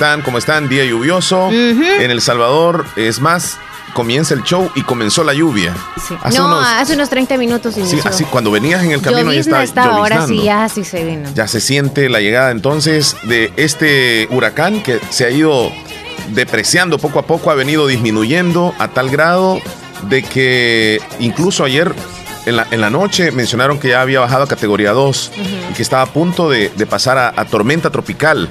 están? 0.00 0.22
¿Cómo 0.22 0.38
están? 0.38 0.66
Día 0.70 0.82
lluvioso. 0.86 1.50
En 1.50 2.10
El 2.10 2.22
Salvador, 2.22 2.86
es 2.96 3.20
más, 3.20 3.58
comienza 3.92 4.32
el 4.32 4.42
show 4.44 4.70
y 4.74 4.80
comenzó 4.80 5.24
la 5.24 5.34
lluvia. 5.34 5.74
Hace 6.22 6.38
no, 6.38 6.46
unos, 6.46 6.64
hace 6.64 6.94
unos 6.94 7.10
30 7.10 7.36
minutos 7.36 7.76
inició. 7.76 8.00
Sí, 8.00 8.08
así 8.08 8.24
cuando 8.24 8.50
venías 8.50 8.82
en 8.82 8.92
el 8.92 9.02
camino 9.02 9.30
ya 9.30 9.40
estaba, 9.40 9.62
estaba 9.62 9.96
ahora 9.96 10.26
sí 10.26 10.42
ya 10.42 10.66
sí 10.70 10.84
se 10.84 11.04
vino. 11.04 11.28
Ya 11.34 11.46
se 11.46 11.60
siente 11.60 12.08
la 12.08 12.20
llegada 12.20 12.50
entonces 12.50 13.14
de 13.24 13.52
este 13.56 14.26
huracán 14.30 14.82
que 14.82 15.00
se 15.10 15.26
ha 15.26 15.30
ido 15.30 15.70
depreciando 16.30 16.98
poco 16.98 17.18
a 17.18 17.26
poco, 17.26 17.50
ha 17.50 17.54
venido 17.54 17.86
disminuyendo 17.86 18.74
a 18.78 18.88
tal 18.88 19.10
grado 19.10 19.60
de 20.08 20.22
que 20.22 20.98
incluso 21.18 21.62
ayer 21.62 21.94
en 22.46 22.56
la, 22.56 22.66
en 22.70 22.80
la, 22.80 22.88
noche 22.88 23.32
mencionaron 23.32 23.78
que 23.78 23.88
ya 23.88 24.00
había 24.00 24.20
bajado 24.20 24.44
a 24.44 24.48
categoría 24.48 24.92
2 24.92 25.32
y 25.70 25.74
que 25.74 25.82
estaba 25.82 26.02
a 26.02 26.06
punto 26.06 26.48
de, 26.48 26.70
pasar 26.88 27.18
a, 27.18 27.44
tormenta 27.44 27.90
tropical. 27.90 28.48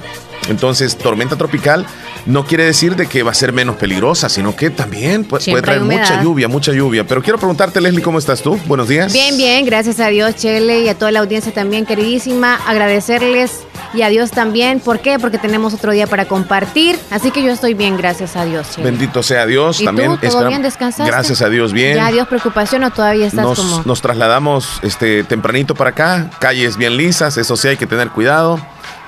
Entonces, 0.48 0.96
tormenta 0.96 1.36
tropical 1.36 1.86
no 2.26 2.44
quiere 2.44 2.64
decir 2.64 2.96
de 2.96 3.06
que 3.06 3.22
va 3.22 3.30
a 3.30 3.34
ser 3.34 3.52
menos 3.52 3.76
peligrosa, 3.76 4.28
sino 4.28 4.54
que 4.56 4.70
también 4.70 5.24
puede, 5.24 5.62
traer 5.62 5.82
mucha 5.82 6.22
lluvia, 6.22 6.48
mucha 6.48 6.72
lluvia. 6.72 7.06
Pero 7.06 7.22
quiero 7.22 7.38
preguntarte, 7.38 7.80
Leslie, 7.80 8.02
¿cómo 8.02 8.18
estás 8.18 8.42
tú? 8.42 8.58
Buenos 8.66 8.88
días. 8.88 9.12
Bien, 9.12 9.36
bien, 9.36 9.64
gracias 9.64 10.00
a 10.00 10.08
Dios, 10.08 10.36
Chele, 10.36 10.82
y 10.82 10.88
a 10.88 10.94
toda 10.96 11.12
la 11.12 11.20
audiencia 11.20 11.52
también, 11.52 11.86
queridísima. 11.86 12.56
Agradecerles 12.66 13.60
y 13.94 14.02
a 14.02 14.08
Dios 14.08 14.30
también. 14.30 14.80
¿Por 14.80 15.00
qué? 15.00 15.18
Porque 15.18 15.38
tenemos 15.38 15.74
otro 15.74 15.92
día 15.92 16.06
para 16.06 16.26
compartir. 16.26 16.98
Así 17.10 17.30
que 17.30 17.42
yo 17.42 17.52
estoy 17.52 17.74
bien, 17.74 17.96
gracias 17.96 18.36
a 18.36 18.44
Dios. 18.44 18.68
Bendito 18.78 19.22
sea 19.22 19.46
Dios. 19.46 19.80
¿Y 19.80 19.84
también 19.84 20.18
tú, 20.18 20.28
¿Todo 20.28 20.48
bien? 20.48 20.62
¿Descansaste? 20.62 21.10
Gracias 21.10 21.42
a 21.42 21.48
Dios, 21.48 21.72
bien. 21.72 21.96
¿Ya 21.96 22.10
Dios 22.10 22.28
preocupación 22.28 22.84
o 22.84 22.90
todavía 22.90 23.26
estás 23.26 23.44
nos, 23.44 23.58
como...? 23.58 23.82
Nos 23.84 24.00
trasladamos 24.00 24.80
este, 24.82 25.24
tempranito 25.24 25.74
para 25.74 25.90
acá, 25.90 26.30
calles 26.38 26.76
bien 26.76 26.96
lisas, 26.96 27.36
eso 27.36 27.56
sí 27.56 27.68
hay 27.68 27.76
que 27.76 27.86
tener 27.86 28.10
cuidado. 28.10 28.60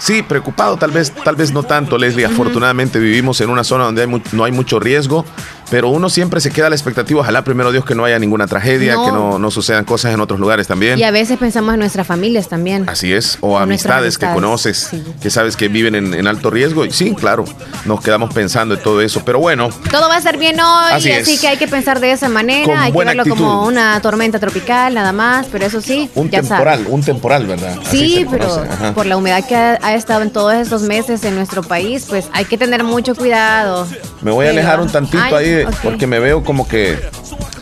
Sí, 0.03 0.21
preocupado, 0.23 0.77
tal 0.77 0.91
vez, 0.91 1.13
tal 1.13 1.37
vez 1.37 1.53
no 1.53 1.63
tanto, 1.63 1.97
Leslie. 1.97 2.25
Afortunadamente 2.25 2.99
vivimos 2.99 3.41
en 3.41 3.51
una 3.51 3.63
zona 3.63 3.85
donde 3.85 4.09
no 4.33 4.43
hay 4.43 4.51
mucho 4.51 4.81
riesgo, 4.81 5.25
pero 5.73 5.89
uno 5.89 6.11
siempre 6.11 6.39
se 6.43 6.51
queda 6.51 6.67
a 6.67 6.69
la 6.69 6.77
expectativa, 6.77 7.21
ojalá 7.21 7.45
primero 7.45 7.73
Dios 7.73 7.87
que 7.87 7.95
no 7.95 8.05
haya 8.05 8.19
ninguna 8.19 8.47
tragedia, 8.47 8.93
que 8.93 9.11
no, 9.11 9.39
no, 9.39 9.51
sucedan 9.51 9.87
cosas 9.87 10.13
en 10.13 10.21
otros 10.21 10.39
lugares 10.39 10.67
también. 10.67 10.99
Y 10.99 11.03
a 11.03 11.11
veces 11.11 11.39
pensamos 11.39 11.73
en 11.73 11.81
nuestras 11.81 12.07
familias 12.07 12.47
también. 12.47 12.87
Así 12.91 13.11
es, 13.11 13.39
o 13.41 13.57
amistades, 13.57 14.19
que 14.19 14.27
conoces, 14.27 14.91
que 15.23 15.31
sabes 15.31 15.57
que 15.57 15.69
viven 15.69 15.95
en, 15.95 16.27
alto 16.27 16.51
riesgo. 16.51 16.85
Y 16.85 16.93
sí, 16.93 17.15
claro, 17.15 17.47
nos 17.87 18.03
quedamos 18.03 18.35
pensando 18.35 18.75
en 18.75 18.83
todo 18.83 19.01
eso, 19.01 19.23
pero 19.25 19.39
bueno. 19.39 19.71
Todo 19.91 20.11
va 20.11 20.17
a 20.17 20.19
estar 20.19 20.37
bien 20.37 20.61
hoy, 20.61 20.93
así, 20.93 21.39
que 21.39 21.49
hay 21.49 21.57
que 21.57 21.69
pensar 21.69 22.01
de 22.01 22.13
esa 22.13 22.29
manera, 22.29 22.83
hay 22.83 22.93
que 22.93 23.05
verlo 23.05 23.25
como 23.25 23.67
una 23.67 23.99
tormenta 24.03 24.39
tropical 24.39 24.93
nada 24.93 25.13
más, 25.13 25.47
pero 25.51 25.65
eso 25.65 25.81
sí. 25.81 26.11
Un 26.15 26.29
temporal, 26.29 26.85
un 26.87 27.03
temporal, 27.03 27.47
¿verdad? 27.47 27.79
Sí, 27.91 28.27
pero 28.31 28.63
por 28.95 29.07
la 29.07 29.17
humedad 29.17 29.43
que 29.47 29.57
ha 29.57 29.79
ha 29.81 29.95
estado 29.95 30.21
en 30.21 30.31
todos 30.31 30.53
estos 30.53 30.83
meses 30.83 31.25
en 31.25 31.35
nuestro 31.35 31.63
país, 31.63 32.05
pues 32.07 32.29
hay 32.35 32.45
que 32.45 32.59
tener 32.59 32.85
mucho 32.85 33.15
cuidado. 33.15 33.87
Me 34.21 34.31
voy 34.31 34.47
a 34.47 34.51
alejar 34.51 34.79
un 34.79 34.91
tantito 34.91 35.35
ahí 35.35 35.62
porque 35.83 36.07
me 36.07 36.19
veo 36.19 36.43
como 36.45 36.67
que... 36.67 36.99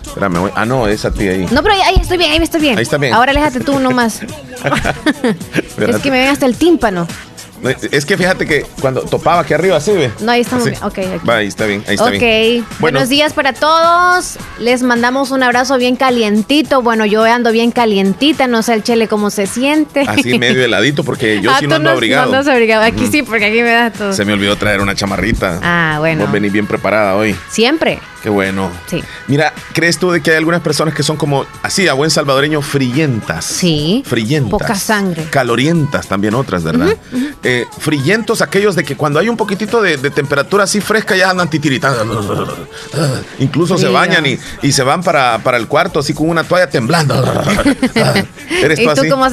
Espérame, 0.07 0.41
voy... 0.41 0.51
Ah, 0.55 0.67
no, 0.67 0.89
es 0.89 1.05
a 1.05 1.13
ti 1.13 1.29
ahí. 1.29 1.47
No, 1.51 1.63
pero 1.63 1.75
ahí, 1.75 1.97
estoy 2.01 2.19
bien, 2.19 2.33
ahí 2.33 2.39
estoy 2.39 2.61
bien. 2.61 2.77
Ahí 2.77 2.83
está 2.83 2.99
bien. 2.99 3.15
Ahora 3.15 3.31
aléjate 3.31 3.61
tú 3.61 3.79
nomás. 3.79 4.21
es 5.79 5.97
que 5.97 6.11
me 6.11 6.19
ven 6.19 6.29
hasta 6.29 6.47
el 6.47 6.57
tímpano. 6.57 7.07
Es 7.91 8.07
que 8.07 8.17
fíjate 8.17 8.47
que 8.47 8.65
cuando 8.81 9.03
topaba 9.03 9.41
aquí 9.41 9.55
arriba, 9.55 9.81
¿sí 9.81 9.93
ve? 9.93 10.11
No, 10.21 10.33
ahí 10.33 10.41
estamos 10.41 10.67
bien. 10.67 10.83
Ok, 10.83 10.99
Va, 11.29 11.37
ahí 11.37 11.47
está 11.47 11.67
bien, 11.67 11.85
ahí 11.87 11.95
está 11.95 12.11
bien. 12.11 12.67
Buenos 12.79 13.09
días 13.09 13.33
para 13.33 13.53
todos. 13.53 14.39
Les 14.59 14.83
mandamos 14.83 15.31
un 15.31 15.43
abrazo 15.43 15.77
bien 15.79 15.97
calientito. 15.97 16.83
Bueno, 16.83 17.05
yo 17.07 17.25
ando 17.25 17.53
bien 17.53 17.71
calientita. 17.71 18.47
No 18.47 18.63
sé 18.63 18.75
el 18.75 18.83
chele 18.83 19.09
cómo 19.09 19.31
se 19.31 19.47
siente. 19.47 20.05
Así 20.07 20.39
medio 20.39 20.65
heladito 20.65 21.05
porque 21.05 21.41
yo 21.41 21.51
ah, 21.51 21.57
sí 21.61 21.67
no 21.67 21.77
ando 21.77 21.91
abrigado. 21.91 22.33
No 22.33 22.51
abrigado. 22.51 22.85
Aquí 22.85 23.07
sí, 23.07 23.23
porque 23.23 23.47
aquí 23.47 23.63
me 23.63 23.71
da 23.71 23.91
todo. 23.91 24.13
Se 24.13 24.25
me 24.25 24.33
olvidó 24.33 24.57
traer 24.57 24.81
una 24.81 24.95
chamarrita. 24.95 25.61
Ah, 25.63 25.97
bueno. 25.99 26.25
Vos 26.25 26.33
venís 26.33 26.53
bien 26.53 26.67
preparada 26.67 27.15
hoy. 27.17 27.37
Siempre. 27.51 28.01
Qué 28.23 28.29
bueno. 28.29 28.71
Sí. 28.87 29.03
Mira, 29.29 29.53
¿crees 29.73 29.99
tú 29.99 30.11
de 30.11 30.21
que 30.21 30.31
hay 30.31 30.37
algunas 30.37 30.61
personas 30.61 30.95
que 30.95 31.03
son 31.03 31.17
como, 31.17 31.47
así, 31.63 31.89
a 31.89 31.95
buen 31.95 32.11
salvadoreño, 32.11 32.61
frillentas? 32.61 33.45
Sí. 33.45 34.03
Frillentas. 34.07 34.51
Poca 34.51 34.75
sangre. 34.75 35.25
Calorientas 35.31 36.07
también 36.07 36.35
otras, 36.35 36.63
¿verdad? 36.63 36.97
Eh, 37.43 37.67
frillentos 37.79 38.43
aquellos 38.43 38.77
de 38.77 38.85
que 38.85 38.97
cuando 38.97 39.19
hay 39.19 39.29
un 39.29 39.37
poquitito 39.37 39.81
de, 39.81 39.99
temperatura 40.11 40.65
así 40.65 40.81
fresca 40.81 41.17
ya 41.17 41.31
andan 41.31 41.49
titiritando. 41.49 42.45
Incluso 43.39 43.79
se 43.79 43.89
bañan 43.89 44.27
y, 44.27 44.39
y, 44.63 44.73
se 44.73 44.83
van 44.83 45.03
para, 45.03 45.39
para, 45.39 45.57
el 45.57 45.67
cuarto 45.67 46.01
así 46.01 46.13
con 46.13 46.29
una 46.29 46.45
toalla 46.45 46.69
temblando. 46.69 47.15
¿Eres 48.51 48.79
tú 48.79 48.91
¿Y 48.91 49.09
tú 49.09 49.11
Cómo, 49.11 49.27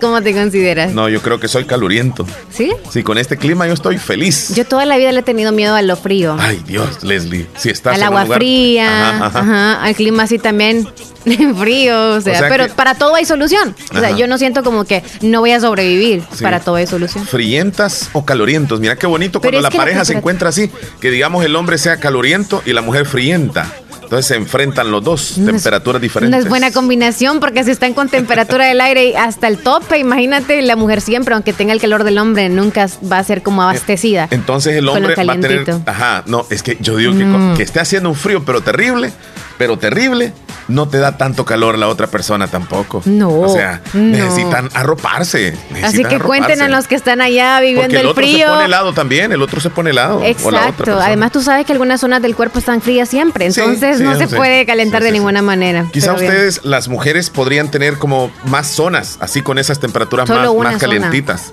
cómo 0.00 0.22
te 0.22 0.34
consideras? 0.34 0.92
No, 0.92 1.08
yo 1.08 1.22
creo 1.22 1.40
que 1.40 1.48
soy 1.48 1.64
caluriento. 1.64 2.26
¿Sí? 2.50 2.72
Sí, 2.90 3.02
con 3.02 3.18
este 3.18 3.36
clima 3.36 3.66
yo 3.66 3.74
estoy 3.74 3.98
feliz. 3.98 4.54
Yo 4.54 4.66
toda 4.66 4.84
la 4.84 4.96
vida 4.96 5.12
le 5.12 5.20
he 5.20 5.22
tenido 5.22 5.52
miedo 5.52 5.74
a 5.74 5.82
lo 5.82 5.96
frío. 5.96 6.36
Ay, 6.38 6.62
Dios, 6.66 7.02
Leslie. 7.02 7.46
Si 7.56 7.70
estás 7.70 7.94
Al 7.94 8.02
agua 8.02 8.26
fría, 8.34 9.26
ajá, 9.26 9.82
al 9.82 9.94
clima 9.94 10.24
así 10.24 10.38
también 10.38 10.86
frío, 11.58 12.10
o 12.10 12.20
sea, 12.20 12.48
pero 12.48 12.68
para 12.74 12.94
todo 12.94 13.14
hay 13.14 13.24
solución. 13.24 13.74
O 13.92 13.98
sea, 13.98 14.10
yo 14.16 14.26
no 14.26 14.38
siento 14.38 14.62
como 14.62 14.84
que 14.84 15.02
no 15.22 15.40
voy 15.40 15.52
a 15.52 15.60
sobrevivir, 15.60 16.22
para 16.42 16.60
todo 16.60 16.76
hay 16.76 16.86
solución. 16.86 17.26
Frientas 17.26 18.10
o 18.12 18.24
calorientos, 18.24 18.80
mira 18.80 18.96
qué 18.96 19.06
bonito 19.06 19.40
cuando 19.40 19.60
la 19.60 19.70
pareja 19.70 20.04
se 20.04 20.14
encuentra 20.14 20.48
así, 20.50 20.70
que 21.00 21.10
digamos 21.10 21.44
el 21.44 21.56
hombre 21.56 21.78
sea 21.78 21.98
caloriento 21.98 22.62
y 22.66 22.72
la 22.72 22.82
mujer 22.82 23.06
frienta. 23.06 23.72
Entonces 24.14 24.28
se 24.28 24.36
enfrentan 24.36 24.92
los 24.92 25.02
dos, 25.02 25.34
temperaturas 25.44 26.00
diferentes. 26.00 26.38
No 26.38 26.40
es 26.40 26.48
buena 26.48 26.70
combinación 26.70 27.40
porque 27.40 27.64
si 27.64 27.72
están 27.72 27.94
con 27.94 28.08
temperatura 28.08 28.66
del 28.66 28.80
aire 28.80 29.16
hasta 29.16 29.48
el 29.48 29.58
tope, 29.58 29.98
imagínate, 29.98 30.62
la 30.62 30.76
mujer 30.76 31.00
siempre, 31.00 31.34
aunque 31.34 31.52
tenga 31.52 31.72
el 31.72 31.80
calor 31.80 32.04
del 32.04 32.18
hombre, 32.18 32.48
nunca 32.48 32.88
va 33.10 33.18
a 33.18 33.24
ser 33.24 33.42
como 33.42 33.62
abastecida. 33.62 34.28
Entonces 34.30 34.76
el 34.76 34.88
hombre 34.88 35.16
va 35.16 35.32
a 35.32 35.40
tener... 35.40 35.66
Ajá, 35.86 36.22
no, 36.26 36.46
es 36.48 36.62
que 36.62 36.78
yo 36.80 36.96
digo 36.96 37.12
que, 37.12 37.56
que 37.56 37.64
esté 37.64 37.80
haciendo 37.80 38.08
un 38.08 38.14
frío, 38.14 38.44
pero 38.44 38.60
terrible, 38.60 39.10
pero 39.58 39.78
terrible, 39.78 40.32
no 40.68 40.88
te 40.88 40.98
da 40.98 41.16
tanto 41.16 41.44
calor 41.44 41.78
la 41.78 41.88
otra 41.88 42.06
persona 42.06 42.48
tampoco. 42.48 43.02
No. 43.04 43.30
O 43.40 43.48
sea, 43.48 43.82
necesitan 43.92 44.68
arroparse. 44.74 45.56
Así 45.82 46.04
que 46.04 46.18
cuenten 46.18 46.62
a 46.62 46.68
los 46.68 46.86
que 46.86 46.94
están 46.94 47.20
allá 47.20 47.60
viviendo 47.60 47.98
el, 47.98 48.14
frío. 48.14 48.36
El 48.36 48.42
otro 48.42 48.46
se 48.46 48.52
pone 48.52 48.64
helado 48.64 48.92
también, 48.92 49.32
el 49.32 49.42
otro 49.42 49.60
se 49.60 49.70
pone 49.70 49.90
helado. 49.90 50.22
Exacto. 50.22 50.98
Además, 51.00 51.32
tú 51.32 51.42
sabes 51.42 51.66
que 51.66 51.72
algunas 51.72 52.00
zonas 52.00 52.22
del 52.22 52.34
cuerpo 52.34 52.58
están 52.58 52.80
frías 52.80 53.08
siempre, 53.08 53.46
entonces 53.46 54.00
no 54.00 54.16
se 54.16 54.28
puede 54.28 54.66
calentar 54.66 55.02
de 55.02 55.12
ninguna 55.12 55.42
manera. 55.42 55.86
Quizá 55.92 56.12
ustedes, 56.12 56.64
las 56.64 56.88
mujeres, 56.88 57.30
podrían 57.30 57.70
tener 57.70 57.98
como 57.98 58.30
más 58.46 58.68
zonas, 58.68 59.18
así 59.20 59.42
con 59.42 59.58
esas 59.58 59.80
temperaturas 59.80 60.28
más, 60.28 60.54
más 60.54 60.76
calentitas. 60.78 61.52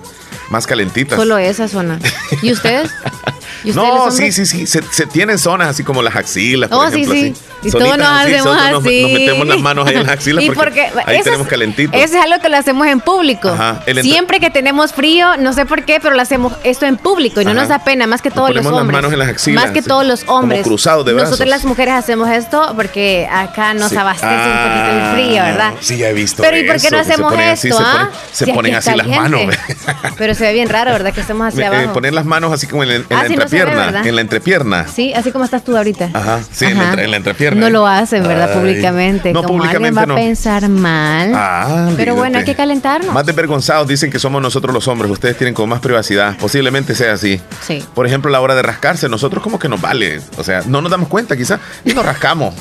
Más 0.50 0.66
calentitas. 0.66 1.18
Solo 1.18 1.38
esa 1.38 1.66
zona. 1.66 1.98
¿Y 2.42 2.52
ustedes? 2.52 2.90
no, 3.74 4.10
sí, 4.10 4.32
sí, 4.32 4.44
sí. 4.44 4.66
Se, 4.66 4.82
tienen 5.06 5.38
zonas 5.38 5.68
así 5.68 5.82
como 5.82 6.02
las 6.02 6.14
axilas. 6.14 6.68
Por 6.68 6.78
oh, 6.78 6.88
ejemplo, 6.88 7.14
sí, 7.14 7.34
sí. 7.34 7.51
Y 7.62 7.70
todos 7.70 7.98
nos 7.98 8.08
hacemos 8.08 8.56
así. 8.56 8.72
Nos, 8.72 9.12
metemos 9.12 9.46
las 9.46 9.60
manos 9.60 9.86
ahí 9.86 9.96
en 9.96 10.02
las 10.02 10.12
axilas 10.12 10.44
porque, 10.54 10.90
ahí 11.06 11.22
tenemos 11.22 11.46
calentito. 11.46 11.96
Eso 11.96 12.16
es 12.16 12.24
algo 12.24 12.40
que 12.40 12.48
lo 12.48 12.56
hacemos 12.56 12.86
en 12.86 13.00
público. 13.00 13.56
Siempre 14.00 14.40
que 14.40 14.50
tenemos 14.50 14.92
frío, 14.92 15.36
no 15.38 15.52
sé 15.52 15.66
por 15.66 15.84
qué, 15.84 15.98
pero 16.00 16.14
lo 16.14 16.22
hacemos 16.22 16.52
esto 16.64 16.86
en 16.86 16.96
público 16.96 17.40
y 17.40 17.44
no 17.44 17.54
nos 17.54 17.68
da 17.68 17.84
pena, 17.84 18.06
más 18.06 18.22
que 18.22 18.30
todos 18.30 18.54
los 18.54 18.66
hombres. 18.66 18.86
las 18.86 18.92
manos 18.92 19.12
en 19.12 19.18
las 19.18 19.28
axilas. 19.28 19.64
Más 19.64 19.72
que 19.72 19.82
todos 19.82 20.06
los 20.06 20.24
hombres. 20.26 20.62
Como 20.62 20.74
cruzados 20.74 21.04
de 21.04 21.12
brazos. 21.12 21.30
Nosotros 21.30 21.48
las 21.48 21.64
mujeres 21.64 21.94
hacemos 21.94 22.28
esto 22.30 22.72
porque 22.76 23.28
acá 23.30 23.74
nos 23.74 23.92
abastece 23.92 24.26
un 24.26 24.58
poquito 24.58 24.90
el 24.90 25.00
ah, 25.00 25.12
frío, 25.14 25.42
¿verdad? 25.42 25.74
Sí, 25.80 25.96
ya 25.96 26.08
he 26.08 26.12
visto 26.12 26.42
Pero 26.42 26.56
¿y 26.58 26.64
por 26.64 26.80
qué 26.80 26.90
no 26.90 26.98
hacemos 26.98 27.34
esto? 27.38 27.78
Ah? 27.78 28.10
Se 28.32 28.46
ponen 28.52 28.74
así 28.74 28.90
las 28.94 29.06
manos. 29.06 29.42
Pero 30.18 30.34
se 30.34 30.44
ve 30.44 30.52
bien 30.52 30.68
raro, 30.68 30.92
¿verdad? 30.92 31.12
Que 31.12 31.20
estemos 31.20 31.48
hacia 31.52 31.64
eh, 31.64 31.66
abajo. 31.66 31.92
Poner 31.92 32.12
las 32.12 32.24
manos 32.24 32.52
así 32.52 32.66
como 32.66 32.82
en 32.82 32.88
la 32.88 33.24
entrepierna. 33.26 34.02
En 34.04 34.14
la 34.14 34.20
entrepierna. 34.20 34.86
Sí, 34.88 35.12
así 35.14 35.30
como 35.32 35.44
estás 35.44 35.64
tú 35.64 35.76
ahorita. 35.76 36.10
Ajá, 36.12 36.40
sí, 36.50 36.66
En, 36.66 36.78
la, 37.10 37.16
entrepierna. 37.16 37.51
No 37.54 37.70
lo 37.70 37.86
hacen, 37.86 38.22
¿verdad? 38.22 38.52
públicamente. 38.52 39.32
No, 39.32 39.42
como 39.42 39.62
alguien 39.64 39.96
va 39.96 40.02
a 40.02 40.14
pensar 40.14 40.68
mal. 40.68 41.32
Ah, 41.34 41.90
Pero 41.96 42.14
bueno, 42.14 42.38
hay 42.38 42.44
que 42.44 42.54
calentarnos. 42.54 43.12
Más 43.12 43.26
desvergonzados 43.26 43.88
dicen 43.88 44.10
que 44.10 44.18
somos 44.18 44.40
nosotros 44.42 44.74
los 44.74 44.86
hombres. 44.88 45.10
Ustedes 45.10 45.36
tienen 45.36 45.54
como 45.54 45.68
más 45.68 45.80
privacidad. 45.80 46.36
Posiblemente 46.38 46.94
sea 46.94 47.12
así. 47.14 47.40
Sí. 47.60 47.84
Por 47.94 48.06
ejemplo, 48.06 48.30
la 48.30 48.40
hora 48.40 48.54
de 48.54 48.62
rascarse, 48.62 49.08
nosotros 49.08 49.42
como 49.42 49.58
que 49.58 49.68
nos 49.68 49.80
vale. 49.80 50.20
O 50.36 50.44
sea, 50.44 50.62
no 50.66 50.80
nos 50.80 50.90
damos 50.90 51.08
cuenta 51.08 51.36
quizás 51.36 51.60
y 51.84 51.92
nos 51.94 52.04
rascamos. 52.04 52.54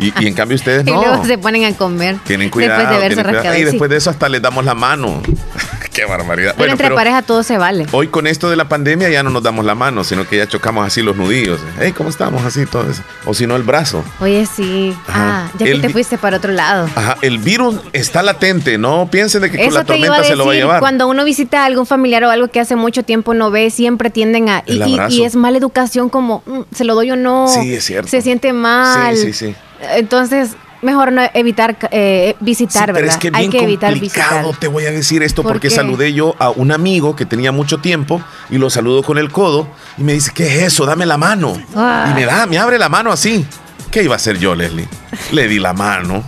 Y, 0.00 0.26
en 0.26 0.34
cambio 0.34 0.56
ustedes 0.56 0.84
no. 0.86 0.92
Y 0.92 1.04
luego 1.04 1.24
se 1.24 1.38
ponen 1.38 1.64
a 1.64 1.76
comer. 1.76 2.16
Tienen 2.24 2.50
cuidado. 2.50 3.00
Después 3.00 3.16
de 3.16 3.22
verse 3.22 3.60
Y 3.60 3.64
después 3.64 3.90
de 3.90 3.96
eso 3.96 4.10
hasta 4.10 4.28
les 4.28 4.42
damos 4.42 4.64
la 4.64 4.74
mano. 4.74 5.22
Qué 5.92 6.04
barbaridad. 6.04 6.54
Pero 6.56 6.70
entre 6.70 6.90
pareja 6.90 7.22
todo 7.22 7.42
se 7.42 7.58
vale. 7.58 7.86
Hoy 7.90 8.08
con 8.08 8.26
esto 8.26 8.48
de 8.48 8.56
la 8.56 8.68
pandemia 8.68 9.08
ya 9.10 9.22
no 9.22 9.30
nos 9.30 9.42
damos 9.42 9.64
la 9.64 9.74
mano, 9.74 10.04
sino 10.04 10.26
que 10.26 10.36
ya 10.36 10.46
chocamos 10.46 10.86
así 10.86 11.02
los 11.02 11.16
nudillos. 11.16 11.60
Hey, 11.80 11.92
¿cómo 11.92 12.10
estamos? 12.10 12.44
Así 12.44 12.64
todo 12.64 12.88
eso. 12.88 13.02
O 13.26 13.34
si 13.34 13.46
no, 13.46 13.56
el 13.56 13.64
brazo. 13.64 14.04
Oye, 14.20 14.46
sí. 14.46 14.94
Ah, 15.08 15.48
ya 15.58 15.66
que 15.66 15.78
te 15.78 15.88
fuiste 15.88 16.16
para 16.16 16.36
otro 16.36 16.52
lado. 16.52 16.88
Ajá, 16.94 17.16
el 17.22 17.38
virus 17.38 17.76
está 17.92 18.22
latente. 18.22 18.78
No 18.78 19.08
piensen 19.10 19.42
de 19.42 19.50
que 19.50 19.64
con 19.64 19.74
la 19.74 19.84
tormenta 19.84 20.22
se 20.22 20.36
lo 20.36 20.46
va 20.46 20.52
a 20.52 20.54
llevar. 20.54 20.80
Cuando 20.80 21.08
uno 21.08 21.24
visita 21.24 21.62
a 21.62 21.64
algún 21.66 21.86
familiar 21.86 22.22
o 22.22 22.30
algo 22.30 22.48
que 22.48 22.60
hace 22.60 22.76
mucho 22.76 23.02
tiempo 23.02 23.34
no 23.34 23.50
ve, 23.50 23.70
siempre 23.70 24.10
tienden 24.10 24.48
a. 24.48 24.62
Y, 24.66 24.80
y, 25.08 25.24
es 25.24 25.34
mala 25.34 25.58
educación 25.58 26.08
como, 26.08 26.42
mm, 26.46 26.60
¿se 26.74 26.84
lo 26.84 26.94
doy 26.94 27.10
o 27.10 27.16
no? 27.16 27.48
Sí, 27.48 27.74
es 27.74 27.84
cierto. 27.84 28.08
Se 28.08 28.22
siente 28.22 28.52
mal. 28.52 29.16
Sí, 29.16 29.32
sí, 29.32 29.32
sí. 29.32 29.56
Entonces, 29.80 30.56
mejor 30.82 31.12
no 31.12 31.22
evitar 31.34 31.76
eh, 31.90 32.36
visitar, 32.40 32.92
¿verdad? 32.92 33.10
es 33.10 33.16
que 33.16 33.30
Hay 33.32 33.48
que 33.48 33.62
evitar 33.62 33.94
visitar. 33.98 34.44
Te 34.58 34.68
voy 34.68 34.86
a 34.86 34.90
decir 34.90 35.22
esto 35.22 35.42
porque 35.42 35.70
saludé 35.70 36.12
yo 36.12 36.34
a 36.38 36.50
un 36.50 36.72
amigo 36.72 37.16
que 37.16 37.26
tenía 37.26 37.52
mucho 37.52 37.78
tiempo 37.78 38.22
y 38.50 38.58
lo 38.58 38.70
saludo 38.70 39.02
con 39.02 39.18
el 39.18 39.30
codo 39.30 39.68
y 39.98 40.02
me 40.02 40.12
dice, 40.12 40.32
¿qué 40.34 40.46
es 40.46 40.62
eso? 40.64 40.86
Dame 40.86 41.06
la 41.06 41.16
mano. 41.16 41.60
Ah. 41.74 42.08
Y 42.10 42.14
me 42.14 42.24
da, 42.24 42.46
me 42.46 42.58
abre 42.58 42.78
la 42.78 42.88
mano 42.88 43.12
así. 43.12 43.44
¿Qué 43.90 44.04
iba 44.04 44.14
a 44.14 44.16
hacer 44.16 44.38
yo, 44.38 44.54
Leslie? 44.54 44.88
Le 45.32 45.48
di 45.48 45.58
la 45.58 45.72
mano. 45.72 46.22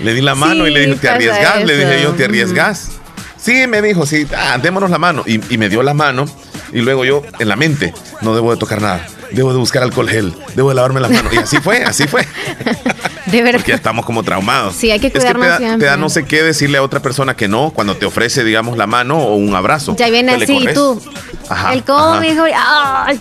Le 0.00 0.14
di 0.14 0.20
la 0.20 0.34
mano 0.34 0.66
y 0.66 0.72
le 0.72 0.80
dije, 0.86 0.94
¿te 0.96 1.08
arriesgas? 1.08 1.64
Le 1.64 1.76
dije 1.76 2.02
yo, 2.02 2.12
¿te 2.12 2.24
arriesgas? 2.24 2.92
Sí, 3.36 3.66
me 3.66 3.82
dijo, 3.82 4.06
sí, 4.06 4.26
ah, 4.36 4.58
démonos 4.62 4.90
la 4.90 4.98
mano. 4.98 5.24
Y, 5.26 5.40
y 5.52 5.58
me 5.58 5.68
dio 5.68 5.82
la 5.82 5.94
mano 5.94 6.26
y 6.72 6.80
luego 6.80 7.04
yo, 7.04 7.22
en 7.38 7.48
la 7.48 7.56
mente, 7.56 7.92
no 8.20 8.34
debo 8.34 8.52
de 8.52 8.58
tocar 8.58 8.80
nada 8.80 9.06
debo 9.32 9.52
de 9.52 9.58
buscar 9.58 9.82
alcohol 9.82 10.08
gel, 10.08 10.34
debo 10.54 10.70
de 10.70 10.74
lavarme 10.74 11.00
las 11.00 11.10
manos. 11.10 11.32
Y 11.32 11.38
así 11.38 11.58
fue, 11.58 11.82
así 11.84 12.06
fue. 12.06 12.26
De 13.30 13.42
verdad. 13.42 13.60
Porque 13.60 13.72
ya 13.72 13.76
estamos 13.76 14.04
como 14.04 14.22
traumados. 14.22 14.74
Sí, 14.74 14.90
hay 14.90 15.00
que 15.00 15.10
cuidarnos 15.10 15.46
es 15.46 15.52
que 15.52 15.58
te 15.58 15.70
da, 15.70 15.78
te 15.78 15.84
da, 15.84 15.96
no 15.96 16.08
sé 16.08 16.24
qué 16.24 16.42
decirle 16.42 16.78
a 16.78 16.82
otra 16.82 17.00
persona 17.00 17.36
que 17.36 17.48
no 17.48 17.70
cuando 17.70 17.96
te 17.96 18.06
ofrece, 18.06 18.44
digamos, 18.44 18.76
la 18.76 18.86
mano 18.86 19.18
o 19.18 19.36
un 19.36 19.54
abrazo. 19.54 19.96
Ya 19.96 20.10
viene 20.10 20.32
así, 20.32 20.56
y 20.56 20.74
tú. 20.74 21.00
Ajá, 21.48 21.72
el 21.72 21.84
codo, 21.84 22.20
dijo, 22.20 22.44
¡ay! 22.54 23.20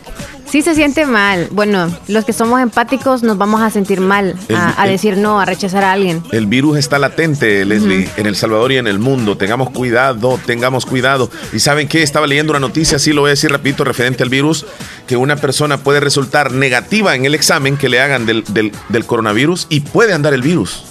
Sí 0.50 0.64
se 0.64 0.74
siente 0.74 1.06
mal. 1.06 1.48
Bueno, 1.52 1.96
los 2.08 2.26
que 2.26 2.34
somos 2.34 2.60
empáticos 2.60 3.22
nos 3.22 3.38
vamos 3.38 3.62
a 3.62 3.70
sentir 3.70 4.02
mal 4.02 4.36
a, 4.50 4.88
decir 4.88 5.16
no, 5.16 5.40
a 5.40 5.46
rechazar 5.46 5.84
a 5.84 5.92
alguien. 5.92 6.24
El 6.32 6.48
virus 6.48 6.80
está 6.80 6.98
latente, 6.98 7.64
Leslie, 7.66 8.10
en 8.18 8.26
El 8.26 8.36
Salvador 8.36 8.72
y 8.72 8.78
en 8.78 8.88
el 8.88 8.98
mundo. 8.98 9.38
Tengamos 9.38 9.70
cuidado, 9.70 10.40
tengamos 10.44 10.88
cuidado. 10.88 11.30
¿Y 11.54 11.60
saben 11.60 11.88
qué? 11.88 12.02
Estaba 12.02 12.26
leyendo 12.26 12.52
una 12.52 12.60
noticia, 12.60 12.98
sí 12.98 13.14
lo 13.14 13.22
voy 13.22 13.30
a 13.30 13.32
decir 13.32 13.52
rapidito, 13.52 13.84
referente 13.84 14.24
al 14.24 14.30
virus, 14.30 14.66
que 15.06 15.18
una 15.18 15.36
persona 15.36 15.78
puede 15.78 16.00
resultar 16.00 16.52
negativa 16.52 17.14
en 17.14 17.26
el 17.26 17.36
examen 17.36 17.78
que 17.78 17.88
le 17.88 18.02
hagan 18.02 18.26
del, 18.26 18.44
del 18.44 19.06
coronavirus 19.06 19.68
y 19.70 19.82
puede 19.82 19.99
andar 20.14 20.34
el 20.34 20.42
virus. 20.42 20.84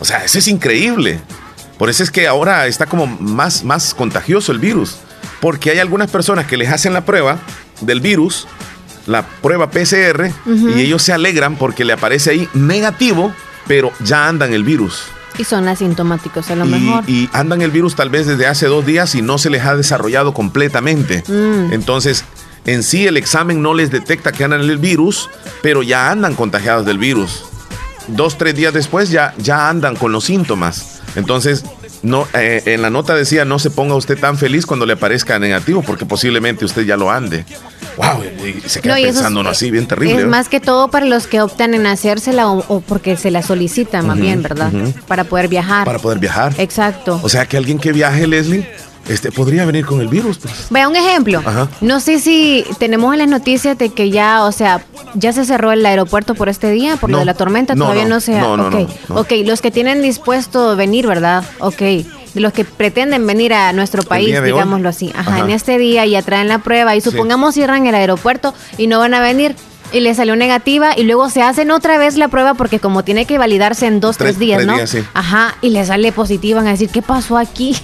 O 0.00 0.04
sea, 0.04 0.24
eso 0.24 0.38
es 0.38 0.48
increíble. 0.48 1.20
Por 1.78 1.90
eso 1.90 2.02
es 2.02 2.10
que 2.10 2.26
ahora 2.26 2.66
está 2.66 2.86
como 2.86 3.06
más, 3.06 3.64
más 3.64 3.94
contagioso 3.94 4.52
el 4.52 4.58
virus. 4.58 4.96
Porque 5.40 5.70
hay 5.70 5.78
algunas 5.78 6.10
personas 6.10 6.46
que 6.46 6.56
les 6.56 6.70
hacen 6.70 6.92
la 6.92 7.04
prueba 7.04 7.38
del 7.80 8.00
virus, 8.00 8.46
la 9.06 9.26
prueba 9.26 9.70
PCR, 9.70 10.30
y 10.46 10.80
ellos 10.80 11.02
se 11.02 11.12
alegran 11.12 11.56
porque 11.56 11.84
le 11.84 11.92
aparece 11.92 12.30
ahí 12.30 12.48
negativo, 12.54 13.32
pero 13.66 13.92
ya 14.00 14.28
andan 14.28 14.52
el 14.52 14.64
virus. 14.64 15.04
Y 15.38 15.44
son 15.44 15.68
asintomáticos 15.68 16.50
a 16.50 16.56
lo 16.56 16.64
mejor. 16.64 17.04
Y 17.06 17.28
andan 17.32 17.60
el 17.60 17.70
virus 17.70 17.94
tal 17.94 18.08
vez 18.08 18.26
desde 18.26 18.46
hace 18.46 18.66
dos 18.66 18.86
días 18.86 19.14
y 19.14 19.20
no 19.20 19.36
se 19.36 19.50
les 19.50 19.64
ha 19.64 19.76
desarrollado 19.76 20.32
completamente. 20.32 21.22
Mm. 21.28 21.74
Entonces, 21.74 22.24
en 22.64 22.82
sí 22.82 23.06
el 23.06 23.18
examen 23.18 23.60
no 23.60 23.74
les 23.74 23.90
detecta 23.90 24.32
que 24.32 24.44
andan 24.44 24.62
el 24.62 24.78
virus, 24.78 25.28
pero 25.62 25.82
ya 25.82 26.10
andan 26.10 26.34
contagiados 26.34 26.86
del 26.86 26.96
virus. 26.96 27.44
Dos, 28.08 28.38
tres 28.38 28.54
días 28.54 28.72
después 28.72 29.10
ya, 29.10 29.34
ya 29.38 29.68
andan 29.68 29.96
con 29.96 30.12
los 30.12 30.24
síntomas. 30.24 31.00
Entonces, 31.16 31.64
no, 32.02 32.26
eh, 32.34 32.62
en 32.66 32.82
la 32.82 32.90
nota 32.90 33.14
decía 33.14 33.44
no 33.44 33.58
se 33.58 33.70
ponga 33.70 33.94
usted 33.94 34.18
tan 34.18 34.38
feliz 34.38 34.66
cuando 34.66 34.86
le 34.86 34.92
aparezca 34.92 35.38
negativo 35.38 35.82
porque 35.82 36.06
posiblemente 36.06 36.64
usted 36.64 36.82
ya 36.84 36.96
lo 36.96 37.10
ande. 37.10 37.44
Wow, 37.96 38.22
y 38.46 38.68
se 38.68 38.82
queda 38.82 38.96
pensando 38.96 39.40
es, 39.40 39.46
así, 39.46 39.70
bien 39.70 39.86
terrible. 39.86 40.20
Es 40.20 40.26
más 40.26 40.48
que 40.48 40.60
todo 40.60 40.88
para 40.88 41.06
los 41.06 41.26
que 41.26 41.40
optan 41.40 41.72
en 41.72 41.86
hacérsela 41.86 42.48
o, 42.48 42.80
porque 42.80 43.16
se 43.16 43.30
la 43.30 43.42
solicitan, 43.42 44.06
más 44.06 44.18
bien, 44.18 44.42
¿verdad? 44.42 44.70
Para 45.08 45.24
poder 45.24 45.48
viajar. 45.48 45.86
Para 45.86 45.98
poder 45.98 46.18
viajar. 46.18 46.54
Exacto. 46.58 47.18
O 47.22 47.28
sea 47.30 47.46
que 47.46 47.56
alguien 47.56 47.78
que 47.78 47.92
viaje, 47.92 48.26
Leslie, 48.26 48.68
este, 49.08 49.32
podría 49.32 49.64
venir 49.64 49.86
con 49.86 50.00
el 50.00 50.08
virus. 50.08 50.38
Pues. 50.38 50.66
Vea 50.70 50.88
un 50.88 50.96
ejemplo. 50.96 51.42
No 51.80 52.00
sé 52.00 52.18
si 52.18 52.64
tenemos 52.78 53.12
en 53.12 53.20
las 53.20 53.28
noticias 53.28 53.78
de 53.78 53.90
que 53.90 54.10
ya, 54.10 54.44
o 54.44 54.52
sea, 54.52 54.84
ya 55.14 55.32
se 55.32 55.44
cerró 55.44 55.72
el 55.72 55.84
aeropuerto 55.84 56.34
por 56.34 56.48
este 56.48 56.70
día, 56.70 56.96
por 56.96 57.10
lo 57.10 57.18
de 57.18 57.24
la 57.24 57.34
tormenta, 57.34 57.74
todavía 57.74 58.04
no, 58.04 58.20
se 58.20 58.38
ha. 58.38 58.40
No, 58.40 58.66
okay. 58.66 58.86
ok, 59.08 59.32
los 59.46 59.60
que 59.60 59.70
tienen 59.70 60.02
dispuesto 60.02 60.76
venir, 60.76 61.06
¿verdad? 61.06 61.44
Ok. 61.58 61.78
De 61.78 62.42
los 62.42 62.52
que 62.52 62.64
pretenden 62.64 63.26
venir 63.26 63.54
a 63.54 63.72
nuestro 63.72 64.02
país, 64.02 64.42
digámoslo 64.42 64.88
así. 64.88 65.12
Ajá, 65.16 65.38
en 65.38 65.50
este 65.50 65.78
día 65.78 66.04
ya 66.04 66.22
traen 66.22 66.48
la 66.48 66.58
prueba 66.58 66.94
y 66.94 67.00
supongamos 67.00 67.54
cierran 67.54 67.86
el 67.86 67.94
aeropuerto 67.94 68.52
y 68.76 68.88
no 68.88 68.98
van 68.98 69.14
a 69.14 69.20
venir 69.20 69.56
y 69.92 70.00
le 70.00 70.14
salió 70.14 70.36
negativa 70.36 70.90
y 70.96 71.04
luego 71.04 71.30
se 71.30 71.42
hacen 71.42 71.70
otra 71.70 71.98
vez 71.98 72.16
la 72.16 72.28
prueba 72.28 72.54
porque 72.54 72.80
como 72.80 73.04
tiene 73.04 73.26
que 73.26 73.38
validarse 73.38 73.86
en 73.86 74.00
dos, 74.00 74.16
tres, 74.16 74.38
días, 74.38 74.64
¿no? 74.66 74.76
Ajá, 75.14 75.56
y 75.60 75.70
le 75.70 75.84
sale 75.84 76.12
positiva, 76.12 76.60
van 76.60 76.68
a 76.68 76.72
decir, 76.72 76.90
¿qué 76.90 77.02
pasó 77.02 77.38
aquí? 77.38 77.76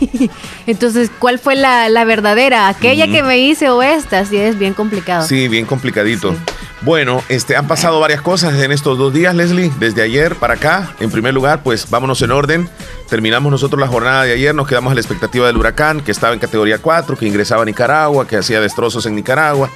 Entonces, 0.67 1.11
¿cuál 1.19 1.39
fue 1.39 1.57
la, 1.57 2.05
verdadera? 2.05 2.69
¿Aquella 2.69 3.07
que 3.07 3.23
me 3.23 3.39
hice 3.39 3.71
o 3.71 3.83
esta? 3.83 4.25
Sí, 4.25 4.37
es 4.37 4.59
bien 4.59 4.75
complicado. 4.75 5.27
Sí, 5.27 5.49
bien 5.49 5.67
complicadito. 5.67 6.35
Bueno, 6.83 7.23
este, 7.29 7.55
han 7.55 7.69
pasado 7.69 8.01
varias 8.01 8.23
cosas 8.23 8.61
en 8.61 8.73
estos 8.73 8.99
dos 8.99 9.13
días, 9.13 9.37
Leslie, 9.37 9.71
desde 9.79 10.03
ayer 10.03 10.35
para 10.35 10.55
acá. 10.55 10.95
En 10.99 11.13
primer 11.13 11.33
lugar, 11.33 11.63
pues 11.63 11.89
vámonos 11.89 12.21
en 12.23 12.33
orden. 12.33 12.69
Terminamos 13.09 13.53
nosotros 13.53 13.81
la 13.81 13.87
jornada 13.87 14.25
de 14.25 14.33
ayer, 14.33 14.53
nos 14.53 14.67
quedamos 14.67 14.91
a 14.91 14.95
la 14.95 15.01
expectativa 15.01 15.47
del 15.47 15.57
huracán, 15.57 16.01
que 16.01 16.11
estaba 16.11 16.35
en 16.35 16.41
categoría 16.41 16.79
4, 16.79 17.17
que 17.17 17.27
ingresaba 17.27 17.63
a 17.63 17.65
Nicaragua, 17.65 18.27
que 18.27 18.37
hacía 18.37 18.61
destrozos 18.61 19.07
en 19.07 19.15
Nicaragua 19.15 19.71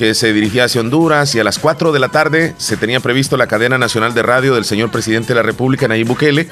que 0.00 0.14
se 0.14 0.32
dirigía 0.32 0.64
hacia 0.64 0.80
Honduras 0.80 1.34
y 1.34 1.40
a 1.40 1.44
las 1.44 1.58
4 1.58 1.92
de 1.92 1.98
la 1.98 2.08
tarde 2.08 2.54
se 2.56 2.78
tenía 2.78 3.00
previsto 3.00 3.36
la 3.36 3.46
cadena 3.46 3.76
nacional 3.76 4.14
de 4.14 4.22
radio 4.22 4.54
del 4.54 4.64
señor 4.64 4.90
presidente 4.90 5.28
de 5.28 5.34
la 5.34 5.42
República, 5.42 5.88
Nayib 5.88 6.06
Bukele, 6.06 6.48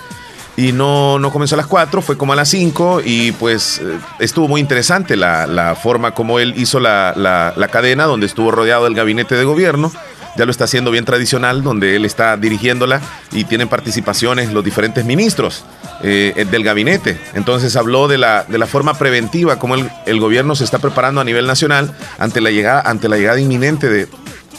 y 0.58 0.72
no, 0.72 1.18
no 1.18 1.32
comenzó 1.32 1.54
a 1.54 1.56
las 1.56 1.66
4, 1.66 2.02
fue 2.02 2.18
como 2.18 2.34
a 2.34 2.36
las 2.36 2.50
5 2.50 3.00
y 3.02 3.32
pues 3.32 3.78
eh, 3.78 3.98
estuvo 4.18 4.48
muy 4.48 4.60
interesante 4.60 5.16
la, 5.16 5.74
forma 5.82 6.10
como 6.12 6.38
él 6.38 6.52
hizo 6.58 6.78
la, 6.78 7.14
la 7.16 7.68
cadena, 7.68 8.04
donde 8.04 8.26
estuvo 8.26 8.50
rodeado 8.50 8.84
del 8.84 8.94
gabinete 8.94 9.34
de 9.34 9.44
gobierno. 9.44 9.90
Ya 10.36 10.44
lo 10.44 10.50
está 10.50 10.64
haciendo 10.64 10.90
bien 10.90 11.06
tradicional, 11.06 11.62
donde 11.62 11.96
él 11.96 12.04
está 12.04 12.36
dirigiéndola 12.36 13.00
y 13.32 13.44
tienen 13.44 13.68
participaciones 13.68 14.52
los 14.52 14.62
diferentes 14.62 15.06
ministros 15.06 15.64
eh, 16.02 16.46
del 16.50 16.64
gabinete. 16.64 17.20
Entonces 17.34 17.76
habló 17.76 18.08
de 18.08 18.18
la, 18.18 18.44
de 18.44 18.58
la 18.58 18.66
forma 18.66 18.94
preventiva, 18.94 19.58
como 19.58 19.74
el, 19.74 19.90
el, 20.06 20.20
gobierno 20.20 20.54
se 20.54 20.64
está 20.64 20.78
preparando 20.78 21.20
a 21.20 21.24
nivel 21.24 21.46
nacional 21.46 21.92
ante 22.18 22.40
la 22.40 22.50
llegada, 22.50 22.82
ante 22.82 23.08
la 23.08 23.16
llegada 23.16 23.40
inminente 23.40 23.88
de, 23.88 24.08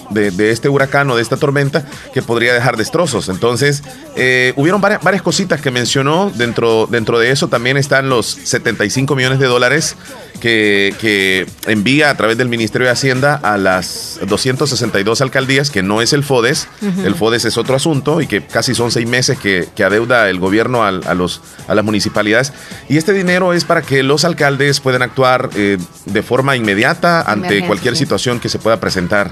de, 0.09 0.51
este 0.51 0.69
huracán 0.69 1.09
o 1.09 1.15
de 1.15 1.21
esta 1.21 1.38
tormenta 1.38 1.85
que 2.13 2.21
podría 2.21 2.53
dejar 2.53 2.77
destrozos. 2.77 3.29
Entonces, 3.29 3.83
eh, 4.15 4.53
hubieron 4.56 4.81
varias, 4.81 5.01
varias, 5.01 5.21
cositas 5.21 5.61
que 5.61 5.71
mencionó. 5.71 6.31
Dentro, 6.35 6.88
dentro 6.89 7.19
de 7.19 7.31
eso 7.31 7.47
también 7.47 7.77
están 7.77 8.09
los 8.09 8.27
75 8.27 9.15
millones 9.15 9.39
de 9.39 9.47
dólares 9.47 9.95
que, 10.39 10.95
que, 11.00 11.47
envía 11.67 12.09
a 12.09 12.17
través 12.17 12.38
del 12.38 12.50
Ministerio 12.50 12.88
de 12.88 12.94
Hacienda 12.94 13.35
a 13.35 13.57
las 13.57 14.19
262 14.27 15.21
alcaldías, 15.21 15.69
que 15.69 15.83
no 15.83 16.01
es 16.01 16.13
el 16.13 16.23
FODES. 16.23 16.67
El 17.03 17.15
FODES 17.15 17.45
es 17.45 17.57
otro 17.57 17.75
asunto 17.75 18.21
y 18.21 18.27
que 18.27 18.45
casi 18.45 18.73
son 18.73 18.91
seis 18.91 19.07
meses 19.07 19.38
que, 19.38 19.67
que 19.75 19.83
adeuda 19.83 20.29
el 20.29 20.39
gobierno 20.39 20.83
a, 20.83 20.89
a, 20.89 21.13
los, 21.13 21.41
a 21.67 21.75
las 21.75 21.85
municipalidades. 21.85 22.53
Y 22.88 22.97
este 22.97 23.13
dinero 23.13 23.53
es 23.53 23.65
para 23.65 23.81
que 23.81 24.03
los 24.03 24.25
alcaldes 24.25 24.79
puedan 24.79 25.01
actuar 25.01 25.50
eh, 25.56 25.77
de 26.06 26.23
forma 26.23 26.56
inmediata 26.56 27.21
ante 27.21 27.65
cualquier 27.65 27.95
situación 27.95 28.39
que 28.39 28.50
se 28.50 28.59
pueda 28.59 28.79
presentar. 28.79 29.31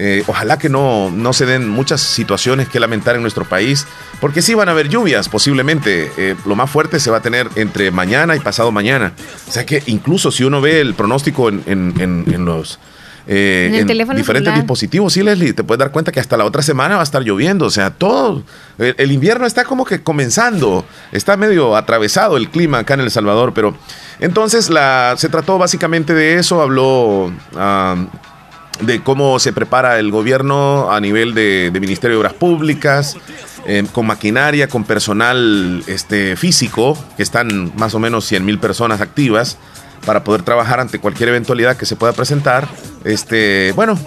Eh, 0.00 0.22
ojalá 0.28 0.58
que 0.58 0.68
no, 0.68 1.10
no 1.10 1.32
se 1.32 1.44
den 1.44 1.68
muchas 1.68 2.00
situaciones 2.00 2.68
que 2.68 2.78
lamentar 2.78 3.16
en 3.16 3.22
nuestro 3.22 3.44
país, 3.44 3.84
porque 4.20 4.42
sí 4.42 4.54
van 4.54 4.68
a 4.68 4.72
haber 4.72 4.88
lluvias, 4.88 5.28
posiblemente. 5.28 6.12
Eh, 6.16 6.36
lo 6.46 6.54
más 6.54 6.70
fuerte 6.70 7.00
se 7.00 7.10
va 7.10 7.18
a 7.18 7.20
tener 7.22 7.48
entre 7.56 7.90
mañana 7.90 8.36
y 8.36 8.40
pasado 8.40 8.70
mañana. 8.70 9.12
O 9.48 9.50
sea 9.50 9.66
que 9.66 9.82
incluso 9.86 10.30
si 10.30 10.44
uno 10.44 10.60
ve 10.60 10.80
el 10.80 10.94
pronóstico 10.94 11.48
en, 11.48 11.62
en, 11.66 12.44
los... 12.44 12.78
Eh, 13.26 13.70
en, 13.74 13.86
diferentes 14.16 14.54
dispositivos, 14.54 15.12
sí, 15.12 15.22
Leslie, 15.22 15.52
te 15.52 15.64
puedes 15.64 15.80
dar 15.80 15.90
cuenta 15.90 16.12
que 16.12 16.20
hasta 16.20 16.36
la 16.36 16.44
otra 16.44 16.62
semana 16.62 16.94
va 16.94 17.00
a 17.00 17.04
estar 17.04 17.22
lloviendo. 17.22 17.66
O 17.66 17.70
sea, 17.70 17.90
todo. 17.90 18.44
El, 18.78 19.10
invierno 19.12 19.46
está 19.46 19.64
como 19.64 19.84
que 19.84 20.02
comenzando. 20.02 20.84
Está 21.10 21.36
medio 21.36 21.76
atravesado 21.76 22.36
el 22.36 22.48
clima 22.50 22.78
acá 22.78 22.94
en 22.94 23.00
El 23.00 23.10
Salvador, 23.10 23.52
pero. 23.52 23.76
Entonces, 24.20 24.70
la, 24.70 25.14
se 25.18 25.28
trató 25.28 25.58
básicamente 25.58 26.14
de 26.14 26.36
eso. 26.36 26.62
Habló. 26.62 27.32
Ah, 27.54 27.96
de 28.80 29.02
cómo 29.02 29.38
se 29.38 29.52
prepara 29.52 29.98
el 29.98 30.10
gobierno 30.10 30.90
a 30.90 31.00
nivel 31.00 31.34
de, 31.34 31.70
Ministerio 31.80 32.16
de 32.16 32.20
Obras 32.20 32.34
Públicas, 32.34 33.16
eh, 33.66 33.84
con 33.92 34.06
maquinaria, 34.06 34.68
con 34.68 34.84
personal 34.84 35.82
este, 35.86 36.36
físico, 36.36 36.96
que 37.16 37.22
están 37.22 37.72
más 37.76 37.94
o 37.94 37.98
menos 37.98 38.24
100 38.24 38.44
mil 38.44 38.58
personas 38.58 39.00
activas 39.00 39.58
para 40.06 40.24
poder 40.24 40.42
trabajar 40.42 40.80
ante 40.80 40.98
cualquier 40.98 41.30
eventualidad 41.30 41.76
que 41.76 41.86
se 41.86 41.96
pueda 41.96 42.12
presentar. 42.12 42.68
Este, 43.04 43.72
bueno, 43.74 43.98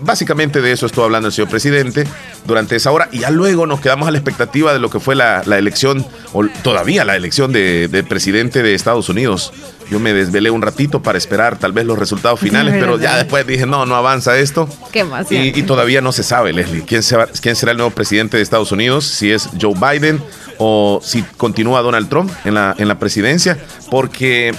básicamente 0.00 0.60
de 0.60 0.72
eso 0.72 0.86
estuvo 0.86 1.04
hablando 1.04 1.28
el 1.28 1.34
señor 1.34 1.50
presidente 1.50 2.06
durante 2.46 2.76
esa 2.76 2.92
hora 2.92 3.08
y 3.12 3.20
ya 3.20 3.30
luego 3.30 3.66
nos 3.66 3.80
quedamos 3.80 4.08
a 4.08 4.10
la 4.10 4.18
expectativa 4.18 4.72
de 4.72 4.78
lo 4.78 4.90
que 4.90 5.00
fue 5.00 5.14
la, 5.14 5.42
elección, 5.42 6.06
o 6.32 6.46
todavía 6.62 7.04
la 7.04 7.16
elección 7.16 7.52
de, 7.52 7.88
de, 7.88 8.04
presidente 8.04 8.62
de 8.62 8.74
Estados 8.74 9.08
Unidos. 9.08 9.52
Yo 9.90 10.00
me 10.00 10.12
desvelé 10.12 10.50
un 10.50 10.62
ratito 10.62 11.02
para 11.02 11.18
esperar 11.18 11.58
tal 11.58 11.72
vez 11.72 11.86
los 11.86 11.98
resultados 11.98 12.40
finales, 12.40 12.74
pero 12.80 12.98
ya 12.98 13.16
después 13.16 13.46
dije, 13.46 13.66
no, 13.66 13.86
no 13.86 13.96
avanza 13.96 14.38
esto. 14.38 14.68
¿Qué 14.92 15.04
más? 15.04 15.30
Y, 15.30 15.62
todavía 15.62 16.00
no 16.00 16.12
se 16.12 16.22
sabe, 16.22 16.52
Leslie, 16.52 16.84
quién, 16.84 17.02
quién 17.40 17.56
será 17.56 17.72
el 17.72 17.78
nuevo 17.78 17.90
presidente 17.90 18.36
de 18.36 18.42
Estados 18.42 18.72
Unidos, 18.72 19.04
si 19.04 19.32
es 19.32 19.48
Joe 19.60 19.74
Biden 19.74 20.22
o 20.58 21.00
si 21.02 21.22
continúa 21.36 21.82
Donald 21.82 22.08
Trump 22.08 22.30
en 22.44 22.54
la, 22.54 22.74
en 22.78 22.88
la 22.88 22.98
presidencia, 22.98 23.58
porque 23.90 24.54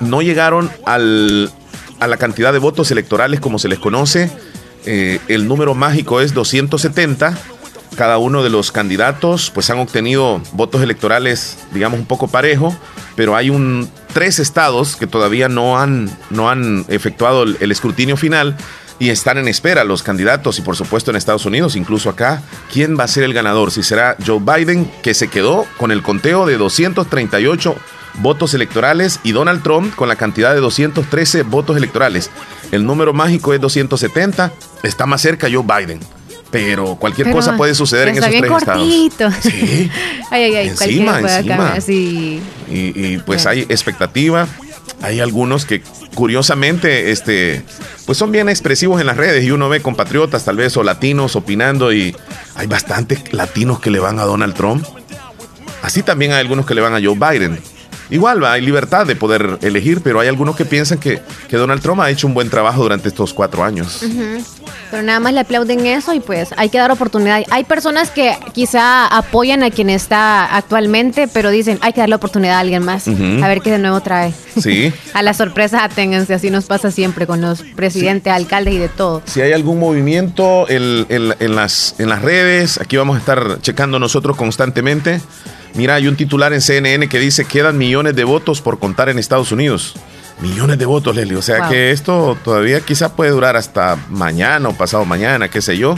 no 0.00 0.22
llegaron 0.22 0.70
al, 0.84 1.50
a 2.00 2.06
la 2.06 2.16
cantidad 2.16 2.52
de 2.52 2.58
votos 2.58 2.90
electorales 2.90 3.40
como 3.40 3.58
se 3.58 3.68
les 3.68 3.78
conoce. 3.78 4.30
Eh, 4.84 5.20
el 5.28 5.46
número 5.46 5.74
mágico 5.74 6.20
es 6.20 6.34
270 6.34 7.38
cada 7.96 8.18
uno 8.18 8.42
de 8.42 8.50
los 8.50 8.72
candidatos 8.72 9.50
pues 9.50 9.70
han 9.70 9.78
obtenido 9.78 10.40
votos 10.52 10.82
electorales, 10.82 11.58
digamos, 11.72 12.00
un 12.00 12.06
poco 12.06 12.28
parejo, 12.28 12.76
pero 13.16 13.36
hay 13.36 13.50
un 13.50 13.88
tres 14.12 14.38
estados 14.38 14.96
que 14.96 15.06
todavía 15.06 15.48
no 15.48 15.78
han, 15.78 16.10
no 16.30 16.50
han 16.50 16.84
efectuado 16.88 17.42
el, 17.42 17.72
escrutinio 17.72 18.16
final 18.16 18.56
y 19.02 19.10
están 19.10 19.36
en 19.36 19.48
espera 19.48 19.82
los 19.82 20.04
candidatos 20.04 20.60
y 20.60 20.62
por 20.62 20.76
supuesto 20.76 21.10
en 21.10 21.16
Estados 21.16 21.44
Unidos, 21.44 21.74
incluso 21.74 22.08
acá, 22.08 22.40
quién 22.72 22.96
va 22.96 23.02
a 23.02 23.08
ser 23.08 23.24
el 23.24 23.34
ganador, 23.34 23.72
si 23.72 23.82
será 23.82 24.16
Joe 24.24 24.38
Biden, 24.38 24.88
que 25.02 25.12
se 25.12 25.26
quedó 25.26 25.66
con 25.76 25.90
el 25.90 26.04
conteo 26.04 26.46
de 26.46 26.56
238 26.56 27.74
votos 28.20 28.54
electorales 28.54 29.18
y 29.24 29.32
Donald 29.32 29.64
Trump 29.64 29.92
con 29.96 30.06
la 30.06 30.14
cantidad 30.14 30.54
de 30.54 30.60
213 30.60 31.42
votos 31.42 31.76
electorales. 31.76 32.30
El 32.70 32.86
número 32.86 33.12
mágico 33.12 33.52
es 33.52 33.60
270, 33.60 34.52
está 34.84 35.04
más 35.04 35.20
cerca 35.20 35.48
Joe 35.52 35.64
Biden. 35.64 35.98
Pero 36.52 36.94
cualquier 36.94 37.32
cosa 37.32 37.56
puede 37.56 37.74
suceder 37.74 38.06
en 38.06 38.18
esos 38.18 38.30
tres 38.30 38.52
estados. 38.52 38.88
Sí. 39.40 39.90
ay, 40.30 40.42
ay, 40.44 40.54
ay, 40.54 40.68
encima, 40.68 41.18
encima. 41.18 42.40
Y, 42.68 43.18
pues 43.26 43.46
hay 43.46 43.62
expectativa. 43.62 44.46
Hay 45.00 45.18
algunos 45.18 45.64
que 45.64 45.82
curiosamente 46.14 47.10
este 47.10 47.62
pues 48.06 48.18
son 48.18 48.32
bien 48.32 48.48
expresivos 48.48 49.00
en 49.00 49.06
las 49.06 49.16
redes 49.16 49.44
y 49.44 49.50
uno 49.50 49.68
ve 49.68 49.80
compatriotas 49.80 50.44
tal 50.44 50.56
vez 50.56 50.76
o 50.76 50.82
latinos 50.82 51.36
opinando 51.36 51.92
y 51.92 52.14
hay 52.54 52.66
bastantes 52.66 53.32
latinos 53.32 53.80
que 53.80 53.90
le 53.90 54.00
van 54.00 54.18
a 54.18 54.24
Donald 54.24 54.54
Trump. 54.54 54.84
Así 55.82 56.02
también 56.02 56.32
hay 56.32 56.40
algunos 56.40 56.66
que 56.66 56.74
le 56.74 56.80
van 56.80 56.94
a 56.94 57.00
Joe 57.02 57.16
Biden. 57.16 57.58
Igual 58.12 58.44
hay 58.44 58.60
libertad 58.60 59.06
de 59.06 59.16
poder 59.16 59.58
elegir, 59.62 60.02
pero 60.02 60.20
hay 60.20 60.28
algunos 60.28 60.54
que 60.54 60.66
piensan 60.66 60.98
que, 60.98 61.22
que 61.48 61.56
Donald 61.56 61.80
Trump 61.80 62.00
ha 62.02 62.10
hecho 62.10 62.26
un 62.26 62.34
buen 62.34 62.50
trabajo 62.50 62.82
durante 62.82 63.08
estos 63.08 63.32
cuatro 63.32 63.64
años. 63.64 64.04
Pero 64.90 65.02
nada 65.02 65.18
más 65.18 65.32
le 65.32 65.40
aplauden 65.40 65.86
eso 65.86 66.12
y 66.12 66.20
pues 66.20 66.50
hay 66.58 66.68
que 66.68 66.76
dar 66.76 66.90
oportunidad. 66.90 67.42
Hay 67.50 67.64
personas 67.64 68.10
que 68.10 68.36
quizá 68.52 69.06
apoyan 69.06 69.62
a 69.62 69.70
quien 69.70 69.88
está 69.88 70.54
actualmente, 70.54 71.26
pero 71.26 71.50
dicen 71.50 71.78
hay 71.80 71.94
que 71.94 72.00
darle 72.00 72.14
oportunidad 72.14 72.56
a 72.56 72.60
alguien 72.60 72.84
más. 72.84 73.08
A 73.08 73.48
ver 73.48 73.62
qué 73.62 73.70
de 73.70 73.78
nuevo 73.78 74.00
trae. 74.02 74.34
Sí. 74.60 74.92
a 75.14 75.22
la 75.22 75.32
sorpresa 75.32 75.82
aténganse, 75.82 76.34
así 76.34 76.50
nos 76.50 76.66
pasa 76.66 76.90
siempre 76.90 77.26
con 77.26 77.40
los 77.40 77.62
presidentes, 77.62 78.30
alcaldes 78.30 78.74
y 78.74 78.78
de 78.78 78.88
todo. 78.90 79.22
Si 79.24 79.40
hay 79.40 79.52
algún 79.52 79.78
movimiento 79.78 80.66
en, 80.68 81.56
las, 81.56 81.94
en 81.98 82.08
las 82.10 82.20
redes, 82.20 82.78
aquí 82.78 82.98
vamos 82.98 83.16
a 83.16 83.20
estar 83.20 83.58
checando 83.62 83.98
nosotros 83.98 84.36
constantemente. 84.36 85.20
Mira, 85.74 85.94
hay 85.94 86.06
un 86.06 86.16
titular 86.16 86.52
en 86.52 86.60
CNN 86.60 87.08
que 87.08 87.18
dice 87.18 87.44
quedan 87.44 87.78
millones 87.78 88.14
de 88.14 88.24
votos 88.24 88.60
por 88.60 88.78
contar 88.78 89.08
en 89.08 89.18
Estados 89.18 89.52
Unidos. 89.52 89.94
Millones 90.40 90.78
de 90.78 90.86
votos, 90.86 91.14
Leslie. 91.14 91.36
O 91.36 91.42
sea 91.42 91.68
que 91.68 91.92
esto 91.92 92.36
todavía 92.42 92.80
quizá 92.80 93.14
puede 93.14 93.30
durar 93.30 93.56
hasta 93.56 93.96
mañana 94.10 94.68
o 94.68 94.74
pasado 94.74 95.04
mañana, 95.04 95.48
qué 95.48 95.62
sé 95.62 95.78
yo. 95.78 95.94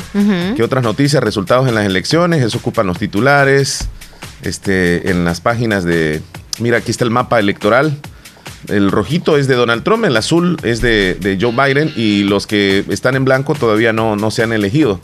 ¿Qué 0.54 0.62
otras 0.62 0.84
noticias, 0.84 1.22
resultados 1.22 1.66
en 1.68 1.74
las 1.74 1.86
elecciones? 1.86 2.42
Eso 2.42 2.58
ocupan 2.58 2.86
los 2.86 2.98
titulares. 2.98 3.88
Este, 4.42 5.10
en 5.10 5.24
las 5.24 5.40
páginas 5.40 5.84
de. 5.84 6.20
Mira, 6.58 6.78
aquí 6.78 6.90
está 6.90 7.04
el 7.04 7.10
mapa 7.10 7.40
electoral. 7.40 7.96
El 8.68 8.90
rojito 8.90 9.36
es 9.36 9.46
de 9.48 9.54
Donald 9.54 9.82
Trump, 9.82 10.04
el 10.04 10.16
azul 10.16 10.56
es 10.62 10.80
de, 10.80 11.38
Joe 11.40 11.52
Biden 11.52 11.92
y 11.96 12.24
los 12.24 12.46
que 12.46 12.84
están 12.88 13.16
en 13.16 13.24
blanco 13.24 13.54
todavía 13.54 13.92
no, 13.92 14.16
no 14.16 14.30
se 14.30 14.42
han 14.42 14.52
elegido. 14.52 15.00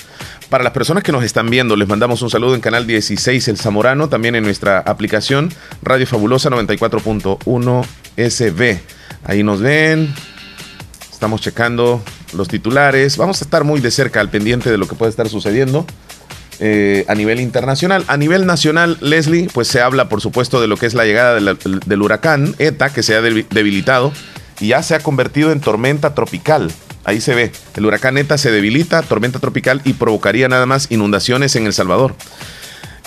Para 0.48 0.64
las 0.64 0.72
personas 0.72 1.04
que 1.04 1.12
nos 1.12 1.22
están 1.22 1.48
viendo, 1.48 1.76
les 1.76 1.88
mandamos 1.88 2.22
un 2.22 2.30
saludo 2.30 2.54
en 2.54 2.60
Canal 2.60 2.86
16 2.86 3.46
El 3.48 3.56
Zamorano, 3.56 4.08
también 4.08 4.34
en 4.34 4.42
nuestra 4.42 4.80
aplicación 4.80 5.52
Radio 5.82 6.06
Fabulosa 6.06 6.50
94.1 6.50 7.86
SB. 8.16 8.80
Ahí 9.24 9.42
nos 9.42 9.60
ven, 9.60 10.12
estamos 11.12 11.40
checando 11.40 12.02
los 12.32 12.48
titulares, 12.48 13.16
vamos 13.16 13.40
a 13.42 13.44
estar 13.44 13.62
muy 13.64 13.80
de 13.80 13.90
cerca 13.90 14.20
al 14.20 14.30
pendiente 14.30 14.70
de 14.70 14.78
lo 14.78 14.88
que 14.88 14.96
puede 14.96 15.10
estar 15.10 15.28
sucediendo. 15.28 15.86
Eh, 16.62 17.06
a 17.08 17.14
nivel 17.14 17.40
internacional. 17.40 18.04
A 18.06 18.18
nivel 18.18 18.44
nacional, 18.44 18.98
Leslie, 19.00 19.48
pues 19.50 19.66
se 19.66 19.80
habla, 19.80 20.10
por 20.10 20.20
supuesto, 20.20 20.60
de 20.60 20.66
lo 20.68 20.76
que 20.76 20.84
es 20.84 20.92
la 20.92 21.06
llegada 21.06 21.34
del 21.34 22.02
huracán 22.02 22.54
ETA, 22.58 22.92
que 22.92 23.02
se 23.02 23.14
ha 23.14 23.22
debilitado 23.22 24.12
y 24.60 24.68
ya 24.68 24.82
se 24.82 24.94
ha 24.94 25.00
convertido 25.00 25.52
en 25.52 25.60
tormenta 25.60 26.14
tropical. 26.14 26.70
Ahí 27.04 27.22
se 27.22 27.34
ve, 27.34 27.50
el 27.76 27.86
huracán 27.86 28.18
ETA 28.18 28.36
se 28.36 28.50
debilita, 28.50 29.00
tormenta 29.00 29.38
tropical 29.38 29.80
y 29.84 29.94
provocaría 29.94 30.48
nada 30.48 30.66
más 30.66 30.88
inundaciones 30.90 31.56
en 31.56 31.64
El 31.64 31.72
Salvador. 31.72 32.14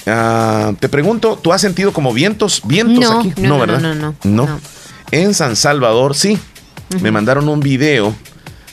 Ah, 0.07 0.73
te 0.79 0.89
pregunto, 0.89 1.39
¿tú 1.41 1.53
has 1.53 1.61
sentido 1.61 1.93
como 1.93 2.11
vientos, 2.11 2.63
vientos 2.65 3.09
aquí? 3.11 3.33
No, 3.37 3.59
¿verdad? 3.59 3.79
No, 3.79 3.93
no, 3.93 4.15
no, 4.23 4.59
En 5.11 5.35
San 5.35 5.55
Salvador, 5.55 6.15
sí. 6.15 6.39
Me 7.01 7.11
mandaron 7.11 7.47
un 7.47 7.59
video 7.59 8.15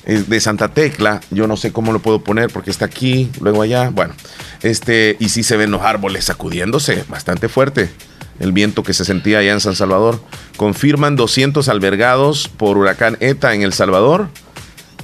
de 0.04 0.40
Santa 0.40 0.68
Tecla. 0.68 1.20
Yo 1.30 1.46
no 1.46 1.56
sé 1.56 1.72
cómo 1.72 1.92
lo 1.92 2.00
puedo 2.00 2.22
poner 2.22 2.50
porque 2.50 2.70
está 2.70 2.86
aquí, 2.86 3.30
luego 3.40 3.62
allá. 3.62 3.90
Bueno, 3.90 4.14
este, 4.62 5.16
y 5.18 5.28
sí 5.28 5.42
se 5.42 5.56
ven 5.56 5.70
los 5.70 5.82
árboles 5.82 6.24
sacudiéndose 6.24 7.04
bastante 7.08 7.48
fuerte. 7.48 7.90
El 8.38 8.52
viento 8.52 8.82
que 8.82 8.94
se 8.94 9.04
sentía 9.04 9.38
allá 9.38 9.52
en 9.52 9.60
San 9.60 9.76
Salvador. 9.76 10.20
Confirman 10.56 11.16
200 11.16 11.68
albergados 11.68 12.48
por 12.48 12.78
huracán 12.78 13.18
ETA 13.20 13.54
en 13.54 13.62
El 13.62 13.74
Salvador. 13.74 14.28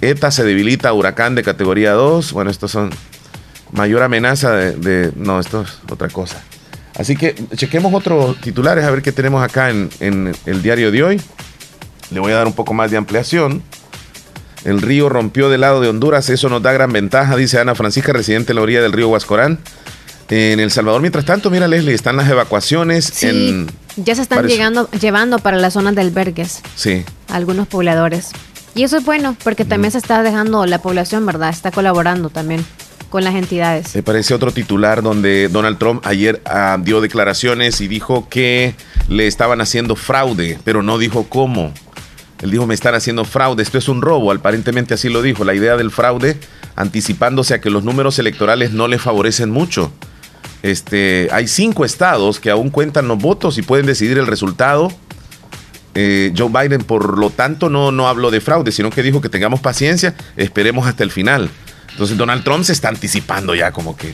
ETA 0.01 0.31
se 0.31 0.45
debilita 0.45 0.93
huracán 0.93 1.35
de 1.35 1.43
categoría 1.43 1.93
2. 1.93 2.33
Bueno, 2.33 2.51
estos 2.51 2.71
son 2.71 2.91
mayor 3.73 4.03
amenaza 4.03 4.53
de, 4.53 5.13
No, 5.17 5.39
esto 5.39 5.63
es 5.63 5.79
otra 5.91 6.09
cosa. 6.09 6.43
Así 6.99 7.15
que 7.15 7.35
chequemos 7.55 7.93
otros 7.93 8.41
titulares 8.41 8.85
a 8.85 8.91
ver 8.91 9.03
qué 9.03 9.13
tenemos 9.13 9.45
acá 9.45 9.69
en, 9.69 9.91
en 10.01 10.35
el 10.47 10.63
diario 10.63 10.91
de 10.91 11.03
hoy. 11.03 11.21
Le 12.11 12.21
voy 12.21 12.33
a 12.33 12.37
dar 12.37 12.47
un 12.47 12.55
poco 12.55 12.73
más 12.73 12.91
de 12.91 12.97
ampliación. 12.97 13.63
El 14.67 14.83
río 14.83 15.09
rompió 15.09 15.49
del 15.49 15.61
lado 15.61 15.81
de 15.81 15.89
Honduras, 15.89 16.29
eso 16.29 16.49
nos 16.49 16.61
da 16.61 16.73
gran 16.73 16.93
ventaja, 16.93 17.37
dice 17.37 17.61
Ana 17.61 17.77
Francisca, 17.77 18.13
residente 18.13 18.51
en 18.51 18.57
la 18.57 18.63
orilla 18.63 18.83
del 18.83 18.93
río 18.93 19.09
Huascorán. 19.09 19.61
En 20.29 20.59
El 20.59 20.73
Salvador, 20.73 21.01
mientras 21.01 21.25
tanto, 21.25 21.51
mira 21.51 21.69
Leslie, 21.69 21.95
están 21.95 22.17
las 22.17 22.29
evacuaciones 22.29 23.05
sí, 23.05 23.65
Ya 23.95 24.17
se 24.17 24.23
están 24.23 24.45
llegando, 24.49 24.91
llevando 24.91 25.39
para 25.39 25.57
la 25.57 25.71
zona 25.71 25.93
de 25.93 26.01
albergues. 26.01 26.63
Sí. 26.75 27.05
Algunos 27.29 27.69
pobladores. 27.69 28.31
Y 28.75 28.83
eso 28.83 28.97
es 28.97 29.05
bueno, 29.05 29.37
porque 29.45 29.65
también 29.65 29.93
se 29.93 29.99
está 29.99 30.25
dejando 30.25 30.67
la 30.67 30.83
población, 30.83 31.25
¿verdad? 31.25 31.51
Está 31.51 31.71
colaborando 31.71 32.29
también 32.29 32.67
con 33.09 33.23
las 33.23 33.37
entidades. 33.37 33.95
Me 33.95 34.03
parece 34.03 34.35
otro 34.35 34.51
titular 34.51 35.01
donde 35.01 35.47
Donald 35.47 35.79
Trump 35.79 36.05
ayer 36.05 36.43
ah, 36.45 36.77
dio 36.83 37.01
declaraciones 37.01 37.81
y 37.81 37.87
dijo 37.87 38.29
que 38.29 38.75
le 39.09 39.29
estaban 39.29 39.61
haciendo 39.61 39.95
fraude, 39.95 40.59
pero 40.65 40.83
no 40.83 40.99
dijo 40.99 41.27
cómo. 41.29 41.73
Él 42.43 42.51
dijo, 42.51 42.67
me 42.67 42.75
están 42.75 42.95
haciendo 42.95 43.25
fraude, 43.25 43.63
esto 43.63 43.79
es 43.79 43.89
un 43.89 44.03
robo, 44.03 44.31
aparentemente 44.31 44.95
así 44.95 45.09
lo 45.09 45.23
dijo. 45.23 45.45
La 45.45 45.55
idea 45.55 45.77
del 45.77 45.91
fraude, 45.91 46.39
anticipándose 46.75 47.55
a 47.55 47.61
que 47.61 47.71
los 47.71 47.83
números 47.85 48.19
electorales 48.19 48.73
no 48.73 48.89
le 48.89 48.99
favorecen 48.99 49.51
mucho. 49.51 49.91
Este, 50.63 51.29
hay 51.33 51.49
cinco 51.49 51.85
estados 51.85 52.41
que 52.41 52.51
aún 52.51 52.71
cuentan 52.71 53.09
los 53.09 53.19
votos 53.19 53.57
y 53.59 53.63
pueden 53.63 53.87
decidir 53.87 54.19
el 54.19 54.27
resultado. 54.27 54.93
Eh, 55.95 56.33
Joe 56.37 56.51
Biden, 56.51 56.83
por 56.83 57.19
lo 57.19 57.31
tanto, 57.31 57.71
no, 57.71 57.91
no 57.91 58.09
habló 58.09 58.31
de 58.31 58.41
fraude, 58.43 58.71
sino 58.71 58.91
que 58.91 59.03
dijo 59.03 59.23
que 59.23 59.31
tengamos 59.31 59.61
paciencia, 59.61 60.15
esperemos 60.37 60.87
hasta 60.87 61.05
el 61.05 61.11
final. 61.11 61.49
Entonces 61.93 62.19
Donald 62.19 62.45
Trump 62.45 62.65
se 62.65 62.73
está 62.73 62.89
anticipando 62.89 63.55
ya 63.55 63.73
como 63.73 63.97
que... 63.97 64.13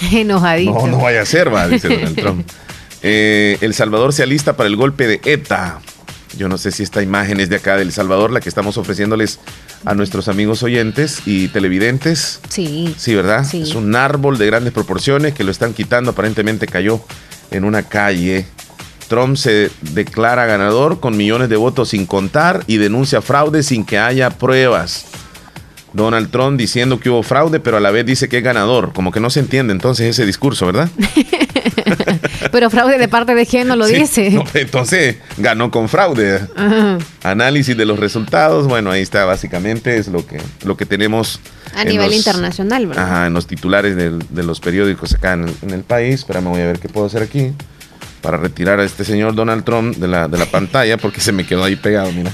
Enojadito. 0.12 0.72
No, 0.72 0.86
no 0.86 0.98
vaya 1.00 1.22
a 1.22 1.26
ser, 1.26 1.52
va, 1.52 1.66
dice 1.66 1.88
Donald 1.88 2.16
Trump. 2.16 2.48
Eh, 3.02 3.58
el 3.60 3.74
Salvador 3.74 4.12
se 4.12 4.24
alista 4.24 4.56
para 4.56 4.68
el 4.68 4.74
golpe 4.74 5.06
de 5.06 5.20
ETA. 5.22 5.80
Yo 6.36 6.48
no 6.48 6.58
sé 6.58 6.70
si 6.70 6.82
esta 6.82 7.02
imagen 7.02 7.40
es 7.40 7.48
de 7.48 7.56
acá 7.56 7.76
del 7.76 7.92
Salvador, 7.92 8.30
la 8.30 8.40
que 8.40 8.48
estamos 8.48 8.76
ofreciéndoles 8.78 9.38
a 9.84 9.94
nuestros 9.94 10.28
amigos 10.28 10.62
oyentes 10.62 11.22
y 11.26 11.48
televidentes. 11.48 12.40
Sí. 12.48 12.94
Sí, 12.98 13.14
¿verdad? 13.14 13.46
Es 13.54 13.74
un 13.74 13.94
árbol 13.94 14.38
de 14.38 14.46
grandes 14.46 14.72
proporciones 14.72 15.34
que 15.34 15.44
lo 15.44 15.50
están 15.50 15.72
quitando. 15.72 16.10
Aparentemente 16.10 16.66
cayó 16.66 17.00
en 17.50 17.64
una 17.64 17.82
calle. 17.84 18.46
Trump 19.08 19.36
se 19.36 19.70
declara 19.92 20.46
ganador 20.46 21.00
con 21.00 21.16
millones 21.16 21.48
de 21.48 21.56
votos 21.56 21.90
sin 21.90 22.06
contar 22.06 22.64
y 22.66 22.78
denuncia 22.78 23.22
fraude 23.22 23.62
sin 23.62 23.84
que 23.84 23.98
haya 23.98 24.30
pruebas. 24.30 25.06
Donald 25.92 26.30
Trump 26.30 26.58
diciendo 26.58 27.00
que 27.00 27.08
hubo 27.08 27.22
fraude, 27.22 27.58
pero 27.60 27.78
a 27.78 27.80
la 27.80 27.90
vez 27.90 28.04
dice 28.04 28.28
que 28.28 28.38
es 28.38 28.44
ganador. 28.44 28.92
Como 28.92 29.12
que 29.12 29.20
no 29.20 29.30
se 29.30 29.40
entiende 29.40 29.72
entonces 29.72 30.10
ese 30.10 30.26
discurso, 30.26 30.66
¿verdad? 30.66 30.90
pero 32.52 32.70
fraude 32.70 32.98
de 32.98 33.08
parte 33.08 33.34
de 33.34 33.46
quién 33.46 33.68
no 33.68 33.76
lo 33.76 33.86
dice. 33.86 34.40
entonces 34.54 35.16
ganó 35.36 35.70
con 35.70 35.88
fraude. 35.88 36.40
Análisis 37.22 37.76
de 37.76 37.84
los 37.84 37.98
resultados, 37.98 38.66
bueno, 38.66 38.90
ahí 38.90 39.02
está 39.02 39.24
básicamente 39.24 39.96
es 39.98 40.08
lo 40.08 40.26
que, 40.26 40.40
lo 40.64 40.76
que 40.76 40.86
tenemos. 40.86 41.40
A 41.74 41.84
nivel 41.84 42.12
internacional, 42.14 42.86
¿verdad? 42.86 43.04
Ajá, 43.04 43.26
en 43.26 43.34
los 43.34 43.46
titulares 43.46 43.96
de 43.96 44.42
los 44.42 44.60
periódicos 44.60 45.14
acá 45.14 45.34
en, 45.34 45.70
el 45.70 45.82
país. 45.82 46.20
Espérame, 46.20 46.44
voy 46.44 46.62
a 46.62 46.66
ver 46.66 46.78
qué 46.78 46.88
puedo 46.88 47.06
hacer 47.06 47.22
aquí 47.22 47.52
para 48.22 48.38
retirar 48.38 48.80
a 48.80 48.84
este 48.84 49.04
señor 49.04 49.34
Donald 49.34 49.64
Trump 49.64 49.96
de 49.96 50.08
la, 50.08 50.26
de 50.26 50.38
la 50.38 50.46
pantalla 50.46 50.96
porque 50.96 51.20
se 51.20 51.32
me 51.32 51.46
quedó 51.46 51.64
ahí 51.64 51.76
pegado, 51.76 52.10
mira. 52.12 52.32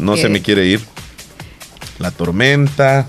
no 0.00 0.16
se 0.16 0.28
me 0.28 0.40
quiere 0.40 0.66
ir 0.66 0.80
la 1.98 2.10
tormenta 2.10 3.06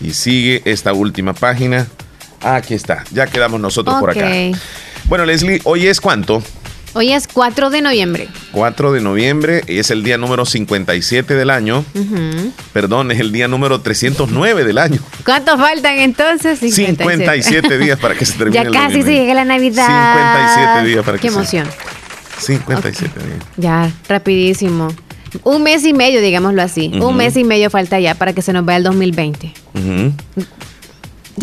y 0.00 0.12
sigue 0.12 0.62
esta 0.64 0.92
última 0.92 1.32
página. 1.32 1.86
aquí 2.40 2.74
está, 2.74 3.04
ya 3.12 3.26
quedamos 3.26 3.60
nosotros 3.60 3.96
por 4.00 4.10
acá. 4.10 4.28
Bueno, 5.06 5.26
Leslie, 5.26 5.60
hoy 5.64 5.86
es 5.86 6.00
cuánto? 6.00 6.42
Hoy 6.94 7.12
es 7.12 7.26
4 7.26 7.70
de 7.70 7.82
noviembre. 7.82 8.28
4 8.52 8.92
de 8.92 9.00
noviembre 9.00 9.62
es 9.66 9.90
el 9.90 10.04
día 10.04 10.16
número 10.16 10.46
57 10.46 11.34
del 11.34 11.50
año. 11.50 11.84
Perdón, 12.72 13.10
es 13.10 13.18
el 13.18 13.32
día 13.32 13.48
número 13.48 13.80
309 13.80 14.64
del 14.64 14.78
año. 14.78 15.00
¿Cuántos 15.24 15.58
faltan 15.58 15.98
entonces? 15.98 16.60
57, 16.60 17.78
días 17.78 17.98
para 17.98 18.14
que 18.14 18.24
se 18.24 18.34
termine 18.34 18.64
Ya 18.64 18.70
casi 18.70 19.02
se 19.02 19.12
llega 19.12 19.34
la 19.34 19.44
Navidad. 19.44 19.86
57 19.86 20.88
días 20.88 21.04
para 21.04 21.18
que 21.18 21.22
Qué 21.22 21.28
emoción. 21.28 21.66
57 22.38 23.20
días. 23.26 23.38
Ya, 23.56 23.90
rapidísimo. 24.08 24.88
Un 25.42 25.64
mes 25.64 25.84
y 25.84 25.92
medio, 25.92 26.20
digámoslo 26.20 26.62
así. 26.62 26.92
Un 27.00 27.16
mes 27.16 27.36
y 27.36 27.42
medio 27.42 27.70
falta 27.70 27.98
ya 27.98 28.14
para 28.14 28.32
que 28.32 28.40
se 28.42 28.52
nos 28.52 28.64
vea 28.64 28.76
el 28.76 28.84
2020. 28.84 29.52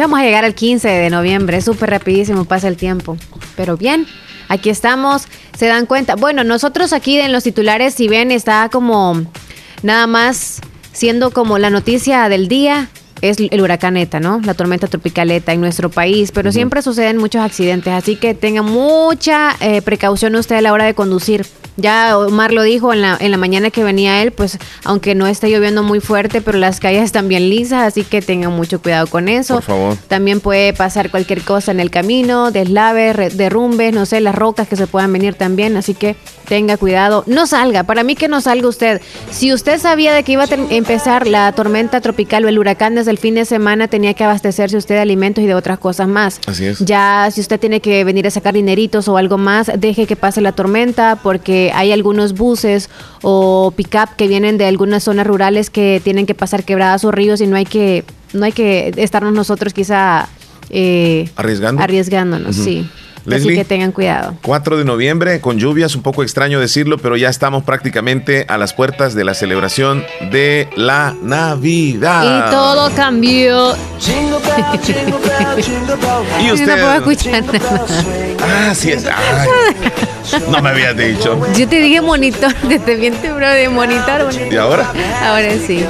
Ya 0.01 0.07
vamos 0.07 0.21
a 0.21 0.23
llegar 0.23 0.45
al 0.45 0.55
15 0.55 0.87
de 0.87 1.11
noviembre. 1.11 1.61
Súper 1.61 1.91
rapidísimo 1.91 2.45
pasa 2.45 2.67
el 2.67 2.75
tiempo. 2.75 3.17
Pero 3.55 3.77
bien, 3.77 4.07
aquí 4.47 4.71
estamos. 4.71 5.27
Se 5.55 5.67
dan 5.67 5.85
cuenta. 5.85 6.15
Bueno, 6.15 6.43
nosotros 6.43 6.91
aquí 6.91 7.19
en 7.19 7.31
los 7.31 7.43
titulares, 7.43 7.93
si 7.93 8.07
ven, 8.07 8.31
está 8.31 8.67
como 8.69 9.21
nada 9.83 10.07
más 10.07 10.59
siendo 10.91 11.29
como 11.29 11.59
la 11.59 11.69
noticia 11.69 12.29
del 12.29 12.47
día 12.47 12.89
es 13.21 13.37
el 13.39 13.61
huracán 13.61 13.95
ETA, 13.95 14.19
¿no? 14.19 14.41
La 14.43 14.55
tormenta 14.55 14.87
tropical 14.87 15.29
ETA 15.29 15.53
en 15.53 15.61
nuestro 15.61 15.91
país, 15.91 16.31
pero 16.31 16.51
siempre 16.51 16.81
suceden 16.81 17.17
muchos 17.17 17.43
accidentes, 17.43 17.93
así 17.93 18.15
que 18.15 18.33
tenga 18.33 18.63
mucha 18.63 19.55
eh, 19.59 19.83
precaución 19.83 20.35
usted 20.35 20.55
a 20.55 20.61
la 20.61 20.73
hora 20.73 20.85
de 20.85 20.95
conducir. 20.95 21.45
Ya 21.81 22.17
Omar 22.17 22.53
lo 22.53 22.63
dijo 22.63 22.93
en 22.93 23.01
la, 23.01 23.17
en 23.19 23.31
la 23.31 23.37
mañana 23.37 23.71
que 23.71 23.83
venía 23.83 24.21
él, 24.21 24.31
pues 24.31 24.57
aunque 24.83 25.15
no 25.15 25.27
esté 25.27 25.49
lloviendo 25.49 25.83
muy 25.83 25.99
fuerte, 25.99 26.41
pero 26.41 26.57
las 26.57 26.79
calles 26.79 27.03
están 27.03 27.27
bien 27.27 27.49
lisas, 27.49 27.83
así 27.83 28.03
que 28.03 28.21
tengan 28.21 28.53
mucho 28.53 28.81
cuidado 28.81 29.07
con 29.07 29.27
eso. 29.27 29.55
Por 29.55 29.63
favor. 29.63 29.97
También 30.07 30.39
puede 30.39 30.73
pasar 30.73 31.09
cualquier 31.11 31.41
cosa 31.41 31.71
en 31.71 31.79
el 31.79 31.89
camino, 31.89 32.51
deslaves, 32.51 33.37
derrumbes, 33.37 33.93
no 33.93 34.05
sé, 34.05 34.21
las 34.21 34.35
rocas 34.35 34.67
que 34.67 34.75
se 34.75 34.87
puedan 34.87 35.11
venir 35.11 35.35
también, 35.35 35.77
así 35.77 35.93
que 35.93 36.15
tenga 36.51 36.75
cuidado. 36.75 37.23
No 37.27 37.47
salga, 37.47 37.83
para 37.83 38.03
mí 38.03 38.15
que 38.15 38.27
no 38.27 38.41
salga 38.41 38.67
usted. 38.67 38.99
Si 39.29 39.53
usted 39.53 39.79
sabía 39.79 40.11
de 40.11 40.23
que 40.23 40.33
iba 40.33 40.43
a 40.43 40.47
empezar 40.69 41.25
la 41.25 41.49
tormenta 41.53 42.01
tropical 42.01 42.43
o 42.43 42.49
el 42.49 42.59
huracán 42.59 42.93
desde 42.93 43.09
el 43.11 43.19
fin 43.19 43.35
de 43.35 43.45
semana, 43.45 43.87
tenía 43.87 44.13
que 44.15 44.25
abastecerse 44.25 44.75
usted 44.75 44.95
de 44.95 44.99
alimentos 44.99 45.41
y 45.41 45.47
de 45.47 45.55
otras 45.55 45.79
cosas 45.79 46.09
más. 46.09 46.41
Así 46.47 46.65
es. 46.65 46.79
Ya 46.79 47.29
si 47.31 47.39
usted 47.39 47.57
tiene 47.57 47.79
que 47.79 48.03
venir 48.03 48.27
a 48.27 48.31
sacar 48.31 48.53
dineritos 48.53 49.07
o 49.07 49.15
algo 49.15 49.37
más, 49.37 49.71
deje 49.77 50.05
que 50.07 50.17
pase 50.17 50.41
la 50.41 50.51
tormenta 50.51 51.17
porque 51.23 51.71
hay 51.73 51.93
algunos 51.93 52.33
buses 52.33 52.89
o 53.21 53.71
pick-up 53.73 54.17
que 54.17 54.27
vienen 54.27 54.57
de 54.57 54.65
algunas 54.65 55.05
zonas 55.05 55.25
rurales 55.25 55.69
que 55.69 56.01
tienen 56.03 56.25
que 56.25 56.35
pasar 56.35 56.65
quebradas 56.65 57.05
o 57.05 57.11
ríos 57.11 57.39
y 57.39 57.47
no 57.47 57.55
hay 57.55 57.65
que, 57.65 58.03
no 58.33 58.43
hay 58.43 58.51
que 58.51 58.91
estarnos 58.97 59.31
nosotros 59.31 59.73
quizá 59.73 60.27
eh, 60.69 61.29
arriesgando. 61.37 61.81
arriesgándonos, 61.81 62.57
sí. 62.57 62.89
Así 63.29 63.49
que 63.49 63.65
tengan 63.65 63.91
cuidado. 63.91 64.35
4 64.41 64.77
de 64.77 64.85
noviembre, 64.85 65.41
con 65.41 65.57
lluvias, 65.57 65.95
un 65.95 66.01
poco 66.01 66.23
extraño 66.23 66.59
decirlo, 66.59 66.97
pero 66.97 67.17
ya 67.17 67.29
estamos 67.29 67.63
prácticamente 67.63 68.45
a 68.47 68.57
las 68.57 68.73
puertas 68.73 69.13
de 69.13 69.23
la 69.23 69.33
celebración 69.33 70.03
de 70.31 70.69
la 70.75 71.15
Navidad. 71.21 72.47
Y 72.47 72.51
todo 72.51 72.91
cambió. 72.95 73.75
y 76.41 76.51
usted. 76.51 76.67
No 76.67 76.75
puedo 76.77 77.13
escuchar 77.13 77.43
nada. 77.45 77.85
Ah, 78.41 78.73
sí 78.73 78.91
es. 78.91 79.05
no 80.49 80.61
me 80.61 80.69
habías 80.69 80.97
dicho. 80.97 81.39
Yo 81.55 81.67
te 81.67 81.79
dije 81.79 82.01
monitor, 82.01 82.53
desde 82.67 82.95
bien 82.95 83.15
bro, 83.21 83.49
de 83.49 83.69
monitor, 83.69 84.29
¿Y 84.51 84.55
ahora? 84.55 84.91
Ahora 85.23 85.51
sí. 85.65 85.85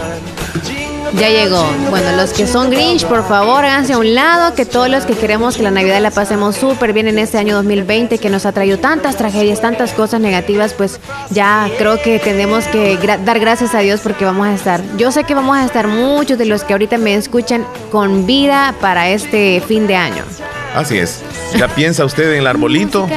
Ya 1.18 1.30
llegó. 1.30 1.65
Bueno, 1.89 2.15
los 2.15 2.32
que 2.32 2.48
son 2.48 2.70
Grinch, 2.70 3.06
por 3.06 3.27
favor, 3.27 3.65
háganse 3.65 3.94
a 3.94 3.98
un 3.98 4.15
lado, 4.15 4.56
que 4.56 4.65
todos 4.65 4.89
los 4.89 5.06
que 5.06 5.13
queremos 5.13 5.58
que 5.58 5.63
la 5.63 5.72
Navidad 5.72 6.01
la 6.01 6.12
pasemos 6.12 6.56
súper 6.56 6.94
bien 6.94 7.08
en 7.08 7.20
este 7.20 7.38
año 7.38 7.56
2020, 7.56 8.18
que 8.18 8.30
nos 8.30 8.46
ha 8.46 8.51
traído 8.53 8.77
tantas 8.77 9.18
tragedias, 9.18 9.60
tantas 9.60 9.91
cosas 9.94 10.22
negativas, 10.22 10.74
pues 10.74 11.00
ya 11.30 11.70
creo 11.77 12.01
que 12.01 12.20
tenemos 12.20 12.65
que 12.65 12.98
dar 13.25 13.39
gracias 13.39 13.75
a 13.75 13.80
Dios 13.80 14.00
porque 14.01 14.24
vamos 14.24 14.48
a 14.48 14.53
estar. 14.53 14.82
Yo 14.98 15.12
sé 15.12 15.25
que 15.25 15.34
vamos 15.34 15.58
a 15.58 15.65
estar 15.65 15.88
muchos 15.88 16.38
de 16.38 16.46
los 16.46 16.63
que 16.63 16.74
ahorita 16.74 16.98
me 16.98 17.15
escuchan 17.15 17.65
con 17.91 18.25
vida 18.25 18.74
para 18.80 19.10
este 19.10 19.62
fin 19.68 19.88
de 19.88 19.96
año. 19.96 20.24
Así 20.75 20.98
es. 20.98 21.22
¿Ya 21.58 21.68
piensa 21.68 22.06
usted 22.06 22.32
en 22.34 22.40
el 22.40 22.48
arbolito? 22.48 23.08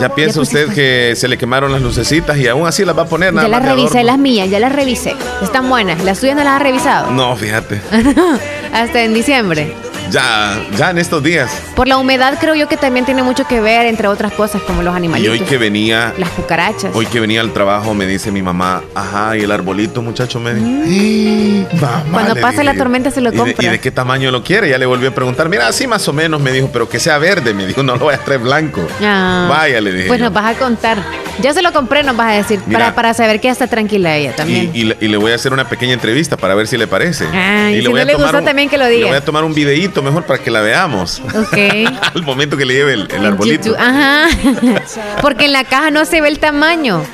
¿Ya 0.00 0.14
piensa 0.14 0.40
usted 0.40 0.72
que 0.72 1.14
se 1.16 1.28
le 1.28 1.36
quemaron 1.38 1.72
las 1.72 1.82
lucecitas 1.82 2.36
y 2.38 2.48
aún 2.48 2.66
así 2.66 2.84
las 2.84 2.96
va 2.96 3.02
a 3.02 3.06
poner 3.06 3.32
nada 3.32 3.48
Ya 3.48 3.60
las 3.60 3.64
revisé, 3.64 4.02
las 4.02 4.18
mías, 4.18 4.48
ya 4.50 4.58
las 4.58 4.72
revisé. 4.72 5.14
Están 5.42 5.68
buenas. 5.68 6.02
¿Las 6.02 6.18
suyas 6.18 6.36
no 6.36 6.44
las 6.44 6.54
ha 6.54 6.58
revisado? 6.58 7.10
No, 7.10 7.36
fíjate. 7.36 7.80
Hasta 8.72 9.02
en 9.02 9.14
diciembre. 9.14 9.74
Ya, 10.10 10.60
ya 10.76 10.90
en 10.90 10.98
estos 10.98 11.22
días. 11.22 11.50
Por 11.74 11.88
la 11.88 11.96
humedad 11.96 12.38
creo 12.40 12.54
yo 12.54 12.68
que 12.68 12.76
también 12.76 13.04
tiene 13.04 13.22
mucho 13.22 13.46
que 13.46 13.60
ver, 13.60 13.86
entre 13.86 14.08
otras 14.08 14.32
cosas, 14.32 14.62
como 14.62 14.82
los 14.82 14.94
animalitos. 14.94 15.36
Y 15.36 15.40
hoy 15.40 15.46
que 15.46 15.58
venía... 15.58 16.12
Las 16.18 16.30
cucarachas. 16.30 16.94
Hoy 16.94 17.06
que 17.06 17.20
venía 17.20 17.40
al 17.40 17.52
trabajo 17.52 17.94
me 17.94 18.06
dice 18.06 18.30
mi 18.30 18.42
mamá, 18.42 18.82
ajá, 18.94 19.36
y 19.36 19.42
el 19.42 19.50
arbolito, 19.50 20.02
muchacho, 20.02 20.40
me 20.40 20.54
dice... 20.54 20.66
Mm. 20.66 22.12
Cuando 22.12 22.36
pasa 22.36 22.62
la 22.62 22.74
tormenta 22.74 23.10
se 23.10 23.20
lo 23.20 23.32
compra. 23.32 23.54
¿Y 23.58 23.68
de, 23.68 23.80
qué 23.80 23.90
tamaño 23.90 24.30
lo 24.30 24.42
quiere? 24.42 24.68
Ya 24.68 24.78
le 24.78 24.86
volví 24.86 25.06
a 25.06 25.14
preguntar, 25.14 25.48
mira, 25.48 25.68
así 25.68 25.86
más 25.86 26.06
o 26.08 26.12
menos, 26.12 26.40
me 26.40 26.52
dijo, 26.52 26.70
pero 26.72 26.88
que 26.88 26.98
sea 26.98 27.18
verde. 27.18 27.54
Me 27.54 27.66
dijo, 27.66 27.82
no 27.82 27.96
lo 27.96 28.04
voy 28.04 28.14
a 28.14 28.18
traer 28.18 28.40
blanco. 28.40 28.86
Ah. 29.02 29.46
Vaya, 29.48 29.80
le 29.80 29.92
dije. 29.92 30.08
Pues 30.08 30.20
nos 30.20 30.32
vas 30.32 30.56
a 30.56 30.58
contar. 30.58 30.98
Ya 31.40 31.54
se 31.54 31.62
lo 31.62 31.72
compré, 31.72 32.02
nos 32.02 32.16
vas 32.16 32.32
a 32.32 32.36
decir, 32.36 32.60
para, 32.70 32.94
para 32.94 33.14
saber 33.14 33.40
que 33.40 33.48
ya 33.48 33.52
está 33.52 33.66
tranquila 33.66 34.14
ella 34.16 34.36
también. 34.36 34.70
Y, 34.74 34.84
le, 34.84 35.16
voy 35.16 35.32
a 35.32 35.34
hacer 35.34 35.52
una 35.52 35.68
pequeña 35.68 35.94
entrevista 35.94 36.36
para 36.36 36.54
ver 36.54 36.66
si 36.66 36.76
le 36.76 36.86
parece. 36.86 37.24
y, 37.24 37.76
le 37.76 37.82
si 37.82 37.92
no 37.92 38.04
le 38.04 38.14
gustó 38.14 38.42
también 38.42 38.68
que 38.68 38.76
lo 38.76 38.86
diga. 38.86 39.04
le 39.04 39.08
voy 39.08 39.16
a 39.16 39.24
tomar 39.24 39.44
un 39.44 39.54
videíto 39.54 39.91
mejor 40.00 40.24
para 40.24 40.42
que 40.42 40.50
la 40.50 40.60
veamos. 40.60 41.20
Ok. 41.20 41.58
Al 42.14 42.22
momento 42.22 42.56
que 42.56 42.64
le 42.64 42.74
lleve 42.74 42.94
el, 42.94 43.26
arbolito. 43.26 43.74
Ajá. 43.78 44.28
Porque 45.20 45.46
en 45.46 45.52
la 45.52 45.64
caja 45.64 45.90
no 45.90 46.04
se 46.04 46.20
ve 46.20 46.28
el 46.28 46.38
tamaño. 46.38 47.04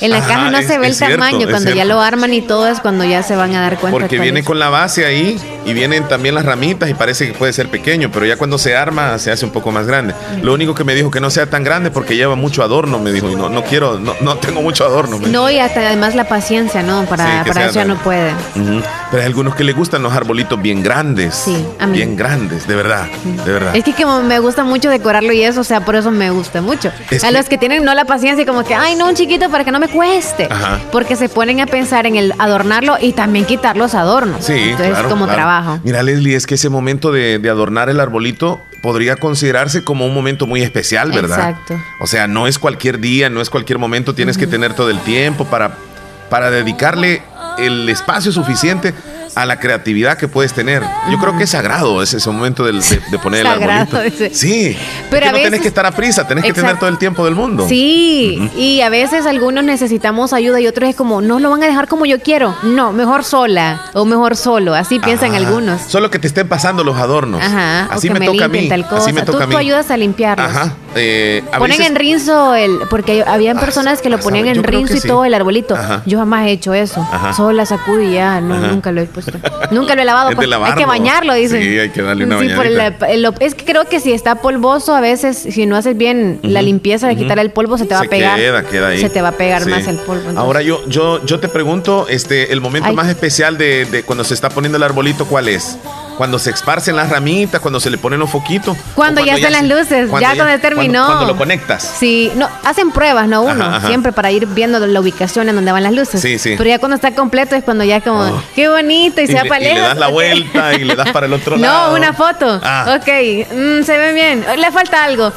En 0.00 0.10
la 0.10 0.20
caja 0.20 0.50
no 0.50 0.62
se 0.62 0.78
ve 0.78 0.88
el 0.88 0.98
tamaño, 0.98 1.48
cuando 1.48 1.72
ya 1.72 1.84
lo 1.84 2.00
arman 2.00 2.32
y 2.34 2.42
todo 2.42 2.68
es 2.68 2.80
cuando 2.80 3.04
ya 3.04 3.22
se 3.22 3.36
van 3.36 3.54
a 3.54 3.60
dar 3.60 3.78
cuenta. 3.78 3.98
Porque 3.98 4.18
viene 4.18 4.42
con 4.42 4.58
la 4.58 4.68
base 4.68 5.04
ahí 5.04 5.38
y 5.64 5.72
vienen 5.72 6.08
también 6.08 6.34
las 6.34 6.44
ramitas 6.44 6.90
y 6.90 6.94
parece 6.94 7.26
que 7.26 7.34
puede 7.34 7.52
ser 7.52 7.68
pequeño, 7.68 8.10
pero 8.12 8.26
ya 8.26 8.36
cuando 8.36 8.58
se 8.58 8.76
arma 8.76 9.18
se 9.18 9.30
hace 9.30 9.44
un 9.44 9.52
poco 9.52 9.70
más 9.70 9.86
grande. 9.86 10.14
Lo 10.42 10.52
único 10.52 10.74
que 10.74 10.84
me 10.84 10.94
dijo 10.94 11.10
que 11.10 11.20
no 11.20 11.30
sea 11.30 11.48
tan 11.48 11.64
grande 11.64 11.90
porque 11.90 12.16
lleva 12.16 12.34
mucho 12.34 12.62
adorno, 12.62 12.98
me 12.98 13.12
dijo, 13.12 13.30
y 13.30 13.36
no, 13.36 13.48
no 13.48 13.62
quiero, 13.64 13.98
no, 13.98 14.14
no 14.20 14.36
tengo 14.36 14.62
mucho 14.62 14.84
adorno. 14.84 15.18
No, 15.18 15.50
y 15.50 15.58
hasta 15.58 15.80
además 15.80 16.14
la 16.14 16.28
paciencia, 16.28 16.82
¿no? 16.82 17.04
Para, 17.04 17.44
para 17.44 17.66
eso 17.66 17.74
ya 17.74 17.84
no 17.84 17.96
puede. 17.96 18.32
Pero 18.54 19.22
hay 19.22 19.26
algunos 19.26 19.54
que 19.54 19.64
le 19.64 19.72
gustan 19.72 20.02
los 20.02 20.12
arbolitos 20.12 20.60
bien 20.60 20.82
grandes. 20.82 21.34
Sí, 21.34 21.64
a 21.78 21.86
mí. 21.86 21.98
Bien 21.98 22.16
grandes, 22.16 22.66
de 22.66 22.74
verdad, 22.74 23.06
de 23.24 23.52
verdad. 23.52 23.76
Es 23.76 23.84
que 23.84 23.94
como 23.94 24.22
me 24.22 24.38
gusta 24.38 24.64
mucho 24.64 24.90
decorarlo 24.90 25.32
y 25.32 25.42
eso, 25.42 25.60
o 25.60 25.64
sea, 25.64 25.84
por 25.84 25.96
eso 25.96 26.10
me 26.10 26.30
gusta 26.30 26.60
mucho. 26.60 26.90
a 27.22 27.30
los 27.30 27.48
que 27.48 27.58
tienen 27.58 27.84
no 27.84 27.94
la 27.94 28.04
paciencia 28.04 28.44
como 28.46 28.64
que, 28.64 28.74
ay, 28.74 28.96
no, 28.96 29.08
un 29.08 29.14
chiquito 29.14 29.50
para 29.50 29.61
que 29.64 29.72
no 29.72 29.78
me 29.78 29.88
cueste. 29.88 30.48
Porque 30.90 31.16
se 31.16 31.28
ponen 31.28 31.60
a 31.60 31.66
pensar 31.66 32.06
en 32.06 32.16
el 32.16 32.34
adornarlo 32.38 32.96
y 33.00 33.12
también 33.12 33.44
quitar 33.44 33.76
los 33.76 33.94
adornos. 33.94 34.44
Sí, 34.44 34.54
Entonces, 34.70 34.98
como 35.08 35.26
trabajo. 35.26 35.80
Mira, 35.84 36.02
Leslie, 36.02 36.36
es 36.36 36.46
que 36.46 36.54
ese 36.54 36.68
momento 36.68 37.12
de, 37.12 37.40
adornar 37.48 37.90
el 37.90 38.00
arbolito 38.00 38.60
podría 38.82 39.16
considerarse 39.16 39.84
como 39.84 40.06
un 40.06 40.14
momento 40.14 40.46
muy 40.46 40.62
especial, 40.62 41.12
¿verdad? 41.12 41.50
Exacto. 41.50 41.80
O 42.00 42.06
sea, 42.06 42.26
no 42.26 42.46
es 42.46 42.58
cualquier 42.58 42.98
día, 42.98 43.30
no 43.30 43.40
es 43.40 43.50
cualquier 43.50 43.78
momento, 43.78 44.14
tienes 44.14 44.38
que 44.38 44.46
tener 44.46 44.74
todo 44.74 44.90
el 44.90 44.98
tiempo 45.00 45.44
para, 45.44 45.76
para 46.30 46.50
dedicarle 46.50 47.22
el 47.58 47.88
espacio 47.88 48.32
suficiente 48.32 48.94
a 49.34 49.46
la 49.46 49.58
creatividad 49.58 50.16
que 50.18 50.28
puedes 50.28 50.52
tener. 50.52 50.82
Yo 51.10 51.18
creo 51.18 51.36
que 51.36 51.44
es 51.44 51.50
sagrado 51.50 52.02
ese, 52.02 52.18
ese 52.18 52.30
momento 52.30 52.64
de, 52.64 52.72
poner 53.22 53.40
el 53.40 53.46
arbolito. 53.86 53.98
Sí, 54.32 54.76
pero 55.10 55.32
no 55.32 55.38
tienes 55.38 55.60
que 55.60 55.68
estar 55.68 55.86
a 55.86 55.90
prisa, 55.92 56.26
tenés 56.26 56.44
que 56.44 56.52
tener 56.52 56.78
todo 56.78 56.88
el 56.88 56.98
tiempo 56.98 57.24
del 57.24 57.34
mundo. 57.34 57.66
Sí, 57.68 58.50
y 58.56 58.80
a 58.80 58.88
veces 58.88 59.26
algunos 59.26 59.64
necesitamos 59.64 60.32
ayuda 60.32 60.60
y 60.60 60.66
otros 60.66 60.90
es 60.90 60.96
como, 60.96 61.20
no 61.20 61.38
lo 61.38 61.50
van 61.50 61.62
a 61.62 61.66
dejar 61.66 61.88
como 61.88 62.06
yo 62.06 62.20
quiero. 62.20 62.54
No, 62.62 62.92
mejor 62.92 63.24
sola 63.24 63.82
o 63.94 64.04
mejor 64.04 64.36
solo, 64.36 64.74
así 64.74 64.98
piensan 64.98 65.34
algunos. 65.34 65.80
Solo 65.82 66.10
que 66.10 66.18
te 66.18 66.26
estén 66.26 66.48
pasando 66.48 66.84
los 66.84 66.96
adornos. 66.96 67.40
Ajá, 67.42 67.88
así 67.90 68.10
me, 68.10 68.20
toca 68.20 68.46
a 68.46 68.48
mí. 68.48 68.68
Así 68.90 69.12
me 69.12 69.22
toca 69.22 69.44
a 69.44 69.46
mí. 69.46 69.52
Tú 69.52 69.58
ayudas 69.58 69.90
a 69.90 69.96
limpiarlos. 69.96 70.46
Ajá. 70.46 70.72
Eh, 70.94 71.42
ponen 71.58 71.80
en 71.80 71.94
rinzo 71.94 72.54
el, 72.54 72.80
porque 72.90 73.24
habían 73.26 73.56
ah, 73.56 73.60
personas 73.60 74.02
que 74.02 74.10
lo 74.10 74.18
ponían 74.18 74.46
en 74.46 74.62
rinzo 74.62 74.96
y 74.96 75.00
todo 75.00 75.24
el 75.24 75.34
arbolito. 75.34 75.76
Yo 76.06 76.18
jamás 76.18 76.46
he 76.46 76.52
hecho 76.52 76.74
eso. 76.74 77.06
Solo 77.36 77.52
la 77.52 77.66
sacudí 77.66 78.12
ya, 78.12 78.40
no, 78.40 78.58
nunca 78.58 78.92
lo 78.92 79.00
he 79.00 79.06
puesto. 79.06 79.21
nunca 79.70 79.94
lo 79.94 80.02
he 80.02 80.04
lavado. 80.04 80.30
Hay 80.64 80.74
que 80.74 80.86
bañarlo, 80.86 81.34
dicen. 81.34 81.62
Sí, 81.62 81.78
hay 81.78 81.90
que 81.90 82.02
darle 82.02 82.24
una 82.24 82.38
sí, 82.38 82.48
Es 83.40 83.54
que 83.54 83.64
creo 83.64 83.84
que 83.86 84.00
si 84.00 84.12
está 84.12 84.36
polvoso, 84.36 84.94
a 84.94 85.00
veces, 85.00 85.36
si 85.36 85.66
no 85.66 85.76
haces 85.76 85.96
bien 85.96 86.40
la 86.42 86.62
limpieza 86.62 87.08
de 87.08 87.16
quitar 87.16 87.38
el 87.38 87.50
polvo, 87.50 87.78
se 87.78 87.86
te 87.86 87.94
va 87.94 88.00
a 88.00 88.04
pegar. 88.04 88.38
Queda, 88.38 88.62
queda 88.64 88.88
ahí. 88.88 89.00
Se 89.00 89.10
te 89.10 89.20
va 89.22 89.28
a 89.28 89.32
pegar 89.32 89.66
más 89.66 89.86
el 89.86 89.96
polvo. 89.96 90.38
Ahora 90.38 90.62
yo, 90.62 90.86
yo, 90.88 91.24
yo 91.24 91.40
te 91.40 91.48
pregunto, 91.48 92.06
este, 92.08 92.52
el 92.52 92.60
momento 92.60 92.92
más 92.92 93.08
especial 93.08 93.58
de, 93.58 93.84
de, 93.86 94.02
cuando 94.02 94.24
se 94.24 94.34
está 94.34 94.50
poniendo 94.50 94.76
el 94.76 94.82
arbolito, 94.82 95.26
¿cuál 95.26 95.48
es? 95.48 95.78
Cuando 96.16 96.38
se 96.38 96.50
esparcen 96.50 96.96
las 96.96 97.10
ramitas, 97.10 97.60
cuando 97.60 97.80
se 97.80 97.90
le 97.90 97.98
ponen 97.98 98.20
los 98.20 98.30
foquitos. 98.30 98.76
Cuando, 98.94 99.24
ya 99.24 99.34
están 99.34 99.52
las 99.52 99.64
luces, 99.64 100.10
ya, 100.20 100.34
cuando 100.34 100.58
terminó. 100.60 101.06
Cuando, 101.06 101.26
lo 101.26 101.36
conectas. 101.36 101.82
Sí, 101.98 102.30
no, 102.36 102.48
hacen 102.64 102.90
pruebas, 102.90 103.28
¿no? 103.28 103.42
Uno, 103.42 103.80
siempre 103.86 104.12
para 104.12 104.30
ir 104.30 104.46
viendo 104.46 104.78
la 104.86 105.00
ubicación 105.00 105.48
en 105.48 105.54
donde 105.54 105.72
van 105.72 105.82
las 105.82 105.92
luces. 105.92 106.20
Sí, 106.20 106.38
sí. 106.38 106.54
Pero 106.56 106.68
ya 106.68 106.78
cuando 106.78 106.96
está 106.96 107.14
completo 107.14 107.56
es 107.56 107.64
cuando 107.64 107.84
ya 107.84 108.00
como, 108.00 108.20
oh. 108.20 108.42
qué 108.54 108.68
bonito 108.68 109.20
y, 109.20 109.26
se 109.26 109.34
va 109.34 109.44
para 109.44 109.60
lejos. 109.60 109.78
Y 109.78 109.80
le 109.80 109.88
das 109.88 109.98
la 109.98 110.08
vuelta 110.08 110.74
y 110.74 110.84
le 110.84 110.96
das 110.96 111.10
para 111.10 111.26
el 111.26 111.32
otro 111.32 111.56
lado. 111.58 111.90
No, 111.90 111.96
una 111.96 112.12
foto. 112.12 112.60
Ah. 112.62 112.96
Ok, 112.98 113.08
mm, 113.08 113.82
se 113.82 113.98
ve 113.98 114.12
bien. 114.12 114.44
Le 114.56 114.70
falta 114.70 115.04
algo. 115.04 115.32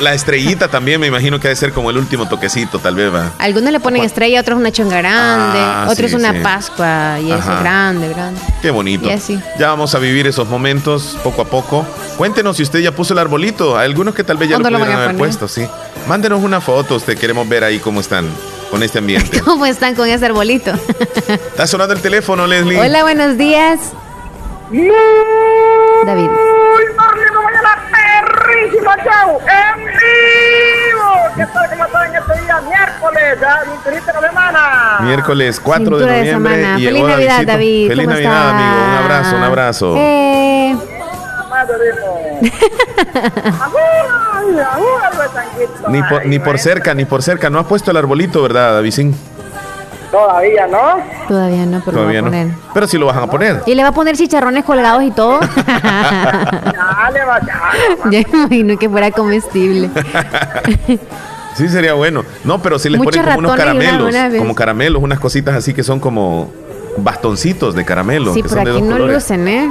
La, 0.00 0.14
estrellita 0.14 0.68
también 0.68 1.00
me 1.00 1.06
imagino 1.06 1.38
que 1.38 1.48
debe 1.48 1.56
ser 1.56 1.72
como 1.72 1.90
el 1.90 1.96
último 1.96 2.28
toquecito, 2.28 2.78
tal 2.78 2.94
vez 2.94 3.12
va. 3.12 3.32
Algunos 3.38 3.72
le 3.72 3.80
ponen 3.80 4.02
estrella, 4.02 4.40
otros 4.40 4.58
una 4.58 4.72
chonga 4.72 4.98
grande, 4.98 5.58
ah, 5.60 5.86
otros 5.88 6.12
una 6.12 6.42
pascua 6.42 7.18
y 7.20 7.30
es 7.30 7.46
grande, 7.46 8.08
grande. 8.08 8.40
Qué 8.62 8.70
bonito. 8.70 9.08
Ya 9.58 9.68
vamos 9.68 9.94
a 9.94 9.98
vivir 9.98 10.17
esos 10.26 10.48
momentos 10.48 11.18
poco 11.22 11.42
a 11.42 11.44
poco. 11.44 11.86
Cuéntenos 12.16 12.56
si 12.56 12.62
usted 12.62 12.80
ya 12.80 12.92
puso 12.92 13.12
el 13.12 13.18
arbolito. 13.18 13.78
Hay 13.78 13.86
algunos 13.86 14.14
que 14.14 14.24
tal 14.24 14.36
vez 14.36 14.48
ya 14.48 14.58
lo 14.58 14.64
pudieron 14.64 14.90
haber 14.90 15.16
puesto, 15.16 15.48
sí. 15.48 15.66
Mándenos 16.06 16.42
una 16.42 16.60
foto, 16.60 16.96
usted 16.96 17.16
queremos 17.18 17.48
ver 17.48 17.64
ahí 17.64 17.78
cómo 17.78 18.00
están 18.00 18.26
con 18.70 18.82
este 18.82 18.98
ambiente. 18.98 19.40
¿Cómo 19.44 19.66
están 19.66 19.94
con 19.94 20.08
ese 20.08 20.26
arbolito? 20.26 20.72
Está 21.28 21.66
sonando 21.66 21.94
el 21.94 22.00
teléfono, 22.00 22.46
Leslie. 22.46 22.78
Hola, 22.80 23.02
buenos 23.02 23.36
días. 23.36 23.92
David. 26.04 26.28
perrísima 27.90 28.96
show 29.04 29.40
en 29.48 30.87
vivo. 31.34 31.36
¿Qué 31.36 31.46
tal? 31.52 31.70
¿Cómo 31.70 31.84
están 31.84 32.08
en 32.08 32.16
este 32.16 32.40
día? 32.42 32.60
Miércoles, 32.60 33.38
ya, 33.40 33.90
de 33.90 34.00
semana. 34.22 34.98
Miércoles 35.00 35.60
4 35.60 35.98
de 35.98 36.06
noviembre. 36.06 36.56
De 36.56 36.80
y 36.80 36.84
Feliz 36.84 37.04
Navidad, 37.04 37.46
David. 37.46 37.88
Feliz 37.88 38.08
Navidad, 38.08 38.50
amigo. 38.50 38.84
Un 38.84 38.94
abrazo, 39.04 39.36
un 39.36 39.42
abrazo. 39.42 39.94
Eh. 39.96 40.76
ni, 45.88 46.02
por, 46.02 46.26
ni 46.26 46.38
por 46.38 46.58
cerca, 46.58 46.94
ni 46.94 47.04
por 47.04 47.22
cerca. 47.22 47.50
No 47.50 47.58
has 47.58 47.66
puesto 47.66 47.90
el 47.90 47.96
arbolito, 47.96 48.42
¿verdad, 48.42 48.74
Davidín? 48.74 49.14
Todavía 50.10 50.66
no. 50.66 50.96
Todavía 51.26 51.66
no, 51.66 51.80
pero 51.84 51.98
Todavía 51.98 52.20
lo 52.20 52.28
a 52.28 52.30
poner. 52.30 52.54
Pero 52.74 52.86
si 52.86 52.98
lo 52.98 53.06
van 53.06 53.18
a 53.18 53.26
poner. 53.26 53.62
¿Y 53.66 53.74
le 53.74 53.82
va 53.82 53.88
a 53.90 53.92
poner 53.92 54.16
chicharrones 54.16 54.64
colgados 54.64 55.02
y 55.02 55.10
todo? 55.10 55.40
Dale, 55.40 57.24
va, 57.24 57.40
Ya 58.10 58.20
imagino 58.32 58.78
que 58.78 58.88
fuera 58.88 59.10
comestible. 59.10 59.90
sí, 61.54 61.68
sería 61.68 61.94
bueno. 61.94 62.24
No, 62.44 62.60
pero 62.62 62.78
si 62.78 62.88
les 62.88 63.00
ponen 63.00 63.22
como 63.22 63.38
unos 63.38 63.56
caramelos. 63.56 64.14
como 64.38 64.54
caramelos, 64.54 65.02
unas 65.02 65.18
cositas 65.20 65.54
así 65.54 65.74
que 65.74 65.82
son 65.82 66.00
como 66.00 66.50
bastoncitos 66.96 67.74
de 67.74 67.84
caramelo. 67.84 68.34
Sí, 68.34 68.42
pero 68.42 68.60
aquí 68.60 68.82
no 68.82 68.98
lucen, 68.98 69.46
¿eh? 69.48 69.70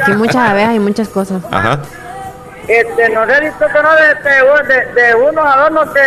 Aquí 0.00 0.12
muchas 0.12 0.36
abejas 0.36 0.74
y 0.74 0.78
muchas 0.80 1.08
cosas. 1.08 1.42
Ajá. 1.50 1.80
Este, 2.68 3.08
no 3.08 3.26
sé 3.26 3.40
visto 3.40 3.66
que 3.66 3.82
no 3.82 3.90
de, 3.94 4.74
de, 4.74 5.02
de, 5.02 5.14
unos 5.16 5.44
adornos 5.44 5.90
que, 5.90 6.00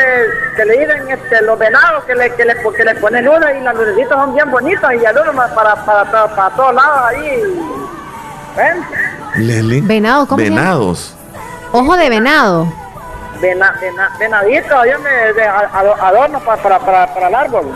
que 0.55 0.65
le 0.65 0.79
dicen 0.79 1.09
este, 1.09 1.41
los 1.41 1.59
venados 1.59 2.05
que 2.05 2.15
le, 2.15 2.33
que 2.33 2.45
le, 2.45 2.55
que 2.55 2.83
le 2.85 2.95
ponen 2.95 3.27
uno 3.27 3.45
y 3.51 3.61
las 3.61 3.75
lucecitas 3.75 4.17
son 4.17 4.33
bien 4.33 4.49
bonitas 4.49 4.93
y 4.93 5.05
adornos 5.05 5.51
para, 5.51 5.75
para, 5.75 6.05
para, 6.05 6.33
para, 6.33 6.55
todos 6.55 6.73
lados 6.73 6.99
ahí. 7.07 7.43
¿Ven? 8.55 9.45
Leli. 9.45 9.81
Venado, 9.81 10.25
¿cómo 10.27 10.41
Venados. 10.41 11.13
Ojo 11.73 11.97
de 11.97 12.09
venado. 12.09 12.71
Vena, 13.41 13.75
vena, 13.81 14.09
venadito, 14.17 14.81
de 14.81 15.43
adornos 15.43 16.41
para, 16.43 16.61
para, 16.61 16.79
para, 16.79 17.13
para 17.13 17.27
el 17.27 17.35
árbol. 17.35 17.73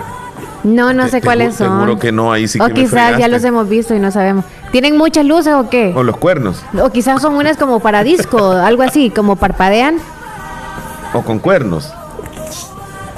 No, 0.64 0.94
no 0.94 1.08
sé 1.08 1.22
cuáles 1.22 1.56
son. 1.56 1.68
Seguro 1.70 2.00
que 2.00 2.12
no, 2.12 2.32
ahí 2.32 2.48
sí 2.48 2.60
o 2.60 2.68
quizás 2.68 3.18
ya 3.18 3.28
los 3.28 3.44
hemos 3.44 3.70
visto 3.70 3.96
y 3.96 4.00
no 4.00 4.12
sabemos. 4.12 4.46
¿Tienen 4.72 4.98
muchas 4.98 5.26
luces 5.26 5.54
o 5.54 5.70
qué? 5.70 5.94
O 5.96 6.04
los 6.04 6.18
cuernos. 6.18 6.64
O 6.82 6.90
quizás 6.90 7.22
son 7.22 7.36
unas 7.36 7.58
como 7.58 7.80
para 7.80 8.04
disco, 8.04 8.52
algo 8.52 8.84
así, 8.84 9.10
como 9.10 9.36
parpadean. 9.36 9.98
O 11.14 11.22
con 11.22 11.40
cuernos. 11.40 11.94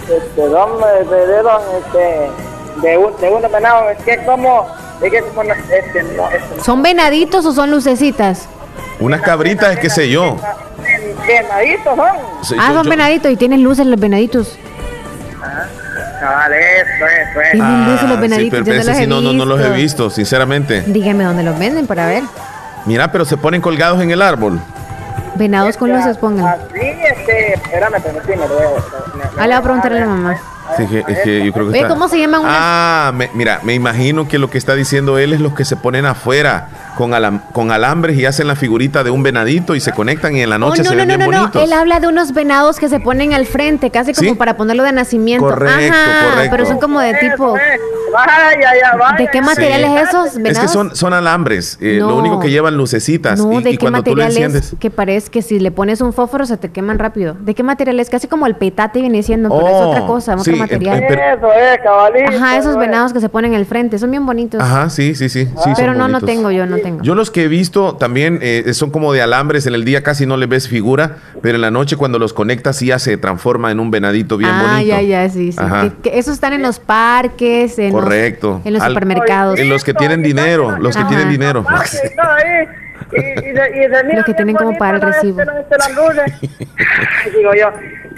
Este, 0.03 0.47
¿dónde 0.47 0.85
de, 1.09 1.41
este, 1.79 2.87
de, 2.87 2.97
un, 2.97 3.15
de 3.19 3.29
un 3.29 3.41
venado? 3.51 3.89
Es 3.89 4.03
que 4.03 4.17
como, 4.25 4.67
es 5.01 5.11
que 5.11 5.17
este, 5.17 6.03
no, 6.15 6.29
este, 6.29 6.61
¿Son 6.63 6.81
venaditos 6.81 7.45
o 7.45 7.53
son 7.53 7.71
lucecitas? 7.71 8.47
Unas 8.99 9.21
cabritas, 9.21 9.77
qué 9.79 9.89
sé 9.89 10.09
yo. 10.09 10.37
Venaditos 11.27 11.95
son. 11.95 12.59
ah, 12.59 12.73
son 12.73 12.89
venaditos 12.89 13.31
y 13.31 13.35
tienen 13.35 13.63
luces 13.63 13.85
los 13.85 13.99
venaditos. 13.99 14.57
Vale, 16.21 16.81
eso, 16.81 17.05
eso, 17.05 17.41
eso. 17.41 17.63
Ah, 17.63 18.05
los 18.07 18.19
venaditos? 18.19 18.59
Sí, 18.59 18.65
pero 18.65 18.81
ese 18.91 19.07
no, 19.07 19.21
no, 19.21 19.33
no 19.33 19.45
los 19.45 19.59
he 19.59 19.69
visto, 19.71 20.09
sinceramente. 20.09 20.83
Dígame 20.87 21.23
dónde 21.23 21.43
los 21.43 21.57
venden 21.57 21.87
para 21.87 22.05
ver. 22.05 22.23
Mira, 22.85 23.11
pero 23.11 23.25
se 23.25 23.37
ponen 23.37 23.61
colgados 23.61 24.01
en 24.01 24.11
el 24.11 24.21
árbol. 24.21 24.59
Venados 25.35 25.77
con 25.77 25.91
luces 25.91 26.17
pongan. 26.17 26.45
Así, 26.45 26.79
este, 26.79 27.53
espérame, 27.53 27.95
pero 28.03 28.21
sí, 28.21 28.29
me 28.29 28.35
lo 28.37 28.47
voy 28.47 28.65
Ah, 29.37 29.47
le 29.47 29.47
voy 29.47 29.53
a 29.53 29.61
preguntar 29.61 29.93
a 29.93 29.99
la 29.99 30.05
mamá. 30.05 30.37
Sí, 30.77 30.83
es 31.07 31.19
que 31.19 31.45
yo 31.45 31.51
creo 31.51 31.71
que 31.71 31.85
¿Cómo 31.87 32.07
se 32.07 32.19
llaman 32.19 32.43
Ah, 32.45 33.11
mira, 33.33 33.59
me 33.63 33.73
imagino 33.73 34.27
que 34.27 34.37
lo 34.39 34.49
que 34.49 34.57
está 34.57 34.73
diciendo 34.73 35.17
él 35.17 35.33
es 35.33 35.41
los 35.41 35.53
que 35.53 35.65
se 35.65 35.75
ponen 35.75 36.05
afuera 36.05 36.67
con, 36.97 37.11
con 37.51 37.71
alambres 37.71 38.17
y 38.17 38.25
hacen 38.25 38.47
la 38.47 38.55
figurita 38.55 39.03
de 39.03 39.11
un 39.11 39.23
venadito 39.23 39.75
y 39.75 39.79
se 39.79 39.91
conectan 39.91 40.35
y 40.35 40.41
en 40.41 40.49
la 40.49 40.57
noche 40.57 40.81
oh, 40.81 40.85
se 40.85 40.95
ven 40.95 41.07
bien 41.07 41.23
bonitos. 41.23 41.61
Él 41.61 41.73
habla 41.73 41.99
de 41.99 42.07
unos 42.07 42.33
venados 42.33 42.79
que 42.79 42.89
se 42.89 42.99
ponen 42.99 43.33
al 43.33 43.45
frente, 43.45 43.89
casi 43.89 44.13
como 44.13 44.35
para 44.35 44.57
ponerlo 44.57 44.83
de 44.83 44.91
nacimiento. 44.91 45.45
Correcto, 45.45 45.97
correcto. 46.29 46.51
Pero 46.51 46.65
son 46.65 46.79
como 46.79 46.99
de 46.99 47.13
tipo... 47.15 47.55
¿De 49.17 49.27
qué 49.27 49.41
materiales 49.41 50.09
esos 50.09 50.35
Es 50.35 50.59
que 50.59 50.67
son, 50.67 50.95
son 50.95 51.13
alambres, 51.13 51.77
eh, 51.81 51.99
lo 51.99 52.17
único 52.17 52.39
que 52.39 52.49
llevan 52.49 52.75
lucecitas. 52.75 53.39
No, 53.39 53.59
y, 53.59 53.63
¿de 53.63 53.77
qué 53.77 53.89
materiales 53.89 54.75
Que 54.79 54.89
parece 54.89 55.29
que 55.29 55.41
si 55.41 55.59
le 55.59 55.71
pones 55.71 56.01
un 56.01 56.13
fósforo 56.13 56.45
se 56.45 56.57
te 56.57 56.69
queman 56.69 56.99
rápido. 56.99 57.35
¿De 57.39 57.55
qué 57.55 57.63
materiales? 57.63 58.09
Casi 58.09 58.27
como 58.27 58.47
el 58.47 58.55
petate 58.55 58.99
viene 59.01 59.23
siendo, 59.23 59.49
pero 59.49 59.67
es 59.67 59.73
otra 59.73 60.03
oh, 60.03 60.07
cosa, 60.07 60.35
otro 60.35 60.55
material. 60.55 61.03
Eso 61.03 61.53
es, 61.53 61.79
cabalito. 61.81 62.31
Ajá, 62.31 62.57
esos 62.57 62.77
venados 62.77 63.13
que 63.13 63.21
se 63.21 63.29
ponen 63.29 63.55
al 63.55 63.65
frente, 63.65 63.97
son 63.97 64.11
bien 64.11 64.25
bonitos. 64.25 64.61
Ajá, 64.61 64.89
sí, 64.89 65.15
sí, 65.15 65.29
sí. 65.29 65.45
sí 65.45 65.71
pero 65.75 65.93
no, 65.93 66.07
no 66.07 66.21
tengo, 66.21 66.51
yo 66.51 66.65
no 66.65 66.77
tengo. 66.81 67.03
Yo 67.03 67.15
los 67.15 67.31
que 67.31 67.43
he 67.43 67.47
visto 67.47 67.95
también 67.95 68.39
eh, 68.41 68.73
son 68.73 68.91
como 68.91 69.13
de 69.13 69.21
alambres, 69.21 69.65
en 69.65 69.75
el 69.75 69.85
día 69.85 70.03
casi 70.03 70.25
no 70.25 70.37
le 70.37 70.45
ves 70.45 70.67
figura, 70.67 71.17
pero 71.41 71.55
en 71.55 71.61
la 71.61 71.71
noche 71.71 71.95
cuando 71.95 72.19
los 72.19 72.33
conectas 72.33 72.79
ya 72.79 72.99
se 72.99 73.17
transforma 73.17 73.71
en 73.71 73.79
un 73.79 73.91
venadito 73.91 74.37
bien 74.37 74.51
bonito. 74.51 74.71
Ah, 74.71 74.83
ya, 74.83 75.01
ya, 75.01 75.29
sí, 75.29 75.51
sí. 75.51 75.59
esos 76.05 76.33
están 76.35 76.53
en 76.53 76.61
los 76.61 76.79
parques, 76.79 77.77
en 77.79 77.91
Correcto. 77.91 78.57
Los, 78.57 78.65
en 78.65 78.73
los 78.73 78.83
supermercados. 78.83 79.59
En 79.59 79.69
los 79.69 79.83
que 79.83 79.93
tienen 79.93 80.23
dinero, 80.23 80.77
los 80.79 80.95
que 80.95 81.03
tienen 81.05 81.29
dinero. 81.29 81.65
los 83.11 84.25
que 84.25 84.33
tienen 84.33 84.55
como 84.55 84.77
para 84.77 84.97
el 84.97 85.01
recibo. 85.01 85.41
Digo 87.35 87.53
yo, 87.53 87.71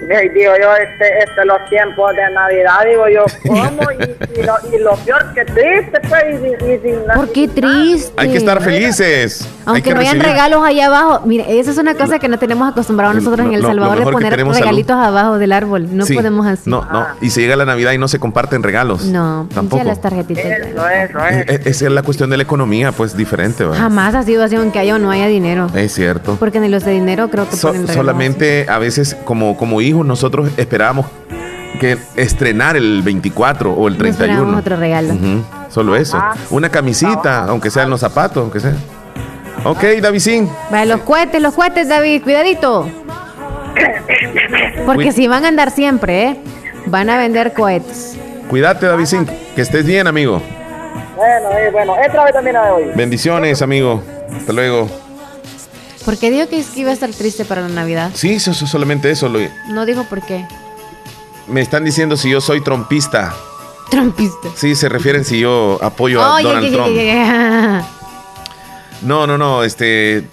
digo 0.07 0.53
yo, 0.61 0.75
este, 0.75 1.19
este, 1.19 1.45
los 1.45 1.69
tiempos 1.69 2.15
de 2.15 2.29
Navidad, 2.33 2.79
digo 2.85 3.07
yo, 3.09 3.25
¿cómo? 3.47 3.91
Y, 3.91 4.39
y, 4.39 4.43
lo, 4.43 4.55
y 4.71 4.79
lo, 4.81 4.95
peor 4.97 5.33
que 5.33 5.45
triste, 5.45 5.99
pues, 6.07 6.23
y, 6.41 6.65
y 6.65 6.79
sin 6.79 6.99
¿Por 7.13 7.31
qué 7.31 7.47
triste? 7.47 8.13
Hay 8.17 8.31
que 8.31 8.37
estar 8.37 8.61
felices. 8.61 9.47
Aunque 9.65 9.93
no 9.93 10.01
hayan 10.01 10.19
regalos 10.19 10.63
allá 10.63 10.87
abajo. 10.87 11.25
Mire, 11.25 11.59
esa 11.59 11.71
es 11.71 11.77
una 11.77 11.95
cosa 11.95 12.19
que 12.19 12.27
no 12.27 12.37
tenemos 12.37 12.69
acostumbrado 12.69 13.13
nosotros 13.13 13.47
en 13.47 13.53
El 13.53 13.61
Salvador 13.61 14.05
de 14.05 14.11
poner 14.11 14.35
regalitos 14.35 14.95
abajo 14.95 15.37
del 15.37 15.51
árbol. 15.51 15.87
No 15.95 16.05
podemos 16.05 16.45
así. 16.45 16.69
No, 16.69 16.85
no. 16.85 17.05
Y 17.21 17.29
se 17.29 17.41
llega 17.41 17.55
la 17.55 17.65
Navidad 17.65 17.93
y 17.93 17.97
no 17.97 18.07
se 18.07 18.19
comparten 18.19 18.63
regalos. 18.63 19.05
No, 19.05 19.47
tampoco. 19.53 19.83
las 19.83 20.01
tarjetitas. 20.01 20.43
Eso, 20.45 20.89
eso, 20.89 21.25
es. 21.25 21.49
E, 21.49 21.69
esa 21.69 21.85
es 21.85 21.91
la 21.91 22.03
cuestión 22.03 22.29
de 22.29 22.37
la 22.37 22.43
economía, 22.43 22.91
pues 22.91 23.15
diferente. 23.15 23.63
¿verdad? 23.63 23.79
Jamás 23.79 24.15
ha 24.15 24.23
sido 24.23 24.43
así, 24.43 24.55
aunque 24.55 24.79
haya 24.83 24.95
o 24.95 24.99
no 24.99 25.11
haya 25.11 25.27
dinero. 25.27 25.67
Es 25.73 25.93
cierto. 25.93 26.35
Porque 26.39 26.59
ni 26.59 26.67
los 26.67 26.83
de 26.83 26.91
dinero 26.91 27.29
creo 27.29 27.49
que 27.49 27.57
ponen 27.57 27.87
Solamente 27.87 28.65
a 28.69 28.77
veces, 28.77 29.15
como, 29.25 29.57
como 29.57 29.81
hijos, 29.81 30.05
nosotros 30.05 30.51
esperábamos 30.57 31.07
que 31.79 31.97
estrenar 32.15 32.77
el 32.77 33.01
24 33.01 33.73
o 33.73 33.87
el 33.87 33.97
31. 33.97 34.45
No 34.45 34.57
otro 34.57 34.75
regalo. 34.75 35.13
Solo 35.69 35.95
eso. 35.95 36.21
Una 36.49 36.69
camisita, 36.69 37.45
aunque 37.45 37.71
sean 37.71 37.89
los 37.89 37.99
zapatos, 37.99 38.37
aunque 38.37 38.59
sea. 38.59 38.75
Ok, 39.63 39.83
David. 40.01 40.43
Vale, 40.69 40.85
los 40.91 41.01
cohetes, 41.01 41.41
los 41.41 41.53
cohetes, 41.53 41.87
David, 41.87 42.21
cuidadito. 42.23 42.89
Porque 44.85 45.11
si 45.11 45.27
van 45.27 45.45
a 45.45 45.47
andar 45.47 45.71
siempre, 45.71 46.23
¿eh? 46.23 46.37
Van 46.87 47.09
a 47.09 47.17
vender 47.17 47.53
cohetes. 47.53 48.17
Cuídate, 48.49 48.85
David 48.85 49.07
Que 49.55 49.61
estés 49.61 49.85
bien, 49.85 50.05
amigo. 50.07 50.41
Bueno, 51.15 51.51
eh, 51.51 51.69
bueno. 51.71 51.93
Otra 51.93 52.25
vez 52.25 52.33
también 52.33 52.55
hoy. 52.57 52.85
Bendiciones, 52.95 53.61
amigo. 53.61 54.03
Hasta 54.35 54.53
luego. 54.53 54.89
¿Por 56.05 56.17
qué 56.17 56.31
dijo 56.31 56.49
que 56.49 56.63
iba 56.75 56.89
a 56.89 56.93
estar 56.93 57.09
triste 57.11 57.45
para 57.45 57.61
la 57.61 57.69
Navidad? 57.69 58.11
Sí, 58.13 58.33
eso, 58.33 58.53
solamente 58.53 59.09
eso. 59.09 59.29
Lo... 59.29 59.39
No 59.69 59.85
dijo 59.85 60.03
por 60.05 60.21
qué. 60.21 60.45
Me 61.47 61.61
están 61.61 61.85
diciendo 61.85 62.17
si 62.17 62.29
yo 62.29 62.41
soy 62.41 62.61
trompista. 62.61 63.33
Trompista. 63.89 64.49
Sí, 64.55 64.75
se 64.75 64.89
refieren 64.89 65.23
si 65.23 65.39
yo 65.39 65.79
apoyo 65.81 66.21
a 66.23 66.41
Donald 66.41 66.73
Trump. 66.73 67.85
No, 69.03 69.27
no, 69.27 69.37
no, 69.37 69.63
este, 69.65 70.23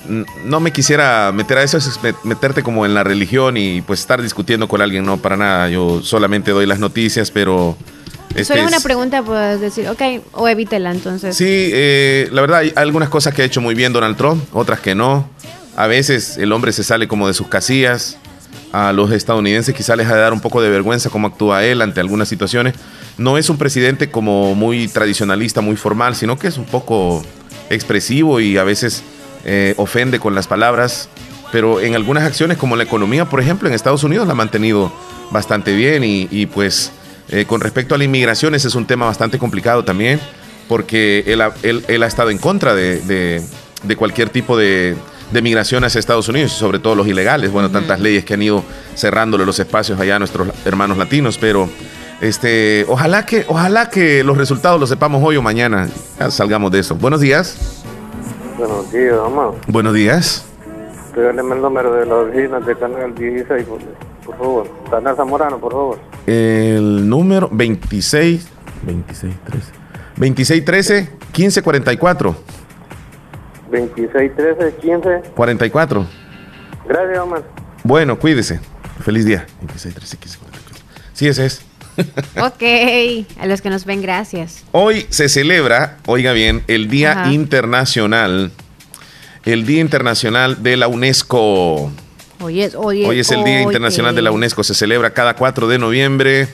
no 0.45 0.61
me 0.61 0.73
quisiera 0.73 1.33
meter 1.33 1.59
a 1.59 1.65
eso, 1.65 1.77
es 1.77 1.99
meterte 2.23 2.63
como 2.63 2.87
en 2.87 2.95
la 2.95 3.03
religión 3.03 3.57
y 3.57 3.83
pues 3.83 3.99
estar 3.99 4.23
discutiendo 4.23 4.69
con 4.69 4.81
alguien, 4.81 5.05
no, 5.05 5.17
para 5.17 5.37
nada, 5.37 5.69
yo 5.69 6.01
solamente 6.03 6.53
doy 6.53 6.67
las 6.67 6.79
noticias, 6.79 7.33
pero 7.33 7.77
Este 8.31 8.45
Solo 8.45 8.69
una 8.69 8.81
pregunta, 8.81 9.23
puedes 9.25 9.61
decir, 9.61 9.89
ok, 9.89 10.03
o 10.33 10.49
evítela 10.49 10.93
entonces. 10.93 11.37
Sí, 11.37 11.45
eh, 11.73 12.29
la 12.31 12.41
verdad 12.41 12.61
hay 12.61 12.73
algunas 12.77 13.09
cosas 13.09 13.35
que 13.35 13.43
ha 13.43 13.45
hecho 13.45 13.61
muy 13.61 13.75
bien 13.75 13.93
Donald 13.93 14.17
Trump, 14.17 14.45
otras 14.53 14.81
que 14.81 14.95
no. 14.95 15.29
A 15.77 15.89
veces 15.89 16.37
el 16.39 16.53
hombre 16.53 16.73
se 16.73 16.85
sale 16.85 17.09
como 17.09 17.27
de 17.27 17.35
sus 17.35 17.49
casillas. 17.49 18.19
A 18.73 18.93
los 18.93 19.11
estadounidenses 19.11 19.75
quizá 19.75 19.97
les 19.97 20.07
ha 20.07 20.15
de 20.15 20.21
dar 20.21 20.33
un 20.33 20.41
poco 20.41 20.63
de 20.63 20.71
vergüenza 20.71 21.11
cómo 21.11 21.27
actúa 21.27 21.65
él 21.65 21.83
ante 21.83 21.99
algunas 21.99 22.29
situaciones. 22.29 22.75
No 23.19 23.37
es 23.37 23.51
un 23.51 23.59
presidente 23.59 24.11
como 24.11 24.55
muy 24.55 24.87
tradicionalista, 24.87 25.61
muy 25.61 25.75
formal, 25.77 26.15
sino 26.15 26.39
que 26.39 26.47
es 26.47 26.57
un 26.57 26.67
poco 26.67 27.25
expresivo 27.69 28.39
y 28.39 28.59
a 28.59 28.65
veces 28.65 29.03
eh, 29.45 29.75
ofende 29.77 30.21
con 30.21 30.37
las 30.37 30.47
palabras. 30.47 31.09
Pero 31.51 31.81
en 31.81 31.97
algunas 31.97 32.23
acciones 32.23 32.59
como 32.59 32.77
la 32.77 32.85
economía, 32.85 33.25
por 33.25 33.41
ejemplo, 33.41 33.69
en 33.69 33.75
Estados 33.75 34.05
Unidos 34.05 34.29
la 34.29 34.35
ha 34.35 34.37
mantenido 34.37 34.93
bastante 35.33 35.75
bien 35.75 36.05
y 36.05 36.47
pues 36.47 36.93
eh, 37.31 37.45
con 37.45 37.61
respecto 37.61 37.95
a 37.95 37.99
la 37.99 38.05
inmigración, 38.05 38.55
ese 38.55 38.69
es 38.69 38.75
un 38.75 38.87
tema 38.87 39.07
bastante 39.07 39.39
complicado 39.39 39.85
también, 39.85 40.21
porque 40.69 41.25
él 41.27 41.41
ha, 41.43 42.07
estado 42.07 42.31
en 42.31 42.39
contra 42.39 42.75
de, 42.75 43.43
cualquier 43.97 44.31
tipo 44.31 44.57
de, 44.57 44.97
migración 45.41 45.85
hacia 45.85 46.01
Estados 46.01 46.29
Unidos, 46.29 46.53
sobre 46.53 46.81
todo 46.81 46.97
los 46.97 47.07
ilegales. 47.07 47.53
Bueno, 47.53 47.71
tantas 47.71 48.01
leyes 48.01 48.25
que 48.25 48.35
han 48.35 48.43
ido 48.43 48.65
cerrándole 48.97 49.47
los 49.47 49.59
espacios 49.61 50.01
allá 50.01 50.17
a 50.17 50.19
nuestros 50.19 50.49
hermanos 50.65 50.99
latinos, 50.99 51.39
pero 51.39 51.69
este, 52.21 52.85
ojalá 52.89 53.25
que, 53.25 53.45
ojalá 53.47 53.91
que 53.91 54.25
los 54.25 54.37
resultados 54.37 54.81
los 54.81 54.89
sepamos 54.89 55.23
hoy 55.25 55.37
o 55.37 55.43
mañana. 55.43 55.89
salgamos 56.31 56.73
de 56.73 56.81
eso. 56.81 56.97
Buenos 56.97 57.21
días. 57.21 57.83
Buenos 58.59 58.93
días, 58.93 59.17
mamá. 59.17 59.53
Buenos 59.69 59.95
días. 59.95 60.45
El 61.17 61.37
número 61.37 61.93
de 61.95 62.07
la 62.07 62.17
oficina 62.17 62.61
de 62.61 62.77
Canal 62.77 63.15
16, 63.15 63.67
por 64.25 64.37
favor. 64.37 64.69
Canal 64.91 65.17
Zamorano, 65.17 65.59
por 65.59 65.73
favor. 65.73 66.10
El 66.27 67.09
número 67.09 67.49
26, 67.51 68.49
26, 68.83 69.35
13. 69.45 69.73
26, 70.17 70.65
13, 70.65 71.11
15, 71.33 71.63
44. 71.63 72.37
26, 73.71 74.37
13, 74.37 74.77
15. 74.81 75.23
44. 75.35 76.07
Gracias, 76.89 77.19
Omar. 77.19 77.43
Bueno, 77.85 78.19
cuídese. 78.19 78.61
Feliz 79.01 79.25
día. 79.25 79.47
26, 79.61 79.95
13, 79.95 80.17
15, 80.17 80.39
44. 80.39 80.85
Sí, 81.13 81.29
ese 81.29 81.47
es. 81.47 81.63
ok, 82.41 82.63
a 83.41 83.47
los 83.47 83.61
que 83.61 83.71
nos 83.71 83.85
ven, 83.85 84.03
gracias. 84.03 84.65
Hoy 84.73 85.07
se 85.11 85.29
celebra, 85.29 85.99
oiga 86.07 86.33
bien, 86.33 86.63
el 86.67 86.89
Día 86.89 87.27
Internacional, 87.31 88.53
el 89.45 89.67
Día 89.67 89.81
Internacional 89.81 90.63
de 90.63 90.77
la 90.77 90.89
UNESCO. 90.89 91.91
Hoy 92.43 92.63
es, 92.63 92.75
hoy 92.75 93.19
es, 93.19 93.31
el 93.33 93.45
Día 93.45 93.61
Internacional 93.61 94.15
de 94.15 94.23
la 94.23 94.31
UNESCO. 94.31 94.65
Se 94.65 94.75
celebra 94.75 95.11
cada 95.11 95.35
4 95.35 95.69
de 95.69 95.79
noviembre. 95.79 96.49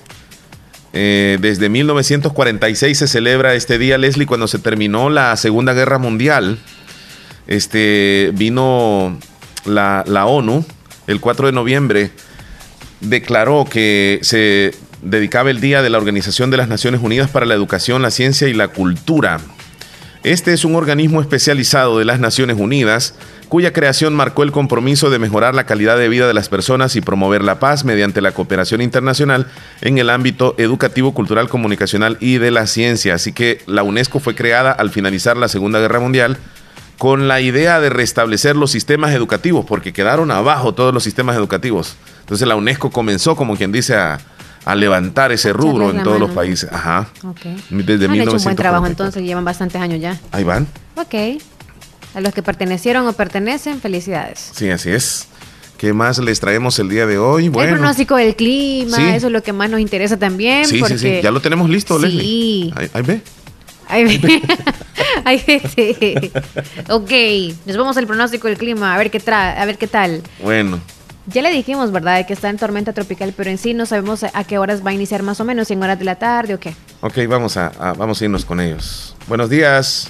Eh, 0.92 1.38
desde 1.40 1.68
1946 1.68 2.99
se 2.99 3.07
celebra 3.07 3.55
este 3.55 3.79
día, 3.79 3.96
Leslie, 3.96 4.27
cuando 4.27 4.49
se 4.49 4.59
terminó 4.59 5.11
la 5.11 5.37
Segunda 5.37 5.75
Guerra 5.75 5.99
Mundial. 5.99 6.59
Este, 7.46 8.33
vino 8.35 9.16
la, 9.64 10.03
la 10.09 10.27
ONU 10.27 10.64
el 11.07 11.20
4 11.20 11.46
de 11.46 11.53
noviembre, 11.53 12.11
declaró 13.01 13.64
que 13.64 14.18
se 14.22 14.75
dedicaba 15.03 15.51
el 15.51 15.61
Día 15.61 15.83
de 15.83 15.90
la 15.90 15.99
Organización 15.99 16.51
de 16.51 16.57
las 16.57 16.66
Naciones 16.66 17.01
Unidas 17.01 17.31
para 17.31 17.46
la 17.46 17.55
Educación, 17.55 18.03
la 18.03 18.11
Ciencia 18.11 18.49
y 18.49 18.55
la 18.55 18.68
Cultura. 18.68 19.38
Este 20.27 20.53
es 20.53 20.65
un 20.65 20.75
organismo 20.75 21.21
especializado 21.21 22.01
de 22.01 22.05
las 22.05 22.19
Naciones 22.19 22.57
Unidas 22.59 23.15
cuya 23.49 23.73
creación 23.73 24.12
marcó 24.12 24.43
el 24.43 24.51
compromiso 24.51 25.09
de 25.09 25.21
mejorar 25.21 25.55
la 25.55 25.67
calidad 25.67 25.97
de 25.97 26.09
vida 26.09 26.27
de 26.27 26.35
las 26.35 26.49
personas 26.49 26.97
y 26.97 27.01
promover 27.01 27.45
la 27.45 27.61
paz 27.61 27.85
mediante 27.85 28.21
la 28.21 28.33
cooperación 28.33 28.81
internacional 28.83 29.47
en 29.83 29.99
el 29.99 30.11
ámbito 30.11 30.57
educativo, 30.59 31.15
cultural, 31.15 31.49
comunicacional 31.49 32.17
y 32.19 32.39
de 32.39 32.51
la 32.51 32.67
ciencia. 32.67 33.15
Así 33.15 33.33
que 33.33 33.61
la 33.67 33.85
UNESCO 33.85 34.19
fue 34.19 34.35
creada 34.35 34.73
al 34.73 34.91
finalizar 34.91 35.37
la 35.37 35.47
Segunda 35.47 35.79
Guerra 35.79 36.01
Mundial 36.01 36.39
con 36.99 37.29
la 37.29 37.41
idea 37.41 37.79
de 37.79 37.91
restablecer 37.91 38.57
los 38.57 38.73
sistemas 38.73 39.15
educativos, 39.15 39.65
porque 39.65 39.93
quedaron 39.93 40.33
abajo 40.33 40.75
todos 40.75 40.93
los 40.93 41.05
sistemas 41.05 41.37
educativos. 41.37 41.95
Entonces 42.23 42.49
la 42.49 42.57
UNESCO 42.57 42.91
comenzó, 42.91 43.37
como 43.37 43.57
quien 43.57 43.71
dice, 43.71 43.95
a, 43.95 44.19
levantar 44.75 45.33
ese 45.33 45.53
rubro 45.53 45.91
en 45.91 46.03
todos 46.03 46.19
los 46.19 46.31
países. 46.33 46.71
Ajá. 46.73 47.09
Okay. 47.23 47.57
Desde 47.71 48.07
Han 48.07 48.15
hecho 48.15 48.33
un 48.33 48.43
buen 48.43 48.57
trabajo 48.57 48.87
entonces, 48.87 49.23
llevan 49.23 49.45
bastantes 49.45 49.81
años 49.81 50.01
ya. 50.01 50.19
Ahí 50.33 50.45
van. 50.45 50.67
Ok. 50.97 51.41
A 52.15 52.21
los 52.21 52.35
que 52.35 52.43
pertenecieron 52.43 53.07
o 53.07 53.13
pertenecen, 53.13 53.81
felicidades. 53.81 54.51
Sí, 54.55 54.71
así 54.71 54.91
es. 54.91 55.29
¿Qué 55.79 55.93
más 55.93 56.19
les 56.19 56.41
traemos 56.41 56.79
el 56.79 56.89
día 56.89 57.07
de 57.07 57.19
hoy? 57.19 57.49
Bueno, 57.49 57.73
el 57.73 57.79
pronóstico 57.79 58.17
del 58.17 58.35
clima, 58.35 59.15
eso 59.15 59.27
es 59.27 59.33
lo 59.33 59.43
que 59.43 59.53
más 59.53 59.69
nos 59.69 59.81
interesa 59.81 60.17
también. 60.17 60.65
Sí, 60.65 60.83
sí, 60.87 60.99
sí, 60.99 61.21
ya 61.23 61.31
lo 61.31 61.41
tenemos 61.41 61.69
listo, 61.69 62.01
sí. 62.01 62.07
Leslie. 62.07 62.73
Ahí, 62.95 63.03
ve. 63.03 63.21
Ahí 63.87 64.05
ve. 64.05 64.43
Ahí 65.25 65.45
ve, 65.47 65.63
sí. 65.77 66.33
ok, 66.91 67.67
nos 67.67 67.77
vamos 67.77 67.97
al 67.99 68.07
pronóstico 68.07 68.49
del 68.49 68.57
clima, 68.57 68.95
a 68.95 68.99
ver 68.99 69.11
qué 69.11 69.21
tra 69.21 69.61
a 69.61 69.65
ver 69.67 69.77
qué 69.77 69.87
tal. 69.87 70.23
Bueno. 70.43 70.81
Ya 71.27 71.43
le 71.43 71.51
dijimos, 71.51 71.91
¿verdad?, 71.91 72.25
que 72.25 72.33
está 72.33 72.51
en 72.51 72.57
tormenta 72.57 72.93
tropical, 72.93 73.35
pero 73.37 73.51
en 73.51 73.59
sí 73.59 73.75
no 73.75 73.85
sabemos 73.85 74.25
a 74.25 74.45
qué 74.45 74.59
horas 74.59 74.85
va 74.87 74.91
a 74.91 74.95
iniciar 74.95 75.23
más 75.23 75.41
o 75.41 75.45
menos, 75.45 75.71
en 75.71 75.83
horas 75.83 75.99
de 75.99 76.05
la 76.05 76.15
tarde 76.15 76.55
o 76.55 76.61
qué. 76.61 76.75
Ok, 77.01 77.19
vamos 77.29 77.57
a, 77.57 77.73
a 77.79 77.95
vamos 77.95 78.21
a 78.21 78.25
irnos 78.25 78.45
con 78.45 78.61
ellos. 78.61 79.17
Buenos 79.27 79.51
días. 79.51 80.09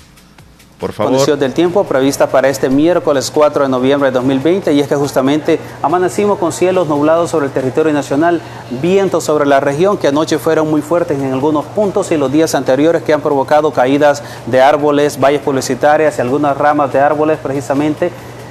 Por 0.78 0.92
favor. 0.92 1.12
Condición 1.12 1.38
del 1.38 1.54
tiempo 1.54 1.84
prevista 1.84 2.26
para 2.26 2.50
este 2.50 2.68
miércoles 2.68 3.30
4 3.32 3.62
de 3.62 3.68
noviembre 3.70 4.10
de 4.10 4.14
2020 4.14 4.74
y 4.74 4.80
es 4.80 4.86
que 4.86 4.94
justamente 4.94 5.58
amanecimos 5.80 6.38
con 6.38 6.52
cielos 6.52 6.86
nublados 6.86 7.30
sobre 7.30 7.46
el 7.46 7.52
territorio 7.52 7.94
nacional, 7.94 8.42
vientos 8.82 9.24
sobre 9.24 9.46
la 9.46 9.58
región 9.58 9.96
que 9.96 10.08
anoche 10.08 10.38
fueron 10.38 10.68
muy 10.68 10.82
fuertes 10.82 11.18
en 11.18 11.32
algunos 11.32 11.64
puntos 11.64 12.12
y 12.12 12.18
los 12.18 12.30
días 12.30 12.54
anteriores 12.54 13.02
que 13.02 13.14
han 13.14 13.22
provocado 13.22 13.72
caídas 13.72 14.22
de 14.44 14.60
árboles, 14.60 15.18
valles 15.18 15.40
publicitarias 15.40 16.18
y 16.18 16.20
algunas 16.20 16.54
ramas 16.58 16.92
de 16.92 17.00
árboles 17.00 17.38
precisamente 17.42 18.10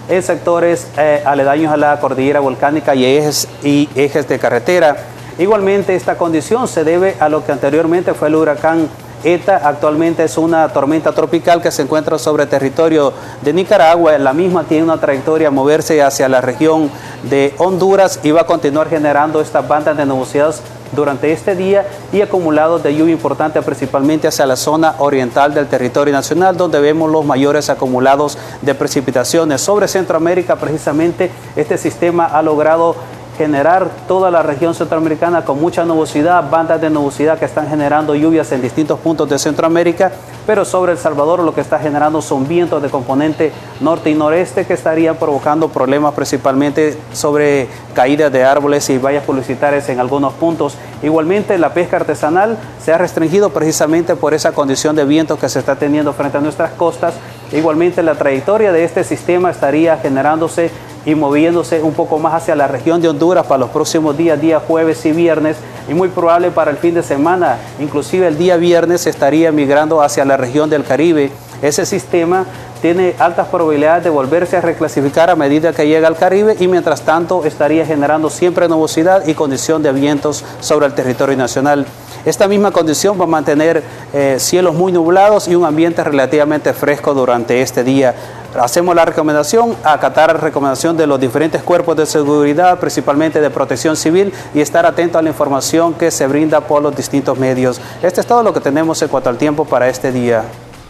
en 0.10 0.24
sectores 0.24 0.88
eh, 0.98 1.22
aledaños 1.26 1.72
a 1.72 1.78
la 1.78 2.00
cordillera 2.00 2.40
volcánica 2.40 2.96
y 2.96 3.06
ejes, 3.06 3.48
y 3.64 3.90
ejes 3.96 4.28
de 4.28 4.40
carretera. 4.40 4.98
Igualmente 5.38 5.96
esta 5.96 6.18
condición 6.18 6.68
se 6.68 6.84
debe 6.84 7.16
a 7.20 7.30
lo 7.30 7.46
que 7.46 7.52
anteriormente 7.52 8.14
fue 8.14 8.30
el 8.30 8.36
huracán 8.36 8.88
ETA 9.26 9.60
actualmente 9.64 10.24
es 10.24 10.38
una 10.38 10.70
tormenta 10.70 11.12
tropical 11.12 11.60
que 11.60 11.72
se 11.72 11.82
encuentra 11.82 12.20
sobre 12.20 12.46
territorio 12.46 13.12
de 13.42 13.54
Nicaragua. 13.54 14.16
La 14.20 14.34
misma 14.34 14.66
tiene 14.66 14.84
una 14.84 15.00
trayectoria 15.00 15.48
a 15.48 15.52
moverse 15.52 16.04
hacia 16.04 16.30
la 16.30 16.42
región 16.42 16.92
de 17.24 17.56
Honduras 17.58 18.20
y 18.22 18.30
va 18.30 18.42
a 18.42 18.46
continuar 18.46 18.88
generando 18.88 19.42
estas 19.42 19.68
bandas 19.68 19.98
de 19.98 20.06
nubosidad 20.06 20.54
durante 20.92 21.32
este 21.32 21.56
día 21.56 21.88
y 22.14 22.22
acumulados 22.22 22.84
de 22.84 22.96
lluvia 22.96 23.14
importante 23.14 23.60
principalmente 23.64 24.28
hacia 24.28 24.46
la 24.46 24.56
zona 24.56 24.94
oriental 25.00 25.56
del 25.56 25.66
territorio 25.66 26.14
nacional 26.14 26.56
donde 26.56 26.80
vemos 26.80 27.10
los 27.12 27.26
mayores 27.26 27.72
acumulados 27.72 28.38
de 28.62 28.76
precipitaciones. 28.76 29.60
Sobre 29.60 29.88
Centroamérica 29.88 30.56
precisamente 30.58 31.32
este 31.56 31.80
sistema 31.80 32.26
ha 32.28 32.44
logrado 32.44 32.96
generar 33.38 33.90
toda 34.08 34.32
la 34.32 34.42
región 34.44 34.74
centroamericana 34.74 35.46
con 35.46 35.60
mucha 35.60 35.86
nubosidad, 35.86 36.50
bandas 36.50 36.82
de 36.82 36.90
nubosidad 36.90 37.38
que 37.38 37.46
están 37.46 37.68
generando 37.68 38.16
lluvias 38.16 38.52
en 38.52 38.62
distintos 38.62 39.00
puntos 39.00 39.30
de 39.30 39.38
Centroamérica, 39.40 40.12
pero 40.46 40.64
sobre 40.66 40.94
El 40.94 40.98
Salvador 40.98 41.40
lo 41.40 41.54
que 41.54 41.62
está 41.62 41.80
generando 41.80 42.22
son 42.22 42.48
vientos 42.48 42.82
de 42.82 42.90
componente 42.90 43.52
norte 43.80 44.10
y 44.10 44.14
noreste 44.14 44.66
que 44.66 44.74
estarían 44.74 45.16
provocando 45.16 45.70
problemas 45.70 46.14
principalmente 46.14 46.98
sobre 47.14 47.68
caídas 47.94 48.32
de 48.32 48.44
árboles 48.44 48.90
y 48.90 48.98
vallas 48.98 49.24
publicitarias 49.24 49.90
en 49.90 50.00
algunos 50.00 50.34
puntos. 50.34 50.76
Igualmente 51.02 51.58
la 51.58 51.74
pesca 51.74 51.98
artesanal 51.98 52.58
se 52.84 52.94
ha 52.94 52.98
restringido 52.98 53.50
precisamente 53.50 54.16
por 54.16 54.34
esa 54.34 54.52
condición 54.52 54.96
de 54.96 55.06
vientos 55.06 55.40
que 55.40 55.50
se 55.50 55.60
está 55.60 55.76
teniendo 55.76 56.14
frente 56.14 56.38
a 56.38 56.42
nuestras 56.42 56.72
costas. 56.72 57.16
Igualmente 57.52 58.02
la 58.04 58.16
trayectoria 58.16 58.72
de 58.72 58.84
este 58.84 59.04
sistema 59.04 59.52
estaría 59.52 59.98
generándose 59.98 60.72
y 61.06 61.14
moviéndose 61.14 61.84
un 61.84 61.94
poco 61.94 62.18
más 62.18 62.34
hacia 62.34 62.56
la 62.56 62.68
región 62.68 63.02
de 63.02 63.10
Honduras 63.10 63.46
para 63.46 63.60
los 63.60 63.70
próximos 63.70 64.18
días, 64.18 64.42
día 64.42 64.60
jueves 64.60 65.06
y 65.06 65.12
viernes, 65.12 65.58
y 65.88 65.94
muy 65.94 66.10
probable 66.10 66.50
para 66.50 66.72
el 66.72 66.78
fin 66.78 66.96
de 66.96 67.04
semana, 67.04 67.58
inclusive 67.80 68.28
el 68.28 68.38
día 68.38 68.58
viernes 68.58 69.06
estaría 69.06 69.52
migrando 69.52 70.02
hacia 70.02 70.26
la 70.26 70.36
región 70.36 70.70
del 70.70 70.84
Caribe. 70.84 71.32
Ese 71.62 71.86
sistema 71.86 72.46
tiene 72.82 73.16
altas 73.20 73.48
probabilidades 73.48 74.04
de 74.04 74.10
volverse 74.10 74.58
a 74.58 74.62
reclasificar 74.62 75.30
a 75.30 75.36
medida 75.36 75.74
que 75.74 75.88
llega 75.88 76.08
al 76.08 76.18
Caribe 76.18 76.56
y 76.60 76.68
mientras 76.68 77.02
tanto 77.02 77.46
estaría 77.46 77.86
generando 77.86 78.30
siempre 78.30 78.68
nubosidad 78.68 79.28
y 79.28 79.36
condición 79.36 79.84
de 79.84 79.92
vientos 79.92 80.44
sobre 80.60 80.88
el 80.88 80.94
territorio 80.94 81.38
nacional. 81.38 81.86
Esta 82.26 82.48
misma 82.48 82.72
condición 82.72 83.20
va 83.20 83.26
a 83.26 83.28
mantener 83.28 83.84
eh, 84.12 84.38
cielos 84.40 84.74
muy 84.74 84.92
nublados 84.92 85.48
y 85.48 85.54
un 85.54 85.64
ambiente 85.64 86.04
relativamente 86.04 86.74
fresco 86.74 87.14
durante 87.14 87.62
este 87.62 87.84
día. 87.84 88.16
Hacemos 88.60 88.96
la 88.96 89.06
recomendación, 89.06 89.76
acatar 89.84 90.34
la 90.34 90.40
recomendación 90.40 90.98
de 90.98 91.06
los 91.06 91.20
diferentes 91.20 91.62
cuerpos 91.62 91.98
de 91.98 92.06
seguridad, 92.06 92.80
principalmente 92.80 93.42
de 93.42 93.50
protección 93.50 93.96
civil, 93.96 94.34
y 94.54 94.62
estar 94.62 94.86
atento 94.86 95.20
a 95.20 95.22
la 95.22 95.30
información 95.30 95.94
que 95.94 96.10
se 96.10 96.26
brinda 96.26 96.62
por 96.62 96.82
los 96.82 96.96
distintos 96.96 97.38
medios. 97.38 97.80
Este 98.02 98.22
es 98.22 98.28
todo 98.28 98.42
lo 98.42 98.54
que 98.54 98.62
tenemos 98.62 99.00
en 99.02 99.10
cuanto 99.10 99.30
al 99.30 99.38
tiempo 99.38 99.66
para 99.66 99.88
este 99.88 100.12
día. 100.12 100.44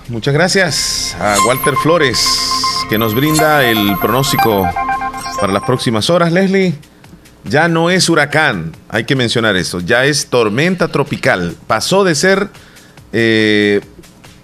Muchas 0.07 0.33
gracias 0.33 1.17
a 1.19 1.35
Walter 1.47 1.73
Flores, 1.75 2.23
que 2.89 2.97
nos 2.97 3.15
brinda 3.15 3.63
el 3.63 3.97
pronóstico 3.99 4.65
para 5.41 5.51
las 5.51 5.63
próximas 5.63 6.09
horas, 6.09 6.31
Leslie. 6.31 6.75
Ya 7.45 7.67
no 7.67 7.89
es 7.89 8.10
huracán, 8.10 8.73
hay 8.89 9.05
que 9.05 9.15
mencionar 9.15 9.55
eso, 9.55 9.79
ya 9.79 10.05
es 10.05 10.27
tormenta 10.27 10.88
tropical. 10.88 11.55
Pasó 11.67 12.03
de 12.03 12.15
ser 12.15 12.49
eh, 13.13 13.81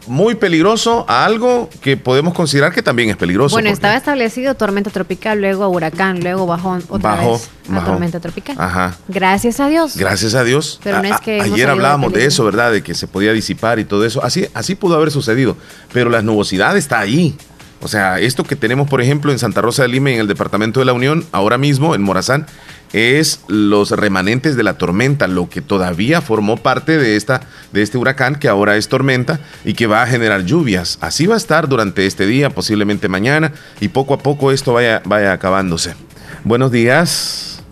muy 0.08 0.36
peligroso 0.36 1.06
a 1.08 1.26
algo 1.26 1.70
que 1.82 1.98
podemos 1.98 2.34
considerar 2.34 2.74
que 2.74 2.82
también 2.82 3.10
es 3.10 3.18
peligroso. 3.18 3.56
Bueno, 3.56 3.70
estaba 3.70 3.96
establecido 3.96 4.56
tormenta 4.56 4.90
tropical, 4.90 5.40
luego 5.40 5.68
huracán, 5.70 6.22
luego 6.22 6.46
bajó 6.46 6.80
otra 6.90 7.16
vez 7.16 7.50
a 7.72 7.84
tormenta 7.84 8.20
tropical. 8.20 8.56
Ajá. 8.60 8.98
Gracias 9.08 9.60
a 9.60 9.68
Dios. 9.68 9.98
Gracias 9.98 10.36
a 10.36 10.44
Dios. 10.44 10.80
Pero 10.84 11.02
no 11.02 11.14
es 11.14 11.20
que 11.22 11.42
ayer 11.42 11.70
hablábamos 11.70 12.14
de, 12.14 12.26
eso, 12.26 12.44
¿verdad? 12.44 12.72
De 12.72 12.84
que 12.84 12.94
se 12.94 13.08
podía 13.08 13.32
disipar 13.34 13.80
y 13.80 13.86
todo 13.86 14.06
eso. 14.06 14.24
Así, 14.24 14.48
así 14.54 14.76
pudo 14.76 14.96
haber 14.96 15.12
sucedido. 15.12 15.58
Pero 15.94 16.10
la 16.10 16.22
nubosidad 16.22 16.78
está 16.78 17.00
ahí. 17.00 17.36
O 17.82 17.88
sea, 17.88 18.20
esto 18.20 18.44
que 18.44 18.56
tenemos, 18.56 18.88
por 18.88 19.02
ejemplo, 19.02 19.32
en 19.32 19.40
Santa 19.40 19.62
Rosa 19.62 19.82
de 19.82 19.88
Lima, 19.88 20.12
en 20.12 20.20
el 20.20 20.28
departamento 20.28 20.80
de 20.80 20.86
la 20.86 20.94
Unión, 20.94 21.26
ahora 21.32 21.58
mismo, 21.58 21.96
en 21.96 22.04
Morazán, 22.04 22.46
es 22.93 23.41
los 23.47 23.91
remanentes 23.91 24.56
de 24.56 24.63
la 24.63 24.77
tormenta, 24.77 25.27
lo 25.27 25.49
que 25.49 25.62
todavía 25.62 26.21
formó 26.21 26.58
parte 26.58 26.97
de, 26.97 27.15
esta, 27.15 27.41
de 27.71 27.82
este 27.82 27.97
huracán 27.97 28.36
que 28.36 28.47
ahora 28.47 28.77
es 28.77 28.89
tormenta 28.89 29.39
y 29.63 29.73
que 29.73 29.88
va 29.88 30.04
a 30.04 30.08
generar 30.08 30.45
lluvias. 30.45 30.97
Así 31.01 31.27
va 31.27 31.36
a 31.36 31.38
estar 31.38 31.67
durante 31.67 32.06
este 32.06 32.25
día, 32.25 32.49
posiblemente 32.49 33.08
mañana, 33.08 33.54
y 33.80 33.89
poco 33.89 34.13
a 34.13 34.19
poco 34.19 34.51
esto 34.51 34.73
vaya, 34.73 35.01
vaya 35.06 35.34
acabándose. 35.34 35.95
Buenos 36.43 36.71
días. 36.71 37.63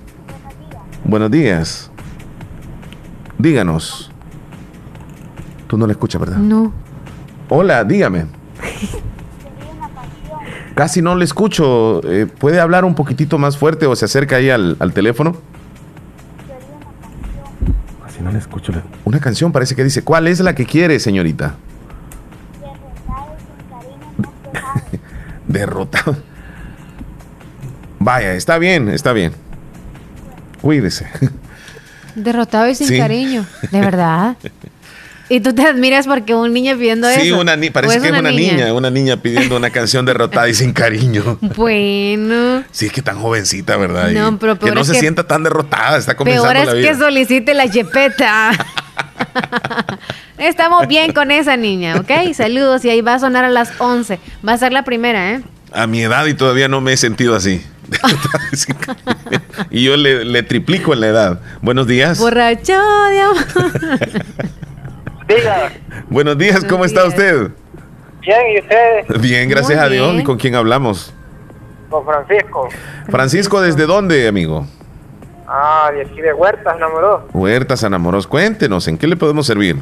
Buenos 1.03 1.32
días. 1.32 1.91
Díganos. 3.38 4.12
Tú 5.67 5.77
no 5.77 5.86
le 5.86 5.93
escuchas, 5.93 6.19
¿verdad? 6.19 6.38
No. 6.38 6.73
Hola, 7.49 7.84
dígame. 7.84 8.25
Casi 10.80 11.02
no 11.02 11.13
le 11.13 11.26
escucho. 11.26 12.00
Eh, 12.10 12.26
¿Puede 12.26 12.62
hablar 12.62 12.86
un 12.86 12.96
poquitito 12.96 13.38
más 13.38 13.58
fuerte 13.58 13.86
o 13.86 13.98
se 13.98 14.06
acerca 14.06 14.38
ahí 14.38 14.50
al, 14.50 14.78
teléfono? 14.94 15.36
Casi 18.02 18.22
no 18.22 18.32
le 18.32 18.39
escucho. 18.39 18.72
Una 19.04 19.20
canción 19.20 19.52
parece 19.52 19.76
que 19.76 19.84
dice, 19.84 20.06
¿cuál 20.06 20.28
es 20.28 20.39
la 20.39 20.56
que 20.56 20.65
quiere, 20.65 20.98
señorita? 21.02 21.56
Derrotado. 25.50 26.15
Vaya, 28.00 28.36
está 28.36 28.58
bien, 28.58 28.88
está 28.88 29.12
bien. 29.12 29.34
Cuídese. 30.62 31.10
Derrotado 32.15 32.70
y 32.70 32.76
sin 32.76 32.98
cariño, 32.98 33.46
de 33.70 33.82
verdad. 33.82 34.38
Y 35.32 35.42
tú 35.42 35.54
te 35.54 35.62
admiras 35.62 36.08
porque 36.08 36.34
un 36.34 36.52
niño 36.52 36.76
pidiendo 36.76 37.08
eso. 37.08 37.22
Sí, 37.22 37.32
una 37.32 37.56
parece 37.72 38.02
que 38.02 38.08
es 38.08 38.20
una 38.20 38.32
niña? 38.32 38.74
una 38.74 38.89
niña 38.89 39.18
pidiendo 39.18 39.58
una 39.58 39.70
canción 39.70 40.04
derrotada 40.04 40.50
y 40.50 40.56
sin 40.56 40.74
cariño. 40.74 41.38
Bueno. 41.56 42.63
Sí, 42.72 42.88
es 42.88 42.92
que 42.92 43.04
tan 43.04 43.20
jovencita, 43.20 43.78
¿verdad? 43.78 44.10
No, 44.10 44.39
pero 44.39 44.58
Que 44.58 44.72
no 44.72 44.84
se 44.84 44.96
sienta 44.96 45.28
tan 45.28 45.44
derrotada, 45.44 45.98
está 45.98 46.15
comenzando 46.15 46.52
peor 46.52 46.78
es 46.78 46.88
que 46.88 46.96
solicite 46.96 47.54
la 47.54 47.70
chepeta. 47.70 48.52
Estamos 50.39 50.88
bien 50.88 51.13
con 51.13 51.30
esa 51.30 51.58
niña, 51.58 51.98
¿ok? 51.98 52.34
Saludos 52.34 52.84
y 52.86 52.89
ahí 52.89 53.02
va 53.02 53.15
a 53.15 53.20
sonar 53.20 53.46
a 53.46 53.50
las 53.50 53.72
11. 53.78 54.20
Va 54.48 54.54
a 54.54 54.58
ser 54.58 54.72
la 54.72 54.84
primera, 54.84 55.34
¿eh? 55.34 55.42
A 55.72 55.86
mi 55.86 56.02
edad 56.02 56.26
y 56.26 56.34
todavía 56.34 56.68
no 56.68 56.82
me 56.82 56.94
he 56.94 56.98
sentido 56.98 57.36
así. 57.36 57.62
y 59.70 59.84
yo 59.84 59.96
le, 59.96 60.26
le, 60.26 60.42
triplico 60.42 60.94
en 60.94 61.02
la 61.02 61.08
edad. 61.08 61.42
Buenos 61.62 61.86
días. 61.86 62.18
Borracho 62.18 62.74
de 63.10 63.22
amor. 63.22 63.46
Buenos 66.10 66.38
días, 66.38 66.63
¿cómo 66.65 66.86
está 66.86 67.06
usted? 67.06 67.52
Bien, 68.22 68.39
¿y 68.56 68.60
usted? 68.60 69.22
Bien, 69.22 69.50
gracias 69.50 69.80
a 69.80 69.88
Dios. 69.88 70.15
¿Y 70.15 70.24
con 70.24 70.38
quién 70.38 70.56
hablamos? 70.56 71.13
Con 71.89 72.06
Francisco. 72.06 72.70
Francisco, 73.10 73.62
¿desde 73.62 73.86
dónde, 73.86 74.28
amigo? 74.28 74.65
Ah, 75.48 75.92
de 75.94 76.02
aquí 76.02 76.22
de 76.22 76.34
Huertas, 76.34 76.76
Enamoros. 76.76 77.24
Huertas, 77.34 77.84
Enamoros. 77.84 78.28
Cuéntenos, 78.28 78.88
¿en 78.88 78.98
qué 78.98 79.08
le 79.08 79.15
podemos 79.15 79.48
servir? 79.48 79.78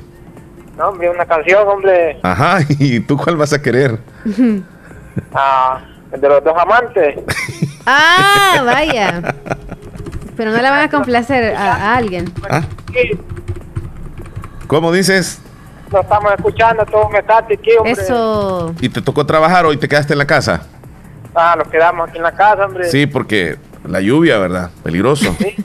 No, 0.78 0.90
hombre, 0.90 1.10
una 1.10 1.26
canción, 1.26 1.68
hombre. 1.68 2.20
Ajá, 2.24 2.60
¿y 2.70 3.00
tú 3.00 3.18
cuál 3.18 3.38
vas 3.38 3.54
a 3.54 3.62
querer? 3.62 4.00
ah, 5.34 5.82
el 6.12 6.22
de 6.22 6.30
los 6.30 6.44
dos 6.44 6.56
amantes. 6.58 7.20
ah, 7.86 8.64
vaya. 8.66 9.36
Pero 10.36 10.52
no 10.52 10.62
la 10.62 10.70
van 10.70 10.82
a 10.82 10.90
complacer 10.90 11.56
a, 11.56 11.96
alguien. 11.96 12.32
¿Ah? 12.50 12.62
¿Cómo 14.68 14.92
dices? 14.92 15.40
Lo 15.92 16.02
estamos 16.02 16.34
escuchando, 16.34 16.86
todo 16.86 17.10
me 17.10 17.20
está 17.20 17.38
aquí, 17.38 17.72
hombre. 17.78 17.94
Eso. 17.94 18.74
¿Y 18.82 18.90
te 18.90 19.02
tocó 19.02 19.26
trabajar 19.26 19.66
o 19.66 19.78
te 19.78 19.88
quedaste 19.88 20.14
en 20.14 20.20
la 20.20 20.28
casa? 20.28 20.64
Ah, 21.34 21.56
nos 21.58 21.70
quedamos 21.70 22.10
aquí 22.10 22.18
en 22.18 22.24
la 22.24 22.34
casa, 22.34 22.66
hombre. 22.66 22.90
Sí, 22.90 23.06
porque 23.08 23.58
la 23.86 24.02
lluvia, 24.02 24.38
¿verdad? 24.38 24.70
Peligroso. 24.84 25.34
Sí. 25.40 25.56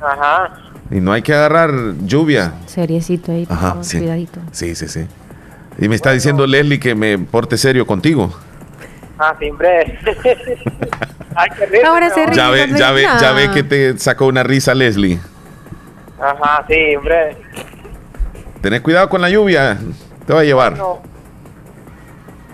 Ajá. 0.00 0.50
Y 0.90 1.00
no 1.00 1.12
hay 1.12 1.22
que 1.22 1.34
agarrar 1.34 1.72
lluvia. 2.04 2.52
Seriecito 2.66 3.32
ahí, 3.32 3.46
Ajá, 3.50 3.78
sí. 3.80 3.98
cuidadito. 3.98 4.40
Sí, 4.52 4.74
sí, 4.76 4.88
sí. 4.88 5.06
Y 5.78 5.88
me 5.88 5.96
está 5.96 6.12
diciendo 6.12 6.46
Leslie 6.46 6.78
que 6.78 6.94
me 6.94 7.18
porte 7.18 7.56
serio 7.58 7.86
contigo. 7.86 8.32
Ah, 9.18 9.34
sí, 9.38 9.50
hombre. 9.50 9.98
Ay, 11.34 11.48
qué 11.56 11.82
Ahora 11.84 12.10
se 12.10 12.26
ya 12.32 12.50
ve, 12.50 12.68
ya 12.76 12.92
ve, 12.92 13.02
ya 13.20 13.32
ve 13.32 13.50
que 13.50 13.62
te 13.64 13.98
sacó 13.98 14.26
una 14.26 14.42
risa 14.44 14.74
Leslie. 14.74 15.18
Ajá, 16.20 16.64
sí, 16.68 16.96
hombre. 16.96 17.36
Tenés 18.60 18.80
cuidado 18.80 19.08
con 19.08 19.20
la 19.20 19.30
lluvia, 19.30 19.78
te 20.26 20.32
va 20.32 20.40
a 20.40 20.44
llevar. 20.44 20.76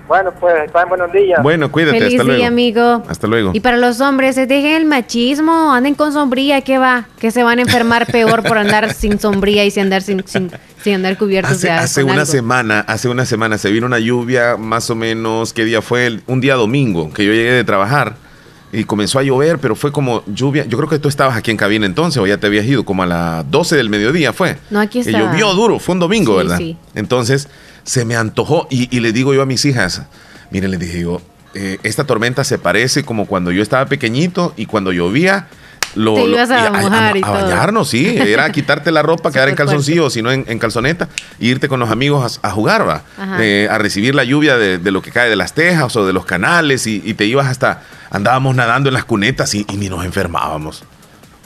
Bueno, 0.06 0.32
pues, 0.38 0.54
está 0.66 0.84
buenos 0.84 1.10
días. 1.12 1.42
Bueno, 1.42 1.72
cuídate, 1.72 1.98
Feliz 1.98 2.20
hasta 2.20 2.24
día, 2.24 2.32
luego. 2.34 2.46
amigo. 2.46 3.02
Hasta 3.08 3.26
luego. 3.26 3.50
Y 3.54 3.60
para 3.60 3.78
los 3.78 4.02
hombres, 4.02 4.36
dejen 4.36 4.74
el 4.74 4.84
machismo, 4.84 5.72
anden 5.72 5.94
con 5.94 6.12
sombría, 6.12 6.60
¿qué 6.60 6.76
va? 6.76 7.06
Que 7.18 7.30
se 7.30 7.42
van 7.42 7.58
a 7.58 7.62
enfermar 7.62 8.06
peor 8.06 8.42
por 8.42 8.58
andar 8.58 8.92
sin 8.94 9.18
sombría 9.18 9.64
y 9.64 9.70
sin 9.70 9.84
andar 9.84 10.02
sin, 10.02 10.22
sin, 10.26 10.94
andar 10.94 11.16
cubiertos 11.16 11.52
hace, 11.52 11.68
de 11.68 11.72
Hace 11.72 12.04
una 12.04 12.26
semana, 12.26 12.80
hace 12.86 13.08
una 13.08 13.24
semana 13.24 13.56
se 13.56 13.70
vino 13.70 13.86
una 13.86 13.98
lluvia, 13.98 14.58
más 14.58 14.90
o 14.90 14.94
menos, 14.94 15.54
¿qué 15.54 15.64
día 15.64 15.80
fue? 15.80 16.20
Un 16.26 16.42
día 16.42 16.54
domingo, 16.54 17.10
que 17.14 17.24
yo 17.24 17.32
llegué 17.32 17.52
de 17.52 17.64
trabajar 17.64 18.16
y 18.74 18.84
comenzó 18.84 19.18
a 19.18 19.22
llover, 19.22 19.58
pero 19.58 19.76
fue 19.76 19.92
como 19.92 20.24
lluvia. 20.26 20.64
Yo 20.66 20.76
creo 20.76 20.88
que 20.88 20.98
tú 20.98 21.08
estabas 21.08 21.37
aquí 21.37 21.50
en 21.50 21.56
cabina 21.56 21.87
entonces, 21.87 22.20
o 22.20 22.26
ya 22.26 22.38
te 22.38 22.46
habías 22.46 22.66
ido, 22.66 22.84
como 22.84 23.02
a 23.02 23.06
las 23.06 23.50
12 23.50 23.76
del 23.76 23.88
mediodía 23.88 24.32
fue. 24.32 24.58
No, 24.70 24.80
aquí 24.80 25.00
está. 25.00 25.12
llovió 25.12 25.54
duro, 25.54 25.78
fue 25.78 25.94
un 25.94 26.00
domingo, 26.00 26.37
¿verdad? 26.37 26.58
Sí. 26.58 26.76
Entonces 26.94 27.48
se 27.84 28.04
me 28.04 28.16
antojó 28.16 28.66
y, 28.70 29.00
le 29.00 29.12
digo 29.12 29.34
yo 29.34 29.42
a 29.42 29.46
mis 29.46 29.64
hijas, 29.64 30.02
miren, 30.50 30.70
les 30.70 30.80
dije 30.80 31.00
yo, 31.00 31.20
eh, 31.54 31.78
esta 31.82 32.04
tormenta 32.04 32.42
se 32.42 32.58
parece 32.58 33.04
como 33.04 33.26
cuando 33.26 33.52
yo 33.52 33.62
estaba 33.62 33.87
pequeñito 33.87 34.54
y 34.56 34.66
cuando 34.66 34.90
llovía 34.92 35.48
lo, 35.94 36.14
Te 36.14 36.24
ibas 36.24 36.50
a, 36.50 36.70
mojar 36.70 37.16
y 37.16 37.22
a, 37.22 37.30
bañarnos, 37.30 37.88
sí. 37.88 38.16
Era 38.18 38.50
quitarte 38.50 38.90
la 38.90 39.02
ropa, 39.02 39.30
quedar 39.33 39.48
en 39.48 39.54
calzoncillo, 39.54 40.11
sino 40.11 40.30
en, 40.30 40.44
en, 40.48 40.59
calzoneta, 40.59 41.09
e 41.40 41.46
irte 41.46 41.68
con 41.68 41.80
los 41.80 41.90
amigos 41.90 42.40
a, 42.42 42.50
jugar, 42.50 42.88
va. 42.88 43.02
Eh, 43.40 43.68
a 43.70 43.78
recibir 43.78 44.14
la 44.14 44.24
lluvia 44.24 44.57
de, 44.57 44.90
lo 44.90 45.02
que 45.02 45.11
cae 45.11 45.28
de 45.28 45.37
las 45.37 45.54
tejas 45.54 45.94
o 45.96 46.07
de 46.07 46.12
los 46.12 46.24
canales 46.24 46.87
y, 46.87 47.02
y 47.04 47.14
te 47.14 47.26
ibas 47.26 47.46
hasta, 47.46 47.83
andábamos 48.11 48.54
nadando 48.54 48.88
en 48.88 48.94
las 48.94 49.04
cunetas 49.04 49.54
y, 49.54 49.66
y 49.70 49.76
ni 49.76 49.88
nos 49.88 50.04
enfermábamos. 50.04 50.85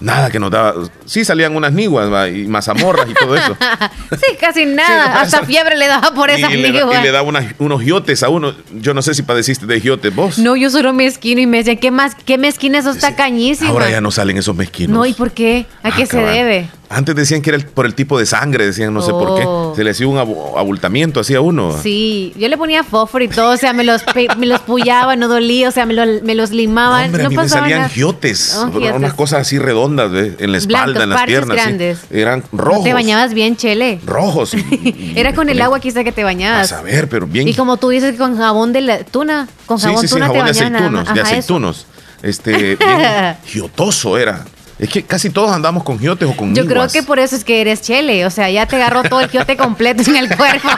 Nada 0.00 0.30
que 0.30 0.38
nos 0.38 0.50
daba. 0.50 0.74
Sí, 1.06 1.24
salían 1.24 1.56
unas 1.56 1.72
niguas 1.72 2.30
y 2.30 2.46
mazamorras 2.46 3.08
y 3.10 3.14
todo 3.14 3.36
eso. 3.36 3.56
sí, 4.12 4.36
casi 4.40 4.64
nada. 4.64 5.20
Hasta 5.20 5.44
fiebre 5.44 5.76
le 5.76 5.86
daba 5.86 6.12
por 6.12 6.30
esas 6.30 6.50
niguas. 6.50 7.00
y 7.00 7.02
le 7.02 7.10
daba 7.10 7.28
unos 7.58 7.82
giotes 7.82 8.22
a 8.22 8.28
uno. 8.28 8.54
Yo 8.72 8.94
no 8.94 9.02
sé 9.02 9.14
si 9.14 9.22
padeciste 9.22 9.66
de 9.66 9.80
giotes 9.80 10.14
vos. 10.14 10.38
No, 10.38 10.56
yo 10.56 10.70
solo 10.70 10.92
mezquino 10.92 11.40
y 11.40 11.46
me 11.46 11.58
decía, 11.58 11.76
¿qué 11.76 11.90
más? 11.90 12.14
¿Qué 12.14 12.38
mezquina 12.38 12.78
esos 12.78 12.98
tacañísimos? 12.98 13.72
Ahora 13.72 13.90
ya 13.90 14.00
no 14.00 14.10
salen 14.10 14.36
esos 14.36 14.54
mezquinos. 14.54 14.96
No, 14.96 15.04
¿y 15.04 15.14
por 15.14 15.32
qué? 15.32 15.66
¿A 15.82 15.90
qué 15.90 16.04
ah, 16.04 16.06
se 16.06 16.18
debe? 16.18 16.68
Antes 16.90 17.14
decían 17.14 17.42
que 17.42 17.50
era 17.50 17.58
por 17.58 17.84
el 17.84 17.94
tipo 17.94 18.18
de 18.18 18.24
sangre, 18.24 18.64
decían 18.64 18.94
no 18.94 19.02
sé 19.02 19.10
por 19.10 19.38
qué. 19.38 19.44
Oh. 19.46 19.74
Se 19.76 19.84
le 19.84 19.90
hacía 19.90 20.08
un 20.08 20.16
abultamiento 20.16 21.20
así 21.20 21.34
a 21.34 21.40
uno. 21.40 21.76
Sí, 21.82 22.32
yo 22.38 22.48
le 22.48 22.56
ponía 22.56 22.82
fósforo 22.82 23.22
y 23.24 23.28
todo, 23.28 23.52
o 23.52 23.56
sea, 23.58 23.74
me 23.74 23.84
los, 23.84 24.02
me 24.38 24.46
los 24.46 24.60
pullaba, 24.60 25.14
no 25.14 25.28
dolía, 25.28 25.68
o 25.68 25.72
sea, 25.72 25.84
me, 25.84 25.94
los 25.94 26.50
limaba. 26.50 27.06
No, 27.08 27.26
a 27.26 27.28
mí 27.28 27.36
me 27.36 27.48
salían 27.48 27.90
giotes, 27.90 28.56
oh, 28.56 28.70
unas 28.94 29.12
cosas 29.14 29.42
así 29.42 29.58
redondas 29.58 30.10
en 30.38 30.50
la 30.50 30.58
espalda, 30.58 31.04
en 31.04 31.10
las 31.10 31.24
piernas. 31.26 31.56
Grandes. 31.56 31.98
Eran 32.10 32.42
rojos. 32.52 32.84
te 32.84 32.94
bañabas 32.94 33.34
bien, 33.34 33.56
chele. 33.56 34.00
Rojos. 34.06 34.54
era 35.14 35.34
con 35.34 35.50
el 35.50 35.60
agua 35.60 35.80
quizá 35.80 36.04
que 36.04 36.12
te 36.12 36.24
bañabas. 36.24 36.72
A 36.72 36.80
ver, 36.80 37.08
pero 37.08 37.26
bien. 37.26 37.48
Y 37.48 37.54
como 37.54 37.76
tú 37.76 37.90
dices, 37.90 38.16
con 38.16 38.38
jabón 38.38 38.72
de 38.72 38.80
la 38.80 39.04
tuna, 39.04 39.46
con 39.66 39.78
jabón 39.78 40.00
sí, 40.00 40.08
sí, 40.08 40.14
tuna 40.14 40.26
jabón 40.26 40.44
de 40.44 40.50
aceitunos, 40.50 41.14
de 41.14 41.20
aceitunos. 41.20 41.86
Este, 42.22 42.76
bien 42.76 42.78
giotoso 43.44 44.16
era. 44.16 44.44
Es 44.78 44.88
que 44.88 45.02
casi 45.02 45.30
todos 45.30 45.50
andamos 45.50 45.82
con 45.82 45.98
giotes 45.98 46.28
o 46.28 46.36
con 46.36 46.54
Yo 46.54 46.64
creo 46.64 46.86
que 46.88 47.02
por 47.02 47.18
eso 47.18 47.34
es 47.34 47.42
que 47.42 47.60
eres 47.60 47.82
chele. 47.82 48.24
O 48.24 48.30
sea, 48.30 48.48
ya 48.48 48.66
te 48.66 48.76
agarró 48.76 49.02
todo 49.02 49.20
el 49.20 49.28
giote 49.28 49.56
completo 49.56 50.08
en 50.08 50.16
el 50.16 50.36
cuerpo. 50.36 50.68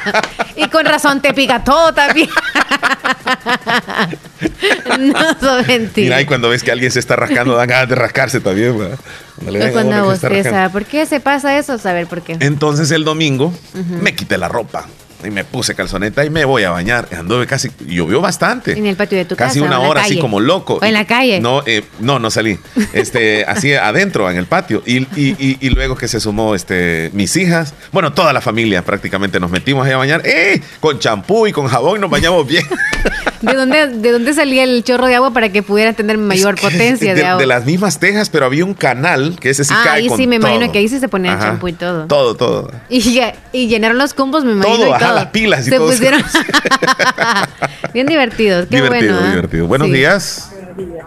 y 0.56 0.68
con 0.68 0.86
razón 0.86 1.20
te 1.20 1.34
pica 1.34 1.62
todo 1.62 1.92
también. 1.92 2.30
no, 4.98 5.38
son 5.38 5.66
mentira. 5.66 6.04
Mira, 6.04 6.20
y 6.22 6.24
cuando 6.24 6.48
ves 6.48 6.62
que 6.62 6.72
alguien 6.72 6.90
se 6.90 6.98
está 6.98 7.16
rascando, 7.16 7.56
dan 7.56 7.68
ganas 7.68 7.90
de 7.90 7.94
rascarse 7.94 8.40
también. 8.40 8.74
Cuando 9.72 10.16
¿Por 10.72 10.86
qué 10.86 11.04
se 11.04 11.20
pasa 11.20 11.58
eso? 11.58 11.76
Saber 11.78 12.06
por 12.06 12.22
qué. 12.22 12.38
Entonces 12.40 12.90
el 12.92 13.04
domingo 13.04 13.52
me 13.74 14.14
quité 14.14 14.38
la 14.38 14.48
ropa. 14.48 14.86
Y 15.24 15.30
me 15.30 15.44
puse 15.44 15.74
calzoneta 15.74 16.24
y 16.24 16.30
me 16.30 16.44
voy 16.44 16.64
a 16.64 16.70
bañar. 16.70 17.08
Anduve 17.16 17.46
casi, 17.46 17.70
llovió 17.86 18.20
bastante. 18.20 18.78
En 18.78 18.86
el 18.86 18.96
patio 18.96 19.18
de 19.18 19.24
tu 19.24 19.36
casa. 19.36 19.48
Casi 19.48 19.60
una 19.60 19.80
hora, 19.80 20.02
así 20.02 20.18
como 20.18 20.40
loco. 20.40 20.78
O 20.80 20.84
en 20.84 20.94
la 20.94 21.06
calle. 21.06 21.40
No, 21.40 21.62
eh, 21.66 21.84
no, 22.00 22.18
no 22.18 22.30
salí. 22.30 22.58
Este, 22.92 23.44
así 23.48 23.74
adentro, 23.74 24.30
en 24.30 24.36
el 24.36 24.46
patio. 24.46 24.82
Y, 24.86 24.98
y, 25.16 25.58
y, 25.60 25.70
luego 25.70 25.96
que 25.96 26.08
se 26.08 26.20
sumó 26.20 26.54
este, 26.54 27.10
mis 27.12 27.36
hijas, 27.36 27.74
bueno, 27.92 28.12
toda 28.12 28.32
la 28.32 28.40
familia 28.40 28.84
prácticamente 28.84 29.40
nos 29.40 29.50
metimos 29.50 29.86
ahí 29.86 29.92
a 29.92 29.96
bañar. 29.96 30.22
¡Eh! 30.24 30.60
Con 30.80 30.98
champú 30.98 31.46
y 31.46 31.52
con 31.52 31.66
jabón 31.68 31.98
y 31.98 32.00
nos 32.00 32.10
bañamos 32.10 32.46
bien. 32.46 32.64
¿De 33.40 33.54
dónde, 33.54 33.86
¿De 33.86 34.12
dónde 34.12 34.34
salía 34.34 34.64
el 34.64 34.84
chorro 34.84 35.06
de 35.06 35.14
agua 35.14 35.32
para 35.32 35.50
que 35.50 35.62
pudiera 35.62 35.94
tener 35.94 36.18
mayor 36.18 36.60
potencia 36.60 37.14
de, 37.14 37.24
agua? 37.24 37.40
De 37.40 37.46
las 37.46 37.64
mismas 37.64 37.98
tejas, 37.98 38.28
pero 38.28 38.44
había 38.44 38.64
un 38.64 38.74
canal 38.74 39.38
que 39.40 39.50
ese 39.50 39.64
sí 39.64 39.72
ah, 39.74 39.82
cae. 39.82 40.02
Ahí 40.02 40.10
sí, 40.14 40.26
me 40.26 40.36
imagino 40.36 40.70
que 40.70 40.78
ahí 40.78 40.88
sí 40.88 40.98
se 40.98 41.08
ponía 41.08 41.38
champú 41.38 41.68
y 41.68 41.72
todo. 41.72 42.06
Todo, 42.06 42.34
todo. 42.34 42.70
Y, 42.90 43.20
y 43.52 43.68
llenaron 43.68 43.96
los 43.96 44.12
cumbos, 44.12 44.44
me 44.44 44.52
imagino. 44.52 44.76
Todo, 44.76 44.98
las 45.14 45.26
pilas 45.26 45.66
y 45.66 45.70
Se 45.70 45.78
pusieron. 45.78 46.22
Bien 47.94 48.06
divertidos. 48.06 48.66
Qué 48.66 48.76
divertido, 48.76 49.14
bueno. 49.14 49.26
¿eh? 49.26 49.30
divertido. 49.30 49.66
Buenos 49.66 49.90
días. 49.90 50.52
Buenos 50.52 50.92
días. 50.92 51.06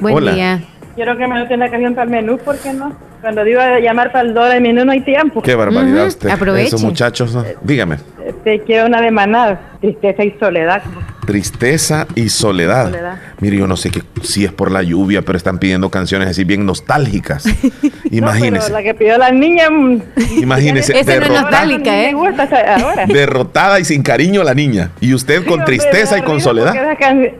Buen 0.00 0.34
día. 0.34 0.60
Quiero 0.94 1.16
que 1.16 1.26
me 1.28 1.38
noten 1.38 1.60
la 1.60 1.70
canción 1.70 1.94
para 1.94 2.04
el 2.04 2.10
menú, 2.10 2.38
¿por 2.38 2.58
qué 2.58 2.72
no? 2.72 2.96
Cuando 3.20 3.46
iba 3.46 3.64
a 3.64 3.80
llamar 3.80 4.12
para 4.12 4.28
el 4.28 4.34
dólar 4.34 4.54
de 4.54 4.60
menú 4.60 4.84
no 4.84 4.92
hay 4.92 5.00
tiempo. 5.00 5.42
Qué 5.42 5.54
barbaridad 5.54 6.06
usted. 6.06 6.30
Aproveche. 6.30 6.68
Esos 6.68 6.82
muchachos, 6.82 7.36
dígame. 7.62 7.96
Te 8.44 8.60
quiero 8.60 8.86
una 8.86 9.00
de 9.00 9.10
maná, 9.10 9.58
tristeza 9.80 10.24
y 10.24 10.36
soledad. 10.38 10.82
Tristeza 11.26 12.06
y 12.14 12.28
soledad. 12.28 13.18
Mire, 13.40 13.56
yo 13.56 13.66
no 13.66 13.76
sé 13.76 13.90
qué, 13.90 14.02
si 14.22 14.44
es 14.44 14.52
por 14.52 14.70
la 14.70 14.82
lluvia, 14.82 15.22
pero 15.22 15.36
están 15.36 15.58
pidiendo 15.58 15.90
canciones 15.90 16.28
así 16.28 16.44
bien 16.44 16.64
nostálgicas. 16.64 17.44
Imagínese. 18.10 18.72
la 18.72 18.82
que 18.82 18.94
pidió 18.94 19.18
la 19.18 19.30
niña. 19.30 19.68
Mm, 19.70 20.02
Imagínese. 20.38 20.98
Esa 20.98 21.16
no 21.16 21.26
es 21.26 21.42
nostálgica, 21.42 22.02
¿eh? 22.02 22.14
Derrotada 23.08 23.80
y 23.80 23.84
sin 23.84 24.02
cariño 24.02 24.42
la 24.44 24.54
niña. 24.54 24.90
Y 25.00 25.14
usted 25.14 25.44
con 25.44 25.64
tristeza 25.64 26.18
y 26.18 26.22
con 26.22 26.40
soledad. 26.40 26.74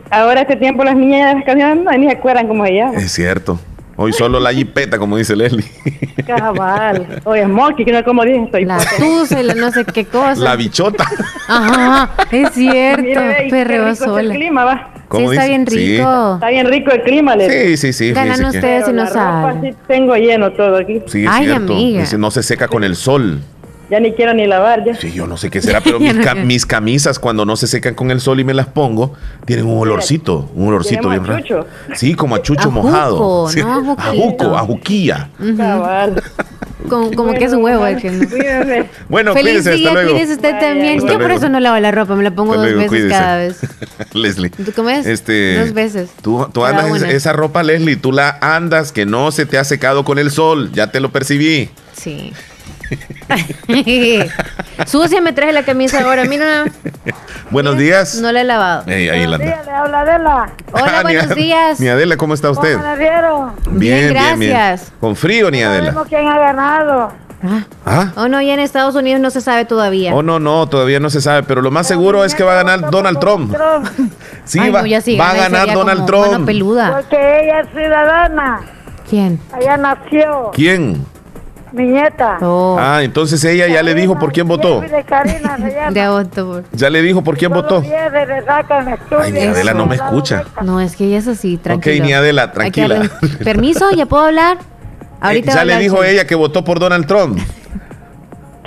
Ahora 0.09 0.41
este 0.41 0.55
tiempo 0.55 0.83
las 0.83 0.95
niñas 0.95 1.35
las 1.35 1.45
canciones 1.45 1.83
no, 1.83 1.91
ni 1.91 2.07
se 2.07 2.17
acuerdan 2.17 2.47
cómo 2.47 2.65
se 2.65 2.73
llama. 2.75 2.97
Es 2.97 3.11
cierto. 3.11 3.59
Hoy 4.01 4.13
solo 4.13 4.39
la 4.39 4.53
jipeta, 4.53 4.97
como 4.97 5.17
dice 5.17 5.35
Leslie. 5.35 5.65
Cabal. 6.25 7.21
Oye, 7.25 7.43
Smokey, 7.43 7.83
que 7.83 7.91
no 7.91 8.01
como 8.05 8.23
dije, 8.23 8.43
estoy 8.45 8.63
La 8.63 8.77
tusa 8.97 9.41
y 9.41 9.43
la 9.43 9.55
no 9.55 9.71
sé 9.73 9.83
qué 9.83 10.05
cosa. 10.05 10.35
La 10.41 10.55
bichota. 10.55 11.03
Ajá, 11.49 12.09
es 12.31 12.49
cierto. 12.53 13.19
Perreo 13.49 13.93
sola. 13.95 14.21
el 14.21 14.29
clima, 14.31 14.63
va. 14.63 14.93
Sí, 15.11 15.23
está 15.25 15.45
bien 15.47 15.65
rico. 15.65 16.33
Está 16.35 16.47
bien 16.49 16.67
rico 16.67 16.91
el 16.91 17.01
clima, 17.01 17.35
Leslie. 17.35 17.75
Sí, 17.75 17.91
sí, 17.91 17.93
sí. 17.93 18.13
Ganan 18.13 18.45
ustedes 18.45 18.87
y 18.87 18.93
no 18.93 19.05
saben. 19.05 19.61
Sí 19.63 19.77
tengo 19.85 20.15
lleno 20.15 20.53
todo 20.53 20.77
aquí. 20.77 21.01
Sí, 21.07 21.25
es 21.25 21.29
Ay, 21.29 21.47
cierto. 21.47 21.73
amiga. 21.73 21.99
Dice, 21.99 22.17
no 22.17 22.31
se 22.31 22.41
seca 22.41 22.69
con 22.69 22.85
el 22.85 22.95
sol. 22.95 23.41
Ya 23.89 23.99
ni 23.99 24.13
quiero 24.13 24.33
ni 24.33 24.45
lavar 24.45 24.85
ya. 24.85 24.95
Sí, 24.95 25.11
yo 25.11 25.25
no 25.25 25.37
sé 25.37 25.49
qué 25.49 25.61
será, 25.61 25.81
pero 25.81 25.99
mis, 26.45 26.65
camisas 26.65 27.17
cuando 27.17 27.45
no 27.45 27.55
se 27.55 27.67
secan 27.67 27.95
con 27.95 28.11
el 28.11 28.21
sol 28.21 28.39
y 28.39 28.43
me 28.43 28.53
las 28.53 28.67
pongo, 28.67 29.13
tienen 29.45 29.65
un 29.65 29.79
olorcito, 29.79 30.49
un 30.55 30.67
olorcito 30.67 31.09
bien 31.09 31.25
raro. 31.25 31.65
Sí, 31.95 32.13
como 32.13 32.35
a 32.35 32.41
chucho 32.41 32.71
mojado. 32.71 33.47
a 33.47 34.11
juco, 34.11 34.57
a 34.57 34.61
juquilla. 34.61 35.29
Como, 36.87 37.33
que 37.33 37.43
es 37.43 37.53
un 37.53 37.63
huevo 37.63 37.85
el 37.85 37.97
que 37.97 38.09
no. 38.09 38.25
Bueno, 39.09 39.33
Feliz 39.33 39.51
cuídese, 39.51 39.71
día, 39.73 39.89
hasta 39.89 40.03
luego. 40.03 40.17
usted 40.17 40.59
también. 40.59 41.05
Yo 41.05 41.19
por 41.19 41.31
eso 41.31 41.49
no 41.49 41.59
lavo 41.59 41.77
la 41.79 41.91
ropa, 41.91 42.15
me 42.15 42.23
la 42.23 42.31
pongo 42.31 42.55
dos 42.55 42.73
veces 42.73 43.11
cada 43.11 43.37
vez. 43.37 43.59
Leslie. 44.13 44.49
¿Tú 44.49 44.71
cómo 44.75 44.89
es? 44.89 45.05
Este, 45.05 45.59
dos 45.59 45.73
veces. 45.73 46.09
Tú, 46.21 46.47
tú 46.53 46.63
andas 46.63 47.01
esa 47.03 47.33
ropa, 47.33 47.63
Leslie, 47.63 47.95
tú 47.95 48.11
la 48.11 48.37
andas 48.41 48.91
que 48.91 49.05
no 49.05 49.31
se 49.31 49.45
te 49.45 49.57
ha 49.57 49.63
secado 49.63 50.05
con 50.05 50.19
el 50.19 50.31
sol, 50.31 50.71
ya 50.73 50.91
te 50.91 50.99
lo 50.99 51.11
percibí. 51.11 51.69
Sí. 51.93 52.33
Sucia 54.85 55.21
me 55.21 55.33
traje 55.33 55.53
la 55.53 55.63
camisa 55.63 56.01
ahora, 56.01 56.25
mira. 56.25 56.65
Buenos 57.51 57.77
días. 57.77 58.19
No 58.21 58.31
la 58.31 58.41
he 58.41 58.43
lavado. 58.43 58.83
ahí 58.87 59.07
buenos 59.07 59.39
días, 59.39 59.65
le 59.65 59.71
habla 59.71 60.01
Adela. 60.01 60.49
Hola, 60.71 61.01
buenos 61.01 61.35
días. 61.35 61.79
Mi 61.79 61.87
Adela, 61.87 62.17
¿cómo 62.17 62.33
está 62.33 62.51
usted? 62.51 62.77
¿Cómo 62.77 62.95
bien, 62.95 63.53
bien, 63.79 64.13
gracias. 64.13 64.91
¿Con 64.99 65.15
frío, 65.15 65.49
ni 65.49 65.61
Adela? 65.61 65.91
No 65.91 66.05
quién 66.05 66.27
ha 66.27 66.37
ganado. 66.37 67.11
¿Ah? 67.41 67.63
¿Ah? 67.85 68.11
Oh, 68.17 68.27
no, 68.27 68.41
ya 68.41 68.53
en 68.53 68.59
Estados 68.59 68.95
Unidos 68.95 69.21
no 69.21 69.29
se 69.29 69.39
sabe 69.39 69.63
todavía. 69.65 70.13
Oh, 70.13 70.21
no, 70.21 70.39
no, 70.39 70.67
todavía 70.67 70.99
no 70.99 71.09
se 71.09 71.21
sabe, 71.21 71.43
pero 71.43 71.61
lo 71.61 71.71
más 71.71 71.87
seguro 71.87 72.25
es 72.25 72.35
que 72.35 72.43
va 72.43 72.59
a 72.59 72.63
ganar 72.63 72.91
Donald 72.91 73.19
Trump. 73.19 73.55
sí, 74.43 74.59
va, 74.59 74.81
va 74.81 75.29
a 75.29 75.35
ganar 75.35 75.73
Donald 75.73 76.05
Trump. 76.05 76.45
Peluda. 76.45 76.97
Porque 76.97 77.15
ella 77.15 77.61
es 77.61 77.69
ciudadana. 77.69 78.61
¿Quién? 79.09 79.39
Allá 79.53 79.77
nació. 79.77 80.51
¿Quién? 80.53 81.05
Mi 81.71 81.85
nieta. 81.85 82.37
Oh. 82.41 82.77
Ah, 82.79 83.03
entonces 83.03 83.43
ella 83.43 83.67
ya 83.67 83.83
le 83.83 83.93
dijo 83.93 84.17
por 84.17 84.31
quién 84.31 84.47
votó. 84.47 84.81
De 84.81 85.03
Karina 85.03 85.57
Ya 86.71 86.89
le 86.89 87.01
dijo 87.01 87.23
por 87.23 87.37
quién 87.37 87.51
votó. 87.51 87.83
Ay, 89.19 89.31
ni 89.31 89.39
Adela 89.41 89.73
no 89.73 89.85
me 89.85 89.95
escucha. 89.95 90.45
No, 90.63 90.81
es 90.81 90.95
que 90.95 91.05
ella 91.05 91.17
es 91.17 91.27
así, 91.27 91.57
tranquila. 91.57 91.95
Ok, 91.95 92.05
ni 92.05 92.13
Adela, 92.13 92.51
tranquila. 92.51 93.09
Permiso, 93.43 93.91
¿ya 93.91 94.05
puedo 94.05 94.25
hablar? 94.25 94.57
Ahorita 95.21 95.53
ya 95.53 95.65
le 95.65 95.77
dijo 95.77 96.03
ella 96.03 96.25
que 96.25 96.35
votó 96.35 96.63
por 96.63 96.79
Donald 96.79 97.05
Trump. 97.05 97.39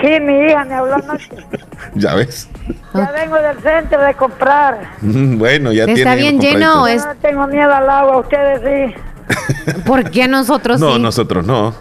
Sí, 0.00 0.20
mi 0.20 0.46
hija 0.46 0.64
me 0.64 0.74
habló 0.74 0.94
anoche. 0.94 1.30
ya 1.94 2.14
ves. 2.14 2.48
Ya 2.94 3.10
vengo 3.12 3.36
del 3.36 3.58
centro 3.60 4.02
de 4.02 4.14
comprar. 4.14 4.90
bueno, 5.00 5.72
ya 5.72 5.86
tiene. 5.86 6.00
Está 6.00 6.14
bien 6.14 6.40
lleno. 6.40 6.86
Es... 6.86 7.04
No 7.06 7.14
tengo 7.16 7.46
miedo 7.46 7.72
al 7.72 7.88
agua, 7.88 8.18
ustedes 8.18 8.60
sí. 8.60 9.82
¿Por 9.86 10.10
qué 10.10 10.28
nosotros 10.28 10.80
no, 10.80 10.88
sí? 10.88 10.92
No, 10.92 10.98
nosotros 10.98 11.46
no. 11.46 11.74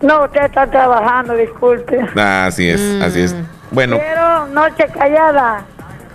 No, 0.00 0.24
usted 0.24 0.44
está 0.44 0.66
trabajando, 0.66 1.34
disculpe. 1.34 2.00
Ah, 2.16 2.46
así 2.46 2.68
es, 2.68 2.80
así 3.02 3.20
es. 3.20 3.34
Bueno. 3.70 3.98
Quiero 3.98 4.46
noche 4.48 4.86
callada. 4.92 5.64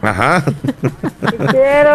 Ajá. 0.02 0.44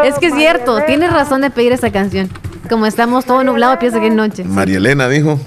es 0.05 0.15
que 0.19 0.27
es 0.27 0.35
cierto, 0.35 0.81
tienes 0.83 1.13
razón 1.13 1.41
de 1.41 1.51
pedir 1.51 1.73
esa 1.73 1.91
canción. 1.91 2.31
Como 2.69 2.87
estamos 2.87 3.25
todo 3.25 3.43
nublado, 3.45 3.79
piensa 3.79 4.01
que 4.01 4.09
es 4.09 4.15
noche. 4.15 4.45
María 4.45 4.79
Elena 4.79 5.09
dijo. 5.09 5.39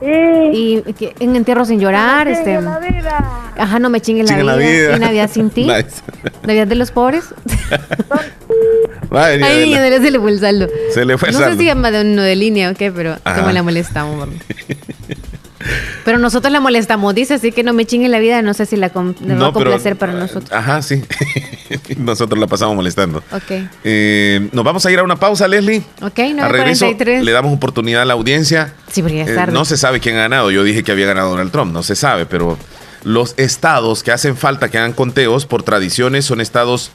Sí. 0.00 0.08
Y 0.08 0.92
que 0.94 1.14
en 1.20 1.36
entierro 1.36 1.64
sin 1.64 1.78
llorar, 1.78 2.26
no 2.26 2.32
este. 2.32 2.60
La 2.60 2.78
vida. 2.78 3.24
Ajá, 3.56 3.78
no 3.78 3.88
me 3.88 4.00
chinguen 4.00 4.26
la, 4.26 4.42
la, 4.42 4.56
vida. 4.56 4.96
Y 4.96 4.98
Navidad 4.98 5.30
sin 5.32 5.50
ti. 5.54 5.68
Navidad 6.42 6.66
de 6.66 6.74
los 6.74 6.90
pobres. 6.90 7.26
Ay, 9.10 9.42
Ay 9.42 9.74
se 9.74 10.10
le 10.10 10.18
fue 10.18 10.30
el 10.30 10.40
saldo. 10.40 10.68
Se 10.92 11.04
le 11.04 11.18
fue 11.18 11.28
el 11.28 11.34
no 11.34 11.40
saldo. 11.40 11.54
No 11.54 11.56
sé 11.56 11.60
si 11.60 11.66
llama 11.66 11.90
de 11.90 12.00
uno 12.00 12.22
de 12.22 12.34
línea 12.34 12.70
o 12.70 12.74
qué, 12.74 12.90
pero 12.90 13.16
como 13.22 13.52
la 13.52 13.62
molestamos. 13.62 14.28
Pero 16.04 16.18
nosotros 16.18 16.52
la 16.52 16.60
molestamos, 16.60 17.14
dice, 17.14 17.34
así 17.34 17.52
que 17.52 17.62
no 17.62 17.72
me 17.72 17.84
chingue 17.86 18.08
la 18.08 18.18
vida, 18.18 18.42
no 18.42 18.54
sé 18.54 18.66
si 18.66 18.76
la 18.76 18.88
va 18.88 19.46
a 19.48 19.52
complacer 19.52 19.96
para 19.96 20.12
nosotros. 20.12 20.50
Ajá, 20.52 20.82
sí. 20.82 21.02
nosotros 21.98 22.38
la 22.38 22.46
pasamos 22.46 22.76
molestando. 22.76 23.18
Ok. 23.32 23.68
Eh, 23.84 24.48
Nos 24.52 24.64
vamos 24.64 24.84
a 24.86 24.90
ir 24.90 24.98
a 24.98 25.02
una 25.02 25.16
pausa, 25.16 25.48
Leslie. 25.48 25.82
Ok, 26.00 26.18
9.43. 26.18 27.22
le 27.22 27.32
damos 27.32 27.54
oportunidad 27.54 28.02
a 28.02 28.04
la 28.04 28.14
audiencia. 28.14 28.74
Sí, 28.90 29.02
porque 29.02 29.22
eh, 29.22 29.46
No 29.52 29.64
se 29.64 29.76
sabe 29.76 30.00
quién 30.00 30.16
ha 30.16 30.22
ganado. 30.22 30.50
Yo 30.50 30.64
dije 30.64 30.82
que 30.82 30.92
había 30.92 31.06
ganado 31.06 31.30
Donald 31.30 31.52
Trump, 31.52 31.72
no 31.72 31.82
se 31.82 31.96
sabe, 31.96 32.26
pero 32.26 32.58
los 33.04 33.34
estados 33.36 34.02
que 34.02 34.12
hacen 34.12 34.36
falta 34.36 34.70
que 34.70 34.78
hagan 34.78 34.92
conteos 34.92 35.46
por 35.46 35.62
tradiciones 35.62 36.24
son 36.24 36.40
estados 36.40 36.90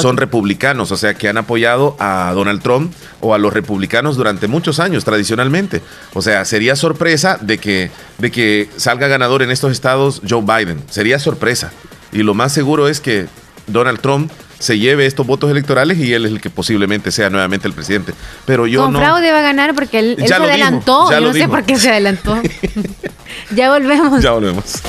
son 0.00 0.16
republicanos, 0.16 0.90
o 0.92 0.96
sea, 0.96 1.14
que 1.14 1.28
han 1.28 1.36
apoyado 1.38 1.96
a 1.98 2.32
Donald 2.34 2.62
Trump 2.62 2.92
o 3.20 3.34
a 3.34 3.38
los 3.38 3.52
republicanos 3.52 4.16
durante 4.16 4.48
muchos 4.48 4.80
años, 4.80 5.04
tradicionalmente. 5.04 5.82
O 6.12 6.22
sea, 6.22 6.44
sería 6.44 6.76
sorpresa 6.76 7.38
de 7.40 7.58
que, 7.58 7.90
de 8.18 8.30
que 8.30 8.68
salga 8.76 9.08
ganador 9.08 9.42
en 9.42 9.50
estos 9.50 9.72
estados 9.72 10.22
Joe 10.28 10.42
Biden. 10.42 10.82
Sería 10.90 11.18
sorpresa. 11.18 11.72
Y 12.12 12.22
lo 12.22 12.34
más 12.34 12.52
seguro 12.52 12.88
es 12.88 13.00
que 13.00 13.26
Donald 13.66 14.00
Trump 14.00 14.30
se 14.58 14.78
lleve 14.78 15.06
estos 15.06 15.26
votos 15.26 15.50
electorales 15.50 15.98
y 15.98 16.12
él 16.12 16.26
es 16.26 16.32
el 16.32 16.40
que 16.40 16.50
posiblemente 16.50 17.10
sea 17.10 17.30
nuevamente 17.30 17.68
el 17.68 17.74
presidente. 17.74 18.14
Pero 18.46 18.66
yo 18.66 18.82
Con 18.82 18.94
no. 18.94 18.98
fraude 18.98 19.30
va 19.30 19.40
a 19.40 19.42
ganar 19.42 19.74
porque 19.74 19.98
él, 19.98 20.16
se 20.26 20.34
adelantó. 20.34 21.10
yo 21.10 21.20
no 21.20 21.32
sé 21.32 21.48
por 21.48 21.64
qué 21.64 21.76
se 21.76 21.90
adelantó. 21.90 22.40
ya 23.54 23.70
volvemos. 23.70 24.22
Ya 24.22 24.32
volvemos. 24.32 24.82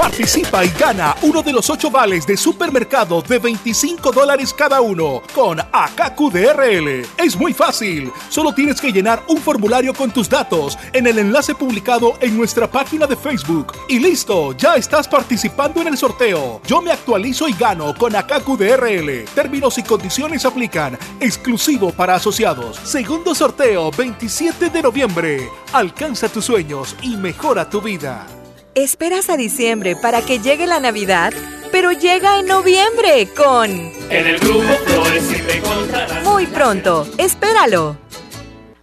Participa 0.00 0.64
y 0.64 0.70
gana 0.70 1.14
uno 1.20 1.42
de 1.42 1.52
los 1.52 1.68
ocho 1.68 1.90
vales 1.90 2.26
de 2.26 2.34
supermercado 2.34 3.20
de 3.20 3.38
25 3.38 4.10
dólares 4.10 4.54
cada 4.54 4.80
uno 4.80 5.20
con 5.34 5.60
AKQDRL. 5.60 7.06
Es 7.18 7.36
muy 7.36 7.52
fácil. 7.52 8.10
Solo 8.30 8.54
tienes 8.54 8.80
que 8.80 8.92
llenar 8.92 9.22
un 9.28 9.36
formulario 9.36 9.92
con 9.92 10.10
tus 10.10 10.26
datos 10.26 10.78
en 10.94 11.06
el 11.06 11.18
enlace 11.18 11.54
publicado 11.54 12.14
en 12.22 12.34
nuestra 12.34 12.66
página 12.66 13.06
de 13.06 13.14
Facebook. 13.14 13.74
Y 13.90 13.98
listo, 13.98 14.52
ya 14.56 14.76
estás 14.76 15.06
participando 15.06 15.82
en 15.82 15.88
el 15.88 15.98
sorteo. 15.98 16.62
Yo 16.66 16.80
me 16.80 16.92
actualizo 16.92 17.46
y 17.46 17.52
gano 17.52 17.94
con 17.94 18.16
AKQDRL. 18.16 19.26
Términos 19.34 19.76
y 19.76 19.82
condiciones 19.82 20.46
aplican. 20.46 20.98
Exclusivo 21.20 21.92
para 21.92 22.14
asociados. 22.14 22.78
Segundo 22.84 23.34
sorteo 23.34 23.90
27 23.90 24.70
de 24.70 24.82
noviembre. 24.82 25.46
Alcanza 25.74 26.30
tus 26.30 26.46
sueños 26.46 26.96
y 27.02 27.18
mejora 27.18 27.68
tu 27.68 27.82
vida. 27.82 28.26
Esperas 28.74 29.28
a 29.30 29.36
diciembre 29.36 29.96
para 29.96 30.22
que 30.22 30.38
llegue 30.38 30.66
la 30.66 30.78
Navidad, 30.78 31.32
pero 31.72 31.90
llega 31.90 32.38
en 32.38 32.46
noviembre 32.46 33.28
con... 33.36 33.68
En 33.68 34.26
el 34.26 34.38
grupo 34.38 34.72
Flores 34.86 35.24
y 35.32 35.42
te 35.42 35.56
encontrarás. 35.56 36.24
Muy 36.24 36.46
pronto, 36.46 37.08
espéralo. 37.18 37.98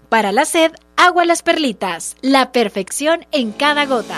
Para 0.10 0.34
la 0.34 0.44
sed, 0.44 0.74
agua 0.98 1.24
las 1.24 1.42
perlitas, 1.42 2.18
la 2.22 2.52
perfección 2.52 3.26
en 3.32 3.54
cada 3.54 3.86
gota. 3.86 4.18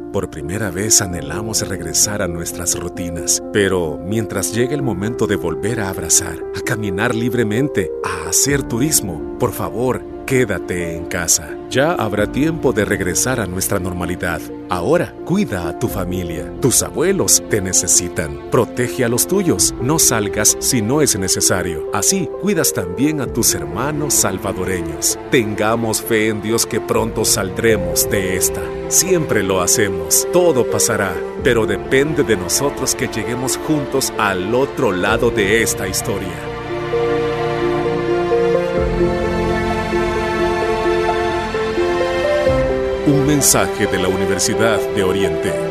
Por 0.11 0.29
primera 0.29 0.71
vez 0.71 1.01
anhelamos 1.01 1.65
regresar 1.65 2.21
a 2.21 2.27
nuestras 2.27 2.77
rutinas. 2.77 3.41
Pero 3.53 3.97
mientras 3.97 4.53
llegue 4.53 4.75
el 4.75 4.81
momento 4.81 5.25
de 5.25 5.37
volver 5.37 5.79
a 5.79 5.87
abrazar, 5.87 6.35
a 6.53 6.59
caminar 6.59 7.15
libremente, 7.15 7.89
a 8.03 8.27
hacer 8.27 8.61
turismo, 8.63 9.37
por 9.39 9.53
favor, 9.53 10.03
quédate 10.25 10.97
en 10.97 11.05
casa. 11.05 11.57
Ya 11.69 11.93
habrá 11.93 12.29
tiempo 12.29 12.73
de 12.73 12.83
regresar 12.83 13.39
a 13.39 13.45
nuestra 13.45 13.79
normalidad. 13.79 14.41
Ahora, 14.69 15.13
cuida 15.25 15.69
a 15.69 15.79
tu 15.79 15.87
familia. 15.87 16.51
Tus 16.59 16.83
abuelos 16.83 17.41
te 17.49 17.61
necesitan. 17.61 18.49
Protege 18.51 19.05
a 19.05 19.09
los 19.09 19.27
tuyos. 19.27 19.73
No 19.81 19.97
salgas 19.99 20.57
si 20.59 20.81
no 20.81 21.01
es 21.01 21.17
necesario. 21.17 21.89
Así, 21.93 22.29
cuidas 22.41 22.73
también 22.73 23.21
a 23.21 23.27
tus 23.27 23.55
hermanos 23.55 24.13
salvadoreños. 24.13 25.17
Tengamos 25.31 26.01
fe 26.01 26.27
en 26.27 26.41
Dios 26.41 26.65
que 26.65 26.81
pronto 26.81 27.23
saldremos 27.23 28.09
de 28.09 28.35
esta. 28.35 28.61
Siempre 28.89 29.43
lo 29.43 29.61
hacemos. 29.61 30.00
Todo 30.31 30.69
pasará. 30.69 31.13
Pero 31.43 31.65
depende 31.65 32.23
de 32.23 32.35
nosotros 32.37 32.95
que 32.95 33.07
lleguemos 33.07 33.57
juntos 33.57 34.13
al 34.17 34.53
otro 34.53 34.91
lado 34.91 35.31
de 35.31 35.61
esta 35.61 35.87
historia. 35.87 36.29
Un 43.07 43.27
mensaje 43.27 43.87
de 43.87 43.97
la 43.97 44.07
Universidad 44.07 44.79
de 44.95 45.03
Oriente. 45.03 45.70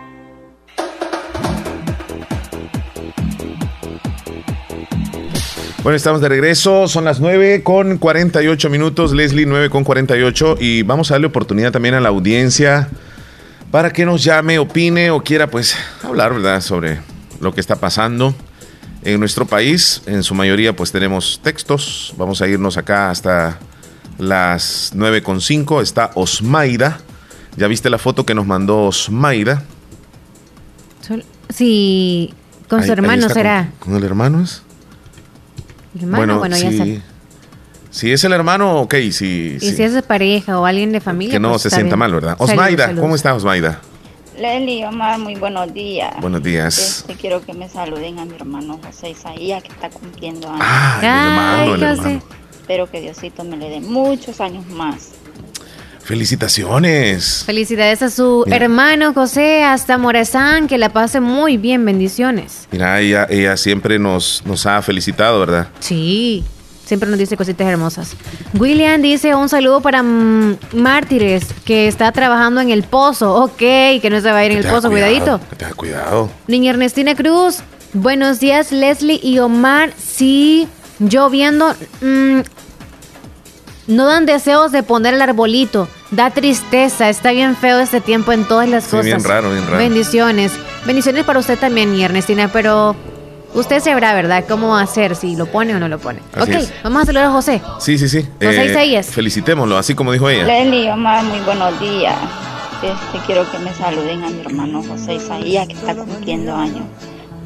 Bueno, 5.83 5.95
estamos 5.95 6.21
de 6.21 6.29
regreso, 6.29 6.87
son 6.87 7.05
las 7.05 7.19
9 7.19 7.63
con 7.63 7.97
48 7.97 8.69
minutos, 8.69 9.13
Leslie 9.13 9.47
9 9.47 9.71
con 9.71 9.83
48 9.83 10.57
y 10.59 10.83
vamos 10.83 11.09
a 11.09 11.15
darle 11.15 11.25
oportunidad 11.25 11.71
también 11.71 11.95
a 11.95 11.99
la 11.99 12.09
audiencia 12.09 12.87
para 13.71 13.91
que 13.91 14.05
nos 14.05 14.23
llame, 14.23 14.59
opine 14.59 15.09
o 15.09 15.23
quiera 15.23 15.47
pues 15.47 15.75
hablar, 16.03 16.33
¿verdad?, 16.33 16.61
sobre 16.61 16.99
lo 17.39 17.51
que 17.51 17.61
está 17.61 17.77
pasando 17.77 18.35
en 19.01 19.19
nuestro 19.19 19.47
país. 19.47 20.03
En 20.05 20.21
su 20.21 20.35
mayoría 20.35 20.75
pues 20.75 20.91
tenemos 20.91 21.39
textos, 21.43 22.13
vamos 22.15 22.43
a 22.43 22.47
irnos 22.47 22.77
acá 22.77 23.09
hasta 23.09 23.57
las 24.19 24.91
9 24.93 25.23
con 25.23 25.41
5, 25.41 25.81
está 25.81 26.11
Osmaida. 26.13 26.99
¿Ya 27.57 27.65
viste 27.65 27.89
la 27.89 27.97
foto 27.97 28.23
que 28.23 28.35
nos 28.35 28.45
mandó 28.45 28.83
Osmaida? 28.83 29.63
Sí, 31.49 32.35
con 32.69 32.83
su 32.83 32.91
hermano 32.91 33.29
será. 33.29 33.71
¿Con, 33.79 33.95
el 33.95 34.03
hermano 34.03 34.43
es? 34.43 34.61
Bueno, 35.93 36.39
bueno 36.39 36.57
ya 36.57 36.69
si, 36.69 37.01
si 37.89 38.11
es 38.11 38.23
el 38.23 38.33
hermano, 38.33 38.81
ok. 38.81 38.95
Si, 39.11 39.57
y 39.57 39.59
si, 39.59 39.83
es 39.83 39.93
de 39.93 40.01
pareja 40.01 40.59
o 40.59 40.65
alguien 40.65 40.91
de 40.91 41.01
familia. 41.01 41.33
Que 41.33 41.39
no 41.39 41.51
pues 41.51 41.63
se 41.63 41.69
sienta 41.69 41.95
mal, 41.95 42.13
¿verdad? 42.13 42.35
Osmaida, 42.39 42.95
¿cómo 42.95 43.15
está 43.15 43.33
Osmaida? 43.33 43.81
Leslie, 44.37 44.85
Omar, 44.87 45.19
muy 45.19 45.35
buenos 45.35 45.73
días. 45.73 46.13
Buenos 46.19 46.41
días. 46.41 46.99
Este, 47.01 47.15
quiero 47.15 47.45
que 47.45 47.53
me 47.53 47.69
saluden 47.69 48.17
a 48.17 48.25
mi 48.25 48.35
hermano 48.35 48.79
José 48.83 49.11
Isaías, 49.11 49.61
que 49.61 49.69
está 49.69 49.89
cumpliendo 49.89 50.49
años. 50.49 50.61
Ah, 50.63 50.97
mi 51.01 51.07
hermano, 51.07 51.75
el 51.75 51.83
hermano. 51.83 52.23
Espero 52.49 52.89
que 52.89 53.01
Diosito 53.01 53.43
me 53.43 53.57
le 53.57 53.69
dé 53.69 53.81
muchos 53.81 54.39
años 54.39 54.65
más. 54.67 55.09
Felicitaciones. 56.03 57.43
Felicidades 57.45 58.01
a 58.01 58.09
su 58.09 58.43
hermano 58.47 59.13
José 59.13 59.63
hasta 59.63 59.97
Morazán, 59.97 60.67
que 60.67 60.77
la 60.77 60.89
pase 60.89 61.19
muy 61.19 61.57
bien, 61.57 61.85
bendiciones. 61.85 62.67
Mira, 62.71 62.99
ella, 62.99 63.27
ella 63.29 63.55
siempre 63.57 63.99
nos, 63.99 64.41
nos 64.45 64.65
ha 64.65 64.81
felicitado, 64.81 65.39
¿verdad? 65.39 65.67
Sí, 65.79 66.43
siempre 66.85 67.09
nos 67.09 67.19
dice 67.19 67.37
cositas 67.37 67.67
hermosas. 67.67 68.15
William 68.53 69.01
dice 69.01 69.35
un 69.35 69.47
saludo 69.47 69.81
para 69.81 70.03
Mártires, 70.03 71.45
que 71.65 71.87
está 71.87 72.11
trabajando 72.11 72.61
en 72.61 72.69
el 72.69 72.83
pozo. 72.83 73.35
Ok, 73.43 73.57
que 73.57 74.09
no 74.09 74.19
se 74.19 74.31
va 74.31 74.39
a 74.39 74.45
ir 74.45 74.51
en 74.51 74.57
el 74.57 74.65
pozo, 74.65 74.89
cuidadito. 74.89 75.39
Cuidado. 75.75 76.29
Niña 76.47 76.71
Ernestina 76.71 77.15
Cruz, 77.15 77.59
buenos 77.93 78.39
días 78.39 78.71
Leslie 78.71 79.19
y 79.23 79.39
Omar. 79.39 79.93
Sí, 79.97 80.67
yo 80.99 81.29
viendo... 81.29 81.73
Mm, 82.01 82.41
no 83.91 84.05
dan 84.05 84.25
deseos 84.25 84.71
de 84.71 84.83
poner 84.83 85.13
el 85.13 85.21
arbolito. 85.21 85.87
Da 86.11 86.29
tristeza. 86.31 87.09
Está 87.09 87.31
bien 87.31 87.55
feo 87.55 87.79
este 87.79 88.01
tiempo 88.01 88.31
en 88.31 88.45
todas 88.45 88.67
las 88.67 88.85
cosas. 88.85 89.05
Bien 89.05 89.23
raro, 89.23 89.51
bien 89.51 89.65
raro. 89.65 89.77
Bendiciones. 89.77 90.53
Bendiciones 90.85 91.23
para 91.25 91.39
usted 91.39 91.59
también, 91.59 91.95
y 91.95 92.03
Ernestina, 92.03 92.49
pero 92.51 92.95
usted 93.53 93.79
sabrá, 93.81 94.13
¿verdad? 94.13 94.45
¿Cómo 94.47 94.75
hacer? 94.75 95.15
Si 95.15 95.35
lo 95.35 95.45
pone 95.45 95.75
o 95.75 95.79
no 95.79 95.87
lo 95.87 95.99
pone. 95.99 96.19
ok, 96.39 96.49
vamos 96.83 97.03
a 97.03 97.05
saludar 97.05 97.25
a 97.25 97.31
José. 97.31 97.61
Sí, 97.79 97.97
sí, 97.97 98.09
sí. 98.09 98.27
José 98.41 98.63
eh, 98.63 98.71
Isaías. 98.71 99.07
Felicitémoslo, 99.07 99.77
así 99.77 99.93
como 99.93 100.11
dijo 100.11 100.29
ella. 100.29 100.45
Leli, 100.45 100.89
Omar, 100.89 101.23
muy 101.23 101.39
buenos 101.41 101.79
días. 101.79 102.15
Este, 102.81 103.25
quiero 103.27 103.49
que 103.51 103.59
me 103.59 103.71
saluden 103.75 104.23
a 104.23 104.29
mi 104.29 104.41
hermano 104.41 104.81
José 104.81 105.15
Isaías, 105.15 105.67
que 105.67 105.73
está 105.73 105.93
cumpliendo 105.95 106.55
años. 106.55 106.85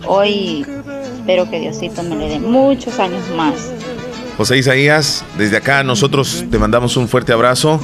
Hoy 0.07 0.65
espero 1.17 1.49
que 1.49 1.59
Diosito 1.59 2.03
me 2.03 2.15
le 2.15 2.29
dé 2.29 2.39
muchos 2.39 2.99
años 2.99 3.23
más. 3.35 3.71
José 4.37 4.57
Isaías, 4.57 5.23
desde 5.37 5.57
acá 5.57 5.83
nosotros 5.83 6.43
te 6.51 6.59
mandamos 6.59 6.97
un 6.97 7.07
fuerte 7.07 7.31
abrazo 7.31 7.79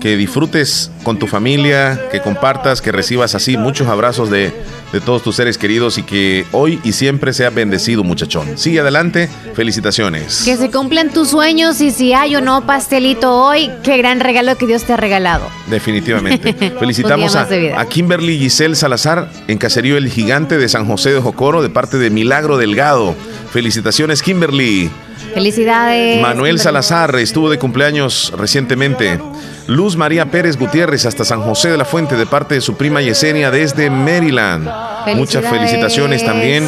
que 0.00 0.16
disfrutes 0.16 0.90
con 1.02 1.18
tu 1.18 1.26
familia, 1.26 2.08
que 2.12 2.20
compartas, 2.20 2.80
que 2.80 2.92
recibas 2.92 3.34
así 3.34 3.56
muchos 3.56 3.88
abrazos 3.88 4.30
de, 4.30 4.52
de 4.92 5.00
todos 5.00 5.22
tus 5.22 5.34
seres 5.34 5.58
queridos 5.58 5.98
y 5.98 6.04
que 6.04 6.46
hoy 6.52 6.78
y 6.84 6.92
siempre 6.92 7.32
seas 7.32 7.52
bendecido, 7.52 8.04
muchachón. 8.04 8.56
Sigue 8.56 8.80
adelante, 8.80 9.28
felicitaciones. 9.54 10.42
Que 10.44 10.56
se 10.56 10.70
cumplan 10.70 11.10
tus 11.10 11.30
sueños 11.30 11.80
y 11.80 11.90
si 11.90 12.12
hay 12.12 12.36
o 12.36 12.40
no 12.40 12.66
pastelito 12.66 13.34
hoy, 13.34 13.68
qué 13.82 13.96
gran 13.96 14.20
regalo 14.20 14.56
que 14.56 14.66
Dios 14.66 14.84
te 14.84 14.92
ha 14.92 14.96
regalado. 14.96 15.48
Definitivamente. 15.68 16.52
Felicitamos 16.78 17.34
a, 17.34 17.48
a, 17.76 17.86
Kimberly 17.86 18.38
Giselle 18.38 18.76
Salazar 18.76 19.28
en 19.48 19.58
Caserío 19.58 19.96
El 19.96 20.08
Gigante 20.08 20.56
de 20.56 20.68
San 20.68 20.86
José 20.86 21.14
de 21.14 21.20
Jocoro 21.20 21.62
de 21.62 21.70
parte 21.70 21.98
de 21.98 22.10
Milagro 22.10 22.58
Delgado. 22.58 23.16
Felicitaciones, 23.50 24.22
Kimberly. 24.22 24.88
Felicidades. 25.36 26.22
Manuel 26.22 26.58
Salazar 26.58 27.14
estuvo 27.16 27.50
de 27.50 27.58
cumpleaños 27.58 28.32
recientemente. 28.38 29.20
Luz 29.66 29.94
María 29.94 30.30
Pérez 30.30 30.56
Gutiérrez 30.56 31.04
hasta 31.04 31.26
San 31.26 31.42
José 31.42 31.68
de 31.68 31.76
la 31.76 31.84
Fuente 31.84 32.16
de 32.16 32.24
parte 32.24 32.54
de 32.54 32.62
su 32.62 32.78
prima 32.78 33.02
Yesenia 33.02 33.50
desde 33.50 33.90
Maryland. 33.90 34.66
Muchas 35.14 35.44
felicitaciones 35.44 36.24
también 36.24 36.66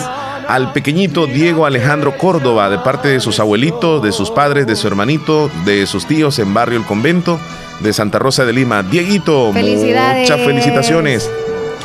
al 0.49 0.75
pequeñito 0.75 1.27
Diego 1.27 1.65
Alejandro 1.65 2.19
Córdoba 2.19 2.69
de 2.69 2.79
parte 2.81 3.09
de 3.09 3.21
sus 3.21 3.41
abuelitos, 3.41 4.03
de 4.03 4.13
sus 4.13 4.31
padres, 4.31 4.67
de 4.67 4.77
su 4.77 4.87
hermanito, 4.87 5.51
de 5.65 5.87
sus 5.87 6.07
tíos 6.07 6.39
en 6.39 6.53
Barrio 6.53 6.79
El 6.79 6.85
Convento 6.85 7.41
de 7.81 7.95
Santa 7.95 8.19
Rosa 8.19 8.45
de 8.45 8.53
Lima. 8.53 8.83
Dieguito, 8.83 9.51
muchas 9.51 10.41
felicitaciones. 10.43 11.31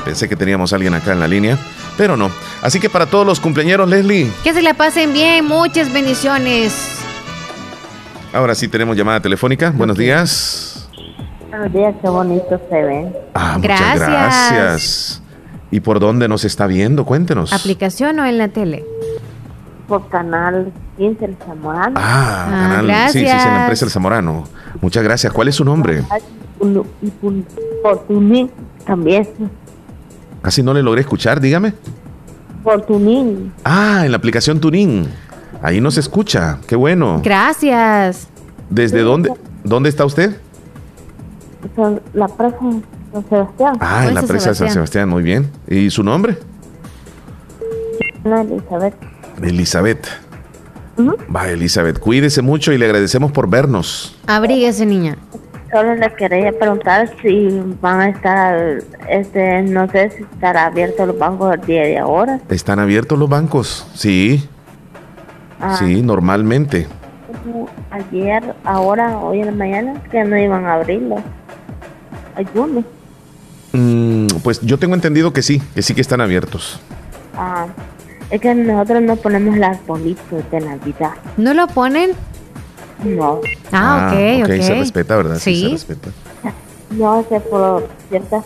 Pensé 0.04 0.28
que 0.28 0.36
teníamos 0.36 0.74
a 0.74 0.76
alguien 0.76 0.94
acá 0.96 1.14
en 1.14 1.22
la 1.22 1.30
línea, 1.30 1.58
pero 1.98 2.18
no. 2.18 2.30
Así 2.62 2.80
que 2.80 2.90
para 2.90 3.06
todos 3.06 3.26
los 3.26 3.40
cumpleaños, 3.40 3.88
Leslie. 3.88 4.32
Que 4.44 4.54
se 4.54 4.62
la 4.62 4.74
pasen 4.74 5.14
bien, 5.14 5.46
muchas 5.46 5.92
bendiciones. 5.92 7.00
Ahora 8.34 8.56
sí 8.56 8.68
tenemos 8.68 8.98
llamada 8.98 9.20
telefónica. 9.20 9.72
Buenos 9.72 9.98
días. 9.98 10.90
Buenos 11.50 11.72
días, 11.72 11.94
qué 12.02 12.10
bonito 12.10 12.60
se 12.70 12.84
ven. 12.84 13.16
Ah, 13.36 13.58
gracias. 13.62 13.94
muchas 13.94 14.10
gracias. 14.10 15.22
¿Y 15.70 15.80
por 15.80 16.00
dónde 16.00 16.28
nos 16.28 16.46
está 16.46 16.66
viendo? 16.68 17.06
Cuéntenos. 17.06 17.54
¿Aplicación 17.54 18.20
o 18.20 18.26
en 18.26 18.38
la 18.38 18.48
tele? 18.48 18.84
Por 19.88 20.08
Canal 20.10 20.72
15 20.98 21.26
El 21.26 21.36
Zamorano. 21.38 21.94
Ah, 21.96 22.46
ah 22.48 22.50
canal, 22.50 22.88
gracias. 22.88 23.12
sí, 23.12 23.20
sí, 23.20 23.26
sí, 23.26 23.48
en 23.48 23.54
la 23.54 23.62
empresa 23.62 23.86
El 23.86 23.92
Zamorano. 23.92 24.44
Muchas 24.82 25.04
gracias. 25.04 25.32
¿Cuál 25.34 25.48
es 25.48 25.56
su 25.56 25.66
nombre? 25.66 26.04
Y 27.02 27.10
por 27.82 28.06
también. 28.86 29.28
Casi 30.44 30.62
no 30.62 30.74
le 30.74 30.84
logré 30.84 31.02
escuchar, 31.02 31.40
dígame. 31.40 31.74
Por 32.64 32.86
Tunín. 32.86 33.54
Ah, 33.64 34.04
en 34.06 34.12
la 34.12 34.18
aplicación 34.18 34.60
Tunín. 34.60 35.08
Ahí 35.62 35.80
nos 35.80 35.98
escucha. 35.98 36.60
Qué 36.68 36.76
bueno. 36.76 37.22
Gracias. 37.24 38.28
¿Desde 38.70 39.02
dónde? 39.02 39.34
¿Dónde 39.64 39.90
está 39.90 40.06
usted? 40.06 40.38
la 42.14 42.28
presa 42.28 42.58
de 42.58 42.82
San 43.14 43.30
Sebastián. 43.30 43.78
Ah, 43.80 44.06
en 44.08 44.16
la 44.16 44.22
presa 44.24 44.50
de 44.50 44.56
San 44.56 44.70
Sebastián, 44.70 45.08
muy 45.08 45.24
bien. 45.24 45.50
¿Y 45.68 45.90
su 45.90 46.04
nombre? 46.04 46.38
Elizabeth. 48.26 48.96
Elizabeth. 49.42 50.08
Va, 51.34 51.50
Elizabeth, 51.50 52.00
cuídese 52.00 52.42
mucho 52.42 52.74
y 52.74 52.78
le 52.78 52.86
agradecemos 52.86 53.32
por 53.32 53.50
vernos. 53.50 54.20
Abríguese, 54.28 54.86
niña. 54.86 55.18
Solo 55.74 55.96
le 55.96 56.14
quería 56.14 56.52
preguntar 56.52 57.10
si 57.20 57.50
van 57.82 58.00
a 58.00 58.10
estar, 58.10 58.84
este, 59.10 59.64
no 59.64 59.90
sé 59.90 60.12
si 60.12 60.22
estará 60.22 60.68
abiertos 60.68 61.08
los 61.08 61.18
bancos 61.18 61.52
el 61.56 61.62
día 61.62 61.82
de 61.82 61.98
ahora. 61.98 62.40
¿Están 62.50 62.78
abiertos 62.78 63.18
los 63.18 63.28
bancos? 63.28 63.88
Sí. 63.96 64.48
Ah. 65.60 65.76
Sí, 65.80 66.04
normalmente. 66.04 66.86
Ayer, 67.90 68.54
ahora, 68.64 69.18
hoy 69.18 69.40
en 69.40 69.48
la 69.48 69.52
mañana, 69.52 70.04
que 70.12 70.24
no 70.24 70.38
iban 70.38 70.64
a 70.66 70.76
abrirlo. 70.76 71.16
Ayúdame. 72.36 72.84
Mm, 73.72 74.28
pues 74.44 74.62
yo 74.62 74.78
tengo 74.78 74.94
entendido 74.94 75.34
que 75.34 75.42
sí, 75.42 75.60
que 75.74 75.82
sí 75.82 75.96
que 75.96 76.02
están 76.02 76.22
abiertos. 76.22 76.80
Ah, 77.36 77.66
es 78.30 78.40
que 78.40 78.54
nosotros 78.54 79.02
no 79.02 79.16
ponemos 79.16 79.58
las 79.58 79.84
bolitas 79.88 80.52
de 80.52 80.60
Navidad. 80.60 81.14
¿No 81.38 81.56
lo 81.56 81.66
ponen? 81.66 82.12
No. 83.04 83.42
Ah, 83.72 84.12
ok, 84.12 84.44
ok. 84.44 84.62
se 84.62 84.76
respeta, 84.76 85.18
¿verdad? 85.18 85.38
Sí, 85.40 85.64
se 85.64 85.70
respeta. 85.70 86.10
No, 86.92 87.24
sé 87.28 87.40
por 87.40 87.88
ciertas 88.10 88.46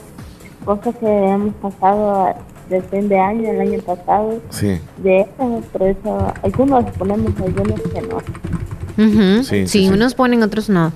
cosas 0.63 0.95
que 0.95 1.07
hemos 1.07 1.53
pasado 1.55 2.33
de 2.69 2.81
fin 2.83 3.09
de 3.09 3.19
año, 3.19 3.49
el 3.49 3.61
año 3.61 3.79
pasado. 3.81 4.39
Sí. 4.49 4.79
De 4.97 5.21
eso, 5.21 5.61
por 5.71 5.83
eso, 5.83 6.33
algunos 6.43 6.85
ponemos, 6.97 7.31
algunos 7.39 7.81
que 7.81 8.01
no. 8.01 9.43
sí, 9.43 9.67
sí, 9.67 9.89
unos 9.89 10.15
ponen, 10.15 10.43
otros 10.43 10.69
no. 10.69 10.91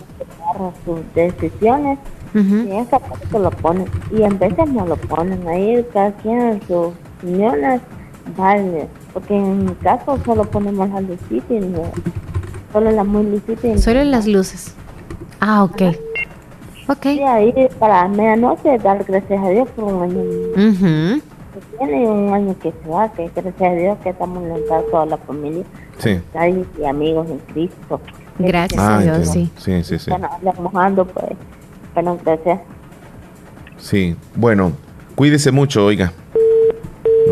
Sus 0.86 1.00
decisiones 1.16 2.00
y 2.34 2.72
esa 2.78 3.00
parte 3.00 3.40
lo 3.40 3.52
ponen. 3.52 3.88
Y 4.12 4.24
en 4.24 4.40
veces 4.40 4.70
no 4.70 4.86
lo 4.86 4.96
ponen. 4.96 5.48
Ahí 5.48 5.86
cada 5.94 6.12
quien 6.14 6.42
en 6.42 6.62
sus 6.62 6.94
opiniones 7.20 7.82
vale. 8.38 8.88
Porque 9.14 9.36
en 9.36 9.66
mi 9.66 9.74
caso 9.76 10.18
solo 10.26 10.44
ponemos 10.46 10.90
lucita 11.04 11.54
y 11.54 11.60
no, 11.60 11.84
solo 12.72 12.92
las 12.92 13.06
muy 13.06 13.24
lucitas. 13.24 13.82
Solo 13.82 14.04
las 14.04 14.28
luces. 14.28 14.74
Ah, 15.40 15.64
ok. 15.64 15.82
Ok. 16.88 17.06
Y 17.06 17.22
ahí 17.22 17.54
para 17.80 18.08
medianoche 18.08 18.78
dar 18.80 19.04
gracias 19.04 19.44
a 19.44 19.50
Dios 19.50 19.68
por 19.70 19.86
un 19.86 20.04
año 20.04 21.22
que 21.54 21.78
tiene 21.78 22.08
un 22.08 22.34
año 22.34 22.56
que 22.60 22.72
se 22.72 22.90
va, 22.90 23.12
que 23.12 23.30
gracias 23.36 23.72
a 23.72 23.76
Dios 23.76 23.98
que 24.04 24.10
estamos 24.10 24.44
en 24.44 24.90
toda 24.90 25.06
la 25.06 25.18
familia. 25.18 25.64
Sí. 25.98 26.20
Y 26.80 26.86
amigos 26.86 27.30
en 27.30 27.40
Cristo. 27.54 28.02
Gracias 28.40 28.82
a 28.82 29.00
Dios, 29.00 29.30
sí. 29.30 29.52
Sí, 29.58 29.84
sí, 29.84 30.00
sí. 30.00 30.12
mojando, 30.60 31.06
pues 31.06 31.28
bueno, 31.94 32.18
gracias. 32.24 32.60
Sí, 33.78 34.16
bueno, 34.36 34.72
cuídese 35.16 35.52
mucho, 35.52 35.86
oiga. 35.86 36.12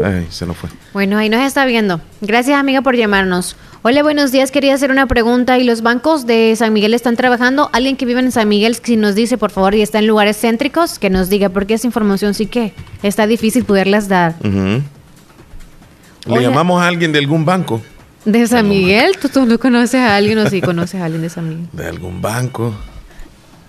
Ay, 0.03 0.27
se 0.29 0.45
lo 0.45 0.53
fue. 0.53 0.69
Bueno, 0.93 1.17
ahí 1.17 1.29
nos 1.29 1.41
está 1.41 1.65
viendo. 1.65 1.99
Gracias, 2.21 2.57
amiga, 2.57 2.81
por 2.81 2.95
llamarnos. 2.95 3.55
Hola, 3.81 4.03
buenos 4.03 4.33
días. 4.33 4.51
Quería 4.51 4.73
hacer 4.73 4.91
una 4.91 5.07
pregunta. 5.07 5.57
¿Y 5.57 5.63
los 5.63 5.81
bancos 5.81 6.25
de 6.27 6.53
San 6.57 6.73
Miguel 6.73 6.93
están 6.93 7.15
trabajando? 7.15 7.69
Alguien 7.71 7.95
que 7.95 8.05
vive 8.05 8.19
en 8.19 8.29
San 8.33 8.49
Miguel, 8.49 8.75
si 8.75 8.97
nos 8.97 9.15
dice, 9.15 9.37
por 9.37 9.51
favor, 9.51 9.73
y 9.73 9.81
está 9.81 9.99
en 9.99 10.07
lugares 10.07 10.37
céntricos, 10.37 10.99
que 10.99 11.09
nos 11.09 11.29
diga, 11.29 11.47
porque 11.47 11.75
esa 11.75 11.87
información 11.87 12.33
sí 12.33 12.45
que 12.45 12.73
está 13.03 13.25
difícil 13.25 13.63
poderlas 13.63 14.09
dar. 14.09 14.35
¿Le 14.43 16.41
llamamos 16.41 16.81
a 16.81 16.87
alguien 16.87 17.13
de 17.13 17.19
algún 17.19 17.45
banco? 17.45 17.81
¿De 18.25 18.45
San 18.47 18.67
Miguel? 18.67 19.17
¿Tú, 19.17 19.29
¿Tú, 19.29 19.45
no 19.45 19.57
conoces 19.57 20.01
a 20.01 20.17
alguien 20.17 20.37
o 20.39 20.49
sí 20.49 20.59
conoces 20.59 20.99
a 20.99 21.05
alguien 21.05 21.21
de 21.21 21.29
San 21.29 21.47
Miguel? 21.47 21.67
De 21.71 21.87
algún 21.87 22.21
banco. 22.21 22.73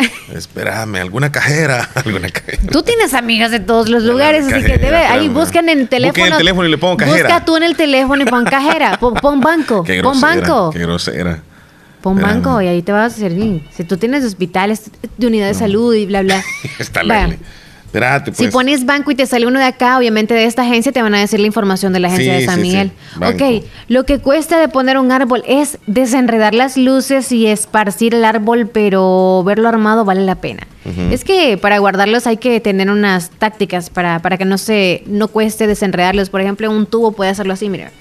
Espérame, 0.35 0.97
alguna 0.97 1.33
cajera, 1.33 1.89
alguna 1.95 2.29
cajera. 2.29 2.63
Tú 2.71 2.83
tienes 2.83 3.15
amigas 3.15 3.51
de 3.51 3.61
todos 3.61 3.89
los 3.89 4.03
lugares, 4.03 4.47
así 4.47 4.63
que 4.65 4.79
debe, 4.79 4.97
ahí 4.97 5.29
buscan 5.29 5.69
en 5.69 5.81
el 5.81 5.89
teléfono. 5.89 6.13
Busquen 6.13 6.27
en 6.27 6.33
el 6.33 6.39
teléfono 6.39 6.69
y 6.69 6.71
le 6.71 6.79
pongo 6.79 6.97
cajera. 6.97 7.29
Busca 7.29 7.45
tú 7.45 7.57
en 7.57 7.63
el 7.63 7.77
teléfono 7.77 8.23
y 8.23 8.27
pon 8.27 8.45
cajera, 8.45 8.99
pon, 9.01 9.41
banco, 9.41 9.83
qué 9.85 10.03
pon 10.03 10.21
banco. 10.21 10.71
Qué 10.73 10.81
grosera. 10.81 11.43
Pon 12.01 12.19
banco 12.19 12.63
y 12.63 12.67
ahí 12.67 12.83
te 12.83 12.93
vas 12.93 13.15
a 13.15 13.17
servir. 13.17 13.69
Si 13.75 13.85
tú 13.85 13.99
tienes 13.99 14.25
hospitales 14.25 14.91
de 15.19 15.27
unidad 15.27 15.49
de 15.49 15.55
salud 15.55 15.95
y 15.95 16.07
bla, 16.07 16.23
bla. 16.23 16.43
Está 16.79 17.03
ley. 17.03 17.39
Si 18.33 18.43
pues. 18.45 18.53
pones 18.53 18.87
banco 18.87 19.11
y 19.11 19.15
te 19.17 19.27
sale 19.27 19.47
uno 19.47 19.59
de 19.59 19.65
acá, 19.65 19.99
obviamente 19.99 20.35
de 20.35 20.45
esta 20.45 20.63
agencia 20.63 20.93
te 20.93 21.03
van 21.03 21.15
a 21.15 21.19
decir 21.19 21.41
la 21.41 21.47
información 21.47 21.93
de 21.93 22.01
la 22.01 22.09
agencia 22.09 22.35
de 22.35 22.45
San 22.45 22.61
Miguel. 22.61 22.93
ok, 23.17 23.65
lo 23.89 24.05
que 24.05 24.19
cuesta 24.19 24.61
de 24.61 24.69
poner 24.69 24.97
un 24.99 25.11
árbol 25.11 25.43
es 25.47 25.79
desenredar 25.87 26.55
las 26.55 26.77
luces 26.77 27.33
y 27.33 27.47
esparcir 27.47 28.15
el 28.15 28.25
árbol, 28.25 28.69
pero 28.69 29.43
verlo 29.45 29.69
armado 29.69 30.05
vale 30.05 30.23
la 30.23 30.37
pena. 30.37 30.67
Es 31.11 31.25
que 31.25 31.57
para 31.57 31.79
guardarlos 31.79 32.27
hay 32.27 32.39
que 32.39 32.59
tener 32.61 32.91
unas 32.91 33.31
tácticas 33.31 33.91
para, 33.91 34.21
para 34.21 34.39
que 34.39 34.45
no 34.45 34.59
se 34.59 35.05
no 35.07 35.29
cueste 35.29 35.67
desenredarlos. 35.67 36.31
Por 36.31 36.41
ejemplo, 36.41 36.71
un 36.71 36.87
tubo 36.87 37.13
puede 37.13 37.31
hacerlo 37.31 37.53
así, 37.53 37.69
mira. 37.69 37.93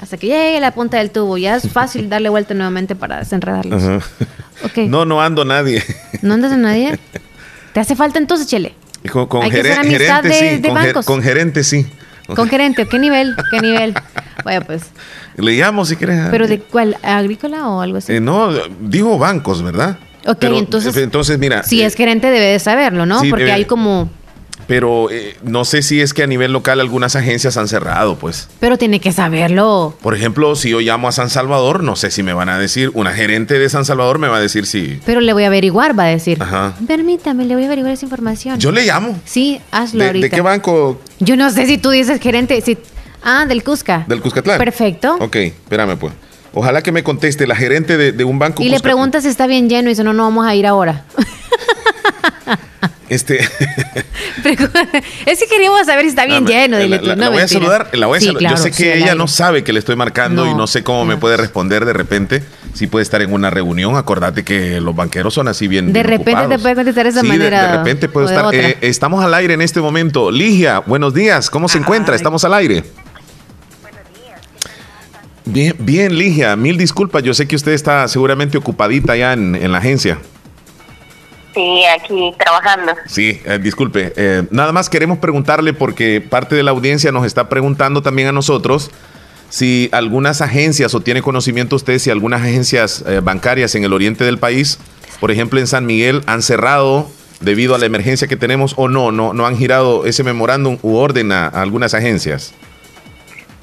Hasta 0.00 0.16
que 0.16 0.28
llegue 0.28 0.56
a 0.56 0.60
la 0.60 0.72
punta 0.72 0.98
del 0.98 1.10
tubo. 1.10 1.36
Ya 1.36 1.56
es 1.56 1.70
fácil 1.70 2.08
darle 2.08 2.28
vuelta 2.28 2.54
nuevamente 2.54 2.94
para 2.96 3.18
desenredarlos. 3.18 4.02
No, 4.88 5.04
no 5.04 5.20
ando 5.20 5.44
nadie. 5.44 5.82
¿No 6.22 6.34
andas 6.34 6.52
en 6.52 6.62
nadie? 6.62 6.98
¿Te 7.74 7.80
hace 7.80 7.96
falta 7.96 8.18
entonces, 8.18 8.46
Chele? 8.46 8.74
Con, 9.10 9.26
con 9.26 9.50
gerente, 9.50 9.98
sí. 10.32 10.62
con, 11.04 11.22
gerente, 11.22 11.64
sí. 11.64 11.86
Con 12.34 12.48
gerente, 12.48 12.86
¿qué 12.86 12.98
nivel? 12.98 13.34
¿Qué 13.50 13.60
nivel? 13.60 13.94
Bueno, 14.44 14.64
pues. 14.64 14.82
Le 15.36 15.52
llamo 15.52 15.84
si 15.84 15.96
quieres. 15.96 16.28
¿Pero 16.30 16.46
de 16.46 16.60
cuál? 16.60 16.96
¿Agrícola 17.02 17.68
o 17.68 17.80
algo 17.80 17.98
así? 17.98 18.14
Eh, 18.14 18.20
no, 18.20 18.50
dijo 18.80 19.18
bancos, 19.18 19.62
¿verdad? 19.62 19.98
Ok, 20.26 20.44
entonces. 20.44 20.96
Entonces, 20.96 21.38
mira. 21.38 21.62
Si 21.62 21.82
es 21.82 21.94
eh, 21.94 21.96
gerente, 21.96 22.30
debe 22.30 22.46
de 22.46 22.58
saberlo, 22.58 23.06
¿no? 23.06 23.20
Porque 23.28 23.50
hay 23.50 23.64
como 23.64 24.10
pero 24.72 25.10
eh, 25.10 25.36
no 25.42 25.66
sé 25.66 25.82
si 25.82 26.00
es 26.00 26.14
que 26.14 26.22
a 26.22 26.26
nivel 26.26 26.50
local 26.50 26.80
algunas 26.80 27.14
agencias 27.14 27.58
han 27.58 27.68
cerrado, 27.68 28.16
pues. 28.16 28.48
Pero 28.58 28.78
tiene 28.78 29.00
que 29.00 29.12
saberlo. 29.12 29.94
Por 30.00 30.14
ejemplo, 30.14 30.56
si 30.56 30.70
yo 30.70 30.80
llamo 30.80 31.08
a 31.08 31.12
San 31.12 31.28
Salvador, 31.28 31.82
no 31.82 31.94
sé 31.94 32.10
si 32.10 32.22
me 32.22 32.32
van 32.32 32.48
a 32.48 32.58
decir, 32.58 32.90
una 32.94 33.12
gerente 33.12 33.58
de 33.58 33.68
San 33.68 33.84
Salvador 33.84 34.18
me 34.18 34.28
va 34.28 34.38
a 34.38 34.40
decir 34.40 34.64
si... 34.64 34.98
Pero 35.04 35.20
le 35.20 35.34
voy 35.34 35.44
a 35.44 35.48
averiguar, 35.48 35.98
va 35.98 36.04
a 36.04 36.06
decir. 36.06 36.42
Ajá. 36.42 36.72
Permítame, 36.86 37.44
le 37.44 37.54
voy 37.54 37.64
a 37.64 37.66
averiguar 37.66 37.92
esa 37.92 38.06
información. 38.06 38.58
Yo 38.58 38.72
le 38.72 38.86
llamo. 38.86 39.20
Sí, 39.26 39.60
hazlo 39.72 40.04
¿De, 40.04 40.14
¿De 40.14 40.30
qué 40.30 40.40
banco? 40.40 40.98
Yo 41.20 41.36
no 41.36 41.50
sé 41.50 41.66
si 41.66 41.76
tú 41.76 41.90
dices 41.90 42.18
gerente, 42.18 42.58
si 42.62 42.78
Ah, 43.22 43.44
del 43.46 43.62
Cusca. 43.62 44.06
Del 44.08 44.22
Cuscatlán. 44.22 44.56
Perfecto. 44.56 45.16
Ok, 45.20 45.36
espérame 45.36 45.98
pues. 45.98 46.14
Ojalá 46.54 46.80
que 46.80 46.92
me 46.92 47.02
conteste 47.02 47.46
la 47.46 47.56
gerente 47.56 47.98
de, 47.98 48.24
un 48.24 48.38
banco. 48.38 48.62
Y 48.62 48.70
le 48.70 48.80
pregunta 48.80 49.20
si 49.20 49.28
está 49.28 49.46
bien 49.46 49.68
lleno 49.68 49.90
y 49.90 49.92
dice, 49.92 50.02
no, 50.02 50.14
no 50.14 50.22
vamos 50.22 50.46
a 50.46 50.54
ir 50.54 50.66
ahora. 50.66 51.04
Este. 53.12 53.40
es 55.26 55.38
que 55.38 55.46
queríamos 55.46 55.84
saber 55.84 56.04
si 56.04 56.08
está 56.08 56.24
bien 56.24 56.46
lleno. 56.46 56.78
la, 56.78 57.28
voy 57.28 57.42
a 57.42 57.48
saludar. 57.48 57.90
La 57.92 58.06
voy 58.06 58.16
a 58.16 58.20
saludar. 58.22 58.52
Yo 58.52 58.56
sé 58.56 58.70
que 58.70 58.96
ella 58.96 59.14
no 59.14 59.28
sabe 59.28 59.62
que 59.64 59.74
le 59.74 59.80
estoy 59.80 59.96
marcando 59.96 60.46
y 60.46 60.54
no 60.54 60.66
sé 60.66 60.82
cómo 60.82 61.04
me 61.04 61.18
puede 61.18 61.36
responder 61.36 61.84
de 61.84 61.92
repente. 61.92 62.42
Si 62.72 62.86
puede 62.86 63.02
estar 63.02 63.20
en 63.20 63.34
una 63.34 63.50
reunión, 63.50 63.96
acordate 63.96 64.44
que 64.44 64.80
los 64.80 64.96
banqueros 64.96 65.34
son 65.34 65.46
así 65.48 65.68
bien. 65.68 65.92
De 65.92 66.02
repente 66.02 66.48
te 66.48 66.58
puede 66.58 66.74
contestar 66.74 67.04
de 67.04 67.10
esa 67.10 67.22
manera. 67.22 67.70
De, 67.70 67.76
repente 67.76 68.08
puedo 68.08 68.26
estar. 68.26 68.54
Eh, 68.54 68.78
estamos 68.80 69.22
al 69.22 69.34
aire 69.34 69.52
en 69.52 69.60
este 69.60 69.82
momento. 69.82 70.30
Ligia, 70.30 70.78
buenos 70.78 71.12
días. 71.12 71.50
¿Cómo 71.50 71.68
se 71.68 71.76
encuentra? 71.76 72.16
Estamos 72.16 72.42
al 72.46 72.54
aire. 72.54 72.82
Bien, 75.44 75.76
bien, 75.78 76.16
Ligia, 76.16 76.56
mil 76.56 76.78
disculpas. 76.78 77.22
Yo 77.22 77.34
sé 77.34 77.46
que 77.46 77.56
usted 77.56 77.72
está 77.72 78.08
seguramente 78.08 78.56
ocupadita 78.56 79.14
ya 79.16 79.34
en 79.34 79.70
la 79.70 79.76
agencia. 79.76 80.18
Sí, 81.54 81.84
aquí 81.84 82.34
trabajando. 82.38 82.94
Sí, 83.06 83.42
eh, 83.44 83.58
disculpe. 83.60 84.12
Eh, 84.16 84.44
nada 84.50 84.72
más 84.72 84.88
queremos 84.88 85.18
preguntarle 85.18 85.72
porque 85.74 86.20
parte 86.20 86.54
de 86.54 86.62
la 86.62 86.70
audiencia 86.70 87.12
nos 87.12 87.26
está 87.26 87.48
preguntando 87.48 88.02
también 88.02 88.28
a 88.28 88.32
nosotros 88.32 88.90
si 89.52 89.90
algunas 89.92 90.40
agencias 90.40 90.94
o 90.94 91.00
tiene 91.00 91.20
conocimiento 91.20 91.76
usted 91.76 91.98
si 91.98 92.08
algunas 92.08 92.40
agencias 92.40 93.04
eh, 93.06 93.20
bancarias 93.22 93.74
en 93.74 93.84
el 93.84 93.92
oriente 93.92 94.24
del 94.24 94.38
país, 94.38 94.78
por 95.20 95.30
ejemplo 95.30 95.60
en 95.60 95.66
San 95.66 95.84
Miguel, 95.84 96.22
han 96.26 96.40
cerrado 96.40 97.10
debido 97.40 97.74
a 97.74 97.78
la 97.78 97.84
emergencia 97.84 98.28
que 98.28 98.36
tenemos 98.36 98.72
o 98.78 98.88
no, 98.88 99.12
no, 99.12 99.34
no 99.34 99.46
han 99.46 99.58
girado 99.58 100.06
ese 100.06 100.24
memorándum 100.24 100.78
u 100.80 100.96
orden 100.96 101.32
a, 101.32 101.48
algunas 101.48 101.92
agencias. 101.92 102.54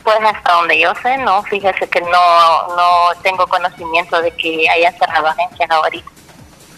Pues 0.03 0.17
hasta 0.23 0.53
donde 0.53 0.79
yo 0.79 0.93
sé, 1.01 1.17
no, 1.17 1.41
fíjese 1.43 1.87
que 1.87 2.01
no, 2.01 2.75
no 2.75 3.21
tengo 3.23 3.47
conocimiento 3.47 4.21
de 4.21 4.31
que 4.31 4.69
haya 4.69 4.91
cerrado 4.91 5.27
agencias 5.27 5.69
ahorita. 5.71 6.18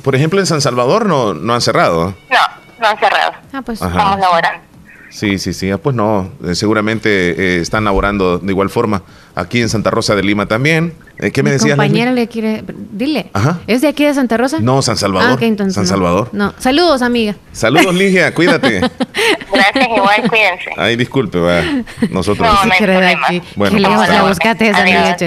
Por 0.03 0.15
ejemplo, 0.15 0.39
en 0.39 0.45
San 0.45 0.61
Salvador 0.61 1.05
no, 1.05 1.33
no 1.33 1.53
han 1.53 1.61
cerrado. 1.61 2.15
No, 2.29 2.37
no 2.79 2.87
han 2.87 2.99
cerrado. 2.99 3.33
Ah, 3.53 3.61
pues 3.61 3.81
estamos 3.81 4.19
laborando. 4.19 4.71
Sí, 5.11 5.37
sí, 5.39 5.51
sí. 5.53 5.69
Ah, 5.69 5.77
pues 5.77 5.93
no, 5.95 6.31
eh, 6.43 6.55
seguramente 6.55 7.09
eh, 7.09 7.61
están 7.61 7.83
laborando 7.83 8.39
de 8.39 8.51
igual 8.51 8.69
forma. 8.69 9.03
Aquí 9.35 9.61
en 9.61 9.67
Santa 9.67 9.91
Rosa 9.91 10.15
de 10.15 10.23
Lima 10.23 10.45
también. 10.45 10.93
Eh, 11.19 11.31
¿Qué 11.31 11.43
me 11.43 11.51
decías? 11.51 11.71
compañera 11.75 12.11
le 12.13 12.27
quiere. 12.27 12.63
Dile. 12.91 13.29
Ajá. 13.33 13.59
¿Es 13.67 13.81
de 13.81 13.89
aquí 13.89 14.05
de 14.05 14.13
Santa 14.13 14.37
Rosa? 14.37 14.59
No, 14.61 14.81
San 14.81 14.95
Salvador. 14.95 15.37
Ah, 15.41 15.45
entonces. 15.45 15.75
San 15.75 15.85
Salvador. 15.85 16.29
No. 16.31 16.53
Saludos, 16.57 17.01
amiga. 17.01 17.35
Saludos, 17.51 17.93
Ligia. 17.93 18.33
Cuídate. 18.33 18.79
Gracias, 19.53 19.87
igual, 19.95 20.29
cuídense. 20.29 20.71
Ay, 20.77 20.95
disculpe, 20.95 21.39
va. 21.39 21.61
Nosotros. 22.09 22.47
No, 22.47 22.65
no 22.65 22.73
hay 22.73 23.15
aquí. 23.21 23.41
Bueno, 23.55 23.75
Qué 23.75 23.81
lejos 23.81 24.07
se 24.07 24.21
buscaste 24.21 24.69
esa 24.69 24.81
amiga, 24.81 25.17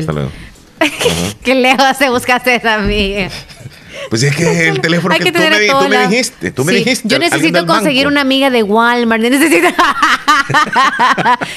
Qué 1.42 1.54
lejos 1.54 1.96
se 1.98 2.10
buscaste 2.10 2.54
esa 2.54 2.74
amiga. 2.74 3.28
Pues 4.10 4.22
es 4.22 4.36
que 4.36 4.68
el 4.68 4.80
teléfono 4.80 5.14
que, 5.16 5.32
tú, 5.32 5.38
me, 5.88 5.98
dijiste, 6.06 6.50
tú 6.50 6.64
me 6.64 6.72
dijiste. 6.72 7.08
Yo 7.08 7.18
necesito 7.18 7.66
conseguir 7.66 8.06
una 8.06 8.20
amiga 8.20 8.50
de 8.50 8.62
Walmart. 8.62 9.22
Necesito... 9.30 9.68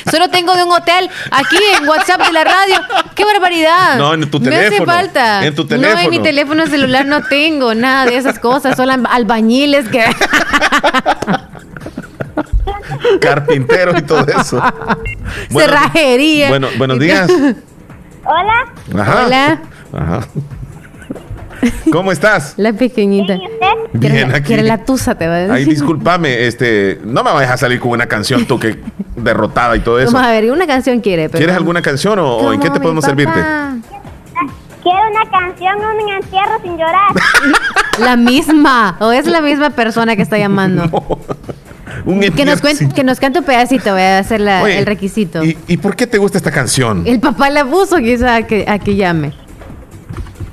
Solo 0.09 0.29
tengo 0.29 0.55
de 0.55 0.63
un 0.63 0.71
hotel 0.71 1.09
aquí 1.31 1.57
en 1.77 1.87
WhatsApp 1.87 2.25
de 2.25 2.31
la 2.31 2.43
radio. 2.43 2.75
¡Qué 3.15 3.25
barbaridad! 3.25 3.97
No, 3.97 4.13
en 4.13 4.29
tu 4.29 4.39
teléfono. 4.39 4.69
Me 4.69 4.75
hace 4.75 4.85
falta. 4.85 5.45
En 5.45 5.55
tu 5.55 5.65
teléfono. 5.65 5.95
No, 5.95 6.01
en 6.01 6.09
mi 6.09 6.19
teléfono 6.19 6.67
celular 6.67 7.05
no 7.05 7.23
tengo 7.23 7.73
nada 7.75 8.05
de 8.05 8.17
esas 8.17 8.39
cosas. 8.39 8.75
Solo 8.77 8.93
albañiles 9.09 9.89
que. 9.89 10.05
Carpinteros 13.21 13.99
y 13.99 14.01
todo 14.03 14.25
eso. 14.27 14.61
Cerrajería. 15.51 16.49
Bueno, 16.49 16.67
buenos 16.77 16.99
días. 16.99 17.29
Hola. 18.27 18.73
Hola. 19.25 19.61
Ajá. 19.93 20.27
¿Cómo 21.91 22.12
estás? 22.12 22.53
La 22.58 22.74
pequeñita. 22.74 23.38
Bien, 23.93 24.34
aquí. 24.34 24.47
Quiere 24.47 24.64
la 24.64 24.80
tusa, 24.80 25.16
te 25.16 25.28
va 25.28 25.36
a 25.36 25.38
decir. 25.39 25.55
Ay, 25.55 25.66
discúlpame, 25.66 26.47
este, 26.47 26.99
no 27.03 27.24
me 27.24 27.32
vayas 27.32 27.51
a 27.51 27.58
salir 27.58 27.80
con 27.80 27.91
una 27.91 28.08
canción 28.08 28.45
tú 28.45 28.60
que 28.60 28.80
derrotada 29.16 29.76
y 29.76 29.80
todo 29.80 29.99
eso. 29.99 30.12
Vamos 30.12 30.28
a 30.28 30.32
ver, 30.32 30.51
una 30.51 30.68
canción 30.68 30.99
quiere. 30.99 31.30
¿Quieres 31.30 31.55
alguna 31.55 31.82
canción 31.82 32.20
o, 32.20 32.53
en 32.53 32.60
qué 32.60 32.70
te 32.70 32.80
podemos 32.80 33.03
servirte? 33.03 33.39
Quiero 34.84 35.01
una 35.12 35.30
canción, 35.30 35.76
un 35.78 36.10
entierro 36.10 36.62
sin 36.62 36.78
llorar. 36.78 37.12
la 37.99 38.16
misma, 38.16 38.95
o 38.99 39.12
es 39.12 39.26
la 39.28 39.41
misma 39.41 39.70
persona 39.72 40.16
que 40.16 40.22
está 40.22 40.38
llamando. 40.38 40.84
Un 42.05 42.22
que, 42.22 42.45
nos 42.45 42.62
cuente, 42.62 42.88
que 42.89 43.03
nos 43.03 43.20
cante 43.20 43.39
un 43.39 43.45
pedacito, 43.45 43.91
voy 43.91 44.01
a 44.01 44.20
hacer 44.20 44.41
el 44.41 44.86
requisito. 44.86 45.41
¿y, 45.43 45.78
por 45.78 45.95
qué 45.95 46.08
te 46.08 46.18
gusta 46.18 46.38
esta 46.38 46.51
canción? 46.51 47.03
El 47.05 47.20
papá 47.20 47.49
la 47.49 47.66
puso 47.66 47.97
quizá 47.97 48.36
a 48.36 48.41
que, 48.43 48.66
a 48.68 48.80
que 48.80 48.95
llame. 48.95 49.34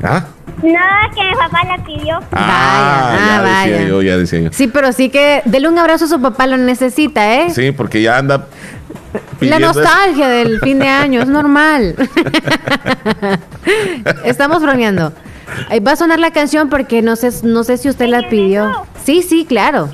¿Ah? 0.02 0.24
No, 0.62 0.80
que 1.14 1.24
mi 1.24 1.34
papá 1.34 1.64
la 1.64 1.84
pidió. 1.84 2.20
Ah, 2.32 3.10
vaya, 3.12 3.26
ya 3.26 3.38
ah, 3.38 3.66
decía 3.66 3.88
yo, 3.88 4.02
ya 4.02 4.16
decía 4.16 4.40
yo. 4.40 4.50
Sí, 4.52 4.68
pero 4.68 4.92
sí 4.92 5.10
que 5.10 5.42
dele 5.44 5.68
un 5.68 5.78
abrazo 5.78 6.06
a 6.06 6.08
su 6.08 6.20
papá, 6.20 6.46
lo 6.46 6.56
necesita, 6.56 7.34
¿eh? 7.34 7.50
Sí, 7.50 7.72
porque 7.72 8.02
ya 8.02 8.18
anda. 8.18 8.46
La 9.40 9.58
nostalgia 9.58 10.28
del 10.28 10.60
fin 10.60 10.78
de 10.78 10.88
año, 10.88 11.20
es 11.22 11.28
normal. 11.28 11.94
Estamos 14.24 14.62
bromeando. 14.62 15.12
Va 15.86 15.92
a 15.92 15.96
sonar 15.96 16.18
la 16.18 16.30
canción 16.30 16.68
porque 16.68 17.02
no 17.02 17.16
sé, 17.16 17.30
no 17.42 17.64
sé 17.64 17.76
si 17.76 17.88
usted 17.88 18.06
la 18.06 18.28
pidió. 18.28 18.86
Sí, 19.04 19.22
sí, 19.22 19.44
claro. 19.44 19.90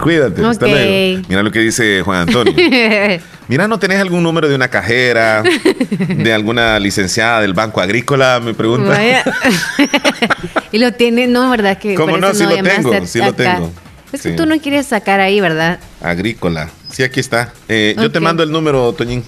Cuídate. 0.00 0.44
Hasta 0.44 0.66
Mira 0.66 1.42
lo 1.42 1.50
que 1.50 1.60
dice 1.60 2.02
Juan 2.02 2.28
Antonio. 2.28 2.54
Mira, 3.48 3.68
¿no 3.68 3.78
tenés 3.78 4.00
algún 4.00 4.22
número 4.22 4.48
de 4.48 4.54
una 4.54 4.68
cajera, 4.68 5.42
de 5.42 6.32
alguna 6.32 6.78
licenciada 6.78 7.42
del 7.42 7.52
Banco 7.52 7.80
Agrícola? 7.80 8.40
Me 8.42 8.54
pregunta. 8.54 8.98
y 10.72 10.78
lo 10.78 10.92
tiene, 10.92 11.26
no, 11.26 11.50
¿verdad? 11.50 11.78
Que 11.78 11.94
¿Cómo 11.94 12.16
no? 12.16 12.32
Sí 12.32 12.44
lo 12.44 12.62
tengo, 12.62 13.06
sí 13.06 13.18
lo 13.18 13.34
tengo. 13.34 13.70
Es 14.12 14.22
que 14.22 14.32
tú 14.32 14.46
no 14.46 14.58
quieres 14.60 14.86
sacar 14.86 15.20
ahí, 15.20 15.40
¿verdad? 15.40 15.78
Agrícola. 16.00 16.70
Sí, 16.90 17.02
aquí 17.02 17.20
está. 17.20 17.52
Eh, 17.68 17.94
yo 17.98 18.10
te 18.10 18.20
mando 18.20 18.42
el 18.42 18.50
número, 18.50 18.92
Toñín 18.92 19.24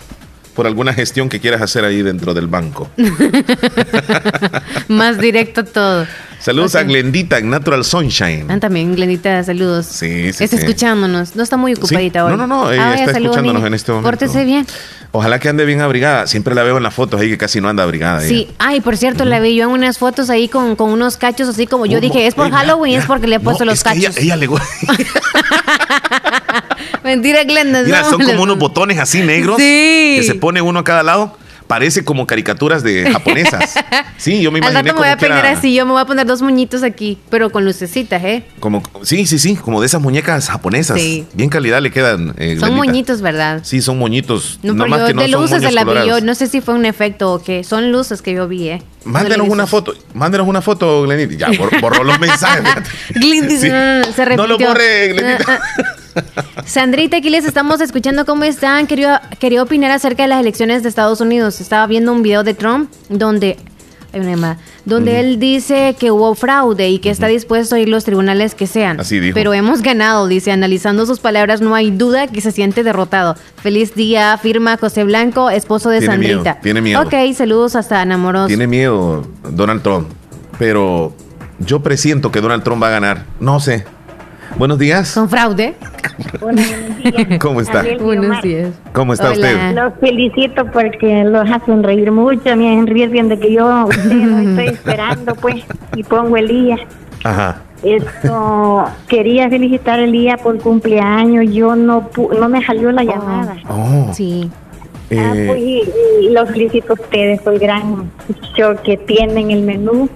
por 0.57 0.67
alguna 0.67 0.95
gestión 0.95 1.29
que 1.29 1.39
quieras 1.39 1.61
hacer 1.61 1.85
ahí 1.85 2.03
dentro 2.03 2.33
del 2.33 2.49
banco. 2.49 2.91
Más 4.89 5.19
directo 5.19 5.65
todo. 5.65 6.07
Saludos 6.39 6.75
a 6.77 6.83
Glendita 6.85 7.39
en 7.39 7.51
Natural 7.51 7.85
Sunshine. 7.85 8.47
Ah, 8.49 8.59
también, 8.61 8.95
Glendita, 8.95 9.43
saludos. 9.43 9.87
Sí, 9.87 10.33
sí. 10.33 10.45
Está 10.45 10.57
escuchándonos. 10.57 11.35
No 11.35 11.43
está 11.43 11.57
muy 11.57 11.75
ocupadita 11.75 12.25
hoy. 12.25 12.33
No, 12.33 12.37
no, 12.37 12.47
no. 12.47 12.71
Ella 12.71 12.91
ah, 12.91 12.95
está 12.95 13.19
escuchándonos 13.19 13.65
en 13.65 13.75
este 13.75 13.91
momento. 13.93 14.11
Pórtese 14.11 14.45
bien. 14.45 14.67
Ojalá 15.13 15.39
que 15.39 15.49
ande 15.49 15.65
bien 15.65 15.81
abrigada. 15.81 16.27
Siempre 16.27 16.55
la 16.55 16.63
veo 16.63 16.77
en 16.77 16.83
las 16.83 16.95
fotos 16.95 17.21
ahí 17.21 17.31
que 17.31 17.39
casi 17.39 17.61
no 17.61 17.69
anda 17.69 17.83
abrigada. 17.83 18.21
Sí. 18.21 18.49
Ay, 18.59 18.81
por 18.81 18.97
cierto, 18.97 19.25
la 19.25 19.41
vi 19.41 19.55
yo 19.55 19.65
en 19.65 19.71
unas 19.71 19.99
fotos 19.99 20.31
ahí 20.31 20.49
con, 20.49 20.77
con 20.77 20.91
unos 20.91 21.17
cachos 21.17 21.49
así 21.49 21.67
como 21.67 21.87
yo 21.87 22.01
dije, 22.01 22.27
es 22.27 22.35
por 22.35 22.51
Halloween, 22.51 22.99
es 22.99 23.07
porque 23.07 23.27
le 23.27 23.37
he 23.37 23.41
puesto 23.41 23.65
los 23.65 23.83
cachos. 23.83 24.17
ella, 24.17 24.37
le 24.37 24.49
Mentira, 27.03 27.45
Glenda. 27.45 27.83
Mira, 27.83 28.05
son 28.05 28.23
como 28.23 28.43
unos 28.43 28.59
botones 28.59 28.99
así 28.99 29.23
negros 29.23 29.57
sí. 29.57 30.17
que 30.19 30.25
se 30.27 30.35
pone 30.35 30.61
uno 30.61 30.81
a 30.81 30.85
cada 30.85 31.03
lado 31.03 31.37
parece 31.67 32.05
como 32.05 32.27
caricaturas 32.27 32.83
de 32.83 33.11
japonesas. 33.11 33.75
Sí, 34.19 34.41
yo 34.41 34.51
me 34.51 34.59
imaginé 34.59 34.79
Al 34.79 34.85
rato 34.87 34.95
me 34.97 35.01
voy 35.01 35.11
a 35.11 35.17
peinar 35.19 35.45
así, 35.47 35.75
yo 35.75 35.85
me 35.85 35.93
voy 35.93 36.01
a 36.01 36.07
poner 36.07 36.27
dos 36.27 36.41
muñitos 36.41 36.83
aquí, 36.83 37.19
pero 37.29 37.51
con 37.51 37.65
lucecitas, 37.65 38.23
¿eh? 38.25 38.45
Como, 38.61 38.83
sí, 39.03 39.27
sí, 39.27 39.39
sí, 39.39 39.57
como 39.57 39.81
de 39.81 39.87
esas 39.87 40.01
muñecas 40.01 40.49
japonesas. 40.49 40.99
Sí. 40.99 41.27
Bien 41.35 41.51
calidad 41.51 41.83
le 41.83 41.91
quedan. 41.91 42.35
Eh, 42.39 42.57
son 42.59 42.75
moñitos, 42.75 43.21
¿verdad? 43.21 43.61
Sí, 43.63 43.83
son 43.83 43.99
moñitos. 43.99 44.59
No, 44.63 44.75
más 44.87 45.03
que 45.03 45.15
no 45.15 45.23
de 45.23 45.29
luces 45.29 45.63
se 45.63 45.71
la 45.71 45.85
vi 45.85 46.09
yo, 46.09 46.21
no 46.23 46.35
sé 46.35 46.47
si 46.47 46.61
fue 46.63 46.75
un 46.75 46.87
efecto 46.87 47.33
o 47.33 47.43
qué, 47.43 47.63
son 47.63 47.93
luces 47.93 48.23
que 48.23 48.33
yo 48.33 48.49
vi, 48.49 48.69
¿eh? 48.69 48.83
Mándenos 49.05 49.49
una 49.49 49.67
foto, 49.67 49.95
mándenos 50.15 50.49
una 50.49 50.63
foto, 50.63 51.03
Glenita. 51.03 51.35
Ya, 51.53 51.59
borró 51.81 52.03
los 52.03 52.19
mensajes. 52.19 52.65
se 53.15 54.25
repitió. 54.25 54.37
No 54.37 54.47
lo 54.47 54.59
borre, 54.59 55.09
Glenita. 55.09 55.61
Sandrita, 56.65 57.19
aquí 57.19 57.31
les 57.31 57.45
estamos 57.45 57.81
escuchando 57.81 58.25
cómo 58.25 58.45
están. 58.45 58.87
Quería, 58.87 59.23
quería 59.39 59.63
opinar 59.63 59.91
acerca 59.91 60.23
de 60.25 60.29
las 60.29 60.41
elecciones 60.41 60.83
de 60.83 60.89
Estados 60.89 61.21
Unidos. 61.21 61.61
Estaba 61.61 61.87
viendo 61.87 62.13
un 62.13 62.23
video 62.23 62.43
de 62.43 62.55
Trump 62.55 62.91
donde 63.09 63.57
hay 64.13 64.21
una 64.21 64.59
donde 64.85 65.21
él 65.21 65.39
dice 65.39 65.97
que 65.99 66.11
hubo 66.11 66.35
fraude 66.35 66.89
y 66.89 67.01
que 67.01 67.11
está 67.11 67.27
dispuesto 67.27 67.75
a 67.75 67.81
ir 67.81 67.89
los 67.89 68.05
tribunales 68.05 68.55
que 68.55 68.67
sean. 68.67 69.01
Así 69.01 69.19
dijo. 69.19 69.35
Pero 69.35 69.53
hemos 69.53 69.83
ganado, 69.83 70.29
dice, 70.29 70.53
analizando 70.53 71.07
sus 71.07 71.19
palabras, 71.19 71.61
no 71.61 71.75
hay 71.75 71.91
duda 71.91 72.29
que 72.29 72.41
se 72.41 72.53
siente 72.53 72.83
derrotado. 72.85 73.37
Feliz 73.57 73.95
día, 73.95 74.39
firma 74.39 74.79
José 74.79 75.05
Blanco, 75.05 75.51
esposo 75.51 75.91
de 75.91 76.07
Sandrita. 76.07 76.61
tiene 76.61 76.81
miedo. 76.81 77.03
Ok, 77.03 77.15
saludos 77.35 77.75
hasta 77.75 78.03
enamoros. 78.03 78.47
Tiene 78.47 78.67
miedo 78.67 79.27
Donald 79.51 79.83
Trump, 79.83 80.09
pero 80.59 81.13
yo 81.59 81.83
presiento 81.83 82.31
que 82.31 82.41
Donald 82.41 82.63
Trump 82.63 82.83
va 82.83 82.89
a 82.89 82.93
ganar. 82.93 83.25
No 83.41 83.59
sé. 83.61 83.85
Buenos 84.59 84.79
días. 84.79 85.13
¿Con 85.13 85.29
fraude? 85.29 85.75
buenos 86.41 86.65
días. 86.67 87.39
¿Cómo 87.41 87.61
está? 87.61 87.85
Buenos 88.01 88.43
días. 88.43 88.71
¿Cómo 88.93 89.13
está 89.13 89.33
usted? 89.33 89.75
Los 89.75 89.93
felicito 90.01 90.65
porque 90.73 91.25
los 91.25 91.51
hacen 91.51 91.83
reír 91.83 92.11
mucho. 92.11 92.57
Me 92.57 92.73
hacen 92.73 92.87
reír 92.87 93.11
viendo 93.11 93.39
que 93.39 93.53
yo 93.53 93.89
estoy 93.91 94.67
esperando, 94.73 95.35
pues, 95.35 95.65
y 95.95 96.03
pongo 96.03 96.37
el 96.37 96.49
día. 96.49 96.79
Ajá. 97.25 97.63
Esto, 97.83 98.85
quería 99.09 99.49
felicitar 99.51 100.01
el 100.01 100.13
día 100.13 100.37
por 100.39 100.59
cumpleaños. 100.59 101.53
Yo 101.53 101.77
no 101.77 102.09
no 102.39 102.49
me 102.49 102.65
salió 102.65 102.91
la 102.93 103.03
oh. 103.03 103.05
llamada. 103.05 103.57
Oh. 103.69 104.13
Sí. 104.15 104.51
Ah, 105.13 105.33
eh, 105.37 105.45
pues, 105.47 105.61
y, 105.61 106.31
los 106.31 106.51
felicito 106.51 106.95
a 106.95 106.95
ustedes 106.95 107.41
por 107.43 107.53
el 107.55 107.61
gran 107.61 108.11
show 108.57 108.77
que 108.83 108.97
tienen 108.97 109.51
el 109.51 109.63
menú. 109.63 110.09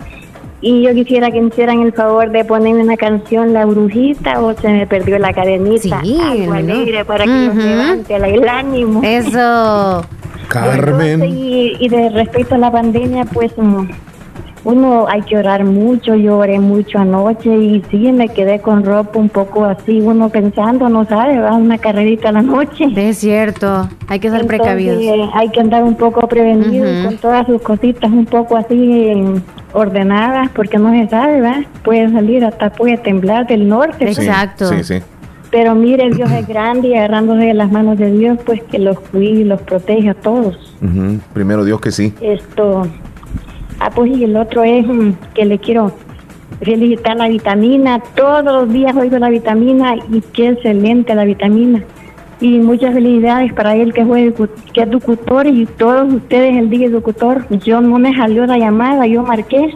Y 0.63 0.83
yo 0.83 0.93
quisiera 0.93 1.31
que 1.31 1.41
me 1.41 1.49
hicieran 1.49 1.81
el 1.81 1.93
favor 1.93 2.31
de 2.31 2.45
ponerme 2.45 2.83
una 2.83 2.97
canción, 2.97 3.53
La 3.53 3.65
Brujita, 3.65 4.43
o 4.43 4.55
se 4.55 4.69
me 4.69 4.87
perdió 4.87 5.19
la 5.19 5.33
cadenita. 5.33 6.01
Sí, 6.03 6.19
algo 6.21 6.53
alegre 6.53 7.05
para 7.05 7.25
que 7.25 7.31
nos 7.31 7.57
levante 7.57 8.15
el 8.15 8.49
ánimo. 8.49 9.01
Eso. 9.03 10.05
Carmen. 10.49 11.25
y, 11.25 11.77
y, 11.79 11.89
de 11.89 12.11
respecto 12.11 12.57
a 12.57 12.59
la 12.59 12.73
pandemia, 12.73 13.25
pues 13.27 13.53
mm, 13.57 13.85
uno 14.65 15.07
hay 15.09 15.23
que 15.23 15.37
orar 15.37 15.65
mucho, 15.65 16.15
yo 16.15 16.39
oré 16.39 16.59
mucho 16.59 16.99
anoche 16.99 17.57
y 17.57 17.83
sí, 17.91 18.13
me 18.13 18.29
quedé 18.29 18.61
con 18.61 18.85
ropa 18.85 19.19
un 19.19 19.29
poco 19.29 19.65
así, 19.65 20.01
uno 20.01 20.29
pensando, 20.29 20.89
no 20.89 21.05
sabe, 21.05 21.39
va 21.41 21.55
una 21.55 21.79
carrerita 21.79 22.29
a 22.29 22.33
la 22.33 22.43
noche. 22.43 22.87
Es 22.97 23.19
cierto, 23.19 23.89
hay 24.09 24.21
que 24.21 24.31
ser 24.31 24.47
precavidos. 24.47 25.01
Hay 25.35 25.49
que 25.51 25.61
andar 25.61 25.83
un 25.85 25.95
poco 25.95 26.27
prevenido 26.29 26.87
con 27.05 27.17
todas 27.19 27.47
sus 27.47 27.63
cositas 27.63 28.11
un 28.11 28.27
poco 28.27 28.57
así 28.57 29.13
ordenadas, 29.73 30.51
porque 30.51 30.79
no 30.79 30.91
se 30.91 31.09
sabe, 31.09 31.41
¿va? 31.41 31.63
Puede 31.85 32.11
salir 32.11 32.45
hasta 32.45 32.71
puede 32.71 32.97
temblar 32.99 33.47
del 33.47 33.69
norte. 33.69 34.11
Exacto. 34.11 34.67
Sí, 34.69 34.85
sí. 34.85 35.03
Pero 35.51 35.75
mire, 35.75 36.11
Dios 36.11 36.31
es 36.31 36.47
grande 36.47 36.89
y 36.89 36.95
agarrándose 36.95 37.47
de 37.47 37.55
las 37.55 37.73
manos 37.73 37.99
de 37.99 38.13
Dios, 38.13 38.39
pues 38.47 38.63
que 38.63 38.79
los 38.79 39.01
cuide 39.01 39.41
y 39.41 39.45
los 39.45 39.61
protege 39.63 40.11
a 40.11 40.15
todos. 40.15 40.77
Primero 41.33 41.65
Dios 41.65 41.81
que 41.81 41.91
sí. 41.91 42.15
Esto, 42.21 42.87
Ah, 43.81 43.91
pues 43.91 44.11
y 44.17 44.25
el 44.25 44.37
otro 44.37 44.63
es 44.63 44.87
mm, 44.87 45.13
que 45.35 45.47
le 45.47 45.59
quiero 45.59 45.93
felicitar 46.61 47.17
la 47.17 47.29
vitamina. 47.29 48.01
Todos 48.15 48.45
los 48.45 48.73
días 48.73 48.95
oigo 48.95 49.19
la 49.19 49.31
vitamina 49.31 49.97
y 49.97 50.21
qué 50.21 50.49
excelente 50.51 51.15
la 51.15 51.25
vitamina. 51.25 51.83
Y 52.41 52.59
muchas 52.59 52.95
felicidades 52.95 53.53
para 53.55 53.75
él 53.75 53.93
que, 53.93 54.05
fue, 54.05 54.35
que 54.73 54.83
es 54.83 54.89
locutor 54.89 55.47
y 55.47 55.67
todos 55.67 56.13
ustedes 56.13 56.57
el 56.57 56.69
día 56.69 56.89
de 56.89 56.95
locutor. 56.95 57.47
Yo 57.65 57.81
no 57.81 57.99
me 57.99 58.15
salió 58.15 58.47
la 58.47 58.59
llamada, 58.59 59.07
yo 59.07 59.23
marqué. 59.23 59.75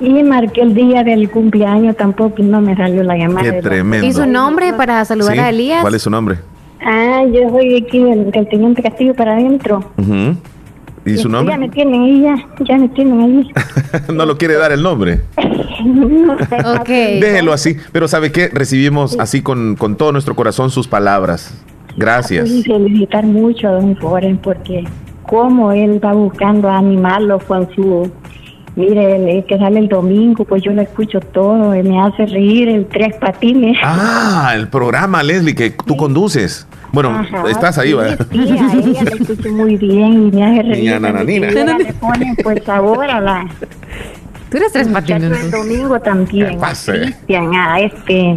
Y 0.00 0.22
marqué 0.22 0.60
el 0.62 0.74
día 0.74 1.04
del 1.04 1.30
cumpleaños 1.30 1.96
tampoco 1.96 2.42
y 2.42 2.44
no 2.44 2.60
me 2.60 2.76
salió 2.76 3.02
la 3.02 3.16
llamada. 3.16 3.50
Qué 3.50 3.62
tremendo. 3.62 4.06
¿Y 4.06 4.12
su 4.12 4.26
nombre 4.26 4.72
para 4.72 5.04
saludar 5.04 5.38
a 5.38 5.48
Elías? 5.50 5.80
¿Cuál 5.80 5.94
es 5.94 6.02
su 6.02 6.10
nombre? 6.10 6.38
Ah, 6.80 7.24
yo 7.30 7.48
soy 7.50 7.76
aquí 7.76 8.02
del, 8.02 8.30
Teniente 8.30 8.82
Castillo 8.82 9.14
para 9.14 9.34
adentro. 9.34 9.84
¿Y 11.06 11.16
su 11.18 11.28
nombre? 11.28 11.54
Ya 11.54 11.58
me 11.58 11.68
tienen 11.68 12.02
ahí, 12.02 12.22
ya, 12.22 12.36
ya 12.64 12.78
me 12.78 12.88
tienen 12.88 13.20
ahí. 13.20 13.50
no 14.12 14.26
lo 14.26 14.36
quiere 14.36 14.54
dar 14.54 14.72
el 14.72 14.82
nombre. 14.82 15.20
ok. 16.80 16.88
Déjelo 16.88 17.52
así. 17.52 17.76
Pero 17.92 18.08
¿sabe 18.08 18.32
qué? 18.32 18.48
Recibimos 18.48 19.16
así 19.20 19.40
con, 19.40 19.76
con 19.76 19.96
todo 19.96 20.10
nuestro 20.10 20.34
corazón 20.34 20.70
sus 20.70 20.88
palabras. 20.88 21.54
Gracias. 21.96 22.50
Y 22.50 22.64
felicitar 22.64 23.24
mucho 23.24 23.68
a 23.68 23.72
don 23.72 23.96
Foren 23.96 24.36
porque 24.38 24.84
como 25.22 25.72
él 25.72 26.00
va 26.04 26.12
buscando 26.12 26.68
animarlo 26.68 27.38
con 27.38 27.68
su... 27.74 28.10
Mire, 28.74 29.38
el, 29.38 29.44
que 29.46 29.56
sale 29.56 29.78
el 29.78 29.88
domingo, 29.88 30.44
pues 30.44 30.62
yo 30.62 30.70
lo 30.72 30.82
escucho 30.82 31.18
todo, 31.20 31.70
me 31.70 31.98
hace 31.98 32.26
reír 32.26 32.68
el 32.68 32.84
Tres 32.84 33.16
Patines. 33.16 33.78
Ah, 33.82 34.52
el 34.54 34.68
programa, 34.68 35.22
Leslie, 35.22 35.54
que 35.54 35.70
tú 35.70 35.96
conduces. 35.96 36.66
Bueno, 36.92 37.26
estás 37.48 37.78
ahí, 37.78 37.92
¿verdad? 37.92 38.26
Sí, 38.30 38.38
a 38.38 38.72
ella 38.72 39.02
escucho 39.02 39.50
muy 39.50 39.76
bien 39.76 40.28
y 40.28 40.36
me 40.36 40.44
hace 40.44 40.62
reír. 40.62 40.78
Niña 40.78 41.00
Nananina. 41.00 41.50
Le 41.50 41.92
ponen 41.94 42.36
pues 42.42 42.64
sabor 42.64 43.10
a 43.10 43.20
la... 43.20 43.46
Tú 44.50 44.58
eres 44.58 44.72
tres 44.72 44.88
patines. 44.88 45.44
El 45.44 45.50
domingo 45.50 46.00
también. 46.00 46.58
Pase. 46.58 46.92
Cristian, 46.92 47.54
a 47.54 47.80
este, 47.80 48.36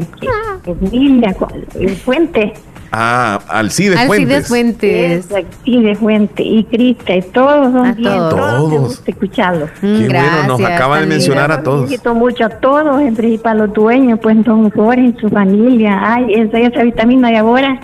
Emilia, 0.66 1.36
el 1.80 1.96
Fuente. 1.98 2.54
Ah, 2.92 3.40
Alcides 3.48 4.00
Fuentes. 4.08 4.38
Alcides 4.38 4.48
Fuentes. 4.48 5.32
Alcides 5.32 6.00
Fuentes 6.00 6.46
y 6.46 6.64
Cristian, 6.64 7.20
y 7.20 7.22
todos 7.22 7.72
son 7.72 7.96
bien. 7.96 8.12
Todos. 8.12 8.70
todos. 8.70 9.04
escucharlos. 9.06 9.70
Qué 9.80 10.08
bueno, 10.08 10.48
nos 10.48 10.62
acaba 10.62 11.00
de 11.00 11.06
mencionar 11.06 11.52
a 11.52 11.62
todos. 11.62 11.86
Felicito 11.86 12.16
mucho 12.16 12.46
a 12.46 12.50
todos, 12.50 13.00
en 13.02 13.16
principal 13.16 13.62
a 13.62 13.66
los 13.66 13.74
dueños, 13.76 14.20
pues 14.22 14.44
Don 14.44 14.72
Jorge 14.72 15.14
y 15.16 15.22
su 15.22 15.30
familia. 15.30 16.00
Ay, 16.02 16.34
esa, 16.34 16.58
esa 16.58 16.82
vitamina 16.82 17.30
de 17.30 17.38
ahora 17.38 17.80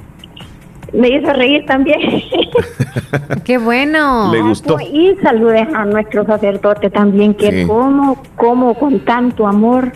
me 0.95 1.09
hizo 1.09 1.33
reír 1.33 1.65
también. 1.65 1.99
Qué 3.43 3.57
bueno. 3.57 4.31
Le 4.31 4.41
gustó. 4.41 4.77
Y 4.79 5.15
saludes 5.21 5.67
a 5.73 5.85
nuestro 5.85 6.25
sacerdote 6.25 6.89
también, 6.89 7.33
que 7.33 7.67
como, 7.67 8.21
como 8.35 8.73
con 8.75 8.99
tanto 9.01 9.47
amor 9.47 9.91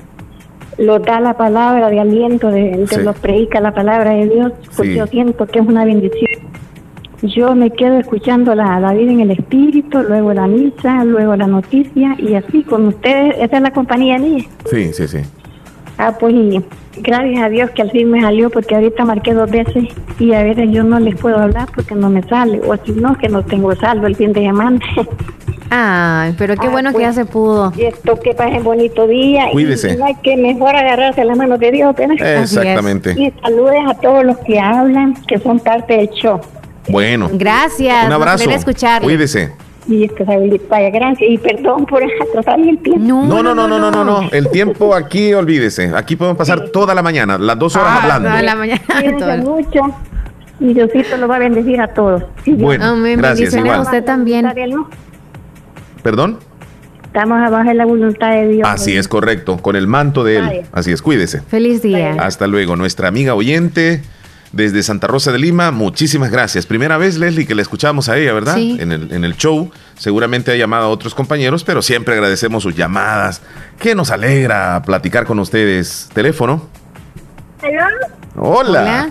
lo 0.77 0.99
da 0.99 1.19
la 1.19 1.35
palabra 1.35 1.89
de 1.89 1.99
aliento, 1.99 2.49
de, 2.49 2.85
de 2.89 3.03
lo 3.03 3.13
predica 3.13 3.59
la 3.59 3.73
palabra 3.73 4.11
de 4.11 4.29
Dios, 4.29 4.51
porque 4.75 4.95
yo 4.95 5.07
siento 5.07 5.45
que 5.45 5.59
es 5.59 5.67
una 5.67 5.83
bendición. 5.85 6.49
Yo 7.21 7.53
me 7.53 7.69
quedo 7.71 7.99
escuchando 7.99 8.55
la, 8.55 8.79
la 8.79 8.93
vida 8.93 9.11
en 9.11 9.19
el 9.19 9.31
espíritu, 9.31 10.01
luego 10.03 10.33
la 10.33 10.47
misa, 10.47 11.03
luego 11.03 11.35
la 11.35 11.47
noticia, 11.47 12.15
y 12.17 12.35
así 12.35 12.63
con 12.63 12.87
ustedes, 12.87 13.35
esa 13.39 13.57
es 13.57 13.61
la 13.61 13.71
compañía 13.71 14.17
mía. 14.17 14.45
Sí, 14.65 14.93
sí, 14.93 15.05
sí. 15.05 15.19
Ah, 16.01 16.15
pues 16.17 16.33
gracias 16.95 17.43
a 17.43 17.49
Dios 17.49 17.71
que 17.71 17.81
al 17.81 17.91
fin 17.91 18.09
me 18.09 18.21
salió 18.21 18.49
porque 18.49 18.73
ahorita 18.73 19.03
marqué 19.03 19.33
dos 19.33 19.51
veces 19.51 19.83
y 20.17 20.33
a 20.33 20.43
veces 20.43 20.71
yo 20.71 20.81
no 20.81 20.97
les 20.97 21.15
puedo 21.15 21.37
hablar 21.37 21.67
porque 21.75 21.93
no 21.93 22.09
me 22.09 22.23
sale 22.23 22.61
o 22.65 22.73
si 22.77 22.93
no 22.93 23.17
que 23.17 23.27
no 23.27 23.43
tengo 23.43 23.75
saldo 23.75 24.07
el 24.07 24.15
fin 24.15 24.31
de 24.31 24.39
semana. 24.39 24.79
Ay, 25.69 26.33
pero 26.37 26.55
qué 26.55 26.67
ah, 26.67 26.69
bueno 26.69 26.93
que 26.93 27.01
ya 27.01 27.07
pues, 27.07 27.15
se 27.15 27.25
pudo. 27.25 27.73
Y 27.75 27.83
esto 27.83 28.17
que 28.17 28.33
pasen 28.33 28.63
bonito 28.63 29.07
día. 29.07 29.49
Cuídese. 29.51 29.97
Y 29.99 30.01
hay 30.01 30.15
que 30.23 30.37
mejor 30.37 30.73
agarrarse 30.73 31.25
las 31.25 31.37
manos 31.37 31.59
de 31.59 31.71
Dios. 31.71 31.93
Exactamente. 31.97 33.13
Y 33.17 33.31
saludes 33.41 33.81
a 33.87 33.93
todos 33.95 34.23
los 34.23 34.37
que 34.39 34.57
hablan, 34.57 35.15
que 35.27 35.37
son 35.37 35.59
parte 35.59 35.97
del 35.97 36.09
show. 36.11 36.39
Bueno. 36.87 37.29
Gracias. 37.33 38.07
Un 38.07 38.13
abrazo. 38.13 38.49
Escuchar. 38.49 39.01
Cuídese. 39.01 39.51
Y 39.89 40.03
es 40.03 40.11
vaya, 40.69 40.91
gracias. 40.91 41.29
Y 41.29 41.37
perdón 41.39 41.85
por 41.87 42.03
atrasar 42.29 42.59
el 42.59 42.77
tiempo. 42.77 43.03
No 43.03 43.25
no 43.25 43.55
no, 43.55 43.67
no, 43.67 43.67
no, 43.67 43.91
no, 43.91 44.03
no, 44.03 44.29
El 44.31 44.49
tiempo 44.49 44.93
aquí, 44.93 45.33
olvídese. 45.33 45.91
Aquí 45.95 46.15
podemos 46.15 46.37
pasar 46.37 46.69
toda 46.69 46.93
la 46.93 47.01
mañana, 47.01 47.39
las 47.39 47.57
dos 47.57 47.75
horas 47.75 47.89
ah, 47.91 48.01
hablando. 48.03 48.29
Toda 48.29 48.41
la 48.43 48.55
mañana. 48.55 48.81
mucho. 49.43 49.79
Y 50.59 50.73
Diosito 50.73 51.17
lo 51.17 51.27
va 51.27 51.37
a 51.37 51.39
bendecir 51.39 51.81
a 51.81 51.87
todos. 51.87 52.23
bueno, 52.45 52.95
gracias. 53.17 53.53
Igual. 53.55 53.79
A 53.79 53.81
usted 53.81 54.03
también. 54.03 54.47
¿Perdón? 56.03 56.37
Estamos 57.05 57.39
abajo 57.39 57.69
de 57.69 57.73
la 57.73 57.85
voluntad 57.85 58.31
de 58.31 58.47
Dios. 58.49 58.69
Así 58.69 58.95
es, 58.95 59.07
correcto. 59.07 59.57
Con 59.57 59.75
el 59.75 59.87
manto 59.87 60.23
de 60.23 60.37
Él. 60.37 60.61
Así 60.71 60.91
es, 60.91 61.01
cuídese. 61.01 61.41
Feliz 61.41 61.81
día. 61.81 62.15
Hasta 62.19 62.45
luego. 62.45 62.75
Nuestra 62.75 63.07
amiga 63.07 63.33
oyente 63.33 64.03
desde 64.51 64.83
Santa 64.83 65.07
Rosa 65.07 65.31
de 65.31 65.39
Lima. 65.39 65.71
Muchísimas 65.71 66.31
gracias. 66.31 66.65
Primera 66.65 66.97
vez, 66.97 67.17
Leslie, 67.17 67.45
que 67.45 67.55
le 67.55 67.61
escuchamos 67.61 68.09
a 68.09 68.17
ella, 68.17 68.33
¿verdad? 68.33 68.55
Sí. 68.55 68.77
En, 68.79 68.91
el, 68.91 69.11
en 69.11 69.23
el 69.23 69.35
show. 69.35 69.71
Seguramente 69.97 70.51
ha 70.51 70.55
llamado 70.55 70.85
a 70.85 70.89
otros 70.89 71.13
compañeros, 71.13 71.63
pero 71.63 71.81
siempre 71.81 72.13
agradecemos 72.15 72.63
sus 72.63 72.75
llamadas. 72.75 73.41
Que 73.79 73.95
nos 73.95 74.11
alegra 74.11 74.81
platicar 74.83 75.25
con 75.25 75.39
ustedes. 75.39 76.09
Teléfono. 76.13 76.67
Hola. 78.35 79.09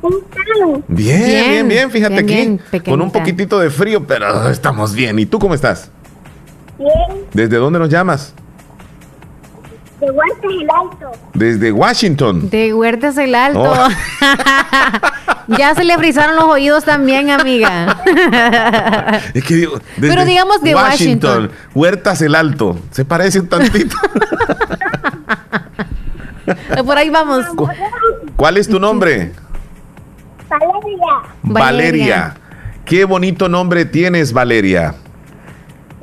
¿Cómo 0.00 0.16
están? 0.18 0.84
Bien, 0.88 1.50
bien, 1.50 1.68
bien, 1.68 1.90
Fíjate 1.90 2.18
aquí. 2.18 2.58
con 2.84 3.00
un 3.00 3.12
poquitito 3.12 3.58
de 3.60 3.70
frío, 3.70 4.04
pero 4.04 4.48
estamos 4.48 4.94
bien. 4.94 5.18
¿Y 5.18 5.26
tú 5.26 5.38
cómo 5.38 5.54
estás? 5.54 5.90
Bien. 6.78 6.90
¿Desde 7.32 7.56
dónde 7.56 7.78
nos 7.78 7.88
llamas? 7.88 8.34
De 10.02 10.10
Huertas 10.10 10.50
el 10.50 10.68
Alto. 10.68 11.12
Desde 11.32 11.70
Washington. 11.70 12.50
De 12.50 12.74
Huertas 12.74 13.16
el 13.18 13.36
Alto. 13.36 13.72
Oh. 13.72 13.88
ya 15.56 15.76
se 15.76 15.84
le 15.84 15.96
frizaron 15.96 16.34
los 16.34 16.46
oídos 16.46 16.84
también, 16.84 17.30
amiga. 17.30 18.02
es 19.32 19.44
que 19.44 19.54
digo, 19.54 19.78
Pero 20.00 20.24
digamos 20.24 20.60
de 20.60 20.74
Washington, 20.74 21.52
Huertas 21.72 22.20
el 22.20 22.34
Alto. 22.34 22.76
Se 22.90 23.04
parece 23.04 23.38
un 23.38 23.48
tantito. 23.48 23.96
Por 26.84 26.98
ahí 26.98 27.08
vamos. 27.08 27.46
¿Cuál 28.34 28.56
es 28.56 28.66
tu 28.66 28.80
nombre? 28.80 29.30
Valeria. 30.50 31.06
Valeria. 31.44 32.34
Qué 32.84 33.04
bonito 33.04 33.48
nombre 33.48 33.84
tienes, 33.84 34.32
Valeria. 34.32 34.96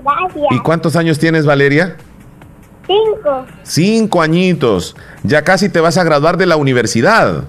Gracias. 0.02 0.48
¿Y 0.52 0.60
cuántos 0.60 0.96
años 0.96 1.20
tienes, 1.20 1.46
Valeria? 1.46 1.98
Cinco. 2.90 3.46
Cinco 3.62 4.22
añitos. 4.22 4.96
Ya 5.24 5.44
casi 5.44 5.70
te 5.70 5.80
vas 5.80 5.98
a 5.98 6.04
graduar 6.04 6.38
de 6.38 6.48
la 6.48 6.56
universidad. 6.56 7.44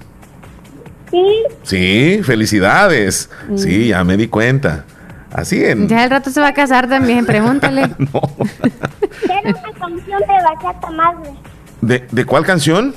Sí. 1.10 1.42
Sí, 1.62 2.20
felicidades. 2.22 3.30
Mm. 3.48 3.56
Sí, 3.56 3.88
ya 3.88 4.04
me 4.04 4.18
di 4.18 4.28
cuenta. 4.28 4.84
Así 5.32 5.64
en... 5.64 5.88
Ya 5.88 6.04
el 6.04 6.10
rato 6.10 6.30
se 6.30 6.40
va 6.40 6.48
a 6.48 6.54
casar 6.54 6.88
también, 6.88 7.24
pregúntale. 7.24 7.88
no. 7.98 8.20
Quiero 9.22 9.58
una 9.58 9.72
canción 9.78 10.20
de 10.20 10.26
Bachata 10.44 10.90
Madre. 10.90 11.30
¿De, 11.80 12.06
¿De 12.10 12.24
cuál 12.26 12.44
canción? 12.44 12.94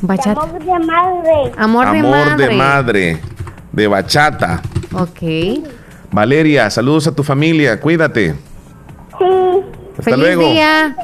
Bachata. 0.00 0.40
Amor 0.40 0.64
de 0.64 0.86
madre. 0.86 1.52
Amor, 1.58 1.92
de 1.92 1.98
Amor 1.98 2.36
de 2.36 2.56
madre. 2.56 3.18
De 3.70 3.86
bachata. 3.86 4.62
Ok. 4.94 5.22
Valeria, 6.10 6.70
saludos 6.70 7.06
a 7.06 7.14
tu 7.14 7.22
familia, 7.22 7.78
cuídate. 7.80 8.34
Sí. 9.18 9.81
Hasta 10.02 10.10
Feliz 10.12 10.18
luego. 10.36 10.50
día. 10.52 10.96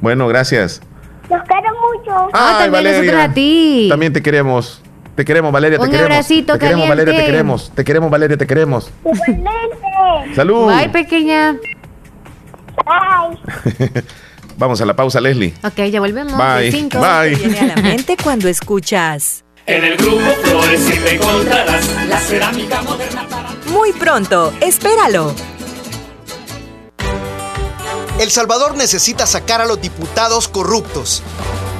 Bueno, 0.00 0.26
gracias. 0.28 0.80
Los 1.28 1.42
quiero 1.42 1.68
mucho. 1.98 2.28
Ah, 2.32 2.52
también 2.60 2.72
Valeria. 2.72 3.24
a 3.24 3.32
ti. 3.34 3.86
También 3.90 4.12
te 4.12 4.22
queremos. 4.22 4.82
Te 5.14 5.24
queremos, 5.24 5.50
Valeria, 5.52 5.78
te 5.78 5.84
Un 5.84 5.90
queremos. 5.90 6.10
abracito 6.10 6.52
te 6.54 6.58
queremos, 6.58 6.86
caliente. 6.88 7.04
Valeria, 7.04 7.20
te 7.20 7.26
queremos. 7.32 7.72
Te 7.74 7.84
queremos, 7.84 8.10
Valeria, 8.10 8.36
te 8.36 8.46
queremos. 8.46 8.90
Salud. 10.34 10.66
Bye, 10.74 10.88
pequeña. 10.90 11.56
Vamos 14.58 14.80
a 14.80 14.86
la 14.86 14.94
pausa, 14.96 15.20
Leslie. 15.20 15.54
Ok, 15.64 15.84
ya 15.90 16.00
volvemos. 16.00 16.36
Bye. 16.36 16.70
Cinco. 16.70 16.98
Bye. 17.00 17.34
Viene 17.34 17.58
a 17.60 17.76
la 17.76 17.76
mente 17.82 18.16
cuando 18.22 18.48
escuchas. 18.48 19.44
En 19.66 19.84
el 19.84 19.96
grupo 19.96 20.20
Flores 20.44 20.80
siempre 20.80 21.14
encontrarás 21.16 21.90
la 22.08 22.18
cerámica 22.18 22.82
moderna 22.82 23.26
para... 23.28 23.48
Muy 23.72 23.92
pronto, 23.92 24.52
espéralo. 24.60 25.34
El 28.18 28.30
Salvador 28.30 28.78
necesita 28.78 29.26
sacar 29.26 29.60
a 29.60 29.66
los 29.66 29.78
diputados 29.78 30.48
corruptos. 30.48 31.22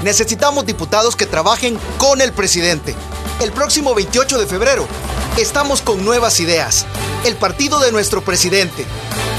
Necesitamos 0.05 0.67
diputados 0.67 1.17
que 1.17 1.25
trabajen 1.25 1.79
con 1.97 2.21
el 2.21 2.33
presidente. 2.33 2.95
El 3.41 3.53
próximo 3.53 3.95
28 3.95 4.39
de 4.39 4.47
febrero 4.47 4.87
estamos 5.39 5.81
con 5.81 6.05
nuevas 6.05 6.39
ideas. 6.41 6.85
El 7.25 7.37
partido 7.37 7.81
de 7.81 7.91
nuestro 7.91 8.21
presidente. 8.21 8.85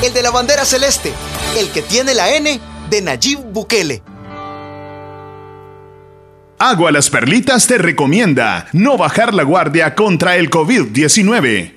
El 0.04 0.12
de 0.14 0.24
la 0.24 0.32
bandera 0.32 0.66
celeste. 0.66 1.14
El 1.56 1.70
que 1.70 1.84
tiene 1.84 2.16
la 2.16 2.34
N 2.36 2.60
de 2.90 3.02
Nayib 3.04 3.44
Bukele. 3.44 4.02
Agua 6.58 6.92
Las 6.92 7.12
Perlitas 7.12 7.68
te 7.68 7.78
recomienda 7.78 8.70
no 8.74 8.98
bajar 8.98 9.36
la 9.36 9.44
guardia 9.44 9.94
contra 9.94 10.38
el 10.38 10.50
COVID-19. 10.50 11.77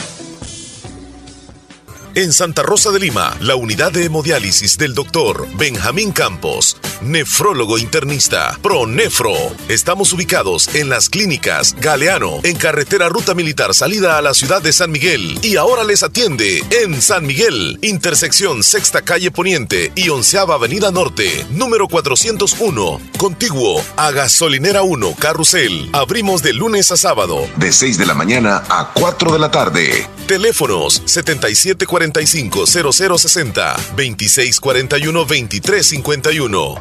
En 2.16 2.32
Santa 2.32 2.64
Rosa 2.64 2.90
de 2.90 2.98
Lima, 2.98 3.36
la 3.40 3.54
unidad 3.54 3.92
de 3.92 4.04
hemodiálisis 4.04 4.76
del 4.76 4.94
doctor 4.94 5.46
Benjamín 5.56 6.10
Campos, 6.10 6.76
nefrólogo 7.02 7.78
internista, 7.78 8.58
Pronefro. 8.62 9.34
Estamos 9.68 10.12
ubicados 10.12 10.74
en 10.74 10.88
las 10.88 11.08
clínicas 11.08 11.74
Galeano, 11.78 12.40
en 12.42 12.56
carretera 12.56 13.08
Ruta 13.08 13.34
Militar 13.34 13.74
salida 13.74 14.18
a 14.18 14.22
la 14.22 14.34
ciudad 14.34 14.62
de 14.62 14.72
San 14.72 14.90
Miguel. 14.90 15.38
Y 15.42 15.56
ahora 15.56 15.84
les 15.84 16.02
atiende 16.02 16.62
en 16.82 17.00
San 17.00 17.26
Miguel, 17.26 17.78
intersección 17.82 18.62
Sexta 18.62 19.02
Calle 19.02 19.30
Poniente 19.30 19.92
y 19.94 20.08
Onceava 20.08 20.56
Avenida 20.56 20.90
Norte, 20.90 21.46
número 21.50 21.88
401, 21.88 23.00
contiguo 23.18 23.82
a 23.96 24.10
Gasolinera 24.10 24.82
1, 24.82 25.14
Carrusel. 25.18 25.88
Abrimos 25.92 26.42
de 26.42 26.52
lunes 26.52 26.90
a 26.90 26.96
sábado. 26.96 27.48
De 27.56 27.72
6 27.72 27.98
de 27.98 28.06
la 28.06 28.14
mañana 28.14 28.62
a 28.68 28.90
4 28.94 29.32
de 29.32 29.38
la 29.38 29.50
tarde. 29.50 30.08
Teléfonos 30.26 31.02
7745-0060, 31.06 33.76
2641-2351. 33.96 36.80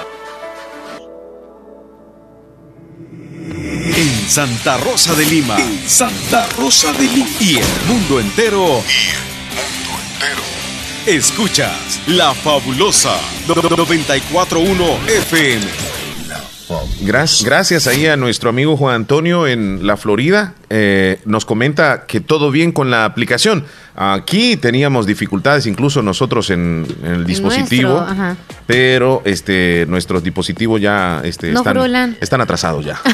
En 3.73 4.29
Santa 4.29 4.77
Rosa 4.77 5.15
de 5.15 5.25
Lima. 5.25 5.55
Santa 5.87 6.45
Rosa 6.57 6.91
de 6.91 7.07
Lima. 7.07 7.29
Y 7.39 7.55
el 7.55 7.65
mundo 7.87 8.19
entero. 8.19 8.83
Escuchas 11.05 12.01
La 12.05 12.33
Fabulosa 12.33 13.17
941 13.47 15.07
FM. 15.07 16.00
Gracias, 17.01 17.43
gracias 17.43 17.87
ahí 17.87 18.05
a 18.07 18.15
nuestro 18.17 18.49
amigo 18.49 18.77
Juan 18.77 18.95
Antonio 18.95 19.47
en 19.47 19.85
la 19.85 19.97
Florida. 19.97 20.53
Eh, 20.69 21.19
nos 21.25 21.45
comenta 21.45 22.05
que 22.07 22.19
todo 22.21 22.51
bien 22.51 22.71
con 22.71 22.89
la 22.91 23.05
aplicación. 23.05 23.65
Aquí 23.95 24.55
teníamos 24.57 25.05
dificultades 25.05 25.65
incluso 25.65 26.01
nosotros 26.01 26.49
en, 26.49 26.85
en 27.03 27.11
el 27.11 27.25
dispositivo, 27.25 27.89
Nuestro, 27.91 28.11
ajá. 28.13 28.37
pero 28.65 29.21
este 29.25 29.85
nuestros 29.87 30.23
dispositivos 30.23 30.79
ya 30.79 31.21
este, 31.25 31.51
No 31.51 31.59
están, 31.59 31.73
están 32.21 32.41
atrasados 32.41 32.85
ya. 32.85 32.99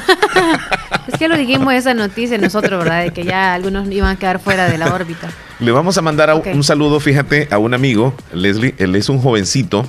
Es 1.08 1.18
que 1.18 1.30
lo 1.30 1.38
dijimos 1.38 1.74
esa 1.74 1.94
noticia 1.94 2.38
nosotros, 2.38 2.84
¿verdad? 2.84 3.04
De 3.04 3.12
que 3.12 3.24
ya 3.24 3.54
algunos 3.54 3.90
iban 3.90 4.10
a 4.16 4.20
quedar 4.20 4.40
fuera 4.40 4.70
de 4.70 4.78
la 4.78 4.94
órbita. 4.94 5.30
Le 5.60 5.72
vamos 5.72 5.98
a 5.98 6.02
mandar 6.02 6.30
a- 6.30 6.36
un 6.36 6.64
saludo, 6.66 7.00
fíjate, 7.00 7.48
a 7.50 7.58
un 7.58 7.74
amigo, 7.74 8.14
Leslie. 8.34 8.76
Él 8.78 8.94
es 8.96 9.08
un 9.08 9.20
jovencito. 9.20 9.88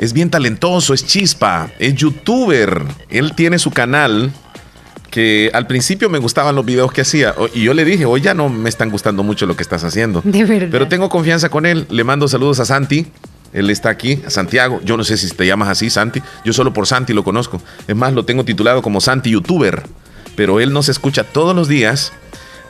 Es 0.00 0.14
bien 0.14 0.30
talentoso, 0.30 0.94
es 0.94 1.06
chispa, 1.06 1.70
es 1.78 1.94
youtuber. 1.94 2.84
Él 3.10 3.34
tiene 3.34 3.58
su 3.58 3.70
canal 3.70 4.32
que 5.10 5.50
al 5.52 5.66
principio 5.66 6.08
me 6.08 6.18
gustaban 6.18 6.54
los 6.54 6.64
videos 6.64 6.90
que 6.90 7.02
hacía. 7.02 7.34
Y 7.52 7.64
yo 7.64 7.74
le 7.74 7.84
dije, 7.84 8.06
hoy 8.06 8.22
ya 8.22 8.32
no 8.32 8.48
me 8.48 8.70
están 8.70 8.88
gustando 8.88 9.22
mucho 9.22 9.44
lo 9.44 9.56
que 9.56 9.62
estás 9.62 9.84
haciendo. 9.84 10.22
De 10.24 10.44
verdad. 10.44 10.68
Pero 10.70 10.88
tengo 10.88 11.10
confianza 11.10 11.50
con 11.50 11.66
él. 11.66 11.86
Le 11.90 12.02
mando 12.02 12.28
saludos 12.28 12.60
a 12.60 12.64
Santi. 12.64 13.08
Él 13.52 13.68
está 13.68 13.90
aquí, 13.90 14.22
a 14.26 14.30
Santiago. 14.30 14.80
Yo 14.84 14.96
no 14.96 15.04
sé 15.04 15.18
si 15.18 15.28
te 15.28 15.46
llamas 15.46 15.68
así, 15.68 15.90
Santi. 15.90 16.22
Yo 16.46 16.54
solo 16.54 16.72
por 16.72 16.86
Santi 16.86 17.12
lo 17.12 17.22
conozco. 17.22 17.60
Es 17.86 17.94
más, 17.94 18.14
lo 18.14 18.24
tengo 18.24 18.44
titulado 18.44 18.80
como 18.80 19.02
Santi 19.02 19.30
YouTuber. 19.30 19.82
Pero 20.34 20.60
él 20.60 20.72
nos 20.72 20.88
escucha 20.88 21.24
todos 21.24 21.54
los 21.54 21.68
días 21.68 22.12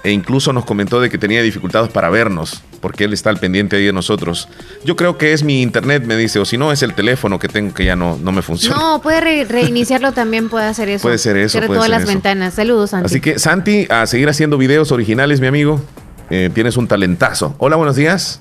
e 0.03 0.12
incluso 0.12 0.53
nos 0.53 0.64
comentó 0.64 1.01
de 1.01 1.11
que 1.11 1.18
tenía 1.18 1.42
dificultades 1.42 1.90
para 1.90 2.09
vernos. 2.11 2.62
porque 2.80 3.05
él 3.05 3.12
está 3.12 3.28
al 3.28 3.36
pendiente 3.36 3.76
ahí 3.76 3.84
de 3.84 3.92
nosotros. 3.92 4.48
Yo 4.86 4.96
creo 4.96 5.18
que 5.18 5.34
es 5.34 5.44
mi 5.44 5.61
internet, 5.61 6.03
me 6.07 6.16
dice, 6.16 6.38
o 6.38 6.46
si 6.46 6.57
no, 6.57 6.72
es 6.72 6.82
el 6.82 6.94
teléfono 6.94 7.38
que 7.38 7.46
tengo 7.46 7.74
que 7.74 7.84
ya 7.84 7.94
no, 7.94 8.16
no 8.16 8.32
me 8.32 8.40
funciona. 8.40 8.74
No, 8.74 9.03
puede 9.03 9.44
reiniciarlo 9.44 10.12
también, 10.14 10.48
puede 10.48 10.64
hacer 10.64 10.88
eso. 10.88 11.03
Puede 11.03 11.18
ser 11.18 11.36
eso. 11.36 11.59
Cierra 11.59 11.66
todas 11.66 11.90
las 11.90 12.07
ventanas. 12.07 12.55
Saludos, 12.55 12.90
Santi. 12.90 13.05
Así 13.05 13.20
que, 13.20 13.38
Santi, 13.38 13.86
a 13.90 14.07
seguir 14.07 14.30
haciendo 14.30 14.57
videos 14.57 14.92
originales, 14.92 15.42
mi 15.42 15.46
amigo. 15.46 15.82
Eh, 16.30 16.48
tienes 16.55 16.78
un 16.78 16.88
talentazo. 16.88 17.55
Hola, 17.59 17.76
buenos 17.76 17.96
días. 17.96 18.40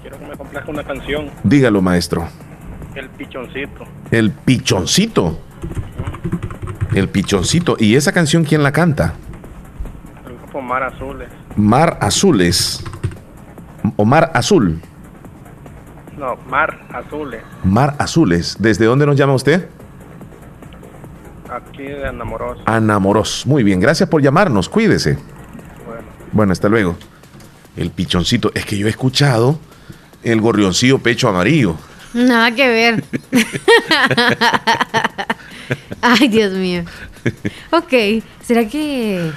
Quiero 0.00 0.18
que 0.18 0.24
me 0.24 0.36
complazca 0.38 0.70
una 0.70 0.84
canción. 0.84 1.30
Dígalo, 1.42 1.82
maestro. 1.82 2.26
El 2.94 3.10
pichoncito. 3.10 3.84
El 4.10 4.30
pichoncito. 4.30 5.38
El 6.94 7.08
pichoncito. 7.08 7.76
¿Y 7.78 7.96
esa 7.96 8.12
canción 8.12 8.44
quién 8.44 8.62
la 8.62 8.72
canta? 8.72 9.14
Grupo 10.54 10.68
Mar 10.68 10.84
Azules. 10.84 11.28
Mar 11.56 11.98
Azules. 12.00 12.84
O 13.96 14.04
Mar 14.04 14.30
Azul. 14.34 14.80
No, 16.16 16.36
Mar 16.48 16.78
Azules. 16.92 17.42
Mar 17.64 17.96
Azules. 17.98 18.56
¿Desde 18.60 18.84
dónde 18.84 19.04
nos 19.04 19.16
llama 19.16 19.34
usted? 19.34 19.68
Aquí 21.50 21.82
de 21.82 22.06
Anamoros. 22.06 22.60
Anamoros. 22.66 23.44
Muy 23.48 23.64
bien, 23.64 23.80
gracias 23.80 24.08
por 24.08 24.22
llamarnos. 24.22 24.68
Cuídese. 24.68 25.18
Bueno. 25.84 26.02
Bueno, 26.30 26.52
hasta 26.52 26.68
luego. 26.68 26.96
El 27.76 27.90
pichoncito. 27.90 28.52
Es 28.54 28.64
que 28.64 28.78
yo 28.78 28.86
he 28.86 28.90
escuchado 28.90 29.58
el 30.22 30.40
gorrioncillo 30.40 31.00
pecho 31.00 31.28
amarillo. 31.28 31.74
Nada 32.12 32.52
que 32.54 32.68
ver. 32.68 33.04
Ay, 36.00 36.28
Dios 36.28 36.52
mío. 36.52 36.84
Ok, 37.72 38.22
¿será 38.40 38.68
que 38.68 39.32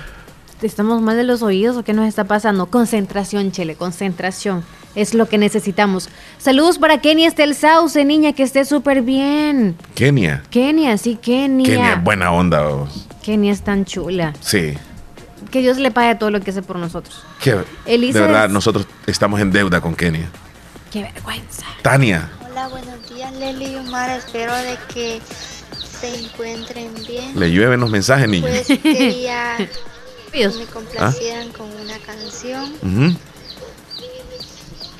estamos 0.61 1.01
mal 1.01 1.17
de 1.17 1.23
los 1.23 1.41
oídos 1.41 1.77
o 1.77 1.83
qué 1.83 1.93
nos 1.93 2.07
está 2.07 2.23
pasando? 2.23 2.67
Concentración, 2.67 3.51
Chele, 3.51 3.75
concentración. 3.75 4.63
Es 4.95 5.13
lo 5.13 5.27
que 5.29 5.37
necesitamos. 5.37 6.09
Saludos 6.39 6.79
para 6.79 7.01
Kenia 7.01 7.27
Estel 7.27 7.53
Sauce, 7.53 8.03
niña, 8.03 8.33
que 8.33 8.43
esté 8.43 8.65
súper 8.65 9.03
bien. 9.03 9.75
Kenia. 9.93 10.43
Kenia, 10.49 10.97
sí, 10.97 11.17
Kenia. 11.21 11.65
Kenia, 11.65 11.95
buena 11.95 12.31
onda. 12.31 12.63
Vos. 12.63 13.07
Kenia 13.21 13.51
es 13.53 13.61
tan 13.61 13.85
chula. 13.85 14.33
Sí. 14.41 14.73
Que 15.51 15.61
Dios 15.61 15.77
le 15.77 15.91
pague 15.91 16.15
todo 16.15 16.31
lo 16.31 16.41
que 16.41 16.49
hace 16.51 16.63
por 16.63 16.77
nosotros. 16.77 17.23
de 17.43 18.11
verdad, 18.11 18.49
nosotros 18.49 18.87
estamos 19.05 19.39
en 19.39 19.51
deuda 19.51 19.81
con 19.81 19.95
Kenia. 19.95 20.29
Qué 20.91 21.03
vergüenza. 21.03 21.65
Tania. 21.83 22.29
Hola, 22.49 22.67
buenos 22.69 23.09
días, 23.13 23.31
Leli 23.33 23.73
y 23.73 23.75
Omar. 23.75 24.09
Espero 24.09 24.55
de 24.55 24.77
que 24.91 25.21
se 25.99 26.25
encuentren 26.25 26.91
bien. 27.07 27.39
Le 27.39 27.51
llueven 27.51 27.79
los 27.79 27.89
mensajes, 27.91 28.27
niños. 28.27 28.49
Pues 28.65 28.79
quería 28.79 29.57
me 30.37 30.65
complacieran 30.71 31.51
con 31.51 31.67
una 31.71 31.97
canción. 31.97 33.17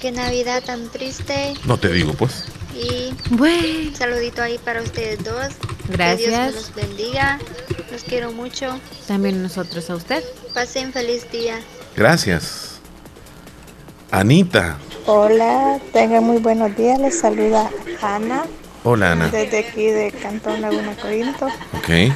Qué 0.02 0.12
Navidad 0.12 0.64
tan 0.64 0.90
triste. 0.90 1.54
No 1.66 1.78
te 1.78 1.90
digo, 1.90 2.14
pues. 2.14 2.46
Y 2.74 3.14
un 3.32 3.96
saludito 3.96 4.42
ahí 4.42 4.58
para 4.58 4.82
ustedes 4.82 5.24
dos. 5.24 5.50
Gracias. 5.90 6.20
Que 6.20 6.30
Dios 6.30 6.56
los 6.56 6.76
bendiga. 6.76 7.40
Los 7.92 8.04
quiero 8.04 8.32
mucho. 8.32 8.80
También 9.08 9.42
nosotros 9.42 9.90
a 9.90 9.96
usted. 9.96 10.24
Pasen 10.54 10.92
feliz 10.92 11.32
día. 11.32 11.60
Gracias. 11.96 12.80
Anita. 14.10 14.78
Hola, 15.06 15.80
tengan 15.94 16.24
muy 16.24 16.38
buenos 16.38 16.76
días. 16.76 17.00
Les 17.00 17.20
saluda 17.20 17.70
Ana. 18.02 18.46
Hola, 18.84 19.12
Ana. 19.12 19.30
Desde 19.30 19.60
aquí 19.60 19.86
de 19.86 20.12
Cantón 20.12 20.62
Laguna 20.62 20.96
Corinto. 20.96 21.46
Ok. 21.78 22.14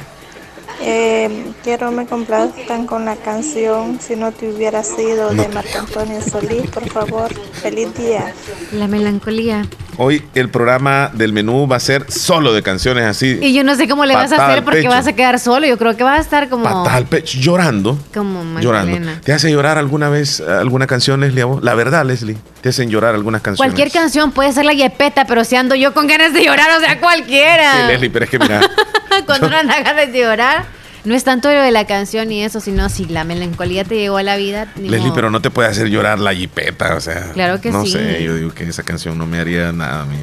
Eh, 0.84 1.52
quiero 1.62 1.92
me 1.92 2.06
complazcan 2.06 2.86
con 2.86 3.04
la 3.04 3.14
canción 3.14 4.00
Si 4.00 4.16
no 4.16 4.32
te 4.32 4.52
hubiera 4.52 4.82
sido 4.82 5.30
de 5.30 5.46
Marco 5.48 5.78
Antonio 5.78 6.20
Solís, 6.20 6.68
por 6.70 6.88
favor. 6.90 7.32
Feliz 7.52 7.94
día. 7.96 8.34
La 8.72 8.88
melancolía. 8.88 9.64
Hoy 9.98 10.24
el 10.34 10.48
programa 10.48 11.10
del 11.12 11.32
menú 11.32 11.68
va 11.68 11.76
a 11.76 11.80
ser 11.80 12.10
solo 12.10 12.52
de 12.52 12.62
canciones 12.62 13.04
así. 13.04 13.38
Y 13.40 13.52
yo 13.52 13.62
no 13.62 13.76
sé 13.76 13.88
cómo 13.88 14.06
le 14.06 14.14
vas 14.14 14.32
a 14.32 14.46
hacer 14.46 14.64
porque 14.64 14.88
vas 14.88 15.06
a 15.06 15.12
quedar 15.12 15.38
solo. 15.38 15.66
Yo 15.66 15.78
creo 15.78 15.96
que 15.96 16.02
vas 16.02 16.18
a 16.18 16.22
estar 16.22 16.48
como. 16.48 16.64
Patada 16.64 16.94
al 16.96 17.06
pecho, 17.06 17.38
llorando. 17.38 17.98
Como 18.12 18.58
llorando. 18.60 19.12
¿Te 19.22 19.32
hace 19.32 19.50
llorar 19.52 19.78
alguna 19.78 20.08
vez 20.08 20.40
alguna 20.40 20.86
canción, 20.86 21.20
Leslie? 21.20 21.44
La 21.60 21.74
verdad, 21.74 22.04
Leslie. 22.04 22.36
¿Te 22.60 22.70
hacen 22.70 22.90
llorar 22.90 23.14
algunas 23.14 23.42
canciones? 23.42 23.72
Cualquier 23.72 23.92
canción 23.92 24.32
puede 24.32 24.52
ser 24.52 24.64
la 24.64 24.72
yepeta, 24.72 25.26
pero 25.26 25.44
si 25.44 25.56
ando 25.56 25.74
yo 25.74 25.92
con 25.92 26.06
ganas 26.06 26.32
de 26.32 26.44
llorar, 26.44 26.70
o 26.78 26.80
sea, 26.80 26.98
cualquiera. 27.00 27.72
Sí, 27.72 27.92
Leslie, 27.92 28.10
pero 28.10 28.24
es 28.24 28.30
que 28.30 28.38
mira. 28.38 28.60
Cuando 29.26 29.46
uno 29.48 29.56
anda 29.56 29.80
ganas 29.82 30.12
de 30.12 30.18
llorar. 30.18 30.64
No 31.04 31.16
es 31.16 31.24
tanto 31.24 31.50
lo 31.52 31.60
de 31.60 31.72
la 31.72 31.84
canción 31.84 32.30
y 32.30 32.44
eso, 32.44 32.60
sino 32.60 32.88
si 32.88 33.06
la 33.06 33.24
melancolía 33.24 33.82
te 33.82 33.96
llegó 33.96 34.18
a 34.18 34.22
la 34.22 34.36
vida. 34.36 34.72
Leslie, 34.76 35.10
pero 35.12 35.30
no 35.30 35.42
te 35.42 35.50
puede 35.50 35.68
hacer 35.68 35.88
llorar 35.88 36.20
la 36.20 36.32
jipeta, 36.32 36.94
o 36.94 37.00
sea. 37.00 37.32
Claro 37.32 37.60
que 37.60 37.72
no 37.72 37.84
sí. 37.84 37.94
No 37.94 37.98
sé, 37.98 38.22
yo 38.22 38.36
digo 38.36 38.54
que 38.54 38.68
esa 38.68 38.84
canción 38.84 39.18
no 39.18 39.26
me 39.26 39.40
haría 39.40 39.72
nada 39.72 40.02
a 40.02 40.04
mí. 40.04 40.18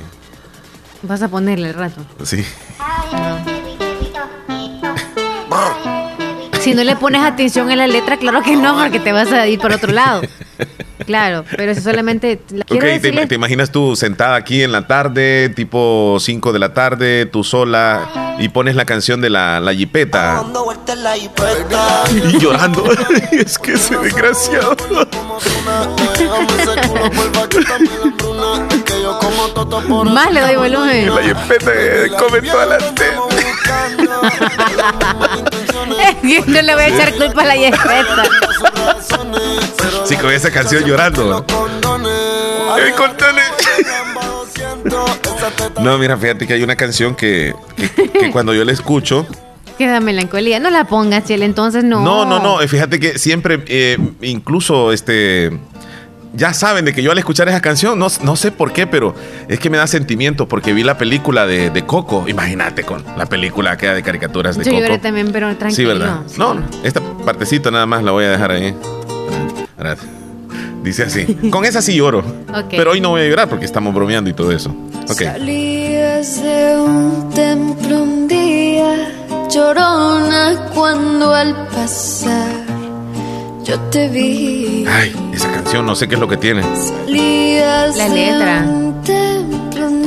Vas 1.02 1.22
a 1.22 1.28
ponerle 1.28 1.70
el 1.70 1.74
rato. 1.74 2.06
Sí. 2.24 2.46
Si 6.60 6.74
no 6.74 6.84
le 6.84 6.96
pones 6.96 7.22
atención 7.22 7.72
a 7.72 7.76
la 7.76 7.88
letra, 7.88 8.18
claro 8.18 8.42
que 8.42 8.56
no, 8.56 8.76
porque 8.76 9.00
te 9.00 9.12
vas 9.12 9.32
a 9.32 9.48
ir 9.48 9.60
por 9.60 9.72
otro 9.72 9.92
lado. 9.92 10.22
Claro, 11.06 11.44
pero 11.56 11.74
si 11.74 11.82
solamente... 11.82 12.40
La 12.52 12.66
ok, 12.70 13.02
te, 13.02 13.28
te, 13.28 13.34
imaginas 13.34 13.72
tú 13.72 13.96
sentada 13.96 14.36
aquí 14.36 14.62
en 14.62 14.72
la 14.72 14.86
tarde, 14.86 15.50
tipo 15.50 16.18
5 16.20 16.54
de 16.54 16.60
la 16.60 16.74
tarde, 16.74 17.26
tú 17.26 17.44
sola, 17.44 18.36
y 18.38 18.50
pones 18.50 18.76
la 18.76 18.86
canción 18.86 19.20
de 19.20 19.32
la, 19.32 19.60
la 19.60 19.74
jipeta. 19.74 20.44
Y 22.14 22.38
llorando. 22.38 22.84
es 23.32 23.58
que 23.58 23.74
ese 23.74 23.98
desgraciado. 23.98 24.76
Más 30.06 30.32
le 30.32 30.42
doy 30.42 30.56
volumen. 30.58 31.16
La 31.16 31.22
jipeta 31.24 31.72
come 32.20 32.42
toda 32.42 32.66
la 32.66 32.78
no 35.90 36.62
le 36.62 36.74
voy 36.74 36.84
a 36.84 36.88
echar 36.88 37.16
culpa 37.16 37.42
a 37.42 37.46
la 37.46 37.54
jipeta. 37.54 38.24
Sí, 40.06 40.16
con 40.16 40.32
esa 40.32 40.52
canción 40.52 40.84
llorando. 40.84 41.46
No, 45.82 45.98
mira, 45.98 46.18
fíjate 46.18 46.48
que 46.48 46.54
hay 46.54 46.64
una 46.64 46.76
canción 46.76 47.16
que, 47.16 47.54
que, 47.76 48.32
cuando 48.32 48.54
yo 48.54 48.64
la 48.66 48.72
escucho. 48.72 49.26
Queda 49.78 50.00
melancolía. 50.00 50.60
No 50.60 50.70
la 50.70 50.86
pongas, 50.86 51.24
Chile, 51.26 51.46
entonces 51.46 51.84
no. 51.84 52.02
No, 52.02 52.26
no, 52.26 52.40
no. 52.40 52.58
Fíjate 52.68 53.00
que 53.00 53.18
siempre, 53.18 53.64
eh, 53.68 53.98
incluso 54.22 54.92
este. 54.92 55.52
Ya 56.34 56.54
saben 56.54 56.86
de 56.86 56.94
que 56.94 57.02
yo 57.02 57.12
al 57.12 57.18
escuchar 57.18 57.50
esa 57.50 57.60
canción, 57.60 57.98
no, 57.98 58.08
no 58.24 58.36
sé 58.36 58.52
por 58.52 58.72
qué, 58.72 58.86
pero 58.86 59.16
es 59.48 59.60
que 59.60 59.70
me 59.70 59.78
da 59.78 59.88
sentimiento 59.88 60.48
porque 60.48 60.74
vi 60.74 60.84
la 60.84 60.98
película 60.98 61.48
de, 61.48 61.70
de 61.72 61.86
Coco. 61.86 62.26
Imagínate 62.28 62.84
con 62.84 63.04
la 63.18 63.26
película 63.26 63.78
que 63.78 63.88
de 63.88 64.04
caricaturas 64.04 64.56
de 64.58 64.66
yo 64.66 64.72
Coco. 64.72 64.88
Yo 64.88 65.00
también, 65.00 65.32
pero 65.32 65.56
tranquilo. 65.58 65.94
Sí, 65.94 66.00
¿verdad? 66.00 66.20
No, 66.38 66.54
no, 66.54 66.64
esta 66.84 67.02
partecita 67.26 67.72
nada 67.72 67.86
más 67.86 68.04
la 68.04 68.12
voy 68.12 68.26
a 68.26 68.30
dejar 68.32 68.52
ahí. 68.52 68.76
Dice 70.84 71.04
así. 71.04 71.26
Con 71.50 71.66
esa 71.66 71.82
sí 71.82 71.96
lloro. 71.96 72.20
Okay. 72.20 72.78
Pero 72.78 72.92
hoy 72.92 73.02
no 73.02 73.10
voy 73.10 73.22
a 73.22 73.28
llorar 73.28 73.50
porque 73.50 73.66
estamos 73.66 73.94
bromeando 73.94 74.30
y 74.30 74.34
todo 74.34 74.52
eso. 74.52 74.70
Ok. 75.10 75.24
Salías 75.24 76.42
de 76.42 76.78
un 76.80 77.30
templo 77.34 78.04
un 78.04 78.28
día, 78.28 79.12
llorona 79.50 80.70
cuando 80.74 81.34
al 81.34 81.68
pasar 81.68 82.69
yo 83.70 83.80
te 83.92 84.08
vi. 84.08 84.86
Ay, 84.88 85.16
esa 85.34 85.52
canción 85.52 85.86
no 85.86 85.96
sé 85.96 86.08
qué 86.08 86.16
es 86.16 86.20
lo 86.22 86.28
que 86.28 86.38
tiene. 86.38 86.64
Salías 86.64 87.96
La 87.96 88.08
letra. 88.10 88.66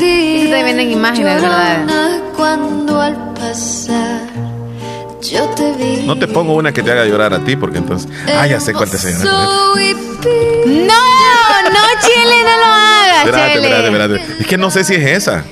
Y 0.05 0.49
te 0.51 0.65
vienen 0.65 0.91
imágenes, 0.91 1.25
¿verdad? 1.41 1.79
llorona 1.87 2.21
cuando 2.37 3.01
al 3.01 3.35
pasar 3.35 4.23
yo 5.21 5.45
te 5.51 5.73
vi. 5.73 6.03
No 6.05 6.19
te 6.19 6.27
pongo 6.27 6.55
una 6.55 6.73
que 6.73 6.83
te 6.83 6.91
haga 6.91 7.05
llorar 7.05 7.33
a 7.33 7.39
ti 7.45 7.55
porque 7.57 7.79
entonces. 7.79 8.11
Ah, 8.37 8.47
ya 8.47 8.59
sé 8.61 8.73
cuál 8.73 8.91
te 8.91 8.97
hace 8.97 9.13
llorar. 9.13 9.27
No, 9.27 9.73
no, 11.71 11.81
Chile, 12.01 12.43
no 12.45 12.57
lo 12.59 12.65
hagas, 12.67 13.25
Espérate, 13.27 13.53
Chile. 13.55 13.65
espérate, 13.69 13.87
espérate. 13.89 14.43
Es 14.43 14.47
que 14.47 14.59
no 14.59 14.71
sé 14.71 14.85
si 14.85 14.95
es 14.95 15.07
esa. 15.07 15.45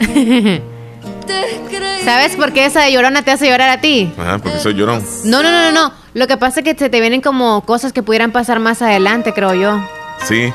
¿Sabes 2.05 2.35
por 2.35 2.53
qué 2.53 2.67
esa 2.67 2.81
de 2.83 2.93
llorona 2.93 3.23
te 3.23 3.31
hace 3.31 3.49
llorar 3.49 3.71
a 3.71 3.81
ti? 3.81 4.13
Ajá, 4.19 4.39
porque 4.39 4.59
soy 4.59 4.75
llorón. 4.75 5.05
No, 5.25 5.43
no, 5.43 5.51
no, 5.51 5.71
no, 5.71 5.73
no. 5.73 6.00
Lo 6.13 6.27
que 6.27 6.37
pasa 6.37 6.61
es 6.61 6.65
que 6.65 6.75
se 6.77 6.89
te 6.91 7.01
vienen 7.01 7.21
como 7.21 7.61
cosas 7.63 7.93
que 7.93 8.03
pudieran 8.03 8.33
pasar 8.33 8.59
más 8.59 8.83
adelante, 8.83 9.33
creo 9.33 9.55
yo. 9.55 9.81
Sí, 10.25 10.53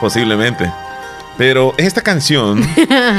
posiblemente. 0.00 0.70
Pero 1.36 1.74
esta 1.78 2.00
canción, 2.00 2.62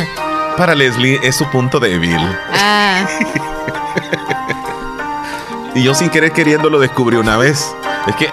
para 0.57 0.73
Leslie, 0.75 1.19
es 1.23 1.35
su 1.35 1.45
punto 1.45 1.79
débil. 1.79 2.17
Ah. 2.53 3.05
y 5.75 5.83
yo 5.83 5.93
sin 5.93 6.09
querer 6.09 6.31
queriendo 6.31 6.69
lo 6.69 6.79
descubrí 6.79 7.17
una 7.17 7.37
vez. 7.37 7.73
Es 8.07 8.15
que, 8.15 8.29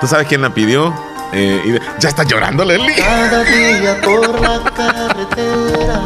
¿tú 0.00 0.06
sabes 0.06 0.26
quién 0.26 0.40
la 0.42 0.50
pidió? 0.54 0.94
Eh, 1.34 1.62
y 1.64 2.00
ya 2.00 2.08
está 2.08 2.24
llorando 2.24 2.64
Leslie. 2.64 2.94
Cada 2.94 3.44
día 3.44 4.00
por 4.02 4.40
la 4.40 4.60
carretera. 4.70 6.00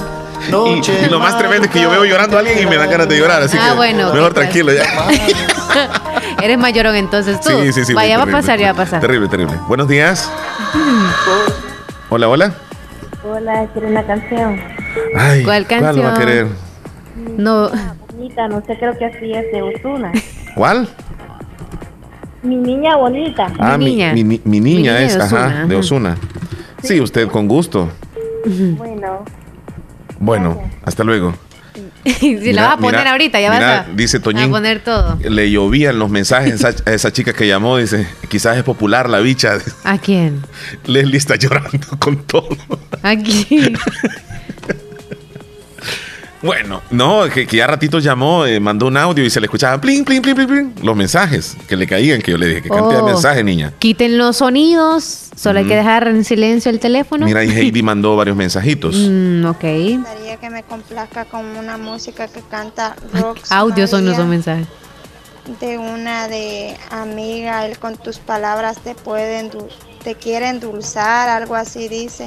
Y, 0.48 1.06
y 1.06 1.08
lo 1.08 1.18
más 1.18 1.36
tremendo 1.38 1.66
es 1.66 1.72
que 1.72 1.80
yo 1.80 1.90
veo 1.90 2.04
llorando 2.04 2.36
a 2.36 2.40
alguien 2.40 2.60
y 2.60 2.66
me 2.66 2.76
dan 2.76 2.90
ganas 2.90 3.08
de 3.08 3.18
llorar, 3.18 3.42
así 3.42 3.56
Ah, 3.60 3.70
que 3.70 3.76
bueno, 3.76 4.12
mejor 4.12 4.32
tranquilo 4.34 4.72
ya. 4.72 4.84
Eres 6.42 6.58
mayorón 6.58 6.94
entonces 6.96 7.40
tú. 7.40 7.50
Sí, 7.50 7.72
sí, 7.72 7.84
sí. 7.84 7.94
Vaya, 7.94 8.18
va 8.18 8.24
a 8.24 8.26
pasar, 8.26 8.58
ya 8.58 8.72
va 8.72 8.82
a 8.82 8.84
pasar. 8.84 9.00
Terrible, 9.00 9.28
terrible. 9.28 9.56
Buenos 9.68 9.88
días. 9.88 10.30
Hola, 12.10 12.28
hola. 12.28 12.54
Hola, 13.24 13.66
quiero 13.72 13.88
una 13.88 14.06
canción. 14.06 14.60
Ay, 15.16 15.42
¿Cuál 15.42 15.66
canción? 15.66 15.94
¿Cuál 15.96 16.06
va 16.06 16.14
a 16.14 16.18
querer? 16.18 16.46
No. 17.36 17.70
Bonita, 18.12 18.48
no 18.48 18.62
sé, 18.66 18.78
creo 18.78 18.96
que 18.96 19.06
así 19.06 19.32
es 19.32 19.50
de 19.52 19.62
Osuna. 19.62 20.12
¿Cuál? 20.54 20.88
Mi 22.42 22.56
niña 22.56 22.96
bonita. 22.96 23.50
Ah, 23.58 23.76
mi, 23.76 23.96
mi, 23.96 24.24
mi, 24.24 24.40
mi 24.44 24.60
niña 24.60 24.98
niña 24.98 25.00
es, 25.02 25.16
de 25.16 25.22
ajá, 25.24 25.64
de. 25.66 25.76
Osuna. 25.76 26.16
Sí, 26.82 27.00
usted 27.00 27.28
con 27.28 27.48
gusto. 27.48 27.88
Bueno, 28.76 29.24
Bueno, 30.20 30.62
hasta 30.84 31.02
luego. 31.02 31.34
si 32.20 32.34
Mira, 32.36 32.52
la 32.52 32.62
vas 32.68 32.72
a 32.74 32.76
poner 32.78 33.00
mira, 33.00 33.10
ahorita, 33.12 33.40
ya 33.40 33.50
mira, 33.52 33.66
vas 33.66 33.88
a, 33.88 33.92
dice 33.92 34.16
a 34.18 34.20
Toñín. 34.20 34.50
poner 34.50 34.80
todo. 34.80 35.18
Le 35.28 35.50
llovían 35.50 35.98
los 35.98 36.10
mensajes 36.10 36.64
a 36.64 36.68
esa, 36.70 36.82
a 36.90 36.92
esa 36.92 37.12
chica 37.12 37.32
que 37.32 37.46
llamó. 37.48 37.76
Dice, 37.78 38.06
quizás 38.28 38.56
es 38.56 38.62
popular 38.62 39.08
la 39.08 39.18
bicha. 39.20 39.58
¿A 39.84 39.98
quién? 39.98 40.42
Leslie 40.86 41.16
está 41.18 41.36
llorando 41.36 41.86
con 41.98 42.24
todo. 42.24 42.56
¿A 43.02 43.16
quién? 43.16 43.76
Bueno, 46.46 46.80
no, 46.90 47.24
que, 47.28 47.46
que 47.46 47.56
ya 47.56 47.66
ratito 47.66 47.98
llamó, 47.98 48.46
eh, 48.46 48.60
mandó 48.60 48.86
un 48.86 48.96
audio 48.96 49.24
y 49.24 49.30
se 49.30 49.40
le 49.40 49.46
escuchaba 49.46 49.80
plin, 49.80 50.04
plin, 50.04 50.22
plin, 50.22 50.34
plin, 50.34 50.46
plin, 50.48 50.74
los 50.82 50.96
mensajes 50.96 51.56
que 51.68 51.76
le 51.76 51.86
caían, 51.86 52.22
que 52.22 52.30
yo 52.30 52.38
le 52.38 52.46
dije, 52.46 52.62
que 52.62 52.68
cantidad 52.70 53.02
Oh. 53.02 53.06
de 53.06 53.12
mensajes, 53.12 53.44
niña. 53.44 53.72
Quiten 53.78 54.16
los 54.16 54.36
sonidos, 54.36 55.30
solo 55.36 55.58
hay 55.58 55.66
que 55.66 55.74
dejar 55.76 56.06
en 56.08 56.24
silencio 56.24 56.70
el 56.70 56.78
teléfono. 56.80 57.26
Mira, 57.26 57.44
y 57.44 57.50
Heidi 57.50 57.82
mandó 57.82 58.16
varios 58.16 58.36
mensajitos. 58.36 58.94
Mm, 58.96 59.44
ok. 59.46 59.64
gustaría 59.98 60.36
que 60.38 60.50
me 60.50 60.62
complazca 60.62 61.24
con 61.24 61.44
una 61.56 61.76
música 61.76 62.28
que 62.28 62.40
canta 62.42 62.94
Rox 63.12 63.50
Audios 63.52 63.90
son, 63.90 64.04
María, 64.06 64.24
mensajes. 64.24 64.66
de 65.60 65.78
una 65.78 66.28
de 66.28 66.76
amiga, 66.90 67.66
él 67.66 67.78
con 67.78 67.96
tus 67.96 68.18
palabras 68.18 68.78
te 68.84 68.94
puede 68.94 69.42
endu- 69.42 69.68
te 70.04 70.14
quiere 70.14 70.48
endulzar, 70.48 71.28
algo 71.28 71.54
así 71.56 71.88
dice. 71.88 72.26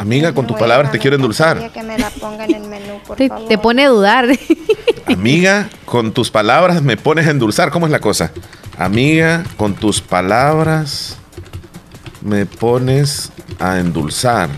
Amiga, 0.00 0.32
con 0.32 0.46
tus 0.46 0.56
palabras 0.56 0.90
te 0.90 0.98
quiero 0.98 1.16
endulzar. 1.16 1.58
gustaría 1.58 1.72
que 1.82 1.86
me 1.86 1.98
la 1.98 2.08
ponga 2.08 2.46
en 2.46 2.54
el 2.54 2.62
menú, 2.62 3.00
por 3.06 3.18
Te, 3.18 3.28
favor. 3.28 3.48
te 3.48 3.58
pone 3.58 3.84
a 3.84 3.88
dudar. 3.90 4.28
Amiga, 5.06 5.68
con 5.84 6.12
tus 6.12 6.30
palabras 6.30 6.80
me 6.82 6.96
pones 6.96 7.26
a 7.26 7.30
endulzar. 7.30 7.70
¿Cómo 7.70 7.84
es 7.84 7.92
la 7.92 7.98
cosa? 8.00 8.32
Amiga, 8.78 9.44
con 9.58 9.74
tus 9.74 10.00
palabras 10.00 11.18
me 12.22 12.46
pones 12.46 13.30
a 13.58 13.78
endulzar. 13.78 14.48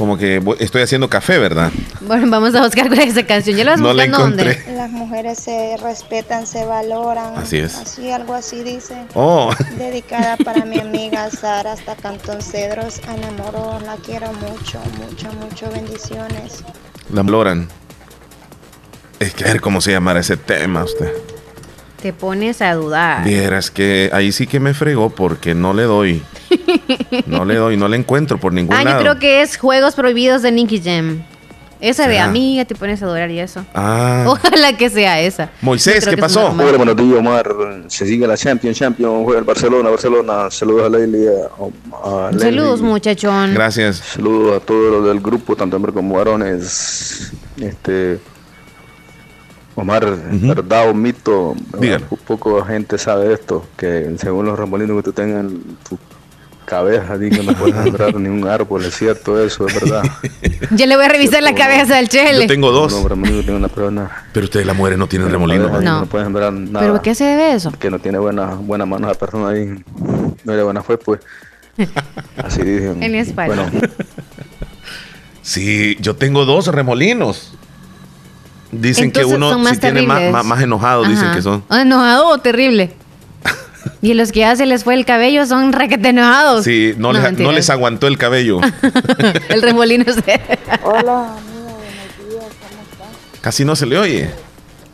Como 0.00 0.16
que 0.16 0.42
estoy 0.60 0.80
haciendo 0.80 1.10
café, 1.10 1.36
¿verdad? 1.36 1.70
bueno, 2.00 2.26
vamos 2.30 2.54
a 2.54 2.64
buscar 2.64 2.86
cuál 2.88 3.00
es 3.00 3.08
esa 3.10 3.26
canción. 3.26 3.54
¿Ya 3.54 3.64
la 3.64 3.72
vas 3.72 3.80
No 3.80 3.92
la 3.92 4.04
buscando 4.04 4.18
dónde? 4.18 4.42
encontré. 4.52 4.74
Las 4.74 4.90
mujeres 4.90 5.38
se 5.38 5.76
respetan, 5.76 6.46
se 6.46 6.64
valoran. 6.64 7.36
Así 7.36 7.58
es. 7.58 7.74
Así, 7.76 8.10
algo 8.10 8.32
así 8.32 8.62
dice. 8.62 8.96
Oh. 9.12 9.52
Dedicada 9.76 10.38
para 10.38 10.64
mi 10.64 10.78
amiga 10.80 11.28
Sara 11.28 11.72
hasta 11.72 11.96
Cantón 11.96 12.40
Cedros. 12.40 12.98
Enamoró, 13.14 13.78
la 13.84 13.96
quiero 13.96 14.32
mucho, 14.32 14.80
mucho, 15.06 15.30
mucho. 15.34 15.70
Bendiciones. 15.70 16.64
La 17.12 17.22
valoran. 17.22 17.68
Es 19.18 19.34
que 19.34 19.44
a 19.44 19.48
ver 19.48 19.60
cómo 19.60 19.82
se 19.82 19.92
llamará 19.92 20.20
ese 20.20 20.38
tema 20.38 20.82
usted. 20.82 21.12
Te 22.02 22.12
pones 22.12 22.62
a 22.62 22.74
dudar. 22.74 23.24
Vieras 23.24 23.70
que 23.70 24.08
ahí 24.12 24.32
sí 24.32 24.46
que 24.46 24.58
me 24.60 24.72
fregó 24.74 25.10
porque 25.10 25.54
no 25.54 25.74
le 25.74 25.82
doy. 25.84 26.22
No 27.26 27.44
le 27.44 27.56
doy, 27.56 27.76
no 27.76 27.88
le 27.88 27.96
encuentro 27.96 28.38
por 28.38 28.52
ningún 28.52 28.74
Ah, 28.74 28.82
yo 28.82 28.88
lado. 28.88 29.00
creo 29.00 29.18
que 29.18 29.42
es 29.42 29.56
Juegos 29.56 29.94
Prohibidos 29.94 30.42
de 30.42 30.50
Nicky 30.52 30.80
Jam. 30.82 31.22
Esa 31.80 32.06
de 32.06 32.14
¿Será? 32.14 32.24
amiga, 32.24 32.64
te 32.64 32.74
pones 32.74 33.02
a 33.02 33.06
dudar 33.06 33.30
y 33.30 33.38
eso. 33.40 33.64
Ah, 33.74 34.24
Ojalá 34.26 34.76
que 34.76 34.90
sea 34.90 35.20
esa. 35.20 35.50
Moisés, 35.62 36.04
Yo 36.04 36.10
¿qué 36.10 36.16
pasó? 36.18 36.48
Hola, 36.50 36.76
buenos 36.76 36.96
días, 36.96 37.18
Omar. 37.18 37.54
Se 37.88 38.06
sigue 38.06 38.26
la 38.26 38.36
Champions, 38.36 38.76
Champions, 38.78 39.22
juega 39.24 39.38
el 39.38 39.44
Barcelona, 39.44 39.88
Barcelona. 39.90 40.50
Saludos 40.50 40.86
a 40.86 40.88
Leili. 40.98 41.26
A, 41.26 42.28
a. 42.28 42.32
Saludos, 42.38 42.80
muchachón. 42.82 43.54
Gracias. 43.54 43.96
Saludos 43.96 44.60
a 44.62 44.64
todos 44.64 44.92
los 44.92 45.06
del 45.06 45.20
grupo, 45.20 45.56
tanto 45.56 45.76
hombres 45.76 45.94
como 45.94 46.16
varones. 46.16 47.32
Este. 47.58 48.18
Omar, 49.76 50.04
verdad 50.32 50.90
o 50.90 50.94
mito, 50.94 51.54
Dígalo. 51.78 52.06
Un 52.10 52.18
poco 52.18 52.62
gente 52.64 52.98
sabe 52.98 53.32
esto, 53.32 53.64
que 53.76 54.14
según 54.18 54.46
los 54.46 54.58
remolinos 54.58 54.96
que 54.98 55.02
tú 55.04 55.12
tengas 55.12 55.40
en 55.44 55.62
tu 55.88 55.98
cabeza, 56.66 57.16
di 57.18 57.30
que 57.30 57.42
no 57.42 57.52
puedes 57.54 57.74
sembrar 57.82 58.14
ni 58.16 58.28
un 58.28 58.46
árbol, 58.46 58.84
es 58.84 58.94
cierto 58.96 59.42
eso, 59.42 59.66
es 59.66 59.74
verdad. 59.80 60.02
Yo 60.76 60.86
le 60.86 60.96
voy 60.96 61.04
a 61.04 61.08
revisar 61.08 61.42
la 61.42 61.54
cabeza 61.54 61.96
del 61.96 62.08
chele. 62.08 62.42
Yo 62.42 62.46
tengo 62.46 62.70
dos. 62.72 62.92
No, 62.92 63.08
remolino 63.08 63.40
tiene 63.42 63.56
una 63.56 63.68
persona 63.68 64.10
Pero 64.32 64.44
ustedes 64.44 64.66
las 64.66 64.76
mujeres 64.76 64.98
no 64.98 65.06
tienen 65.08 65.28
que 65.28 65.32
remolino. 65.32 65.68
puede- 65.68 65.84
No. 65.84 66.00
No 66.00 66.06
puede 66.06 66.24
sembrar 66.24 66.52
nada. 66.52 66.86
¿Pero 66.86 67.02
qué 67.02 67.14
se 67.14 67.24
debe 67.24 67.54
eso? 67.54 67.72
que 67.72 67.90
no 67.90 67.98
tiene 67.98 68.18
buena 68.18 68.54
buena 68.54 68.86
mano 68.86 69.10
esa 69.10 69.18
persona 69.18 69.48
ahí 69.50 69.82
no 70.44 70.52
era 70.52 70.62
buena 70.64 70.82
fue 70.82 70.98
pues 70.98 71.20
así 72.36 72.62
dicen 72.62 73.02
En 73.02 73.14
España. 73.14 73.54
bueno 73.54 73.70
Sí, 75.42 75.96
yo 76.00 76.14
tengo 76.16 76.44
dos 76.44 76.66
remolinos. 76.68 77.54
Dicen 78.72 79.04
Entonces 79.06 79.30
que 79.30 79.36
uno 79.36 79.50
son 79.50 79.62
más 79.62 79.74
si 79.74 79.80
tiene 79.80 80.02
más, 80.02 80.30
más, 80.30 80.44
más 80.44 80.62
enojado, 80.62 81.02
dicen 81.04 81.26
Ajá. 81.26 81.34
que 81.36 81.42
son. 81.42 81.64
Ah, 81.68 81.82
¿Enojado 81.82 82.28
o 82.28 82.38
terrible? 82.38 82.92
y 84.02 84.14
los 84.14 84.30
que 84.30 84.40
ya 84.40 84.54
se 84.54 84.64
les 84.66 84.84
fue 84.84 84.94
el 84.94 85.04
cabello 85.04 85.44
son 85.46 85.72
requete 85.72 86.10
enojados. 86.10 86.64
Sí, 86.64 86.94
no, 86.96 87.12
les, 87.12 87.32
no 87.38 87.50
les 87.52 87.68
aguantó 87.70 88.06
el 88.06 88.16
cabello. 88.16 88.60
el 89.48 89.62
remolino 89.62 90.04
se... 90.12 90.20
hola, 90.84 91.34
amiga, 91.36 91.72
buenos 91.74 92.30
días, 92.30 92.52
¿cómo 92.62 92.82
estás? 92.92 93.40
Casi 93.40 93.64
no 93.64 93.74
se 93.74 93.86
le 93.86 93.98
oye. 93.98 94.30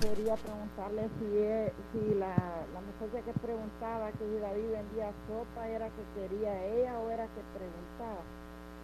Quería 0.00 0.34
preguntarle 0.36 1.02
si, 1.20 1.26
e- 1.36 1.72
si 1.92 2.14
la, 2.18 2.32
la 2.72 2.80
muchacha 2.80 3.22
que 3.26 3.38
preguntaba 3.40 4.08
que 4.12 4.24
si 4.24 4.40
David 4.40 4.70
vendía 4.72 5.12
sopa 5.28 5.68
era 5.68 5.86
que 5.92 6.02
quería 6.16 6.52
ella 6.64 6.92
o 6.98 7.10
era 7.10 7.24
que 7.24 7.42
preguntaba. 7.52 8.22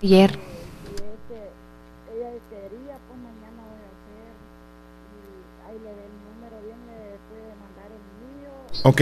Ayer. 0.03 0.31
Si 0.85 0.95
es 1.01 1.21
que 1.33 1.41
ella 2.13 2.29
quería, 2.51 2.99
pues 3.09 3.19
mañana 3.25 3.63
voy 3.65 3.81
a 3.81 3.89
hacer. 3.89 4.35
Y 5.15 5.25
ahí 5.71 5.79
le 5.79 5.93
dé 5.95 6.05
el 6.11 6.17
número 6.27 6.57
bien, 6.67 6.81
le 6.91 7.17
puede 7.31 7.55
mandar 7.63 7.87
el 7.89 8.05
mío. 8.21 8.53
Ok. 8.83 9.01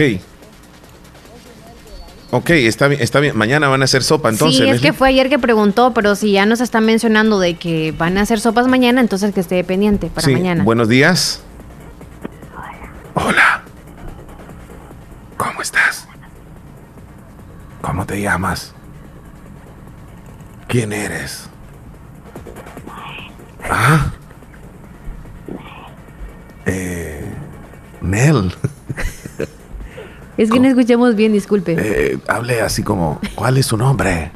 Ok, 2.33 2.49
está 2.51 2.87
bien, 2.87 3.01
está 3.01 3.19
bien. 3.19 3.37
Mañana 3.37 3.67
van 3.67 3.81
a 3.81 3.85
hacer 3.85 4.03
sopa, 4.03 4.29
entonces. 4.29 4.57
sí, 4.57 4.63
es 4.63 4.75
Leslie. 4.75 4.91
que 4.91 4.97
fue 4.97 5.09
ayer 5.09 5.27
que 5.27 5.37
preguntó, 5.37 5.93
pero 5.93 6.15
si 6.15 6.31
ya 6.31 6.45
nos 6.45 6.61
están 6.61 6.85
mencionando 6.85 7.39
de 7.39 7.55
que 7.55 7.93
van 7.97 8.17
a 8.17 8.21
hacer 8.21 8.39
sopas 8.39 8.67
mañana, 8.67 9.01
entonces 9.01 9.33
que 9.33 9.41
esté 9.41 9.61
pendiente 9.65 10.07
para 10.07 10.25
Sí, 10.25 10.31
mañana. 10.33 10.63
Buenos 10.63 10.87
días. 10.87 11.41
Hola. 13.15 13.63
¿Cómo 15.35 15.61
estás? 15.61 16.07
¿Cómo 17.81 18.05
te 18.05 18.21
llamas? 18.21 18.73
¿Quién 20.67 20.93
eres? 20.93 21.49
Ah. 23.69 24.11
Eh, 26.65 27.25
Nel. 28.01 28.53
es 30.41 30.49
que 30.49 30.59
no 30.59 30.67
escuchamos 30.67 31.15
bien, 31.15 31.33
disculpe. 31.33 31.75
Eh, 31.77 32.19
hable 32.27 32.61
así 32.61 32.81
como, 32.81 33.19
¿cuál 33.35 33.57
es 33.57 33.67
su 33.67 33.77
nombre? 33.77 34.31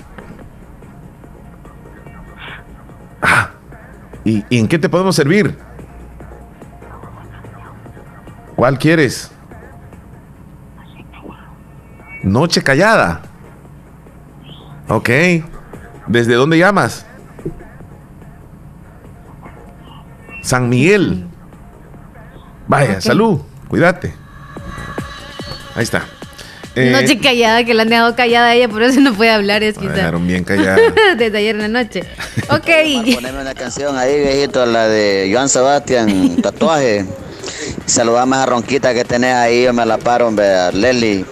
Ah, 3.21 3.49
¿y, 4.23 4.43
y 4.49 4.59
en 4.59 4.67
qué 4.67 4.77
te 4.77 4.87
podemos 4.87 5.15
servir? 5.15 5.57
¿Cuál 8.55 8.77
quieres? 8.77 9.31
Noche 12.21 12.61
callada. 12.61 13.21
Ok. 14.87 15.09
¿Desde 16.07 16.35
dónde 16.35 16.59
llamas? 16.59 17.05
San 20.43 20.69
Miguel. 20.69 21.27
Vaya, 22.67 23.01
salud. 23.01 23.41
Cuídate. 23.67 24.13
Ahí 25.75 25.83
está. 25.83 26.05
Eh, 26.75 26.91
Noche 26.91 27.19
callada, 27.19 27.63
que 27.63 27.73
la 27.73 27.83
han 27.83 27.89
dejado 27.89 28.15
callada 28.17 28.47
a 28.49 28.53
ella, 28.55 28.67
por 28.67 28.83
eso 28.83 28.99
no 28.99 29.13
puede 29.13 29.31
hablar, 29.31 29.63
es 29.63 29.77
me 29.77 29.83
quizá. 29.83 29.93
dejaron 29.93 30.27
bien 30.27 30.43
callada. 30.45 30.77
Desde 31.17 31.37
ayer 31.37 31.55
en 31.55 31.61
la 31.73 31.83
noche. 31.83 32.01
Ok. 32.49 32.67
Poneme 33.15 33.41
una 33.41 33.53
canción 33.55 33.97
ahí, 33.97 34.19
viejito, 34.19 34.65
la 34.65 34.87
de 34.87 35.29
Joan 35.33 35.49
Sebastián, 35.49 36.35
tatuaje. 36.41 37.05
Saludame 37.85 38.35
a 38.35 38.45
Ronquita 38.45 38.93
que 38.93 39.03
tenés 39.05 39.33
ahí, 39.33 39.63
yo 39.63 39.73
me 39.73 39.85
la 39.85 39.97
paro, 39.97 40.27
hombre, 40.27 40.47
a 40.53 40.71
Leslie. 40.71 41.25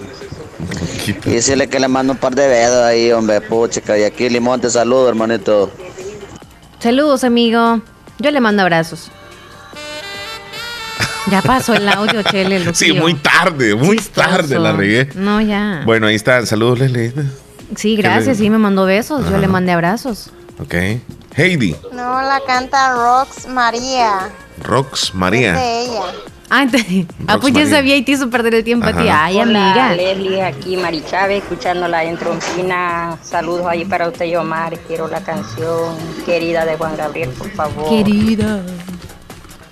Y 1.25 1.29
decirle 1.29 1.67
que 1.67 1.79
le 1.79 1.87
mando 1.87 2.13
un 2.13 2.19
par 2.19 2.33
de 2.35 2.47
dedos 2.47 2.83
ahí, 2.85 3.11
hombre, 3.11 3.41
puchica. 3.41 3.97
Y 3.97 4.03
aquí 4.03 4.29
Limón 4.29 4.61
te 4.61 4.69
saludo, 4.69 5.09
hermanito. 5.09 5.69
Saludos, 6.79 7.23
amigo. 7.23 7.81
Yo 8.19 8.31
le 8.31 8.39
mando 8.39 8.61
abrazos. 8.63 9.11
Ya 11.33 11.41
pasó 11.41 11.73
el 11.73 11.89
audio, 11.89 12.21
Chele. 12.21 12.59
lo 12.59 12.75
Sí, 12.75 12.93
muy 12.93 13.15
tarde, 13.15 13.73
muy 13.73 13.97
Chistoso. 13.97 14.29
tarde 14.29 14.59
la 14.59 14.71
regué. 14.71 15.09
No, 15.15 15.41
ya. 15.41 15.81
Bueno, 15.83 16.05
ahí 16.05 16.13
están. 16.13 16.45
Saludos, 16.45 16.77
Leslie. 16.77 17.11
Sí, 17.75 17.95
gracias. 17.95 18.37
Sí, 18.37 18.51
me 18.51 18.59
mandó 18.59 18.85
besos. 18.85 19.27
Yo 19.27 19.39
le 19.39 19.47
mandé 19.47 19.71
abrazos. 19.71 20.29
Ok. 20.59 20.75
Heidi, 21.35 21.75
No, 21.91 22.21
la 22.21 22.39
canta 22.45 22.93
Rox 22.93 23.47
María. 23.47 24.29
Rox 24.61 25.05
Es 25.05 25.15
María. 25.15 25.53
de 25.53 25.81
ella. 25.85 26.01
Ah, 26.51 26.67
ah 27.27 27.39
pues 27.41 27.51
ya 27.55 27.65
sabía 27.67 27.95
y 27.97 28.03
te 28.03 28.11
hizo 28.11 28.29
perder 28.29 28.53
el 28.53 28.63
tiempo 28.63 28.85
a 28.85 28.93
ti. 28.93 29.07
Ay, 29.09 29.39
Hola, 29.39 29.71
amiga. 29.71 29.95
Leslie, 29.95 30.43
aquí 30.43 30.77
Mari 30.77 31.03
Chávez, 31.09 31.41
escuchándola 31.41 32.03
en 32.03 32.15
Trompina. 32.15 33.17
Saludos 33.23 33.65
ahí 33.67 33.85
para 33.85 34.07
usted 34.07 34.25
y 34.25 34.35
Omar. 34.35 34.77
Quiero 34.87 35.07
la 35.07 35.21
canción 35.23 35.95
Querida 36.27 36.63
de 36.63 36.75
Juan 36.77 36.95
Gabriel, 36.95 37.31
por 37.31 37.49
favor. 37.53 37.89
Querida. 37.89 38.61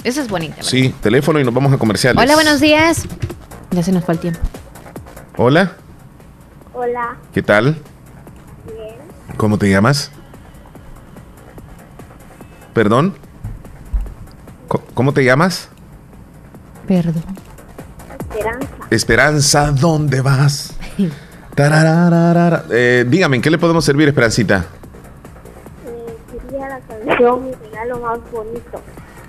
Esa 0.03 0.21
es. 0.21 0.31
¿verdad? 0.31 0.55
Sí, 0.61 0.93
teléfono 1.01 1.39
y 1.39 1.43
nos 1.43 1.53
vamos 1.53 1.71
a 1.73 1.77
comerciales. 1.77 2.21
Hola, 2.21 2.33
buenos 2.35 2.59
días. 2.59 3.03
Ya 3.71 3.83
se 3.83 3.91
nos 3.91 4.03
fue 4.03 4.15
el 4.15 4.19
tiempo. 4.19 4.39
Hola. 5.37 5.73
Hola. 6.73 7.17
¿Qué 7.33 7.41
tal? 7.41 7.77
Bien. 8.65 8.95
¿Cómo 9.37 9.57
te 9.57 9.69
llamas? 9.69 10.11
¿Perdón? 12.73 13.15
¿Cómo 14.93 15.13
te 15.13 15.23
llamas? 15.23 15.69
Perdón. 16.87 17.23
Esperanza. 18.19 18.67
Esperanza, 18.89 19.71
¿dónde 19.71 20.21
vas? 20.21 20.73
Tarararara. 21.55 22.65
Eh, 22.71 23.05
dígame, 23.07 23.35
¿en 23.35 23.41
qué 23.41 23.49
le 23.49 23.57
podemos 23.57 23.83
servir, 23.83 24.07
Esperancita? 24.07 24.65
Eh, 25.85 26.17
quería 26.47 26.69
la 26.69 26.79
canción 26.79 27.45
Mi 27.45 27.51
regalo 27.51 27.99
más 27.99 28.19
bonito. 28.31 28.81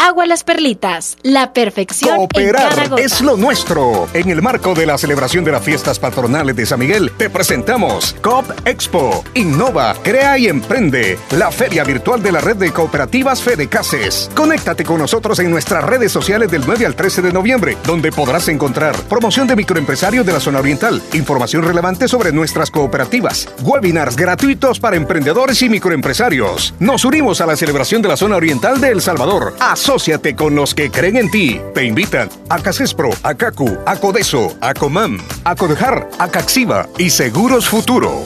Agua 0.00 0.26
Las 0.26 0.44
Perlitas, 0.44 1.18
la 1.22 1.52
perfección 1.52 2.16
Cooperar 2.16 2.94
es 2.98 3.20
lo 3.20 3.36
nuestro. 3.36 4.08
En 4.14 4.30
el 4.30 4.40
marco 4.40 4.72
de 4.72 4.86
la 4.86 4.96
celebración 4.96 5.44
de 5.44 5.50
las 5.50 5.62
fiestas 5.62 5.98
patronales 5.98 6.54
de 6.54 6.66
San 6.66 6.78
Miguel, 6.78 7.10
te 7.18 7.28
presentamos 7.28 8.14
COP 8.22 8.46
Expo. 8.64 9.24
Innova, 9.34 9.96
crea 10.04 10.38
y 10.38 10.46
emprende. 10.46 11.18
La 11.32 11.50
feria 11.50 11.82
virtual 11.82 12.22
de 12.22 12.30
la 12.30 12.40
red 12.40 12.56
de 12.56 12.70
cooperativas 12.70 13.42
Fede 13.42 13.66
Cases. 13.66 14.30
Conéctate 14.36 14.84
con 14.84 14.98
nosotros 14.98 15.40
en 15.40 15.50
nuestras 15.50 15.82
redes 15.82 16.12
sociales 16.12 16.48
del 16.48 16.62
9 16.64 16.86
al 16.86 16.94
13 16.94 17.20
de 17.20 17.32
noviembre, 17.32 17.76
donde 17.84 18.12
podrás 18.12 18.48
encontrar 18.48 18.94
promoción 19.08 19.48
de 19.48 19.56
microempresarios 19.56 20.24
de 20.24 20.32
la 20.32 20.40
zona 20.40 20.60
oriental, 20.60 21.02
información 21.12 21.64
relevante 21.64 22.06
sobre 22.06 22.30
nuestras 22.30 22.70
cooperativas, 22.70 23.48
webinars 23.62 24.14
gratuitos 24.14 24.78
para 24.78 24.96
emprendedores 24.96 25.60
y 25.62 25.68
microempresarios. 25.68 26.72
Nos 26.78 27.04
unimos 27.04 27.40
a 27.40 27.46
la 27.46 27.56
celebración 27.56 28.00
de 28.00 28.08
la 28.08 28.16
zona 28.16 28.36
oriental 28.36 28.80
de 28.80 28.90
El 28.90 29.02
Salvador. 29.02 29.54
Asociate 29.88 30.36
con 30.36 30.54
los 30.54 30.74
que 30.74 30.90
creen 30.90 31.16
en 31.16 31.30
ti. 31.30 31.58
Te 31.74 31.82
invitan 31.82 32.28
a 32.50 32.58
Casespro, 32.58 33.08
a 33.22 33.34
Cacu, 33.34 33.78
a 33.86 33.96
Codeso, 33.96 34.54
a 34.60 34.74
Comam, 34.74 35.16
a 35.44 35.56
Codejar, 35.56 36.10
a 36.18 36.28
Caxiva 36.28 36.86
y 36.98 37.08
Seguros 37.08 37.66
Futuro. 37.66 38.22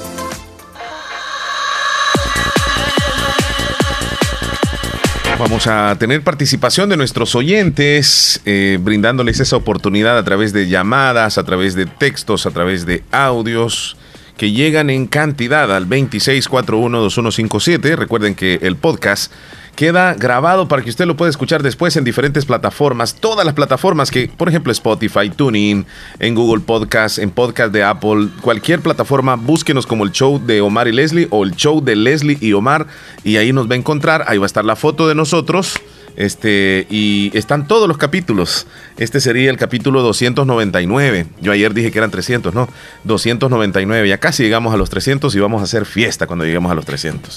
Vamos 5.39 5.69
a 5.69 5.95
tener 6.01 6.25
participación 6.25 6.89
de 6.89 6.97
nuestros 6.97 7.37
oyentes, 7.37 8.41
eh, 8.45 8.79
brindándoles 8.81 9.39
esa 9.39 9.55
oportunidad 9.55 10.19
a 10.19 10.25
través 10.25 10.53
de 10.53 10.67
llamadas, 10.67 11.39
a 11.39 11.45
través 11.45 11.77
de 11.77 11.87
textos, 11.87 12.45
a 12.45 12.51
través 12.51 12.87
de 12.87 13.05
audios 13.13 13.97
que 14.37 14.51
llegan 14.51 14.91
en 14.91 15.07
cantidad 15.07 15.73
al 15.73 15.89
26412157. 15.89 17.95
Recuerden 17.95 18.35
que 18.35 18.59
el 18.63 18.75
podcast 18.75 19.31
queda 19.77 20.15
grabado 20.15 20.69
para 20.69 20.83
que 20.83 20.91
usted 20.91 21.07
lo 21.07 21.17
pueda 21.17 21.31
escuchar 21.31 21.63
después 21.63 21.97
en 21.97 22.05
diferentes 22.05 22.45
plataformas, 22.45 23.15
todas 23.15 23.45
las 23.45 23.55
plataformas 23.55 24.11
que, 24.11 24.29
por 24.29 24.49
ejemplo, 24.49 24.73
Spotify, 24.73 25.31
TuneIn, 25.31 25.87
en 26.19 26.35
Google 26.35 26.63
Podcast, 26.63 27.19
en 27.19 27.31
Podcast 27.31 27.73
de 27.73 27.83
Apple, 27.83 28.29
cualquier 28.41 28.81
plataforma, 28.81 29.37
búsquenos 29.37 29.87
como 29.87 30.05
el 30.05 30.13
show 30.13 30.41
de 30.45 30.61
Omar 30.61 30.89
y 30.89 30.93
Leslie 30.93 31.29
o 31.31 31.45
el 31.45 31.57
show 31.57 31.83
de 31.83 31.97
Leslie 31.97 32.39
y 32.41 32.53
Omar 32.53 32.87
y 33.25 33.37
ahí 33.37 33.53
nos 33.53 33.69
va 33.69 33.75
a 33.75 33.79
encontrar, 33.79 34.25
ahí 34.29 34.39
va 34.39 34.45
a 34.45 34.47
estar 34.47 34.65
la 34.65 34.77
foto 34.77 35.09
de 35.09 35.15
nosotros. 35.15 35.81
Este, 36.15 36.87
y 36.91 37.31
están 37.33 37.67
todos 37.67 37.89
los 37.89 37.97
capítulos. 37.97 38.67
Este 38.99 39.19
sería 39.19 39.51
el 39.51 39.57
capítulo 39.57 40.03
299. 40.03 41.27
Yo 41.41 41.53
ayer 41.53 41.73
dije 41.73 41.91
que 41.91 41.99
eran 41.99 42.11
300, 42.11 42.55
¿no? 42.55 42.69
299. 43.05 44.09
Ya 44.09 44.19
casi 44.19 44.43
llegamos 44.43 44.75
a 44.75 44.77
los 44.77 44.91
300 44.91 45.35
y 45.35 45.41
vamos 45.41 45.63
a 45.63 45.65
hacer 45.65 45.87
fiesta 45.87 46.27
cuando 46.27 46.45
lleguemos 46.45 46.71
a 46.71 46.75
los 46.75 46.85
300. 46.85 47.37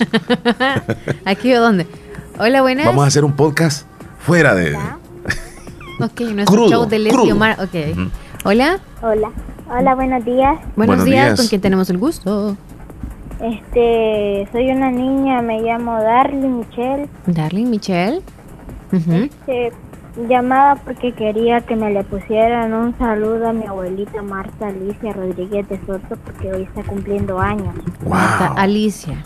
¿Aquí 1.26 1.54
o 1.54 1.62
dónde? 1.62 1.88
Hola, 2.38 2.62
buenas. 2.62 2.86
Vamos 2.86 3.06
a 3.06 3.08
hacer 3.08 3.24
un 3.24 3.32
podcast 3.32 3.88
fuera 4.20 4.54
de. 4.54 4.76
ok, 6.02 6.22
nuestro 6.34 6.68
show 6.68 6.86
de 6.86 7.00
Leslie 7.00 7.32
Omar. 7.32 7.58
Ok. 7.62 7.98
Hola. 8.44 8.80
Hola. 9.02 9.32
Hola, 9.70 9.96
buenos 9.96 10.26
días. 10.26 10.60
Buenos, 10.76 11.06
días. 11.06 11.40
¿con 11.40 11.48
quién 11.48 11.62
tenemos 11.62 11.90
el 11.90 11.98
gusto? 11.98 12.58
Este, 13.40 14.50
soy 14.52 14.70
una 14.70 14.92
niña, 14.92 15.42
me 15.42 15.62
llamo 15.62 15.94
Darling 15.94 16.60
Michelle. 16.60 17.10
Darling 17.26 17.70
Michelle. 17.70 18.22
Este, 18.92 19.72
llamaba 20.28 20.76
porque 20.84 21.14
quería 21.14 21.62
que 21.62 21.78
me 21.78 21.90
le 21.92 22.04
pusieran 22.04 22.74
un 22.74 22.98
saludo 22.98 23.50
a 23.50 23.54
mi 23.54 23.66
abuelita 23.66 24.22
Marta 24.22 24.68
Alicia 24.68 25.14
Rodríguez 25.14 25.70
de 25.70 25.80
Soto 25.86 26.18
porque 26.26 26.52
hoy 26.52 26.64
está 26.64 26.84
cumpliendo 26.84 27.40
años. 27.40 27.74
Marta 28.06 28.48
Alicia. 28.58 29.24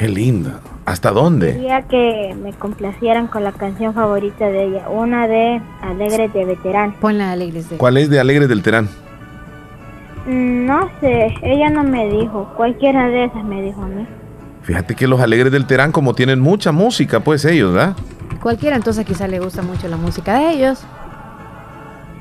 Qué 0.00 0.08
linda. 0.08 0.60
¿Hasta 0.86 1.10
dónde? 1.10 1.52
Quería 1.52 1.82
que 1.82 2.34
me 2.42 2.54
complacieran 2.54 3.26
con 3.26 3.44
la 3.44 3.52
canción 3.52 3.92
favorita 3.92 4.46
de 4.46 4.64
ella, 4.64 4.88
una 4.88 5.28
de 5.28 5.60
Alegres 5.82 6.32
de 6.32 6.46
Veterán. 6.46 6.94
Ponla 6.98 7.32
Alegres 7.32 7.68
de 7.68 7.76
¿Cuál 7.76 7.98
es 7.98 8.08
de 8.08 8.18
Alegres 8.18 8.48
del 8.48 8.62
Terán? 8.62 8.88
Mm, 10.26 10.64
no 10.64 10.88
sé, 11.02 11.34
ella 11.42 11.68
no 11.68 11.84
me 11.84 12.08
dijo, 12.08 12.50
cualquiera 12.56 13.08
de 13.08 13.26
esas 13.26 13.44
me 13.44 13.60
dijo 13.60 13.82
a 13.82 13.88
mí. 13.88 14.06
Fíjate 14.62 14.94
que 14.94 15.06
los 15.06 15.20
Alegres 15.20 15.52
del 15.52 15.66
Terán 15.66 15.92
como 15.92 16.14
tienen 16.14 16.40
mucha 16.40 16.72
música, 16.72 17.20
pues 17.20 17.44
ellos, 17.44 17.74
¿verdad? 17.74 17.94
Cualquiera, 18.40 18.76
entonces 18.76 19.04
quizá 19.04 19.28
le 19.28 19.38
gusta 19.38 19.60
mucho 19.60 19.86
la 19.86 19.98
música 19.98 20.38
de 20.38 20.50
ellos. 20.50 20.82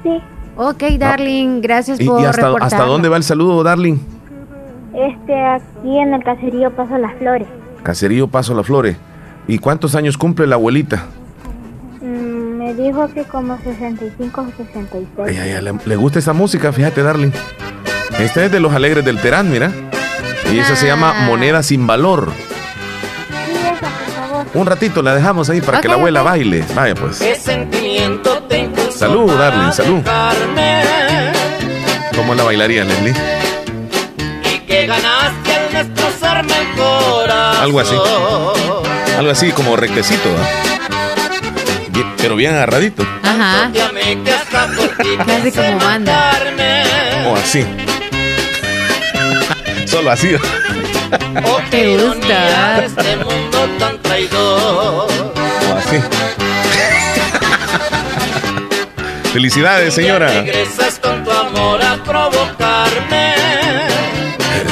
Sí. 0.03 0.21
Ok, 0.57 0.83
Darling, 0.97 1.61
gracias 1.61 1.97
por 1.97 2.19
¿Y 2.19 2.25
hasta, 2.25 2.51
hasta 2.59 2.83
dónde 2.83 3.07
va 3.07 3.15
el 3.15 3.23
saludo, 3.23 3.63
Darling? 3.63 3.99
Este, 4.93 5.33
aquí 5.33 5.97
en 5.97 6.13
el 6.13 6.21
caserío 6.25 6.75
Paso 6.75 6.97
Las 6.97 7.13
Flores. 7.13 7.47
Caserío 7.83 8.27
Paso 8.27 8.53
Las 8.53 8.65
Flores. 8.65 8.97
¿Y 9.47 9.57
cuántos 9.59 9.95
años 9.95 10.17
cumple 10.17 10.47
la 10.47 10.55
abuelita? 10.55 11.05
Mm, 12.01 12.57
me 12.57 12.73
dijo 12.75 13.07
que 13.13 13.23
como 13.23 13.57
65 13.57 14.41
o 14.41 14.63
66. 14.63 15.39
Ay, 15.39 15.73
le, 15.85 15.95
gusta 15.95 16.19
esa 16.19 16.33
música, 16.33 16.71
fíjate, 16.71 17.01
Darling. 17.01 17.31
Esta 18.19 18.45
es 18.45 18.51
de 18.51 18.59
los 18.59 18.73
Alegres 18.73 19.03
del 19.05 19.19
Terán, 19.19 19.49
mira. 19.49 19.71
Y 20.51 20.59
esa 20.59 20.75
se 20.75 20.87
llama 20.87 21.13
ah. 21.15 21.25
Moneda 21.25 21.63
sin 21.63 21.87
Valor. 21.87 22.31
Sí, 23.45 23.53
esa, 23.53 23.79
por 23.79 24.13
favor. 24.13 24.45
Un 24.53 24.67
ratito 24.67 25.01
la 25.01 25.15
dejamos 25.15 25.49
ahí 25.49 25.61
para 25.61 25.81
que 25.81 25.87
la 25.87 25.95
abuela 25.95 26.21
baile. 26.21 26.63
Vaya 26.75 26.95
pues. 26.95 27.23
Salud, 28.91 29.31
Darling, 29.31 29.71
salud. 29.71 30.01
¿Cómo 32.15 32.35
la 32.35 32.43
bailaría, 32.43 32.83
Leslie? 32.83 33.13
Y 34.53 34.59
que 34.65 34.85
ganaste 34.85 35.38
destrozarme 35.83 36.53
el 36.53 36.67
corazón. 36.77 37.63
Algo 37.63 37.79
así. 37.79 37.95
Algo 39.17 39.31
así 39.31 39.51
como 39.51 39.75
rectecito, 39.75 40.29
pero 42.17 42.35
bien 42.35 42.53
agarradito. 42.53 43.03
Ajá. 43.23 43.71
Casi 45.25 45.51
como 45.55 45.79
banda. 45.79 46.31
O 47.27 47.35
así. 47.35 47.65
Solo 49.85 50.11
así. 50.11 50.35
Oh, 51.43 51.59
te 51.69 51.97
gusta. 51.97 52.85
Este 52.85 53.15
mundo 53.17 53.69
tan 53.79 54.01
traidor. 54.01 55.07
O 55.09 55.77
así. 55.77 55.97
Felicidades, 59.33 59.93
señora. 59.93 60.27
Regresas 60.27 60.99
con 60.99 61.23
tu 61.23 61.31
amor 61.31 61.81
a 61.83 61.95
provocarme. 62.03 63.38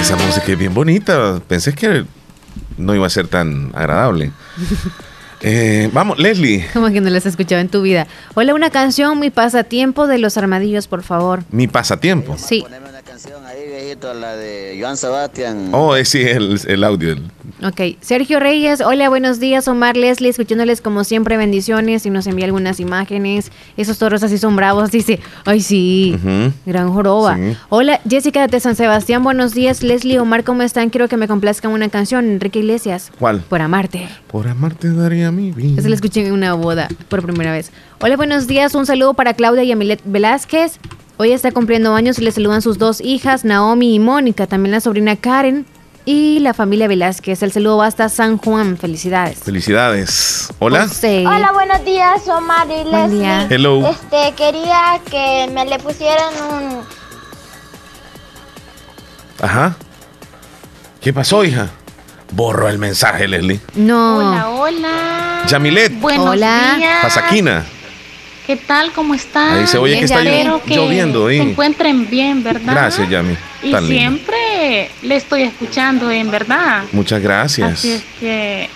Esa 0.07 0.15
música 0.25 0.53
es 0.53 0.57
bien 0.57 0.73
bonita. 0.73 1.41
Pensé 1.49 1.73
que 1.73 2.05
no 2.77 2.95
iba 2.95 3.05
a 3.05 3.09
ser 3.09 3.27
tan 3.27 3.73
agradable. 3.75 4.31
Eh, 5.41 5.91
vamos, 5.93 6.17
Leslie. 6.17 6.65
Como 6.73 6.89
que 6.89 6.99
no 6.99 7.11
las 7.11 7.23
has 7.27 7.33
escuchado 7.33 7.61
en 7.61 7.69
tu 7.69 7.83
vida. 7.83 8.07
Hola, 8.33 8.55
una 8.55 8.71
canción, 8.71 9.19
Mi 9.19 9.29
Pasatiempo 9.29 10.07
de 10.07 10.17
los 10.17 10.35
Armadillos, 10.35 10.87
por 10.87 11.03
favor. 11.03 11.43
Mi 11.51 11.67
Pasatiempo. 11.67 12.35
Sí 12.39 12.65
la 14.13 14.35
de 14.35 14.77
Joan 14.79 14.97
Sebastián. 14.97 15.69
Oh, 15.71 15.95
sí, 16.03 16.21
el, 16.21 16.59
el 16.67 16.83
audio. 16.83 17.15
Ok. 17.63 17.97
Sergio 18.01 18.39
Reyes, 18.39 18.81
hola, 18.81 19.09
buenos 19.09 19.39
días. 19.39 19.67
Omar 19.67 19.97
Leslie, 19.97 20.29
escuchándoles 20.29 20.79
como 20.79 21.03
siempre, 21.03 21.37
bendiciones. 21.37 22.05
Y 22.05 22.11
nos 22.11 22.27
envía 22.27 22.45
algunas 22.45 22.79
imágenes. 22.79 23.51
Esos 23.77 23.97
toros 23.97 24.21
así 24.21 24.37
son 24.37 24.55
bravos. 24.55 24.91
Dice, 24.97 25.19
ay, 25.45 25.61
sí, 25.61 26.15
gran 26.65 26.93
joroba. 26.93 27.37
Hola, 27.69 27.99
Jessica 28.07 28.47
de 28.47 28.59
San 28.59 28.75
Sebastián, 28.75 29.23
buenos 29.23 29.53
días. 29.53 29.81
Leslie, 29.81 30.19
Omar, 30.19 30.43
¿cómo 30.43 30.61
están? 30.61 30.89
Quiero 30.89 31.07
que 31.07 31.17
me 31.17 31.27
complazcan 31.27 31.71
una 31.71 31.89
canción. 31.89 32.25
Enrique 32.25 32.59
Iglesias. 32.59 33.11
¿Cuál? 33.17 33.41
Por 33.41 33.61
amarte. 33.61 34.07
Por 34.27 34.47
amarte 34.47 34.93
daría 34.93 35.31
mi 35.31 35.51
vida. 35.51 35.79
Esa 35.79 35.89
la 35.89 35.95
escuché 35.95 36.27
en 36.27 36.33
una 36.33 36.53
boda 36.53 36.87
por 37.09 37.23
primera 37.23 37.51
vez. 37.51 37.71
Hola, 37.99 38.17
buenos 38.17 38.45
días. 38.45 38.75
Un 38.75 38.85
saludo 38.85 39.15
para 39.15 39.33
Claudia 39.33 39.63
y 39.63 39.71
Amilet 39.71 40.01
Velázquez. 40.05 40.79
Hoy 41.17 41.31
está 41.31 41.51
cumpliendo 41.51 41.95
años 41.95 42.19
y 42.19 42.23
le 42.23 42.31
saludan 42.31 42.61
sus 42.61 42.77
dos 42.77 43.01
hijas, 43.01 43.43
Naomi 43.43 43.95
y 43.95 43.99
Mónica, 43.99 44.45
también 44.45 44.71
la 44.71 44.81
sobrina 44.81 45.15
Karen 45.15 45.65
y 46.07 46.39
la 46.39 46.53
familia 46.53 46.87
Velázquez. 46.87 47.43
El 47.43 47.51
saludo 47.51 47.77
va 47.77 47.87
hasta 47.87 48.07
San 48.07 48.37
Juan. 48.37 48.77
Felicidades. 48.77 49.39
Felicidades. 49.39 50.47
Hola. 50.57 50.87
Hola, 51.03 51.51
buenos 51.51 51.83
días, 51.83 52.25
Omar 52.29 52.65
y 52.69 52.89
Leslie. 52.89 53.47
Hello. 53.49 53.85
Este, 53.85 54.33
quería 54.37 55.01
que 55.11 55.49
me 55.51 55.65
le 55.65 55.77
pusieran 55.79 56.33
un... 56.49 56.81
Ajá. 59.41 59.75
¿Qué 61.01 61.11
pasó, 61.11 61.43
hija? 61.43 61.71
Borro 62.31 62.69
el 62.69 62.77
mensaje, 62.77 63.27
Leslie. 63.27 63.59
No. 63.75 64.19
Hola, 64.19 64.49
hola. 64.51 65.43
Yamilet. 65.49 65.99
Buenos 65.99 66.25
Hola. 66.25 66.75
días. 66.77 66.99
Pasaquina. 67.01 67.65
¿Qué 68.47 68.55
tal? 68.55 68.93
¿Cómo 68.93 69.13
están? 69.13 69.57
Ahí 69.57 69.67
se 69.67 69.77
oye 69.77 69.99
que 69.99 70.05
está 70.05 70.23
Espero 70.23 70.63
que 70.63 70.75
lloviendo. 70.75 71.27
Se 71.27 71.35
encuentren 71.35 72.09
bien, 72.09 72.41
¿verdad? 72.43 72.71
Gracias, 72.73 73.09
Yami. 73.09 73.35
Y 73.61 73.71
Tan 73.71 73.85
lindo. 73.85 73.99
siempre 73.99 74.89
le 75.01 75.17
estoy 75.17 75.41
escuchando, 75.41 76.09
en 76.09 76.31
verdad. 76.31 76.85
Muchas 76.93 77.21
gracias. 77.21 77.73
Así 77.73 77.91
es 77.91 78.03
que 78.21 78.69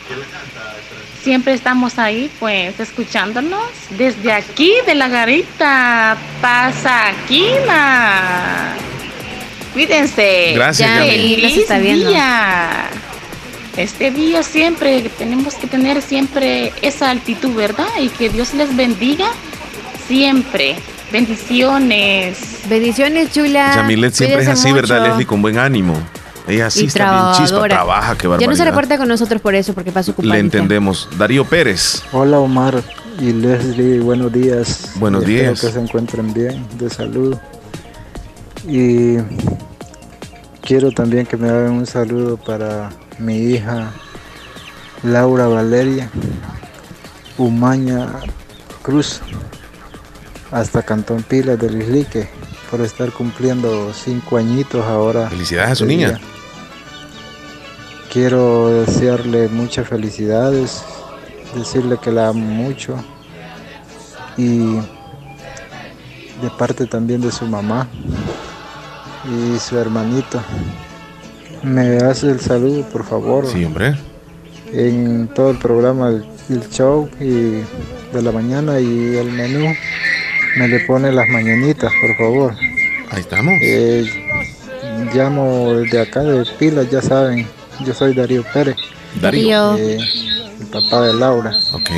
siempre 1.23 1.53
estamos 1.53 1.97
ahí, 1.99 2.29
pues, 2.37 2.77
escuchándonos 2.81 3.63
desde 3.91 4.33
aquí 4.33 4.73
de 4.85 4.93
la 4.93 5.07
garita 5.07 6.17
Pasaquina. 6.41 7.53
Cuídense. 9.71 10.51
Gracias, 10.53 10.99
Feliz 10.99 11.37
Yami. 11.37 11.43
Nos 11.43 11.53
está 11.53 11.77
viendo. 11.79 12.09
día. 12.09 12.89
este 13.77 14.11
día 14.11 14.43
siempre 14.43 15.09
tenemos 15.17 15.55
que 15.55 15.67
tener 15.67 16.01
siempre 16.01 16.73
esa 16.81 17.09
altitud, 17.09 17.55
¿verdad? 17.55 17.87
Y 18.01 18.09
que 18.09 18.27
Dios 18.27 18.53
les 18.53 18.75
bendiga 18.75 19.31
siempre. 20.07 20.75
Bendiciones. 21.11 22.37
Bendiciones, 22.69 23.31
chula. 23.31 23.75
Yamilet 23.75 24.13
siempre 24.13 24.43
es 24.43 24.47
así, 24.47 24.71
¿verdad, 24.71 25.07
Leslie? 25.07 25.25
Con 25.25 25.41
buen 25.41 25.57
ánimo. 25.57 25.95
Ella 26.47 26.69
sí 26.69 26.85
está 26.85 27.33
bien 27.33 27.47
chispa, 27.47 27.67
trabaja, 27.67 28.17
qué 28.17 28.27
barbaridad. 28.27 28.39
Ya 28.39 28.47
no 28.51 28.57
se 28.57 28.65
reporta 28.65 28.97
con 28.97 29.07
nosotros 29.07 29.41
por 29.41 29.53
eso, 29.55 29.73
porque 29.73 29.91
pasa 29.91 30.11
ocupado. 30.11 30.33
Le 30.33 30.39
entendemos. 30.39 31.07
Darío 31.17 31.45
Pérez. 31.45 32.03
Hola, 32.11 32.39
Omar 32.39 32.81
y 33.19 33.31
Leslie, 33.31 33.99
buenos 33.99 34.31
días. 34.33 34.93
Buenos 34.95 35.25
días. 35.25 35.53
Espero 35.53 35.73
que 35.73 35.79
se 35.79 35.83
encuentren 35.85 36.33
bien, 36.33 36.65
de 36.77 36.89
salud. 36.89 37.37
Y 38.67 39.17
quiero 40.61 40.91
también 40.91 41.25
que 41.25 41.37
me 41.37 41.49
hagan 41.49 41.71
un 41.71 41.85
saludo 41.85 42.37
para 42.37 42.89
mi 43.17 43.37
hija 43.37 43.91
Laura 45.03 45.47
Valeria 45.47 46.09
Umaña 47.37 48.07
Cruz, 48.81 49.21
hasta 50.51 50.83
Cantón 50.83 51.23
Pilas 51.23 51.57
del 51.59 51.81
Islique, 51.81 52.29
por 52.69 52.81
estar 52.81 53.11
cumpliendo 53.11 53.93
cinco 53.93 54.37
añitos 54.37 54.85
ahora. 54.85 55.29
Felicidades 55.29 55.71
a 55.71 55.75
su 55.75 55.85
niña. 55.85 56.19
Quiero 58.11 58.83
desearle 58.85 59.47
muchas 59.47 59.87
felicidades, 59.87 60.83
decirle 61.55 61.97
que 62.01 62.11
la 62.11 62.27
amo 62.27 62.45
mucho 62.45 62.97
y 64.37 64.75
de 66.41 66.49
parte 66.57 66.85
también 66.87 67.21
de 67.21 67.31
su 67.31 67.45
mamá 67.45 67.87
y 69.25 69.57
su 69.59 69.77
hermanito. 69.77 70.41
Me 71.63 71.97
hace 71.97 72.31
el 72.31 72.39
saludo, 72.39 72.83
por 72.89 73.05
favor. 73.05 73.47
Sí, 73.47 73.63
hombre. 73.63 73.95
En 74.73 75.27
todo 75.27 75.51
el 75.51 75.57
programa, 75.57 76.09
el, 76.09 76.69
show 76.69 77.09
y 77.19 77.61
de 78.13 78.21
la 78.21 78.31
mañana 78.31 78.79
y 78.79 79.15
el 79.15 79.31
menú, 79.31 79.73
me 80.57 80.67
le 80.67 80.79
pone 80.81 81.11
las 81.11 81.27
mañanitas, 81.27 81.91
por 82.01 82.17
favor. 82.17 82.55
Ahí 83.09 83.21
estamos. 83.21 83.53
Eh, 83.61 84.05
llamo 85.13 85.73
desde 85.73 86.01
acá 86.01 86.21
de 86.21 86.45
Pilas, 86.57 86.89
ya 86.89 87.01
saben. 87.01 87.47
Yo 87.85 87.93
soy 87.93 88.13
Darío 88.13 88.43
Pérez. 88.53 88.75
Darío. 89.19 89.77
Eh, 89.77 89.97
el 90.59 90.67
papá 90.67 91.07
de 91.07 91.13
Laura. 91.13 91.51
Ok. 91.73 91.89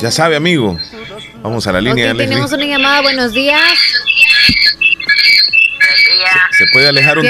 Ya 0.00 0.10
sabe, 0.10 0.36
amigo. 0.36 0.78
Vamos 1.42 1.66
a 1.66 1.72
la 1.72 1.80
línea. 1.80 2.12
Okay, 2.12 2.26
tenemos 2.26 2.52
una 2.52 2.64
llamada. 2.64 3.02
Buenos 3.02 3.32
días. 3.32 3.60
Se, 6.58 6.66
puede 6.72 6.88
alejar 6.88 7.18
un, 7.18 7.26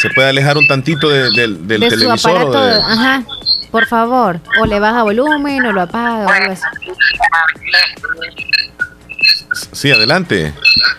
se 0.00 0.10
puede 0.10 0.28
alejar 0.28 0.58
un 0.58 0.66
tantito 0.66 1.08
del 1.08 1.58
televisor. 1.66 2.56
Ajá. 2.56 3.22
Por 3.70 3.86
favor. 3.86 4.40
O 4.60 4.66
le 4.66 4.80
baja 4.80 5.02
volumen 5.02 5.64
o 5.66 5.72
lo 5.72 5.82
apaga 5.82 6.26
o 6.26 6.28
algo 6.28 6.52
así. 6.52 6.64
Sí, 9.72 9.90
adelante. 9.90 10.52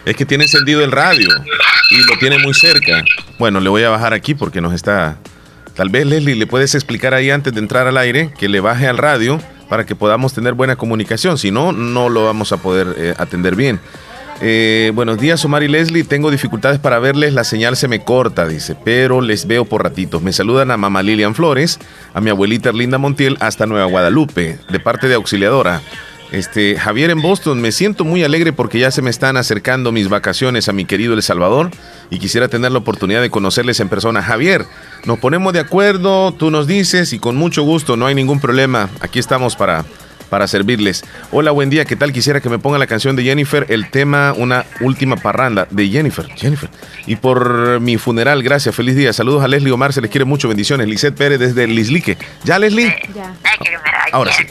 Es 0.05 0.15
que 0.15 0.25
tiene 0.25 0.45
encendido 0.45 0.83
el 0.83 0.91
radio 0.91 1.27
y 1.91 2.03
lo 2.03 2.17
tiene 2.19 2.37
muy 2.37 2.53
cerca. 2.53 3.03
Bueno, 3.37 3.59
le 3.59 3.69
voy 3.69 3.83
a 3.83 3.89
bajar 3.89 4.13
aquí 4.13 4.35
porque 4.35 4.61
nos 4.61 4.73
está. 4.73 5.17
Tal 5.75 5.89
vez, 5.89 6.05
Leslie, 6.05 6.35
le 6.35 6.45
puedes 6.45 6.75
explicar 6.75 7.13
ahí 7.13 7.29
antes 7.29 7.53
de 7.53 7.59
entrar 7.59 7.87
al 7.87 7.97
aire 7.97 8.33
que 8.37 8.49
le 8.49 8.59
baje 8.59 8.87
al 8.87 8.97
radio 8.97 9.39
para 9.69 9.85
que 9.85 9.95
podamos 9.95 10.33
tener 10.33 10.53
buena 10.53 10.75
comunicación. 10.75 11.37
Si 11.37 11.51
no, 11.51 11.71
no 11.71 12.09
lo 12.09 12.25
vamos 12.25 12.51
a 12.51 12.57
poder 12.57 12.95
eh, 12.97 13.13
atender 13.17 13.55
bien. 13.55 13.79
Eh, 14.41 14.93
buenos 14.95 15.19
días, 15.19 15.43
Omar 15.43 15.63
y 15.63 15.67
Leslie. 15.67 16.05
Tengo 16.05 16.31
dificultades 16.31 16.79
para 16.79 16.99
verles, 16.99 17.33
la 17.33 17.43
señal 17.43 17.75
se 17.75 17.89
me 17.89 18.03
corta, 18.03 18.47
dice, 18.47 18.75
pero 18.85 19.19
les 19.19 19.47
veo 19.47 19.65
por 19.65 19.83
ratitos. 19.83 20.21
Me 20.21 20.31
saludan 20.31 20.71
a 20.71 20.77
mamá 20.77 21.03
Lilian 21.03 21.35
Flores, 21.35 21.77
a 22.13 22.21
mi 22.21 22.29
abuelita 22.29 22.69
Erlinda 22.69 22.97
Montiel, 22.97 23.37
hasta 23.41 23.65
Nueva 23.65 23.85
Guadalupe, 23.85 24.57
de 24.69 24.79
parte 24.79 25.09
de 25.09 25.15
Auxiliadora. 25.15 25.81
Este, 26.31 26.77
Javier 26.77 27.09
en 27.09 27.21
Boston, 27.21 27.59
me 27.59 27.71
siento 27.71 28.05
muy 28.05 28.23
alegre 28.23 28.53
porque 28.53 28.79
ya 28.79 28.91
se 28.91 29.01
me 29.01 29.09
están 29.09 29.35
acercando 29.35 29.91
mis 29.91 30.09
vacaciones 30.09 30.69
a 30.69 30.73
mi 30.73 30.85
querido 30.85 31.15
El 31.15 31.23
Salvador 31.23 31.71
y 32.11 32.19
quisiera 32.19 32.47
tener 32.47 32.71
la 32.71 32.77
oportunidad 32.77 33.21
de 33.21 33.31
conocerles 33.31 33.79
en 33.79 33.89
persona. 33.89 34.21
Javier, 34.21 34.65
nos 35.05 35.17
ponemos 35.17 35.53
de 35.53 35.59
acuerdo, 35.59 36.31
tú 36.33 36.51
nos 36.51 36.67
dices 36.67 37.13
y 37.13 37.19
con 37.19 37.35
mucho 37.35 37.63
gusto, 37.63 37.97
no 37.97 38.05
hay 38.05 38.13
ningún 38.13 38.39
problema. 38.39 38.89
Aquí 39.01 39.17
estamos 39.17 39.55
para, 39.55 39.85
para 40.29 40.47
servirles. 40.47 41.03
Hola, 41.31 41.51
buen 41.51 41.69
día, 41.69 41.85
¿qué 41.85 41.95
tal? 41.95 42.13
Quisiera 42.13 42.39
que 42.41 42.49
me 42.49 42.59
ponga 42.59 42.77
la 42.77 42.87
canción 42.87 43.15
de 43.15 43.23
Jennifer, 43.23 43.65
el 43.69 43.89
tema 43.89 44.33
Una 44.37 44.65
última 44.81 45.15
parranda 45.15 45.67
de 45.69 45.89
Jennifer. 45.89 46.27
Jennifer. 46.35 46.69
Y 47.05 47.15
por 47.15 47.79
mi 47.79 47.97
funeral, 47.97 48.43
gracias, 48.43 48.75
feliz 48.75 48.95
día. 48.95 49.11
Saludos 49.13 49.43
a 49.43 49.47
Leslie 49.47 49.71
Omar, 49.71 49.93
se 49.93 50.01
les 50.01 50.11
quiere 50.11 50.25
mucho, 50.25 50.47
bendiciones. 50.47 50.87
Lisette 50.87 51.15
Pérez 51.15 51.39
desde 51.39 51.67
Lislique. 51.67 52.17
¿Ya, 52.43 52.59
Leslie? 52.59 52.95
Ya. 53.15 53.33
Ahora 54.11 54.31
sí. 54.31 54.43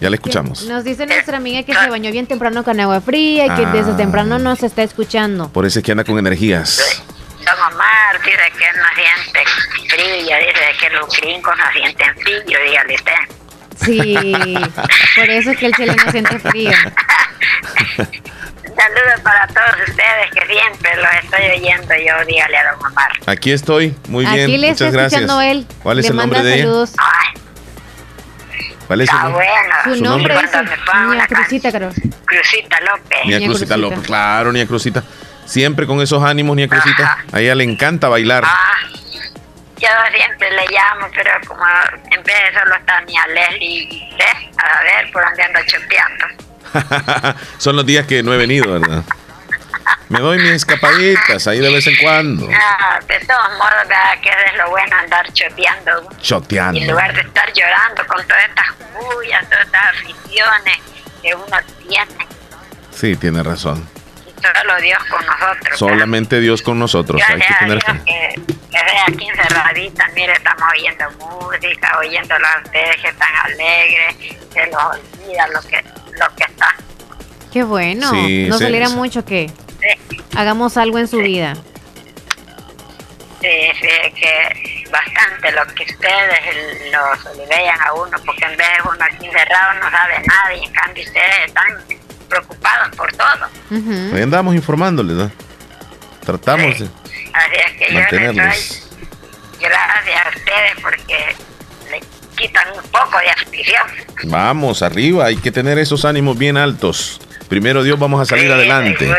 Ya 0.00 0.10
le 0.10 0.16
escuchamos. 0.16 0.62
Nos 0.64 0.84
dice 0.84 1.06
nuestra 1.06 1.38
amiga 1.38 1.64
que 1.64 1.74
se 1.74 1.90
bañó 1.90 2.12
bien 2.12 2.26
temprano 2.26 2.62
con 2.62 2.78
agua 2.78 3.00
fría 3.00 3.46
y 3.46 3.50
que 3.50 3.66
desde 3.66 3.92
ah. 3.92 3.96
temprano 3.96 4.38
nos 4.38 4.62
está 4.62 4.82
escuchando. 4.82 5.48
Por 5.50 5.66
eso 5.66 5.80
es 5.80 5.84
que 5.84 5.90
anda 5.92 6.04
con 6.04 6.18
energías. 6.18 7.02
Don 7.38 7.72
Omar 7.72 8.20
dice 8.24 8.36
que 8.58 8.78
no 8.78 8.84
siente 8.94 9.44
frío, 9.88 10.36
dice 10.36 10.78
que 10.80 10.90
los 10.90 11.20
gringos 11.20 11.54
no 11.56 11.72
sienten 11.72 12.14
frío, 12.16 12.58
dígale 12.64 12.94
usted. 12.94 13.12
Sí, 13.84 14.14
por 15.16 15.30
eso 15.30 15.50
es 15.50 15.58
que 15.58 15.66
el 15.66 15.74
cielo 15.74 15.94
no 15.94 16.10
siente 16.10 16.38
frío. 16.38 16.72
Saludos 18.62 19.20
para 19.24 19.46
todos 19.48 19.88
ustedes 19.88 20.30
que 20.32 20.46
siempre 20.46 20.96
los 20.96 21.24
estoy 21.24 21.58
oyendo 21.58 21.94
yo, 21.94 22.26
dígale 22.26 22.58
a 22.58 22.72
Don 22.72 22.86
Omar. 22.86 23.10
Aquí 23.26 23.50
estoy, 23.50 23.94
muy 24.08 24.24
bien, 24.24 24.44
Aquí 24.44 24.56
le 24.56 24.68
muchas 24.70 24.88
está 24.88 25.04
escuchando 25.04 25.36
gracias. 25.38 25.56
Él. 25.56 25.66
¿Cuál 25.82 25.98
es 25.98 26.04
le 26.04 26.10
el 26.10 26.16
nombre 26.16 26.42
de 26.42 26.58
saludos. 26.60 26.92
Ay. 26.98 27.42
¿Cuál 28.86 29.00
es 29.02 29.10
Está 29.10 29.28
bueno. 29.28 29.74
Su, 29.84 29.96
¿Su 29.96 30.04
nombre, 30.04 30.34
nombre? 30.34 30.50
es 30.50 31.10
Niña 31.10 31.26
Cruzita, 31.26 31.70
creo. 31.72 31.90
Crucita 32.24 32.80
López. 32.80 33.18
Nia 33.26 33.38
Cruzita 33.40 33.76
López, 33.76 34.00
claro, 34.00 34.52
Nia 34.52 34.66
Cruzita. 34.66 35.02
Siempre 35.44 35.86
con 35.86 36.00
esos 36.00 36.22
ánimos, 36.22 36.56
Nia 36.56 36.68
Cruzita. 36.68 37.18
A 37.32 37.40
ella 37.40 37.54
le 37.54 37.64
encanta 37.64 38.08
bailar. 38.08 38.44
Ah, 38.46 38.76
yo 39.78 39.88
siempre 40.14 40.50
le 40.50 40.66
llamo, 40.68 41.08
pero 41.14 41.30
como 41.46 41.64
en 42.10 42.22
vez 42.22 42.36
de 42.52 42.58
solo 42.58 42.74
está 42.74 43.00
mi 43.02 43.14
Leslie, 43.34 44.16
¿eh? 44.18 44.50
a 44.58 44.82
ver 44.82 45.10
por 45.12 45.24
dónde 45.24 45.42
ando 45.42 45.60
chopeando. 45.66 46.26
Son 47.58 47.76
los 47.76 47.86
días 47.86 48.06
que 48.06 48.22
no 48.22 48.32
he 48.34 48.36
venido, 48.36 48.78
¿verdad? 48.78 49.04
Me 50.08 50.20
doy 50.20 50.38
mis 50.38 50.52
escapaditas 50.52 51.46
ahí 51.46 51.60
de 51.60 51.72
vez 51.72 51.86
en 51.86 51.96
cuando. 52.02 52.48
Ah, 52.52 52.98
de 53.06 53.18
todos 53.20 53.50
modos, 53.58 53.88
¿verdad? 53.88 54.20
que 54.22 54.28
es 54.28 54.56
lo 54.56 54.70
bueno 54.70 54.96
andar 54.96 55.32
choteando. 55.32 56.08
Choteando. 56.20 56.80
En 56.80 56.88
lugar 56.88 57.14
de 57.14 57.20
estar 57.20 57.52
llorando 57.52 58.06
con 58.06 58.26
todas 58.26 58.44
estas 58.48 58.66
bullas, 58.94 59.48
todas 59.48 59.66
estas 59.66 59.84
aficiones 59.84 60.78
que 61.22 61.34
uno 61.34 61.56
tiene. 61.86 62.26
Sí, 62.90 63.16
tiene 63.16 63.42
razón. 63.42 63.88
Solo 64.40 64.80
Dios 64.80 64.98
con 65.04 65.26
nosotros. 65.26 65.78
Solamente 65.78 66.40
Dios 66.40 66.62
con 66.62 66.78
nosotros. 66.78 67.22
Hay 67.28 67.40
que 67.40 67.54
tener 67.58 67.82
fe. 67.82 67.92
Que, 68.04 68.42
que 68.70 68.78
aquí 69.06 69.28
encerraditas, 69.28 70.12
mire, 70.14 70.32
estamos 70.32 70.64
oyendo 70.72 71.10
música, 71.18 71.98
oyéndolo 71.98 72.46
a 72.46 72.62
ustedes 72.64 72.96
que 72.96 73.08
están 73.08 73.34
alegres, 73.44 74.16
se 74.52 74.66
los 74.66 74.84
olvida 74.84 75.48
lo 75.48 75.60
que, 75.62 75.82
lo 76.12 76.36
que 76.36 76.44
está. 76.44 76.74
Qué 77.52 77.62
bueno. 77.64 78.10
Sí, 78.10 78.46
no 78.48 78.58
sí, 78.58 78.64
saliera 78.64 78.88
sí. 78.88 78.94
mucho 78.94 79.24
que 79.24 79.50
hagamos 80.36 80.76
algo 80.76 80.98
en 80.98 81.08
su 81.08 81.18
vida. 81.18 81.54
Sí, 83.40 83.70
sí, 83.80 84.12
que 84.14 84.88
bastante 84.90 85.52
lo 85.52 85.64
que 85.74 85.84
ustedes 85.84 86.92
los 86.92 87.48
vean 87.48 87.80
a 87.80 87.92
uno, 87.92 88.18
porque 88.24 88.44
en 88.44 88.56
vez 88.56 88.66
de 88.66 88.88
uno 88.88 89.04
aquí 89.04 89.26
encerrado 89.26 89.74
no 89.74 89.90
sabe 89.90 90.20
nada 90.26 90.54
y 90.54 90.64
en 90.64 90.72
cambio 90.72 91.04
ustedes 91.04 91.46
están 91.46 91.84
preocupados 92.28 92.94
por 92.96 93.10
todo. 93.12 94.14
Ahí 94.14 94.22
andamos 94.22 94.54
informándoles, 94.54 95.16
¿no? 95.16 95.30
Tratamos 96.24 96.78
de 96.78 96.88
Así 97.32 97.54
es 97.54 97.72
que 97.72 97.92
yo 97.92 97.98
les 98.00 98.10
doy 98.10 98.20
mantenerles. 98.20 98.88
gracias 99.60 100.26
a 100.26 100.28
ustedes 100.28 100.72
porque 100.82 101.36
le 101.90 102.00
quitan 102.36 102.68
un 102.74 102.82
poco 102.90 103.18
de 103.18 103.30
aflicción. 103.30 103.86
Vamos, 104.24 104.82
arriba, 104.82 105.26
hay 105.26 105.36
que 105.36 105.50
tener 105.52 105.78
esos 105.78 106.04
ánimos 106.04 106.36
bien 106.36 106.56
altos. 106.56 107.20
Primero 107.48 107.82
Dios, 107.82 107.98
vamos 107.98 108.20
a 108.20 108.24
salir 108.24 108.50
adelante. 108.50 108.98
Seguro. 108.98 109.18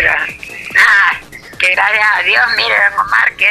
Ah, 0.77 1.17
que 1.57 1.71
gracias 1.71 2.05
a 2.15 2.23
Dios, 2.23 2.41
mire, 2.57 2.75
don 2.91 3.05
Omar, 3.05 3.33
que 3.35 3.47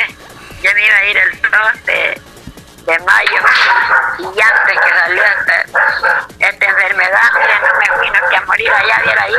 yo 0.62 0.70
me 0.74 0.86
iba 0.86 0.97
a 0.97 1.10
ir 1.10 1.16
el 1.16 1.40
2 1.40 1.85
de, 1.86 2.20
de 2.89 2.98
mayo 3.05 3.36
y 4.19 4.40
antes 4.40 4.78
que 4.82 4.90
salió 4.98 5.23
esta, 5.23 6.48
esta 6.48 6.66
enfermedad, 6.66 7.20
mire, 7.35 7.55
no 7.60 7.78
me 7.78 8.02
vino 8.02 8.19
que 8.31 8.36
a 8.36 8.40
morir 8.47 8.70
allá 8.73 9.01
hubiera 9.05 9.28
ido. 9.28 9.39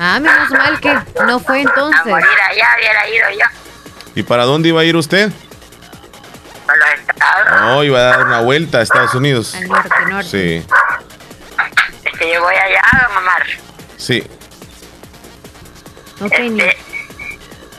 Ah, 0.00 0.18
menos 0.20 0.50
mal 0.50 0.80
que 0.80 0.98
no 1.24 1.38
fue 1.40 1.58
A 1.58 1.62
entonces. 1.62 2.06
morir 2.06 2.26
allá 2.50 2.66
hubiera 2.76 3.08
ido 3.08 3.30
yo. 3.30 3.46
¿Y 4.16 4.22
para 4.24 4.44
dónde 4.44 4.70
iba 4.70 4.80
a 4.80 4.84
ir 4.84 4.96
usted? 4.96 5.30
A 6.66 6.76
los 6.76 6.88
estados. 7.08 7.60
No, 7.62 7.84
iba 7.84 7.98
a 7.98 8.02
dar 8.02 8.26
una 8.26 8.40
vuelta 8.40 8.78
a 8.78 8.82
Estados 8.82 9.14
Unidos. 9.14 9.54
Al 9.54 9.68
norte, 9.68 9.88
norte. 10.06 10.28
Sí, 10.28 10.66
Es 12.04 12.18
que 12.18 12.32
yo 12.32 12.42
voy 12.42 12.56
allá, 12.56 12.82
don 13.08 13.16
Omar. 13.18 13.42
sí. 13.96 14.28
Este, 16.20 16.76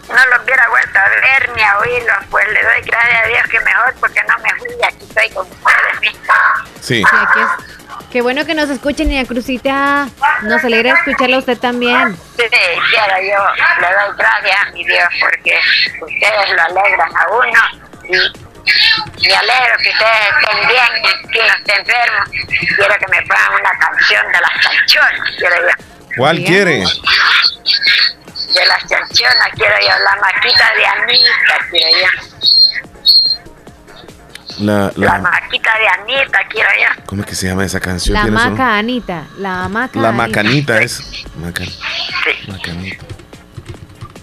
no 0.09 0.25
los 0.27 0.43
hubiera 0.43 0.67
vuelto 0.69 0.99
a 0.99 1.09
ver 1.09 1.51
ni 1.55 1.61
a 1.61 1.77
oírlos, 1.79 2.17
pues 2.29 2.47
le 2.49 2.61
doy 2.63 2.81
gracias 2.83 3.23
a 3.23 3.27
Dios 3.27 3.43
que 3.49 3.59
mejor 3.59 3.93
porque 3.99 4.21
no 4.27 4.37
me 4.39 4.49
fui, 4.55 4.69
aquí 4.83 5.05
estoy 5.07 5.29
con 5.29 5.47
ustedes. 5.47 6.15
Sí. 6.81 7.03
Qué 8.11 8.21
bueno 8.21 8.45
que 8.45 8.55
nos 8.55 8.69
escuchen, 8.69 9.09
niña 9.09 9.25
Crucita. 9.25 10.07
Nos 10.41 10.63
alegra 10.63 10.93
escucharla 10.93 11.35
a 11.35 11.39
usted 11.39 11.57
también. 11.59 12.15
Sí, 12.37 12.43
quiero 12.49 13.21
yo 13.21 13.39
le 13.81 13.87
doy 13.87 14.17
gracias 14.17 14.57
a 14.61 14.71
mi 14.71 14.83
Dios 14.83 15.09
porque 15.19 15.59
ustedes 16.01 16.49
lo 16.55 16.61
alegran 16.63 17.09
a 17.15 17.27
uno 17.29 17.61
y 18.03 19.27
me 19.27 19.35
alegro 19.35 19.77
que 19.83 19.89
ustedes 19.89 20.21
estén 20.41 20.67
bien, 20.67 21.31
que 21.31 21.39
no 21.39 21.53
estén 21.55 21.79
enfermos. 21.79 22.29
Quiero 22.75 22.95
que 22.97 23.07
me 23.07 23.21
pongan 23.23 23.53
una 23.59 23.71
canción 23.79 24.25
de 24.31 24.41
las 24.41 24.51
canchonas, 24.63 25.35
quiero 25.37 25.55
yo. 25.55 25.73
¿Cuál 26.17 26.43
quiere? 26.43 26.83
De 28.47 28.65
las 28.65 28.83
canchonas, 28.83 29.49
quiero 29.55 29.75
yo. 29.81 29.89
La 30.03 30.15
maquita 30.21 30.71
de 30.75 30.85
Anita, 30.85 31.55
quiero 31.69 31.89
yo. 31.99 32.07
La, 34.59 34.91
la, 34.95 35.19
maquita 35.19 35.71
de 35.77 35.87
Anita, 35.87 36.39
quiero 36.49 36.69
yo. 36.81 37.03
¿Cómo 37.05 37.21
es 37.21 37.27
que 37.27 37.35
se 37.35 37.47
llama 37.47 37.63
esa 37.65 37.79
canción? 37.79 38.13
La 38.13 38.25
maca 38.25 38.77
Anita. 38.77 39.23
La 39.37 39.69
maca 39.69 39.99
La 39.99 40.11
macanita 40.11 40.81
es. 40.81 41.01
Maca, 41.35 41.63
sí. 41.63 41.79
Macanita. 42.47 43.05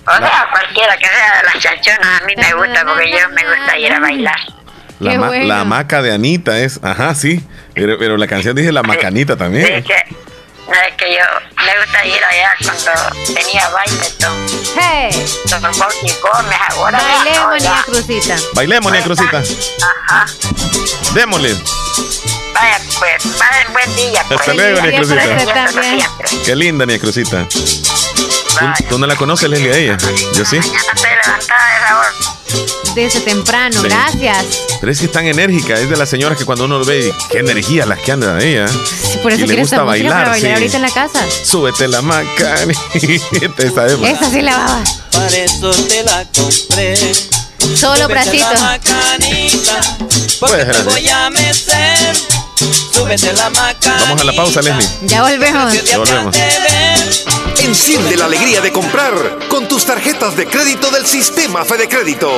O 0.09 0.18
sea, 0.18 0.47
cualquiera 0.51 0.97
que 0.97 1.06
sea 1.06 1.36
de 1.38 1.43
las 1.44 1.59
chanchonas, 1.59 2.22
a 2.22 2.26
mí 2.26 2.34
me 2.36 2.52
gusta 2.55 2.84
porque 2.84 3.10
yo 3.10 3.28
me 3.30 3.43
gusta 3.44 3.78
ir 3.78 3.93
a 3.93 4.01
bailar. 4.01 4.36
La, 5.01 5.18
ma, 5.18 5.30
la 5.30 5.64
maca 5.64 6.01
de 6.01 6.12
Anita 6.12 6.59
es, 6.59 6.80
ajá, 6.82 7.14
sí. 7.14 7.44
Pero, 7.74 7.98
pero 7.98 8.16
la 8.16 8.26
canción 8.26 8.55
dice 8.56 8.72
la 8.72 8.82
macanita 8.82 9.36
también. 9.36 9.66
Sí, 9.66 9.82
que, 9.82 10.16
no, 10.66 10.74
es 10.74 10.94
que 10.97 11.14
yo 11.14 11.24
me 11.64 11.78
gusta 11.80 12.05
ir 12.05 12.24
allá 12.24 12.51
cuando 12.64 13.34
tenía 13.34 13.68
baile. 13.68 14.10
Todo. 14.18 14.36
¡Hey! 14.78 15.26
Gómez, 16.22 16.59
ahora. 16.70 16.98
Bailemos, 16.98 17.55
niña 17.55 17.82
Crucita. 17.84 18.36
Bailemos, 18.55 18.93
niña 18.93 19.05
Crucita. 19.05 19.43
Ajá. 20.09 20.26
Démosle. 21.14 21.55
Vaya, 22.55 22.80
pues, 22.98 23.22
pasen 23.38 23.72
buen 23.72 23.97
día. 23.97 24.24
Pues. 24.28 24.40
Hasta 24.40 24.55
luego, 24.55 24.80
niña 24.82 24.97
Crucita. 24.98 26.44
Qué 26.44 26.56
linda, 26.56 26.86
niña 26.86 26.98
Crucita. 26.98 27.47
¿Tú, 27.48 28.84
¿Tú, 28.88 28.98
no 28.98 29.06
la 29.06 29.14
conoces, 29.16 29.48
Leslie, 29.48 29.72
a 29.72 29.76
ella? 29.76 29.97
Yo 30.34 30.44
sí. 30.44 30.59
Mañana 30.59 30.93
estoy 30.94 31.10
levantada 31.10 31.68
de 31.68 31.76
esa 31.76 31.98
hora. 31.98 32.85
Desde 32.97 33.20
temprano, 33.20 33.82
sí. 33.82 33.89
gracias. 33.89 34.47
Pero 34.81 34.90
es 34.90 34.98
que 34.98 35.05
es 35.05 35.12
tan 35.12 35.27
enérgica, 35.27 35.74
es 35.74 35.90
de 35.90 35.98
las 35.98 36.09
señoras 36.09 36.39
que 36.39 36.47
cuando 36.47 36.64
uno 36.64 36.78
lo 36.78 36.85
ve, 36.86 37.12
qué 37.31 37.40
energía 37.40 37.85
las 37.85 37.98
que 37.98 38.12
andan 38.12 38.40
ella. 38.40 38.66
Sí, 38.68 39.18
por 39.23 39.32
eso 39.32 39.44
y 39.44 39.48
le 39.48 39.56
gusta 39.56 39.82
bailar, 39.82 40.12
para 40.14 40.31
bailar 40.31 40.51
sí. 40.52 40.55
ahorita 40.55 40.77
en 40.77 40.82
la 40.82 40.90
casa. 40.90 41.23
Súbete 41.44 41.89
la 41.89 42.01
maca. 42.01 42.55
Esa, 42.94 43.86
Esa 43.86 44.31
sí 44.31 44.40
la 44.40 44.56
baba. 44.56 44.85
Para 45.12 45.36
eso 45.36 45.70
te 45.73 46.05
la 46.05 46.24
compré. 46.35 46.97
Solo 47.77 48.09
bracitos. 48.09 48.60
Porque 50.40 50.64
te 50.64 50.82
voy 50.85 51.09
a 51.09 51.28
mecer. 51.28 52.16
Súbete 52.57 53.33
la 53.35 53.51
maca. 53.51 53.97
Vamos 54.01 54.23
a 54.23 54.24
la 54.24 54.33
pausa, 54.33 54.62
Leslie. 54.62 54.89
Ya 55.03 55.23
volvemos. 55.23 55.85
Ya 55.85 55.99
volvemos. 55.99 56.37
Enciende 57.59 58.16
la 58.16 58.27
alegría 58.27 58.61
de 58.61 58.73
comprar 58.73 59.12
con 59.49 59.66
tus 59.66 59.85
tarjetas 59.85 60.37
de 60.37 60.47
crédito 60.47 60.91
del 60.91 61.05
sistema 61.05 61.65
Fede 61.65 61.89
Crédito. 61.89 62.31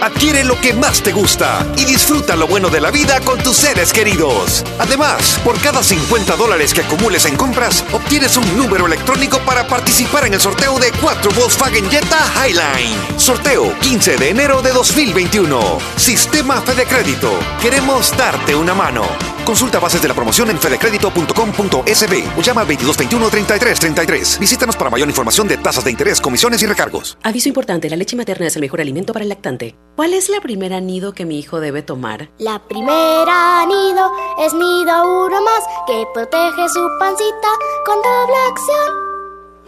Adquiere 0.00 0.42
lo 0.42 0.60
que 0.60 0.72
más 0.72 1.02
te 1.02 1.12
gusta 1.12 1.66
y 1.76 1.84
disfruta 1.84 2.34
lo 2.34 2.46
bueno 2.46 2.68
de 2.70 2.80
la 2.80 2.90
vida 2.90 3.20
con 3.20 3.42
tus 3.42 3.56
seres 3.56 3.92
queridos. 3.92 4.64
Además, 4.78 5.38
por 5.44 5.60
cada 5.60 5.82
50 5.82 6.34
dólares 6.36 6.72
que 6.72 6.80
acumules 6.80 7.26
en 7.26 7.36
compras, 7.36 7.84
obtienes 7.92 8.36
un 8.36 8.56
número 8.56 8.86
electrónico 8.86 9.38
para 9.40 9.66
participar 9.66 10.26
en 10.26 10.34
el 10.34 10.40
sorteo 10.40 10.78
de 10.78 10.90
4 10.92 11.30
Volkswagen 11.32 11.90
Jetta 11.90 12.18
Highline. 12.36 13.18
Sorteo 13.18 13.78
15 13.80 14.16
de 14.16 14.30
enero 14.30 14.62
de 14.62 14.72
2021. 14.72 15.78
Sistema 15.96 16.62
Fede 16.62 16.86
Crédito. 16.86 17.38
Queremos 17.60 18.16
darte 18.16 18.54
una 18.54 18.74
mano. 18.74 19.06
Consulta 19.44 19.78
bases 19.78 20.00
de 20.02 20.08
la 20.08 20.14
promoción 20.14 20.50
en 20.50 20.58
fedecredito.com.sb 20.58 22.38
o 22.38 22.42
llama 22.42 22.60
al 22.60 22.68
2221-3333. 22.68 24.38
Visítanos 24.38 24.76
para 24.76 24.90
mayor 24.90 25.08
información 25.08 25.48
de 25.48 25.56
tasas 25.56 25.84
de 25.84 25.90
interés, 25.90 26.20
comisiones 26.20 26.62
y 26.62 26.66
recargos. 26.66 27.18
Aviso 27.22 27.48
importante, 27.48 27.90
la 27.90 27.96
leche 27.96 28.16
materna 28.16 28.46
es 28.46 28.56
el 28.56 28.62
mejor 28.62 28.80
alimento 28.80 29.12
para 29.12 29.22
el 29.22 29.28
lactante. 29.28 29.76
¿Cuál 29.96 30.14
es 30.14 30.28
la 30.28 30.40
primera 30.40 30.80
nido 30.80 31.12
que 31.12 31.24
mi 31.24 31.38
hijo 31.38 31.60
debe 31.60 31.82
tomar? 31.82 32.30
La 32.38 32.60
primera 32.66 33.66
nido 33.66 34.12
es 34.44 34.52
nido 34.54 35.26
uno 35.26 35.42
más 35.42 35.64
que 35.86 36.04
protege 36.14 36.68
su 36.68 36.88
pancita 36.98 37.48
con 37.84 37.96
doble 37.96 38.36
acción. 38.48 39.10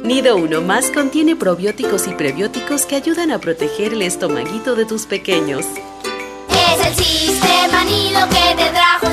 Nido 0.03 0.37
1 0.37 0.63
más 0.63 0.91
contiene 0.91 1.37
probióticos 1.37 2.09
y 2.09 2.11
prebióticos 2.11 2.87
que 2.87 2.97
ayudan 2.97 3.31
a 3.31 3.39
proteger 3.39 3.93
el 3.93 4.03
estomaguito 4.03 4.75
de 4.75 4.85
tus 4.85 5.07
pequeños. 5.07 5.65
Es 5.65 6.87
el 6.87 6.95
sistema 7.05 7.85
nido 7.85 8.29
que 8.29 8.57
te 8.57 8.71
trajo 8.71 9.12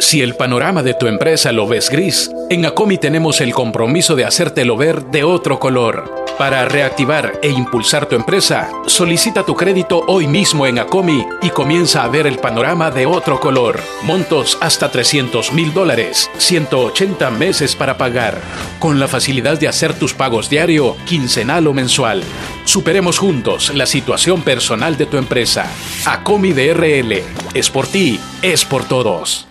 Si 0.00 0.22
el 0.22 0.34
panorama 0.34 0.82
de 0.82 0.94
tu 0.94 1.06
empresa 1.08 1.52
lo 1.52 1.68
ves 1.68 1.90
gris, 1.90 2.30
en 2.48 2.64
Acomi 2.64 2.96
tenemos 2.96 3.42
el 3.42 3.52
compromiso 3.52 4.16
de 4.16 4.24
hacértelo 4.24 4.78
ver 4.78 5.04
de 5.04 5.24
otro 5.24 5.60
color. 5.60 6.24
Para 6.38 6.64
reactivar 6.64 7.38
e 7.42 7.50
impulsar 7.50 8.06
tu 8.06 8.16
empresa, 8.16 8.70
solicita 8.86 9.44
tu 9.44 9.54
crédito 9.54 10.02
hoy 10.08 10.26
mismo 10.26 10.66
en 10.66 10.78
Acomi 10.78 11.26
y 11.42 11.50
comienza 11.50 12.02
a 12.02 12.08
ver 12.08 12.26
el 12.26 12.38
panorama 12.38 12.90
de 12.90 13.04
otro 13.04 13.38
color. 13.40 13.78
Montos 14.02 14.56
hasta 14.62 14.90
300 14.90 15.52
mil 15.52 15.74
dólares, 15.74 16.30
180 16.38 17.30
meses 17.30 17.76
para 17.76 17.98
pagar, 17.98 18.40
con 18.78 18.98
la 18.98 19.06
facilidad 19.06 19.60
de 19.60 19.68
hacer 19.68 19.92
tus 19.92 20.14
pagos 20.14 20.48
diario, 20.48 20.96
quincenal 21.04 21.66
o 21.66 21.74
mensual. 21.74 22.22
Superemos 22.64 23.18
juntos 23.18 23.74
la 23.74 23.84
situación 23.84 24.40
personal 24.40 24.96
de 24.96 25.04
tu 25.04 25.18
empresa. 25.18 25.70
Acomi 26.06 26.54
DRL. 26.54 27.22
Es 27.52 27.68
por 27.68 27.86
ti, 27.86 28.18
es 28.40 28.64
por 28.64 28.84
todos. 28.84 29.49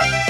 Bye. 0.00 0.29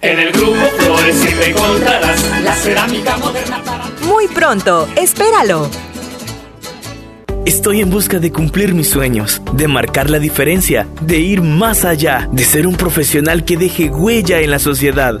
En 0.00 0.16
el 0.16 0.30
grupo 0.30 0.54
Flores 0.78 1.16
siempre 1.16 1.50
encontrarás 1.50 2.42
la 2.44 2.54
cerámica 2.54 3.16
moderna 3.16 3.60
para... 3.64 3.90
Muy 4.06 4.28
pronto, 4.28 4.88
espéralo. 4.94 5.68
Estoy 7.44 7.80
en 7.80 7.90
busca 7.90 8.20
de 8.20 8.30
cumplir 8.30 8.74
mis 8.74 8.88
sueños, 8.90 9.42
de 9.54 9.66
marcar 9.66 10.08
la 10.08 10.20
diferencia, 10.20 10.86
de 11.00 11.18
ir 11.18 11.42
más 11.42 11.84
allá, 11.84 12.28
de 12.30 12.44
ser 12.44 12.68
un 12.68 12.76
profesional 12.76 13.44
que 13.44 13.56
deje 13.56 13.90
huella 13.90 14.38
en 14.38 14.52
la 14.52 14.60
sociedad. 14.60 15.20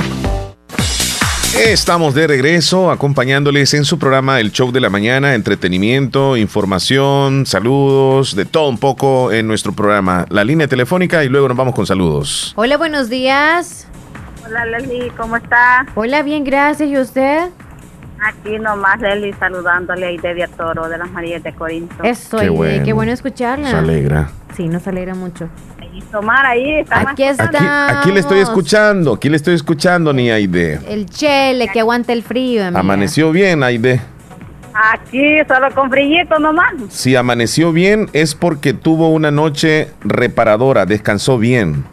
Estamos 1.63 2.15
de 2.15 2.25
regreso 2.25 2.89
acompañándoles 2.89 3.75
en 3.75 3.85
su 3.85 3.99
programa 3.99 4.39
El 4.39 4.51
Show 4.51 4.71
de 4.71 4.81
la 4.81 4.89
Mañana, 4.89 5.35
entretenimiento, 5.35 6.35
información, 6.35 7.45
saludos, 7.45 8.35
de 8.35 8.45
todo 8.45 8.67
un 8.67 8.79
poco 8.79 9.31
en 9.31 9.45
nuestro 9.45 9.71
programa. 9.71 10.25
La 10.29 10.43
línea 10.43 10.67
telefónica 10.67 11.23
y 11.23 11.29
luego 11.29 11.47
nos 11.47 11.55
vamos 11.55 11.75
con 11.75 11.85
saludos. 11.85 12.53
Hola, 12.55 12.77
buenos 12.77 13.09
días. 13.09 13.87
Hola 14.43 14.65
Leslie, 14.65 15.11
¿cómo 15.15 15.37
está? 15.37 15.85
Hola, 15.93 16.23
bien, 16.23 16.43
gracias. 16.43 16.89
¿Y 16.89 16.97
usted? 16.97 17.51
Aquí 18.19 18.57
nomás 18.57 18.99
Leslie 18.99 19.33
saludándole 19.33 20.07
a 20.07 20.11
Idedia 20.11 20.47
Toro 20.47 20.89
de 20.89 20.97
las 20.97 21.11
Marías 21.11 21.43
de 21.43 21.53
Corinto. 21.53 22.03
Eso, 22.03 22.37
qué 22.37 22.49
bueno, 22.49 22.83
qué 22.83 22.93
bueno 22.93 23.11
escucharla. 23.11 23.69
Se 23.69 23.77
alegra. 23.77 24.31
Sí, 24.57 24.67
nos 24.67 24.87
alegra 24.87 25.13
mucho. 25.13 25.47
Tomar 26.11 26.45
ahí 26.45 26.79
está 26.79 27.09
Aquí 27.09 27.23
está. 27.23 27.99
Aquí, 27.99 28.11
le 28.11 28.19
estoy 28.19 28.39
escuchando, 28.39 29.13
aquí 29.13 29.29
le 29.29 29.37
estoy 29.37 29.55
escuchando, 29.55 30.13
ni 30.13 30.31
Aide. 30.31 30.79
El 30.87 31.05
chele 31.05 31.67
que 31.67 31.79
aguanta 31.79 32.13
el 32.13 32.23
frío. 32.23 32.63
Amiga. 32.63 32.79
Amaneció 32.79 33.31
bien, 33.31 33.63
Aide. 33.63 33.99
Aquí, 34.73 35.39
solo 35.47 35.73
con 35.73 35.89
brillito 35.89 36.39
nomás. 36.39 36.73
Si 36.89 37.15
amaneció 37.15 37.73
bien 37.73 38.09
es 38.13 38.35
porque 38.35 38.73
tuvo 38.73 39.09
una 39.09 39.31
noche 39.31 39.89
reparadora, 40.01 40.85
descansó 40.85 41.37
bien. 41.37 41.83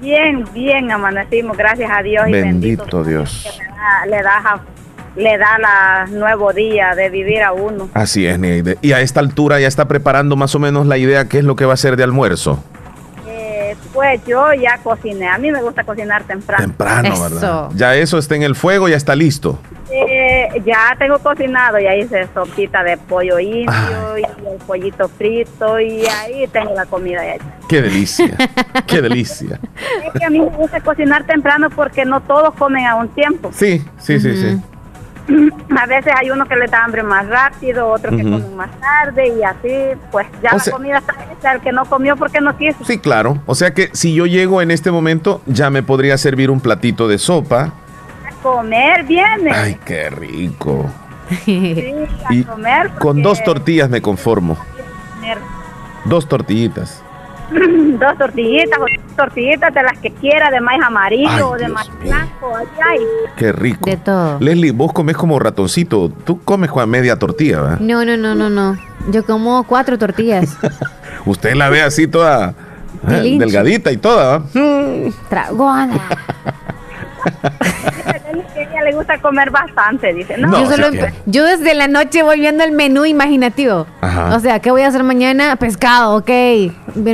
Bien, 0.00 0.44
bien 0.52 0.90
amanecimos, 0.90 1.56
gracias 1.56 1.90
a 1.92 2.02
Dios. 2.02 2.24
Bendito, 2.24 2.38
y 2.38 2.50
bendito 2.50 3.04
Dios. 3.04 3.60
le 4.08 4.22
da 4.22 4.62
le 5.16 5.36
da 5.36 5.58
la 5.58 6.06
nuevo 6.10 6.52
día 6.52 6.94
de 6.94 7.10
vivir 7.10 7.42
a 7.42 7.52
uno. 7.52 7.90
Así 7.94 8.26
es, 8.26 8.38
Neide. 8.38 8.78
Y 8.80 8.92
a 8.92 9.00
esta 9.00 9.20
altura 9.20 9.60
ya 9.60 9.68
está 9.68 9.86
preparando 9.86 10.36
más 10.36 10.54
o 10.54 10.58
menos 10.58 10.86
la 10.86 10.96
idea 10.96 11.28
qué 11.28 11.38
es 11.38 11.44
lo 11.44 11.54
que 11.54 11.66
va 11.66 11.72
a 11.72 11.74
hacer 11.74 11.96
de 11.96 12.04
almuerzo. 12.04 12.64
Pues 13.92 14.20
yo 14.26 14.52
ya 14.54 14.78
cociné. 14.78 15.28
A 15.28 15.38
mí 15.38 15.50
me 15.50 15.62
gusta 15.62 15.84
cocinar 15.84 16.24
temprano. 16.24 16.64
Temprano, 16.64 17.20
¿verdad? 17.20 17.70
Ya 17.74 17.94
eso 17.94 18.18
está 18.18 18.36
en 18.36 18.42
el 18.42 18.54
fuego, 18.54 18.88
ya 18.88 18.96
está 18.96 19.14
listo. 19.14 19.58
Eh, 19.90 20.48
ya 20.64 20.96
tengo 20.98 21.18
cocinado, 21.18 21.78
ya 21.78 21.94
hice 21.94 22.26
sopita 22.32 22.82
de 22.82 22.96
pollo 22.96 23.38
indio 23.38 24.16
y 24.16 24.22
el 24.22 24.56
pollito 24.66 25.06
frito 25.06 25.78
y 25.78 26.06
ahí 26.06 26.46
tengo 26.50 26.74
la 26.74 26.86
comida 26.86 27.34
hecha. 27.34 27.44
Qué 27.68 27.82
delicia, 27.82 28.34
qué 28.86 29.02
delicia. 29.02 29.60
Es 30.02 30.18
que 30.18 30.24
a 30.24 30.30
mí 30.30 30.40
me 30.40 30.46
gusta 30.46 30.80
cocinar 30.80 31.24
temprano 31.24 31.68
porque 31.68 32.06
no 32.06 32.22
todos 32.22 32.54
comen 32.54 32.86
a 32.86 32.94
un 32.94 33.08
tiempo. 33.08 33.50
Sí, 33.52 33.84
sí, 33.98 34.18
sí, 34.18 34.34
sí. 34.34 34.58
A 35.76 35.86
veces 35.86 36.12
hay 36.16 36.30
uno 36.30 36.46
que 36.46 36.56
le 36.56 36.66
da 36.66 36.84
hambre 36.84 37.02
más 37.02 37.26
rápido, 37.28 37.88
otro 37.88 38.10
que 38.10 38.22
come 38.22 38.48
más 38.56 38.70
tarde 38.80 39.28
y 39.28 39.42
así, 39.42 39.98
pues 40.10 40.26
ya 40.42 40.54
la 40.54 40.72
comida 40.72 40.98
está 40.98 41.14
hecha, 41.32 41.52
el 41.52 41.60
que 41.60 41.72
no 41.72 41.84
comió 41.84 42.16
porque 42.16 42.40
no 42.40 42.56
quiso. 42.56 42.84
Sí, 42.84 42.98
claro. 42.98 43.38
O 43.46 43.54
sea 43.54 43.72
que 43.72 43.90
si 43.92 44.14
yo 44.14 44.26
llego 44.26 44.62
en 44.62 44.70
este 44.70 44.90
momento, 44.90 45.40
ya 45.46 45.70
me 45.70 45.82
podría 45.82 46.18
servir 46.18 46.50
un 46.50 46.60
platito 46.60 47.08
de 47.08 47.18
sopa. 47.18 47.72
A 48.28 48.42
comer 48.42 49.04
viene. 49.04 49.52
Ay, 49.52 49.78
qué 49.84 50.10
rico. 50.10 50.90
Sí, 51.44 52.06
a 52.24 52.50
comer. 52.50 52.90
Con 52.98 53.22
dos 53.22 53.42
tortillas 53.42 53.88
me 53.88 54.02
conformo. 54.02 54.58
Dos 56.04 56.28
tortillitas. 56.28 57.02
dos 57.98 58.18
tortillitas 58.18 58.78
o 58.78 58.86
tortillitas 59.16 59.74
de 59.74 59.82
las 59.82 59.98
que 59.98 60.10
quiera, 60.10 60.50
de 60.50 60.60
maíz 60.60 60.82
amarillo 60.82 61.50
o 61.50 61.56
de 61.56 61.68
maíz 61.68 61.90
blanco. 62.00 62.52
Ay, 62.56 63.00
Qué 63.36 63.52
rico. 63.52 63.88
De 63.88 63.96
todo. 63.96 64.38
Leslie, 64.40 64.72
vos 64.72 64.92
comes 64.92 65.16
como 65.16 65.38
ratoncito. 65.38 66.10
Tú 66.24 66.40
comes 66.40 66.70
con 66.70 66.88
media 66.88 67.18
tortilla, 67.18 67.60
¿verdad? 67.60 67.80
No, 67.80 68.04
no, 68.04 68.16
no, 68.16 68.34
no, 68.34 68.50
no. 68.50 68.76
Yo 69.10 69.24
como 69.24 69.64
cuatro 69.64 69.98
tortillas. 69.98 70.56
Usted 71.26 71.54
la 71.54 71.68
ve 71.68 71.82
así 71.82 72.06
toda 72.06 72.54
eh, 73.08 73.36
delgadita 73.38 73.92
y 73.92 73.96
toda, 73.96 74.38
¿verdad? 74.38 75.12
Tragona. 75.28 76.00
ella 78.56 78.82
le 78.84 78.92
gusta 78.92 79.18
comer 79.20 79.50
bastante, 79.50 80.12
dice. 80.12 80.36
No, 80.38 80.50
yo, 81.26 81.44
desde 81.44 81.74
la 81.74 81.88
noche 81.88 82.22
voy 82.22 82.40
viendo 82.40 82.64
el 82.64 82.72
menú 82.72 83.04
imaginativo. 83.04 83.86
O 84.30 84.40
sea, 84.40 84.60
¿qué 84.60 84.70
voy 84.70 84.82
a 84.82 84.88
hacer 84.88 85.02
mañana? 85.02 85.56
Pescado, 85.56 86.16
ok. 86.16 86.30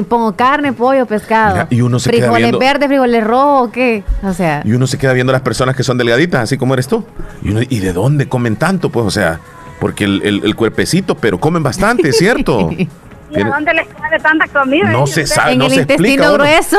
Pongo 0.09 0.35
carne, 0.35 0.73
pollo, 0.73 1.07
pescado. 1.07 1.67
y 1.71 1.81
uno 1.81 1.99
se 1.99 2.11
frijoles 2.11 2.31
queda 2.31 2.39
viendo, 2.39 2.59
verdes, 2.59 2.89
frijoles 2.89 3.25
rojos, 3.25 3.71
¿qué? 3.71 4.05
O 4.23 4.33
sea. 4.33 4.63
Y 4.65 4.73
uno 4.73 4.87
se 4.87 4.99
queda 4.99 5.13
viendo 5.13 5.33
las 5.33 5.43
personas 5.43 5.77
que 5.77 5.83
son 5.83 5.99
delgaditas, 5.99 6.43
así 6.43 6.57
como 6.57 6.75
eres 6.75 6.89
tú. 6.89 7.05
Y, 7.43 7.51
uno, 7.51 7.61
¿y 7.69 7.79
de 7.81 7.93
dónde 7.93 8.29
comen 8.29 8.57
tanto? 8.57 8.91
Pues, 8.91 9.07
o 9.07 9.11
sea, 9.11 9.41
porque 9.81 10.05
el, 10.05 10.23
el, 10.25 10.57
cuerpecito, 10.57 11.15
pero 11.15 11.39
comen 11.39 11.63
bastante, 11.63 12.13
¿cierto? 12.13 12.71
¿Y 13.31 13.41
a 13.41 13.45
dónde 13.45 13.75
les 13.75 13.87
cabe 13.89 14.19
tanta 14.19 14.47
comida? 14.49 14.91
No 14.91 15.07
se 15.07 15.27
sabe, 15.27 15.53
en 15.53 15.59
no 15.59 15.67
el 15.67 15.71
se 15.71 15.81
intestino 15.81 16.33
grueso. 16.35 16.79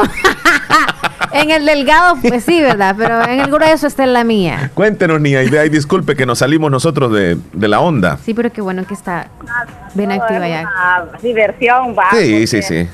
en 1.34 1.52
el 1.52 1.66
delgado, 1.66 2.18
pues 2.22 2.44
sí, 2.44 2.62
¿verdad? 2.62 2.96
Pero 2.98 3.24
en 3.24 3.40
el 3.40 3.52
grueso 3.52 3.88
está 3.88 4.04
en 4.04 4.14
la 4.14 4.24
mía. 4.24 4.72
Cuéntenos, 4.74 5.22
Nia, 5.22 5.44
y 5.44 5.70
disculpe 5.70 6.16
que 6.16 6.26
nos 6.26 6.40
salimos 6.40 6.72
nosotros 6.72 7.12
de, 7.14 7.38
de, 7.54 7.68
la 7.68 7.80
onda. 7.80 8.18
Sí, 8.18 8.34
pero 8.34 8.52
qué 8.52 8.62
bueno 8.62 8.86
que 8.86 8.94
está 8.94 9.28
bien 9.94 10.12
activa 10.12 10.48
ya. 10.48 10.68
Diversión, 11.22 11.96
va. 11.98 12.10
Sí, 12.12 12.48
sí, 12.48 12.62
sí. 12.62 12.88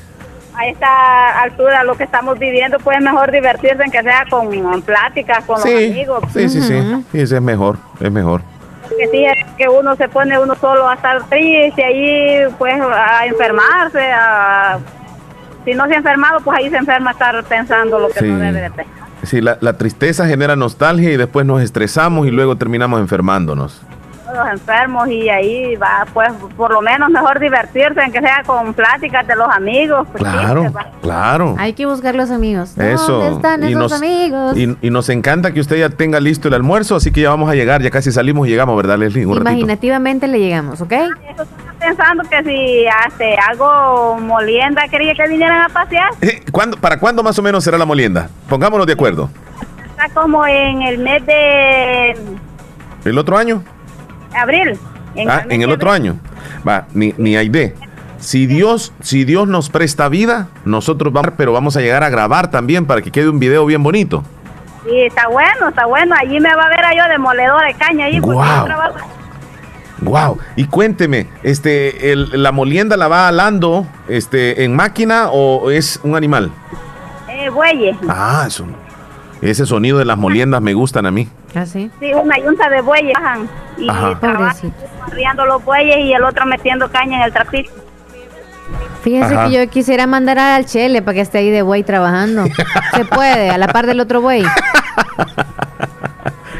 A 0.54 0.66
esta 0.68 1.42
altura, 1.42 1.84
lo 1.84 1.96
que 1.96 2.04
estamos 2.04 2.38
viviendo, 2.38 2.78
pues 2.78 3.00
mejor 3.00 3.30
divertirse 3.30 3.82
en 3.82 3.90
que 3.90 4.02
sea 4.02 4.24
con 4.30 4.82
pláticas, 4.82 5.44
con 5.44 5.56
los 5.56 5.66
amigos. 5.66 6.24
Sí, 6.32 6.48
sí, 6.48 6.62
sí. 6.62 7.04
Sí, 7.12 7.20
es 7.20 7.40
mejor, 7.42 7.78
es 8.00 8.10
mejor 8.10 8.42
que 8.88 9.08
sí 9.08 9.24
es 9.24 9.34
que 9.56 9.68
uno 9.68 9.96
se 9.96 10.08
pone 10.08 10.38
uno 10.38 10.54
solo 10.56 10.88
a 10.88 10.94
estar 10.94 11.22
triste 11.28 11.84
ahí 11.84 12.42
pues 12.58 12.74
a 12.80 13.26
enfermarse 13.26 14.00
a 14.12 14.78
si 15.64 15.74
no 15.74 15.86
se 15.86 15.94
ha 15.94 15.96
enfermado 15.98 16.40
pues 16.40 16.58
ahí 16.58 16.70
se 16.70 16.76
enferma 16.76 17.10
a 17.10 17.12
estar 17.12 17.44
pensando 17.44 17.98
lo 17.98 18.08
que 18.08 18.22
no 18.22 18.38
debe 18.38 18.60
de 18.60 18.70
pensar. 18.70 18.94
Sí 19.22 19.40
la, 19.40 19.58
la 19.60 19.76
tristeza 19.76 20.26
genera 20.26 20.56
nostalgia 20.56 21.10
y 21.10 21.16
después 21.16 21.46
nos 21.46 21.62
estresamos 21.62 22.26
y 22.26 22.30
luego 22.30 22.56
terminamos 22.56 23.00
enfermándonos 23.00 23.80
los 24.36 24.48
enfermos 24.48 25.08
y 25.08 25.28
ahí 25.28 25.76
va, 25.76 26.06
pues 26.12 26.30
por 26.56 26.72
lo 26.72 26.80
menos 26.80 27.10
mejor 27.10 27.40
divertirse, 27.40 28.00
en 28.00 28.12
que 28.12 28.20
sea 28.20 28.42
con 28.44 28.74
pláticas 28.74 29.26
de 29.26 29.36
los 29.36 29.48
amigos. 29.48 30.06
Pues, 30.12 30.22
claro, 30.22 30.72
claro. 31.02 31.54
Hay 31.58 31.72
que 31.72 31.86
buscar 31.86 32.14
los 32.14 32.30
amigos. 32.30 32.76
Eso. 32.78 33.18
¿Dónde 33.18 33.36
están 33.36 33.64
esos 33.64 33.92
amigos? 33.92 34.56
Y, 34.56 34.90
nos 34.96 35.08
encanta 35.10 35.52
que 35.52 35.60
usted 35.60 35.76
ya 35.76 35.90
tenga 35.90 36.20
listo 36.20 36.48
el 36.48 36.54
almuerzo, 36.54 36.96
así 36.96 37.10
que 37.10 37.20
ya 37.20 37.30
vamos 37.30 37.50
a 37.50 37.54
llegar, 37.54 37.82
ya 37.82 37.90
casi 37.90 38.10
salimos 38.12 38.46
y 38.46 38.50
llegamos, 38.50 38.76
¿verdad, 38.76 38.96
Leslie? 38.96 39.26
Un 39.26 39.36
Imaginativamente 39.36 40.26
le 40.26 40.38
llegamos, 40.38 40.80
¿ok? 40.80 40.92
Ah, 40.92 41.08
eso 41.30 41.44
pensando 41.78 42.24
que 42.24 42.42
si 42.42 42.86
hace 42.86 43.36
algo 43.48 44.18
molienda, 44.20 44.88
quería 44.88 45.14
que 45.14 45.28
vinieran 45.28 45.62
a 45.62 45.68
pasear. 45.68 46.10
Eh, 46.20 46.42
¿Cuándo, 46.50 46.76
¿Para 46.76 46.98
cuándo 46.98 47.22
más 47.22 47.38
o 47.38 47.42
menos 47.42 47.64
será 47.64 47.78
la 47.78 47.84
molienda? 47.84 48.28
Pongámonos 48.48 48.86
de 48.86 48.94
acuerdo. 48.94 49.30
Está 49.90 50.08
como 50.10 50.46
en 50.46 50.82
el 50.82 50.98
mes 50.98 51.24
de... 51.26 52.16
¿El 53.04 53.18
otro 53.18 53.38
año? 53.38 53.62
Abril. 54.34 54.78
En, 55.14 55.30
ah, 55.30 55.46
en 55.48 55.62
el 55.62 55.70
otro 55.70 55.90
año. 55.90 56.18
Va, 56.66 56.86
ni, 56.92 57.14
ni 57.16 57.34
de 57.48 57.74
Si 58.18 58.46
Dios, 58.46 58.92
si 59.00 59.24
Dios 59.24 59.46
nos 59.48 59.70
presta 59.70 60.08
vida, 60.08 60.48
nosotros 60.64 61.12
vamos, 61.12 61.32
pero 61.36 61.52
vamos 61.52 61.76
a 61.76 61.80
llegar 61.80 62.02
a 62.02 62.10
grabar 62.10 62.50
también 62.50 62.86
para 62.86 63.02
que 63.02 63.10
quede 63.10 63.28
un 63.28 63.38
video 63.38 63.64
bien 63.66 63.82
bonito. 63.82 64.24
Sí, 64.84 65.00
está 65.02 65.28
bueno, 65.28 65.68
está 65.68 65.86
bueno. 65.86 66.14
Allí 66.18 66.38
me 66.40 66.54
va 66.54 66.66
a 66.66 66.68
ver 66.68 66.84
a 66.84 66.94
yo 66.94 67.10
demoledor 67.10 67.64
de 67.66 67.74
caña 67.74 68.06
ahí. 68.06 68.20
Wow. 68.20 68.68
Wow. 70.02 70.38
Y 70.56 70.66
cuénteme, 70.66 71.26
este, 71.42 72.12
el, 72.12 72.42
la 72.42 72.52
molienda 72.52 72.96
la 72.96 73.08
va 73.08 73.28
alando, 73.28 73.86
este, 74.08 74.64
en 74.64 74.76
máquina 74.76 75.30
o 75.30 75.70
es 75.70 76.00
un 76.02 76.14
animal? 76.14 76.50
Eh, 77.28 77.48
bueyes. 77.50 77.96
Ah, 78.08 78.44
eso. 78.46 78.66
Ese 79.40 79.66
sonido 79.66 79.98
de 79.98 80.04
las 80.04 80.18
moliendas 80.18 80.60
me 80.62 80.74
gustan 80.74 81.06
a 81.06 81.10
mí. 81.10 81.28
¿Ah, 81.56 81.64
sí? 81.64 81.90
Sí, 82.00 82.12
una 82.12 82.36
yunta 82.36 82.68
de 82.68 82.82
bueyes 82.82 83.14
bajan 83.14 83.48
y 83.78 83.88
riando 85.14 85.46
los 85.46 85.64
bueyes 85.64 85.96
y 86.00 86.12
el 86.12 86.22
otro 86.22 86.44
metiendo 86.44 86.90
caña 86.90 87.16
en 87.16 87.22
el 87.22 87.32
trapito. 87.32 87.70
Fíjese 89.02 89.34
que 89.34 89.50
yo 89.52 89.70
quisiera 89.70 90.06
mandar 90.06 90.38
al 90.38 90.66
Chele 90.66 91.00
para 91.00 91.14
que 91.14 91.20
esté 91.22 91.38
ahí 91.38 91.50
de 91.50 91.62
buey 91.62 91.82
trabajando. 91.82 92.44
Se 92.94 93.06
puede, 93.06 93.48
a 93.48 93.56
la 93.56 93.68
par 93.68 93.86
del 93.86 94.00
otro 94.00 94.20
buey. 94.20 94.44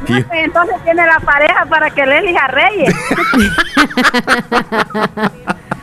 Pues, 0.06 0.24
entonces 0.30 0.76
tiene 0.84 1.04
la 1.04 1.18
pareja 1.18 1.66
para 1.68 1.90
que 1.90 2.06
le 2.06 2.18
elija 2.18 2.46
Reyes. 2.46 2.94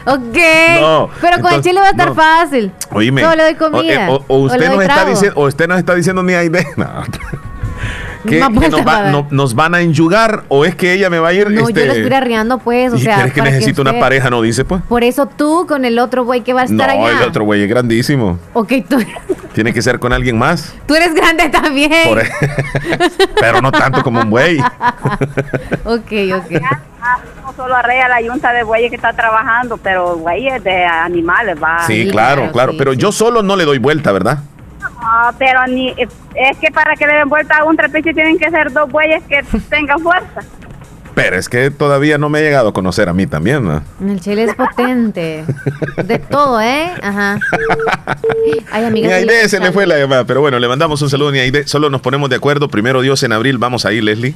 ok. 0.06 1.10
pero 1.20 1.42
con 1.42 1.54
el 1.56 1.62
chile 1.62 1.82
va 1.82 1.88
a 1.88 1.90
estar 1.90 2.16
fácil. 2.16 2.72
Oíme. 2.92 3.22
Solo 3.22 3.36
le 3.36 3.44
doy 3.44 3.56
comida. 3.56 4.10
O, 4.10 4.24
o, 4.30 4.38
usted, 4.44 4.70
nos 4.70 4.82
está 4.82 5.04
diciendo, 5.04 5.42
o 5.42 5.46
usted 5.48 5.68
nos 5.68 5.78
está 5.78 5.94
diciendo 5.94 6.24
ni 6.24 6.32
idea. 6.32 6.64
No. 6.78 7.04
Que, 8.24 8.40
nos, 9.32 9.56
van 9.56 9.76
a 9.76 9.82
enyugar 9.82 10.44
o 10.48 10.66
es 10.66 10.76
que 10.76 10.94
ella 10.94 11.10
me 11.10 11.20
va 11.20 11.30
a 11.30 11.34
ir. 11.34 11.50
No, 11.50 11.68
este, 11.68 11.82
yo 11.82 11.88
lo 11.88 11.94
estoy 11.94 12.14
arriando, 12.14 12.58
pues. 12.60 12.94
O 12.94 12.98
sea, 12.98 13.18
¿Crees 13.20 13.34
que 13.34 13.42
necesito 13.42 13.82
una 13.82 14.00
pareja? 14.00 14.30
No 14.30 14.42
dice, 14.42 14.66
pues. 14.66 14.82
Por 14.84 15.04
eso 15.04 15.28
tú 15.28 15.66
con 15.68 15.86
el 15.86 16.00
otro 16.00 16.24
güey 16.24 16.42
que 16.42 16.54
va 16.54 16.62
a 16.62 16.66
estar 16.66 16.90
allá. 16.90 17.02
No, 17.02 17.22
el 17.22 17.28
otro 17.28 17.44
güey 17.44 17.64
es 17.64 17.70
grandísimo. 17.70 18.40
Ok, 18.54 18.74
tú. 18.88 18.98
Tiene 19.54 19.74
que 19.74 19.82
ser 19.82 20.00
con 20.00 20.14
alguien 20.14 20.38
más. 20.38 20.74
Tú 20.88 20.96
eres 20.96 21.14
grande 21.14 21.50
también. 21.50 21.92
E- 21.92 22.32
pero 23.40 23.62
no 23.62 23.72
tanto 23.72 24.02
como 24.04 24.22
un 24.22 24.30
güey. 24.30 24.60
ok, 24.60 26.12
ok. 26.36 26.62
No 27.44 27.54
solo 27.56 27.76
arrea 27.76 28.08
la 28.08 28.22
yunta 28.22 28.54
de 28.54 28.64
bueyes 28.64 28.90
que 28.90 28.96
está 28.96 29.14
trabajando, 29.14 29.78
pero 29.78 30.18
güeyes 30.18 30.64
de 30.64 30.86
animales 30.86 31.62
va. 31.62 31.86
Sí, 31.86 32.08
claro, 32.10 32.52
claro. 32.52 32.74
pero 32.78 32.94
yo 32.94 33.12
solo 33.12 33.44
no 33.44 33.56
le 33.56 33.66
doy 33.66 33.78
vuelta, 33.78 34.12
¿verdad? 34.12 34.40
Ah, 35.04 35.34
pero 35.38 35.68
ni 35.68 35.90
es 35.90 36.58
que 36.60 36.72
para 36.72 36.96
que 36.96 37.06
le 37.06 37.14
den 37.14 37.30
vuelta 37.30 37.58
a 37.58 37.66
un 37.66 37.76
trapecio 37.76 38.14
tienen 38.14 38.38
que 38.38 38.50
ser 38.50 38.72
dos 38.72 38.90
bueyes 38.90 39.22
que 39.28 39.44
tengan 39.70 40.00
fuerza. 40.00 40.42
Pero 41.16 41.38
es 41.38 41.48
que 41.48 41.70
todavía 41.70 42.18
no 42.18 42.30
me 42.30 42.40
ha 42.40 42.42
llegado 42.42 42.70
a 42.70 42.74
conocer 42.74 43.08
a 43.08 43.14
mí 43.14 43.28
también, 43.28 43.64
¿no? 43.64 43.84
El 44.04 44.20
chile 44.20 44.44
es 44.46 44.56
potente. 44.56 45.46
De 46.04 46.20
todo, 46.32 46.60
¿eh? 46.60 46.92
Ajá. 47.02 47.40
Ay, 48.72 48.86
amiga. 48.86 49.08
Ni 49.08 49.14
Aide 49.14 49.48
se 49.48 49.60
le 49.60 49.72
fue 49.72 49.86
la 49.86 50.00
llamada, 50.00 50.26
pero 50.26 50.42
bueno, 50.42 50.58
le 50.58 50.68
mandamos 50.68 51.02
un 51.02 51.10
saludo, 51.10 51.32
ni 51.32 51.40
Aide. 51.40 51.68
Solo 51.68 51.90
nos 51.90 52.02
ponemos 52.02 52.30
de 52.30 52.38
acuerdo. 52.38 52.68
Primero 52.68 53.02
Dios 53.02 53.22
en 53.22 53.32
abril, 53.32 53.60
vamos 53.60 53.86
a 53.86 53.94
ir, 53.94 54.04
Leslie, 54.04 54.36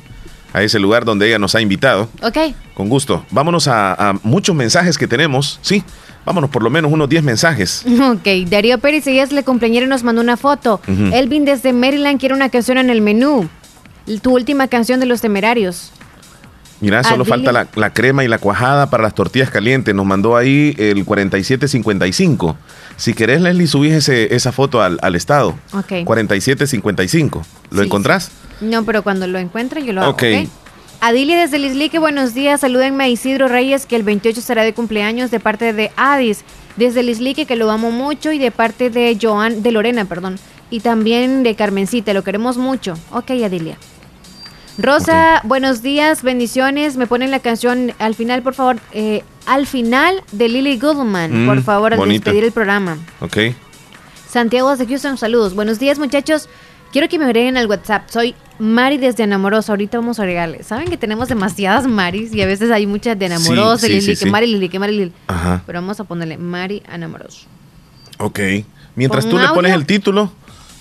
a 0.53 0.61
ese 0.61 0.79
lugar 0.79 1.03
donde 1.03 1.27
ella 1.27 1.39
nos 1.39 1.55
ha 1.55 1.61
invitado. 1.61 2.09
Ok. 2.21 2.37
Con 2.75 2.89
gusto. 2.89 3.25
Vámonos 3.31 3.67
a, 3.67 4.13
muchos 4.21 4.55
mensajes 4.55 4.99
que 4.99 5.07
tenemos, 5.07 5.59
sí. 5.63 5.83
Vámonos 6.27 6.49
por 6.49 6.61
lo 6.61 6.69
menos 6.69 6.91
unos 6.91 7.07
10 7.07 7.23
mensajes. 7.23 7.85
Ok, 8.07 8.27
Darío 8.49 8.79
Pérez 8.79 9.07
es 9.07 9.31
le 9.31 9.43
cumpleañero 9.43 9.87
nos 9.87 10.03
mandó 10.03 10.21
una 10.21 10.35
foto. 10.35 10.81
Elvin 10.87 11.45
desde 11.45 11.71
Maryland 11.71 12.19
quiere 12.19 12.35
una 12.35 12.49
canción 12.49 12.77
en 12.77 12.89
el 12.89 13.01
menú. 13.01 13.47
Tu 14.21 14.33
última 14.33 14.67
canción 14.67 14.99
de 14.99 15.05
los 15.05 15.21
temerarios. 15.21 15.93
Mira, 16.81 17.03
solo 17.03 17.23
falta 17.23 17.51
la, 17.51 17.93
crema 17.93 18.25
y 18.25 18.27
la 18.27 18.39
cuajada 18.39 18.89
para 18.89 19.03
las 19.03 19.15
tortillas 19.15 19.49
calientes. 19.49 19.95
Nos 19.95 20.05
mandó 20.05 20.35
ahí 20.35 20.75
el 20.77 21.05
4755. 21.05 22.57
Si 22.97 23.13
querés, 23.13 23.41
Leslie, 23.41 23.67
subís 23.67 23.93
ese, 23.93 24.35
esa 24.35 24.51
foto 24.51 24.81
al, 24.81 25.15
estado. 25.15 25.57
Ok. 25.71 26.03
4755. 26.03 27.45
¿Lo 27.71 27.83
encontrás? 27.83 28.31
No, 28.59 28.83
pero 28.83 29.01
cuando 29.01 29.27
lo 29.27 29.39
encuentre 29.39 29.85
yo 29.85 29.93
lo 29.93 30.01
hago. 30.01 30.11
Ok. 30.11 30.23
Adilia 30.99 31.37
desde 31.39 31.59
Lislique, 31.59 31.99
buenos 31.99 32.33
días. 32.33 32.61
Salúdenme 32.61 33.03
a 33.03 33.07
Isidro 33.07 33.47
Reyes, 33.47 33.85
que 33.85 33.95
el 33.95 34.03
28 34.03 34.41
será 34.41 34.63
de 34.63 34.73
cumpleaños 34.73 35.29
de 35.29 35.39
parte 35.39 35.71
de 35.71 35.91
Adis. 35.95 36.43
Desde 36.75 37.03
Lislique, 37.03 37.45
que 37.45 37.55
lo 37.55 37.69
amo 37.69 37.91
mucho. 37.91 38.31
Y 38.31 38.39
de 38.39 38.49
parte 38.49 38.89
de 38.89 39.15
Joan, 39.21 39.61
de 39.61 39.71
Lorena, 39.71 40.05
perdón. 40.05 40.39
Y 40.71 40.79
también 40.79 41.43
de 41.43 41.55
Carmencita, 41.55 42.13
lo 42.13 42.23
queremos 42.23 42.57
mucho. 42.57 42.95
Ok, 43.11 43.29
Adilia. 43.29 43.77
Rosa, 44.79 45.41
buenos 45.43 45.83
días, 45.83 46.23
bendiciones. 46.23 46.97
Me 46.97 47.05
ponen 47.05 47.29
la 47.29 47.39
canción 47.39 47.93
al 47.99 48.15
final, 48.15 48.41
por 48.41 48.55
favor. 48.55 48.77
Eh, 48.91 49.23
al 49.45 49.67
final 49.67 50.23
de 50.31 50.49
Lily 50.49 50.79
Goodman, 50.79 51.45
mm, 51.45 51.47
por 51.47 51.61
favor, 51.61 51.93
al 51.93 52.09
despedir 52.09 52.43
el 52.43 52.51
programa. 52.51 52.97
Ok. 53.21 53.37
Santiago 54.29 54.75
de 54.75 54.85
Houston, 54.85 55.17
saludos. 55.17 55.53
Buenos 55.55 55.79
días, 55.79 55.99
muchachos. 55.99 56.49
Quiero 56.91 57.07
que 57.09 57.19
me 57.19 57.25
agreguen 57.25 57.57
al 57.57 57.67
WhatsApp. 57.67 58.09
Soy 58.09 58.35
Mari 58.59 58.97
desde 58.97 59.23
Enamorosa. 59.23 59.71
Ahorita 59.71 59.97
vamos 59.97 60.19
a 60.19 60.23
agregarle. 60.23 60.63
Saben 60.63 60.87
que 60.87 60.97
tenemos 60.97 61.29
demasiadas 61.29 61.87
Maris 61.87 62.33
y 62.33 62.41
a 62.41 62.45
veces 62.45 62.71
hay 62.71 62.87
muchas 62.87 63.17
de 63.19 63.25
Enamorosa. 63.25 63.87
Lili, 63.87 64.15
que 64.15 64.25
Mari, 64.25 64.47
Lili, 64.47 64.69
que 64.69 64.79
Mari, 64.79 64.97
Lili. 64.97 65.13
Ajá. 65.27 65.63
Pero 65.65 65.79
vamos 65.79 65.99
a 65.99 66.03
ponerle 66.05 66.37
Mari 66.37 66.81
Enamorosa. 66.91 67.45
Ok. 68.17 68.39
Mientras 68.95 69.29
tú 69.29 69.37
le 69.37 69.47
pones 69.49 69.73
el 69.73 69.85
título. 69.85 70.31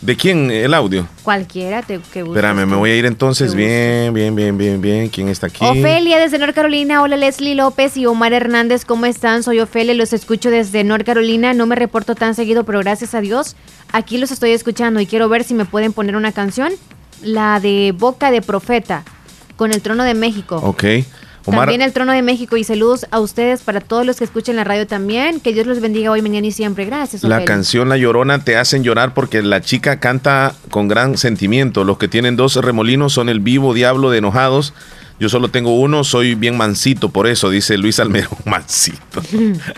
¿De 0.06 0.16
quién 0.16 0.52
el 0.52 0.72
audio? 0.72 1.04
Cualquiera 1.24 1.82
te, 1.82 1.98
que 1.98 2.20
Espérame, 2.20 2.64
me 2.64 2.76
voy 2.76 2.90
a 2.90 2.96
ir 2.96 3.06
entonces 3.06 3.56
bien, 3.56 4.14
bien, 4.14 4.36
bien, 4.36 4.56
bien, 4.56 4.80
bien. 4.80 5.08
¿Quién 5.08 5.28
está 5.28 5.48
aquí? 5.48 5.64
Ofelia 5.64 6.20
desde 6.20 6.38
North 6.38 6.54
Carolina. 6.54 7.02
Hola 7.02 7.16
Leslie 7.16 7.56
López 7.56 7.96
y 7.96 8.06
Omar 8.06 8.32
Hernández, 8.32 8.84
¿cómo 8.84 9.06
están? 9.06 9.42
Soy 9.42 9.58
Ofelia, 9.58 9.94
los 9.94 10.12
escucho 10.12 10.48
desde 10.48 10.84
North 10.84 11.04
Carolina. 11.04 11.54
No 11.54 11.66
me 11.66 11.74
reporto 11.74 12.14
tan 12.14 12.36
seguido, 12.36 12.62
pero 12.62 12.78
gracias 12.78 13.16
a 13.16 13.20
Dios 13.20 13.56
aquí 13.90 14.18
los 14.18 14.30
estoy 14.30 14.52
escuchando 14.52 15.00
y 15.00 15.06
quiero 15.06 15.28
ver 15.28 15.42
si 15.42 15.54
me 15.54 15.64
pueden 15.64 15.92
poner 15.92 16.14
una 16.14 16.30
canción. 16.30 16.72
La 17.20 17.58
de 17.58 17.92
Boca 17.98 18.30
de 18.30 18.42
Profeta, 18.42 19.02
con 19.56 19.72
el 19.72 19.82
trono 19.82 20.04
de 20.04 20.14
México. 20.14 20.60
Ok. 20.62 20.84
También 21.50 21.82
el 21.82 21.92
Trono 21.92 22.12
de 22.12 22.22
México 22.22 22.56
y 22.56 22.64
saludos 22.64 23.06
a 23.10 23.20
ustedes 23.20 23.62
para 23.62 23.80
todos 23.80 24.04
los 24.04 24.16
que 24.16 24.24
escuchen 24.24 24.56
la 24.56 24.64
radio 24.64 24.86
también. 24.86 25.40
Que 25.40 25.52
Dios 25.52 25.66
los 25.66 25.80
bendiga 25.80 26.10
hoy, 26.10 26.22
mañana 26.22 26.46
y 26.46 26.52
siempre. 26.52 26.84
Gracias. 26.84 27.22
La 27.22 27.44
canción 27.44 27.88
La 27.88 27.96
Llorona 27.96 28.42
te 28.44 28.56
hacen 28.56 28.82
llorar 28.82 29.14
porque 29.14 29.42
la 29.42 29.60
chica 29.60 30.00
canta 30.00 30.54
con 30.70 30.88
gran 30.88 31.16
sentimiento. 31.18 31.84
Los 31.84 31.98
que 31.98 32.08
tienen 32.08 32.36
dos 32.36 32.56
remolinos 32.56 33.12
son 33.12 33.28
el 33.28 33.40
vivo 33.40 33.74
diablo 33.74 34.10
de 34.10 34.18
enojados. 34.18 34.74
Yo 35.18 35.28
solo 35.28 35.48
tengo 35.48 35.80
uno, 35.80 36.04
soy 36.04 36.34
bien 36.34 36.56
mansito 36.56 37.08
por 37.08 37.26
eso, 37.26 37.48
dice 37.48 37.78
Luis 37.78 38.00
Almero. 38.00 38.30
Mansito. 38.44 39.22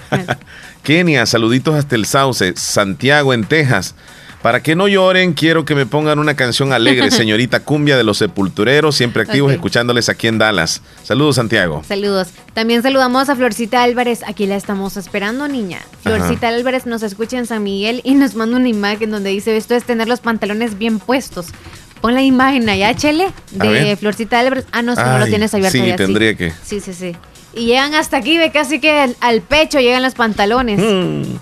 Kenia, 0.83 1.27
saluditos 1.27 1.75
hasta 1.75 1.95
el 1.95 2.07
Sauce. 2.07 2.55
Santiago 2.57 3.33
en 3.33 3.45
Texas. 3.45 3.95
Para 4.43 4.63
que 4.63 4.77
no 4.77 4.87
lloren, 4.87 5.33
quiero 5.33 5.65
que 5.65 5.75
me 5.75 5.85
pongan 5.85 6.19
una 6.19 6.35
canción 6.35 6.73
alegre, 6.73 7.11
señorita 7.13 7.61
Cumbia 7.61 7.97
de 7.97 8.05
los 8.05 8.19
Sepultureros, 8.19 8.95
siempre 8.95 9.23
activos 9.23 9.53
escuchándoles 9.53 10.09
aquí 10.09 10.29
en 10.29 10.39
Dallas. 10.39 10.81
Saludos, 11.03 11.37
Santiago. 11.37 11.83
Saludos. 11.87 12.29
También 12.55 12.83
saludamos 12.83 13.29
a 13.29 13.37
Florcita 13.37 13.83
Álvarez, 13.83 14.23
aquí 14.27 14.47
la 14.47 14.57
estamos 14.57 14.97
esperando, 14.97 15.49
niña. 15.49 15.81
Florcita 16.03 16.49
Álvarez 16.49 16.87
nos 16.87 17.03
escucha 17.03 17.37
en 17.39 17.47
San 17.47 17.65
Miguel 17.65 18.01
y 18.05 18.15
nos 18.15 18.35
manda 18.37 18.57
una 18.57 18.69
imagen 18.69 19.11
donde 19.11 19.31
dice, 19.31 19.57
esto 19.57 19.75
es 19.75 19.85
tener 19.85 20.09
los 20.09 20.21
pantalones 20.21 20.79
bien 20.79 21.01
puestos. 21.01 21.47
Pon 22.01 22.15
la 22.15 22.23
imagen 22.23 22.69
allá, 22.69 22.95
Chele, 22.95 23.29
de 23.51 23.97
Florcita 23.97 24.39
Álvarez. 24.39 24.67
Ah, 24.71 24.83
no, 24.83 24.95
si 24.95 25.03
no 25.03 25.19
lo 25.19 25.27
tienes 25.27 25.53
abierto. 25.53 25.77
Sí, 25.77 25.93
tendría 25.97 26.37
que. 26.37 26.53
Sí, 26.63 26.81
sí, 26.81 26.95
sí. 26.95 27.17
Y 27.55 27.67
llegan 27.67 27.95
hasta 27.95 28.19
aquí, 28.19 28.39
ve 28.39 28.53
casi 28.53 28.79
que 28.79 29.15
al, 29.21 29.41
pecho 29.41 29.81
llegan 29.81 30.03
los 30.03 30.15
pantalones. 30.15 30.79
Mm. 30.79 31.39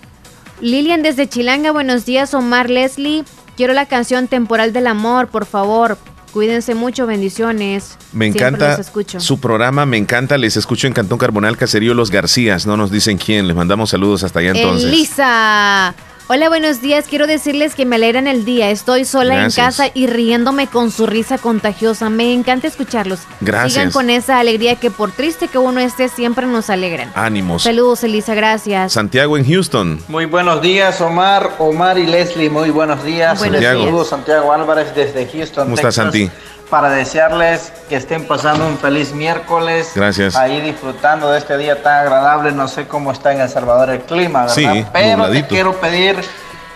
Lilian 0.60 1.02
desde 1.02 1.28
Chilanga, 1.28 1.70
buenos 1.70 2.06
días. 2.06 2.32
Omar 2.34 2.70
Leslie, 2.70 3.24
quiero 3.56 3.74
la 3.74 3.86
canción 3.86 4.28
Temporal 4.28 4.72
del 4.72 4.86
Amor, 4.86 5.28
por 5.28 5.46
favor. 5.46 5.98
Cuídense 6.32 6.74
mucho, 6.74 7.06
bendiciones. 7.06 7.96
Me 8.12 8.26
encanta 8.26 8.78
su 8.82 9.40
programa, 9.40 9.86
me 9.86 9.96
encanta, 9.96 10.36
les 10.36 10.56
escucho 10.56 10.86
en 10.86 10.92
Cantón 10.92 11.18
Carbonal, 11.18 11.56
Caserío 11.56 11.94
Los 11.94 12.10
Garcías, 12.10 12.66
no 12.66 12.76
nos 12.76 12.90
dicen 12.90 13.16
quién, 13.16 13.46
les 13.46 13.56
mandamos 13.56 13.90
saludos 13.90 14.22
hasta 14.22 14.40
allá 14.40 14.50
entonces. 14.50 14.86
Elisa, 14.86 15.94
Hola, 16.28 16.48
buenos 16.48 16.80
días. 16.80 17.04
Quiero 17.08 17.28
decirles 17.28 17.76
que 17.76 17.86
me 17.86 17.94
alegran 17.94 18.26
el 18.26 18.44
día. 18.44 18.70
Estoy 18.70 19.04
sola 19.04 19.44
en 19.44 19.50
casa 19.52 19.90
y 19.94 20.08
riéndome 20.08 20.66
con 20.66 20.90
su 20.90 21.06
risa 21.06 21.38
contagiosa. 21.38 22.10
Me 22.10 22.32
encanta 22.32 22.66
escucharlos. 22.66 23.20
Gracias. 23.40 23.74
Sigan 23.74 23.90
con 23.92 24.10
esa 24.10 24.40
alegría 24.40 24.74
que 24.74 24.90
por 24.90 25.12
triste 25.12 25.46
que 25.46 25.58
uno 25.58 25.78
esté, 25.78 26.08
siempre 26.08 26.48
nos 26.48 26.68
alegran. 26.68 27.12
Ánimos. 27.14 27.62
Saludos, 27.62 28.02
Elisa. 28.02 28.34
Gracias. 28.34 28.94
Santiago 28.94 29.38
en 29.38 29.46
Houston. 29.46 30.00
Muy 30.08 30.24
buenos 30.24 30.60
días, 30.60 31.00
Omar, 31.00 31.54
Omar 31.60 31.96
y 31.96 32.06
Leslie. 32.06 32.50
Muy 32.50 32.70
buenos 32.70 33.04
días. 33.04 33.38
Saludos, 33.38 34.08
Santiago 34.08 34.52
Álvarez 34.52 34.96
desde 34.96 35.28
Houston. 35.28 35.66
¿Cómo 35.66 35.76
estás, 35.76 35.94
Santi? 35.94 36.28
Para 36.70 36.90
desearles 36.90 37.72
que 37.88 37.96
estén 37.96 38.26
pasando 38.26 38.66
un 38.66 38.78
feliz 38.78 39.12
miércoles. 39.12 39.92
Gracias. 39.94 40.36
Ahí 40.36 40.60
disfrutando 40.60 41.30
de 41.30 41.38
este 41.38 41.56
día 41.56 41.82
tan 41.82 42.00
agradable. 42.00 42.52
No 42.52 42.68
sé 42.68 42.86
cómo 42.86 43.12
está 43.12 43.32
en 43.32 43.40
El 43.40 43.48
Salvador 43.48 43.90
el 43.90 44.00
clima, 44.00 44.42
¿verdad? 44.42 44.54
Sí, 44.54 44.86
Pero 44.92 45.30
te 45.30 45.46
quiero 45.46 45.74
pedir 45.80 46.16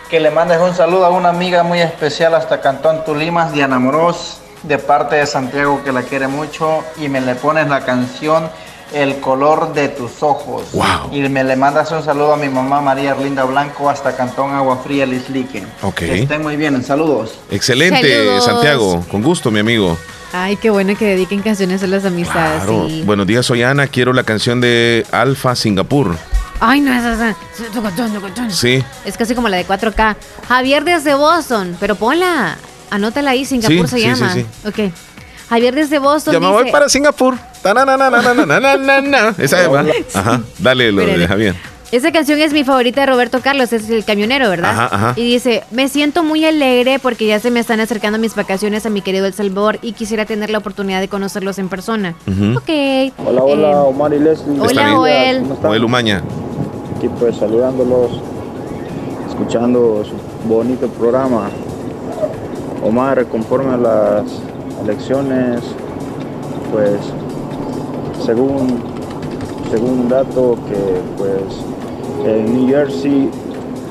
que 0.09 0.21
le 0.21 0.31
mandes 0.31 0.61
un 0.61 0.75
saludo 0.75 1.07
a 1.07 1.11
una 1.11 1.29
amiga 1.29 1.62
muy 1.62 1.81
especial 1.81 2.35
hasta 2.35 2.61
Cantón 2.61 3.05
Tulimas, 3.05 3.53
Diana 3.53 3.79
Moros, 3.79 4.41
de 4.62 4.79
parte 4.79 5.17
de 5.17 5.27
Santiago 5.27 5.83
que 5.85 5.93
la 5.93 6.03
quiere 6.03 6.29
mucho. 6.29 6.85
Y 6.97 7.09
me 7.09 7.21
le 7.21 7.35
pones 7.35 7.69
la 7.69 7.81
canción 7.81 8.49
el 8.93 9.21
color 9.21 9.73
de 9.73 9.89
tus 9.89 10.23
ojos. 10.23 10.65
Y 11.12 11.21
me 11.29 11.45
le 11.45 11.57
mandas 11.57 11.91
un 11.93 12.03
saludo 12.03 12.35
a 12.35 12.37
mi 12.37 12.49
mamá 12.49 12.81
María 12.81 13.11
Erlinda 13.11 13.45
Blanco 13.45 13.89
hasta 13.89 14.17
Cantón 14.17 14.53
Agua 14.53 14.81
Fría 14.85 15.07
Lislique. 15.07 15.65
Ok. 15.83 15.95
Que 15.95 16.23
estén 16.23 16.43
muy 16.43 16.57
bien, 16.57 16.83
saludos. 16.85 17.39
Excelente, 17.51 18.41
Santiago. 18.41 19.05
Con 19.11 19.23
gusto, 19.23 19.51
mi 19.51 19.61
amigo. 19.61 19.97
Ay, 20.33 20.57
qué 20.57 20.71
bueno 20.71 20.97
que 20.97 21.07
dediquen 21.07 21.43
canciones 21.43 21.83
a 21.83 21.87
las 21.87 22.05
amistades. 22.05 23.05
Buenos 23.05 23.27
días, 23.27 23.45
soy 23.47 23.62
Ana. 23.62 23.87
Quiero 23.89 24.12
la 24.12 24.23
canción 24.23 24.61
de 24.61 25.05
Alfa 25.11 25.57
Singapur. 25.57 26.17
Ay, 26.61 26.81
no, 26.81 26.93
esa 26.93 27.35
Sí. 28.51 28.85
Es 29.05 29.17
casi 29.17 29.35
como 29.35 29.49
la 29.49 29.57
de 29.57 29.67
4K. 29.67 30.17
Javier 30.47 30.85
desde 30.85 31.15
Boston, 31.15 31.77
pero 31.81 31.95
ponla. 31.95 32.57
Anótala 32.91 33.31
ahí, 33.31 33.45
Singapur 33.45 33.89
se 33.89 34.01
llama. 34.01 34.33
Sí, 34.35 34.45
sí, 34.62 34.69
ok. 34.69 34.93
Javier 35.51 35.74
desde 35.74 35.98
Boston. 35.98 36.32
Ya 36.32 36.39
me 36.39 36.48
voy 36.48 36.70
para 36.70 36.89
Singapur. 36.89 37.35
Esa 39.39 39.62
es, 39.62 40.16
Ajá. 40.16 40.40
Dale 40.60 40.93
lo 40.93 41.05
de 41.05 41.27
Javier. 41.27 41.56
Esa 41.90 42.12
canción 42.12 42.39
es 42.39 42.52
mi 42.52 42.62
favorita 42.62 43.01
de 43.01 43.09
Roberto 43.09 43.40
Carlos, 43.40 43.72
es 43.72 43.90
el 43.90 44.05
camionero, 44.05 44.48
¿verdad? 44.48 44.70
Ajá, 44.70 44.89
ajá. 44.93 45.14
Y 45.16 45.24
dice, 45.24 45.64
me 45.72 45.89
siento 45.89 46.22
muy 46.22 46.44
alegre 46.44 47.01
porque 47.01 47.27
ya 47.27 47.40
se 47.40 47.51
me 47.51 47.59
están 47.59 47.81
acercando 47.81 48.16
mis 48.16 48.36
vacaciones 48.36 48.86
a 48.86 48.90
mi 48.90 49.02
querido 49.02 49.27
El 49.27 49.35
Salvador 49.35 49.81
y 49.82 49.90
quisiera 49.90 50.24
tener 50.24 50.51
la 50.51 50.59
oportunidad 50.59 51.01
de 51.01 51.09
conocerlos 51.09 51.59
en 51.59 51.68
persona. 51.68 52.14
Ok. 52.56 53.12
Hola, 53.27 53.43
hola, 53.43 53.70
eh, 53.72 53.74
Omar 53.74 54.14
y 54.14 54.20
Leslie. 54.20 54.60
Hola, 54.60 54.90
Joel. 54.93 55.44
Joel 55.60 55.85
Umaña. 55.85 56.22
Aquí 56.97 57.09
pues 57.18 57.36
saludándolos, 57.39 58.12
escuchando 59.28 60.05
su 60.05 60.48
bonito 60.48 60.86
programa. 60.90 61.51
Omar, 62.85 63.27
conforme 63.27 63.74
a 63.74 63.77
las 63.77 64.49
elecciones, 64.82 65.61
pues 66.73 66.98
según 68.24 68.82
según 69.70 69.90
un 69.90 70.09
dato 70.09 70.57
que 70.69 71.01
pues 71.16 72.27
en 72.27 72.55
New 72.55 72.69
Jersey 72.69 73.31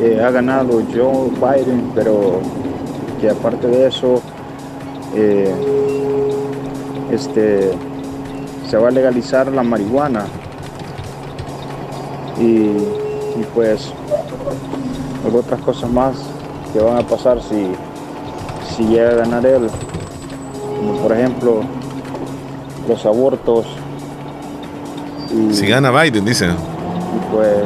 eh, 0.01 0.21
ha 0.23 0.29
ganado 0.29 0.81
Joe 0.93 1.29
Biden, 1.29 1.91
pero 1.95 2.41
que 3.19 3.29
aparte 3.29 3.67
de 3.67 3.87
eso, 3.87 4.21
eh, 5.15 5.53
este, 7.11 7.71
se 8.69 8.77
va 8.77 8.89
a 8.89 8.91
legalizar 8.91 9.47
la 9.51 9.63
marihuana. 9.63 10.25
Y, 12.39 12.69
y 12.69 13.45
pues 13.53 13.91
otras 15.33 15.59
cosas 15.61 15.89
más 15.91 16.15
que 16.71 16.79
van 16.79 16.97
a 16.97 17.01
pasar 17.01 17.41
si 17.41 17.75
si 18.79 18.85
llega 18.85 19.09
a 19.09 19.15
ganar 19.15 19.45
él, 19.45 19.69
como 20.79 20.99
por 21.01 21.11
ejemplo 21.11 21.61
los 22.87 23.05
abortos. 23.05 23.65
si 25.51 25.67
gana 25.67 25.91
Biden, 25.91 26.25
dice. 26.25 26.47
Y 26.47 27.33
pues 27.35 27.65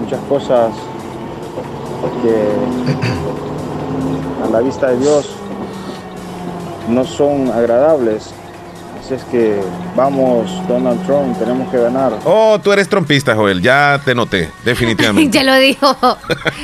muchas 0.00 0.20
cosas 0.28 0.72
que 2.22 2.46
a 4.44 4.50
la 4.50 4.60
vista 4.60 4.90
de 4.90 4.98
Dios 4.98 5.30
no 6.88 7.04
son 7.04 7.50
agradables. 7.50 8.30
Así 9.00 9.14
es 9.14 9.24
que 9.24 9.60
vamos, 9.96 10.50
Donald 10.68 11.04
Trump, 11.06 11.36
tenemos 11.38 11.68
que 11.70 11.78
ganar. 11.78 12.12
Oh, 12.24 12.60
tú 12.62 12.72
eres 12.72 12.88
trompista, 12.88 13.34
Joel, 13.34 13.60
ya 13.60 14.00
te 14.04 14.14
noté, 14.14 14.50
definitivamente. 14.64 15.30
ya 15.36 15.42
lo 15.42 15.56
dijo. 15.56 15.96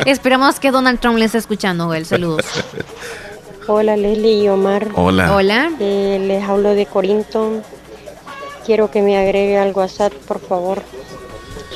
Esperamos 0.06 0.60
que 0.60 0.70
Donald 0.70 1.00
Trump 1.00 1.18
le 1.18 1.24
esté 1.24 1.38
escuchando, 1.38 1.86
Joel. 1.86 2.06
Saludos. 2.06 2.44
Hola, 3.70 3.98
Leslie 3.98 4.44
y 4.44 4.48
Omar. 4.48 4.88
Hola. 4.94 5.36
Hola. 5.36 5.70
Eh, 5.78 6.18
les 6.26 6.42
hablo 6.42 6.74
de 6.74 6.86
Corinto. 6.86 7.62
Quiero 8.64 8.90
que 8.90 9.02
me 9.02 9.18
agregue 9.18 9.58
al 9.58 9.72
WhatsApp, 9.72 10.10
por 10.26 10.40
favor. 10.40 10.82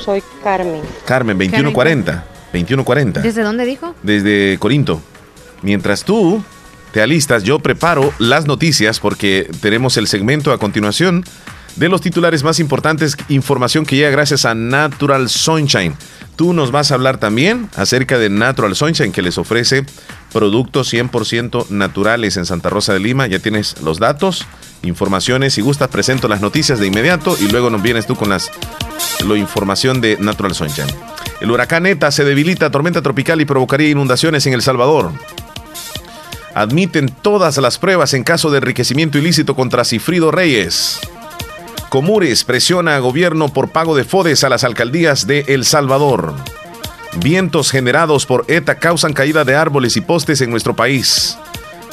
Soy 0.03 0.23
Carmen. 0.43 0.81
Carmen, 1.05 1.37
2140. 1.37 2.11
2140. 2.51 3.21
¿Desde 3.21 3.43
dónde 3.43 3.65
dijo? 3.65 3.93
Desde 4.01 4.57
Corinto. 4.57 5.01
Mientras 5.61 6.03
tú 6.03 6.43
te 6.93 7.01
alistas, 7.01 7.43
yo 7.43 7.59
preparo 7.59 8.11
las 8.17 8.47
noticias 8.47 8.99
porque 8.99 9.47
tenemos 9.61 9.95
el 9.97 10.07
segmento 10.07 10.51
a 10.51 10.57
continuación 10.57 11.23
de 11.75 11.89
los 11.89 12.01
titulares 12.01 12.43
más 12.43 12.59
importantes, 12.59 13.17
información 13.29 13.85
que 13.85 13.97
llega 13.97 14.09
gracias 14.09 14.45
a 14.45 14.55
Natural 14.55 15.29
Sunshine. 15.29 15.95
Tú 16.35 16.53
nos 16.53 16.71
vas 16.71 16.91
a 16.91 16.95
hablar 16.95 17.17
también 17.19 17.69
acerca 17.75 18.17
de 18.17 18.29
Natural 18.29 18.75
Sunshine 18.75 19.11
que 19.11 19.21
les 19.21 19.37
ofrece 19.37 19.85
productos 20.31 20.91
100% 20.91 21.69
naturales 21.69 22.37
en 22.37 22.45
Santa 22.45 22.69
Rosa 22.69 22.93
de 22.93 22.99
Lima. 22.99 23.27
Ya 23.27 23.39
tienes 23.39 23.81
los 23.81 23.99
datos, 23.99 24.45
informaciones. 24.81 25.53
Si 25.53 25.61
gustas, 25.61 25.89
presento 25.89 26.27
las 26.27 26.41
noticias 26.41 26.79
de 26.79 26.87
inmediato 26.87 27.37
y 27.39 27.47
luego 27.49 27.69
nos 27.69 27.83
vienes 27.83 28.07
tú 28.07 28.15
con 28.15 28.29
las 28.29 28.49
la 29.25 29.37
información 29.37 30.01
de 30.01 30.17
Natural 30.19 30.53
Sunshine. 30.53 30.87
El 31.39 31.51
huracán 31.51 31.85
ETA 31.85 32.11
se 32.11 32.25
debilita 32.25 32.71
tormenta 32.71 33.01
tropical 33.01 33.39
y 33.39 33.45
provocaría 33.45 33.89
inundaciones 33.89 34.45
en 34.47 34.53
El 34.53 34.61
Salvador 34.61 35.11
admiten 36.53 37.09
todas 37.09 37.57
las 37.57 37.77
pruebas 37.77 38.13
en 38.13 38.23
caso 38.23 38.51
de 38.51 38.57
enriquecimiento 38.59 39.17
ilícito 39.17 39.55
contra 39.55 39.83
Cifrido 39.83 40.31
Reyes. 40.31 40.99
Comures 41.93 42.43
presiona 42.43 42.95
a 42.95 42.99
gobierno 42.99 43.49
por 43.49 43.69
pago 43.69 43.95
de 43.95 44.03
FODES 44.03 44.43
a 44.43 44.49
las 44.49 44.63
alcaldías 44.63 45.27
de 45.27 45.45
El 45.47 45.63
Salvador. 45.63 46.33
Vientos 47.17 47.69
generados 47.69 48.25
por 48.25 48.45
ETA 48.47 48.79
causan 48.79 49.13
caída 49.13 49.45
de 49.45 49.53
árboles 49.53 49.95
y 49.95 50.01
postes 50.01 50.41
en 50.41 50.49
nuestro 50.49 50.75
país. 50.75 51.37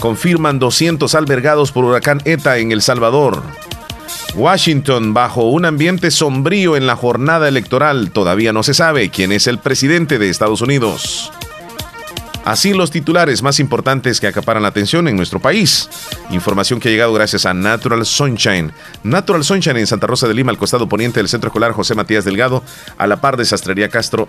Confirman 0.01 0.59
200 0.59 1.15
albergados 1.15 1.71
por 1.71 1.85
huracán 1.85 2.23
ETA 2.25 2.57
en 2.57 2.73
El 2.73 2.81
Salvador. 2.81 3.43
Washington 4.35 5.13
bajo 5.13 5.51
un 5.51 5.67
ambiente 5.67 6.11
sombrío 6.11 6.79
en 6.79 6.87
la 6.87 6.97
jornada 6.97 7.47
electoral. 7.47 8.11
Todavía 8.11 8.55
no 8.55 8.63
se 8.63 8.73
sabe 8.73 9.11
quién 9.11 9.33
es 9.33 9.47
el 9.49 9.59
presidente 9.59 10.19
de 10.19 10.31
Estados 10.31 10.63
Unidos. 10.63 11.31
Así 12.51 12.75
los 12.75 12.91
titulares 12.91 13.45
más 13.45 13.61
importantes 13.61 14.19
que 14.19 14.27
acaparan 14.27 14.65
la 14.65 14.71
atención 14.71 15.07
en 15.07 15.15
nuestro 15.15 15.39
país. 15.39 15.89
Información 16.31 16.81
que 16.81 16.89
ha 16.89 16.91
llegado 16.91 17.13
gracias 17.13 17.47
a 17.47 17.55
Natural 17.55 18.05
Sunshine. 18.05 18.73
Natural 19.05 19.45
Sunshine 19.45 19.77
en 19.77 19.87
Santa 19.87 20.09
Rosa 20.09 20.27
de 20.27 20.35
Lima, 20.35 20.51
al 20.51 20.59
costado 20.59 20.89
poniente 20.89 21.21
del 21.21 21.29
Centro 21.29 21.47
Escolar 21.47 21.71
José 21.71 21.95
Matías 21.95 22.25
Delgado, 22.25 22.65
a 22.99 23.07
la 23.07 23.21
par 23.21 23.37
de 23.37 23.45
Sastrería 23.45 23.89
Castro 23.89 24.29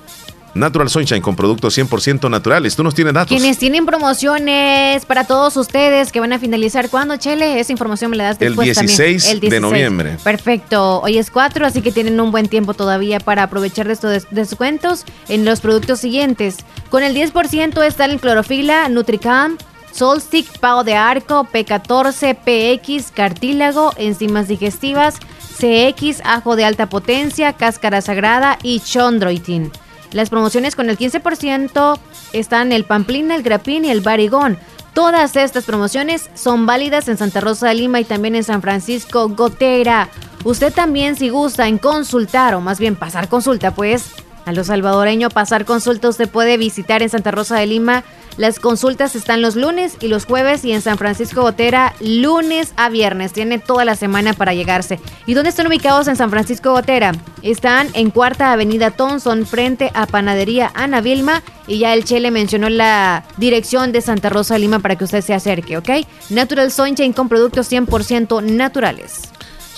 Natural 0.53 0.90
Sunshine 0.90 1.22
con 1.22 1.36
productos 1.36 1.78
100% 1.78 2.30
naturales. 2.30 2.76
Tú 2.76 2.84
nos 2.84 2.94
tienes 2.94 3.14
datos. 3.14 3.30
Quienes 3.30 3.57
tienen 3.57 3.86
promociones 3.86 5.06
para 5.06 5.26
todos 5.26 5.56
ustedes 5.57 6.11
que 6.11 6.19
van 6.19 6.34
a 6.34 6.40
finalizar. 6.40 6.90
¿Cuándo, 6.90 7.18
Chele? 7.18 7.60
Esa 7.60 7.72
información 7.72 8.11
me 8.11 8.18
la 8.18 8.26
das 8.26 8.40
después 8.40 8.68
el 8.78 8.86
16 8.86 9.26
El 9.30 9.40
16 9.40 9.52
de 9.52 9.60
noviembre. 9.60 10.18
Perfecto. 10.23 11.02
Hoy 11.02 11.18
es 11.18 11.32
4, 11.32 11.65
así 11.65 11.82
que 11.82 11.91
tienen 11.91 12.19
un 12.19 12.32
buen 12.32 12.48
tiempo 12.48 12.73
todavía 12.73 13.19
para 13.19 13.44
aprovechar 13.44 13.88
de 13.88 13.94
estos 13.94 14.28
descuentos 14.32 15.06
en 15.30 15.45
los 15.45 15.61
productos 15.61 15.99
siguientes. 15.99 16.57
Con 16.90 17.03
el 17.03 17.15
10% 17.15 17.86
está 17.86 18.06
el 18.06 18.19
clorofila, 18.19 18.90
Nutricam, 18.90 19.57
Solstick, 19.91 20.60
Pau 20.60 20.84
de 20.84 20.95
Arco, 20.95 21.48
P14, 21.52 22.36
PX, 22.36 23.11
Cartílago, 23.11 23.94
enzimas 23.98 24.48
digestivas, 24.48 25.15
CX, 25.57 26.22
ajo 26.23 26.56
de 26.56 26.65
alta 26.65 26.90
potencia, 26.90 27.53
cáscara 27.53 28.02
sagrada 28.02 28.57
y 28.64 28.80
chondroitin. 28.80 29.72
Las 30.11 30.29
promociones 30.29 30.75
con 30.75 30.89
el 30.89 30.97
15% 30.97 31.99
están 32.33 32.71
el 32.71 32.83
Pamplina, 32.83 33.35
el 33.35 33.43
Grapín 33.43 33.85
y 33.85 33.89
el 33.89 34.01
Barigón. 34.01 34.57
Todas 34.93 35.35
estas 35.38 35.63
promociones 35.63 36.29
son 36.33 36.65
válidas 36.65 37.07
en 37.07 37.17
Santa 37.17 37.39
Rosa 37.39 37.69
de 37.69 37.75
Lima 37.75 38.01
y 38.01 38.05
también 38.05 38.35
en 38.35 38.43
San 38.43 38.61
Francisco 38.61 39.29
Gotera. 39.29 40.09
Usted 40.43 40.73
también 40.73 41.15
si 41.15 41.29
gusta 41.29 41.67
en 41.67 41.77
consultar 41.77 42.55
o 42.55 42.61
más 42.61 42.79
bien 42.79 42.97
pasar 42.97 43.29
consulta, 43.29 43.73
pues 43.73 44.11
a 44.45 44.53
los 44.53 44.68
salvadoreños 44.68 45.34
pasar 45.34 45.65
consulta 45.65 46.09
usted 46.09 46.30
puede 46.30 46.57
visitar 46.57 47.01
en 47.01 47.09
Santa 47.09 47.31
Rosa 47.31 47.57
de 47.57 47.68
Lima 47.68 48.03
las 48.38 48.59
consultas 48.59 49.15
están 49.15 49.41
los 49.41 49.55
lunes 49.55 49.97
y 49.99 50.07
los 50.07 50.26
jueves 50.26 50.63
y 50.63 50.72
en 50.72 50.81
San 50.81 50.97
Francisco 50.97 51.41
Gotera 51.41 51.93
lunes 51.99 52.73
a 52.77 52.89
viernes. 52.89 53.34
Tiene 53.34 53.59
toda 53.59 53.84
la 53.84 53.95
semana 53.95 54.34
para 54.34 54.53
llegarse. 54.53 54.99
¿Y 55.26 55.34
dónde 55.34 55.49
están 55.49 55.68
ubicados 55.68 56.07
en 56.07 56.15
San 56.15 56.30
Francisco 56.30 56.72
Gotera? 56.72 57.11
Están 57.41 57.89
en 57.93 58.09
Cuarta 58.09 58.53
Avenida 58.53 58.91
Thompson 58.91 59.45
frente 59.45 59.91
a 59.93 60.07
Panadería 60.07 60.72
Ana 60.76 61.01
Vilma 61.01 61.43
y 61.68 61.80
ya 61.80 61.93
el 61.93 62.05
Che 62.05 62.19
le 62.19 62.31
mencionó 62.31 62.69
la 62.69 63.26
dirección 63.38 63.91
de 63.91 64.01
Santa 64.01 64.30
Rosa 64.30 64.57
Lima 64.57 64.80
para 64.80 64.95
que 64.95 65.03
usted 65.03 65.22
se 65.22 65.34
acerque, 65.34 65.77
¿ok? 65.77 65.89
Natural 66.30 66.72
Sunshine 66.72 67.13
con 67.13 67.27
productos 67.27 67.72
100% 67.72 68.43
naturales. 68.43 69.30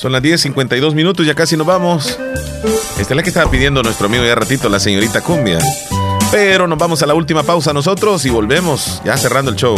Son 0.03 0.11
las 0.11 0.21
10.52 0.21 0.95
minutos, 0.95 1.25
ya 1.25 1.33
casi 1.33 1.55
nos 1.55 1.65
vamos. 1.65 2.19
Esta 2.99 3.13
es 3.13 3.15
la 3.15 3.23
que 3.23 3.29
estaba 3.29 3.49
pidiendo 3.49 3.81
nuestro 3.81 4.07
amigo 4.07 4.25
ya 4.25 4.35
ratito, 4.35 4.67
la 4.67 4.77
señorita 4.77 5.21
Cumbia. 5.21 5.59
Pero 6.29 6.67
nos 6.67 6.77
vamos 6.77 7.01
a 7.03 7.05
la 7.05 7.13
última 7.13 7.43
pausa 7.43 7.71
nosotros 7.71 8.25
y 8.25 8.29
volvemos, 8.29 9.01
ya 9.05 9.15
cerrando 9.15 9.51
el 9.51 9.55
show. 9.55 9.77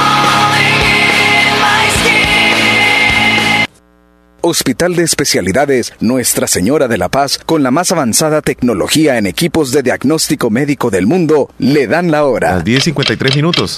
Hospital 4.43 4.95
de 4.95 5.03
Especialidades 5.03 5.93
Nuestra 5.99 6.47
Señora 6.47 6.87
de 6.87 6.97
la 6.97 7.09
Paz, 7.09 7.39
con 7.45 7.61
la 7.61 7.69
más 7.69 7.91
avanzada 7.91 8.41
tecnología 8.41 9.19
en 9.19 9.27
equipos 9.27 9.71
de 9.71 9.83
diagnóstico 9.83 10.49
médico 10.49 10.89
del 10.89 11.05
mundo, 11.05 11.49
le 11.59 11.85
dan 11.85 12.09
la 12.09 12.25
hora. 12.25 12.55
Las 12.55 12.65
10.53 12.65 13.35
minutos. 13.35 13.77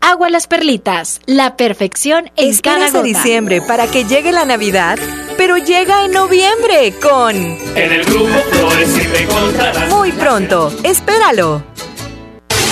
agua 0.00 0.28
las 0.30 0.46
perlitas. 0.46 1.20
La 1.26 1.56
perfección 1.56 2.30
en 2.36 2.56
cada 2.58 2.86
Esperas 2.86 2.94
a 2.94 2.98
gota. 2.98 3.02
diciembre 3.04 3.62
para 3.62 3.86
que 3.86 4.04
llegue 4.04 4.32
la 4.32 4.44
Navidad, 4.44 4.98
pero 5.36 5.56
llega 5.56 6.04
en 6.04 6.12
noviembre 6.12 6.94
con... 7.00 7.34
En 7.36 7.92
el 7.92 8.04
grupo 8.04 8.38
Flores 8.50 8.88
siempre 8.90 9.22
encontrarás. 9.22 9.88
Muy 9.90 10.12
pronto, 10.12 10.72
espéralo. 10.82 11.62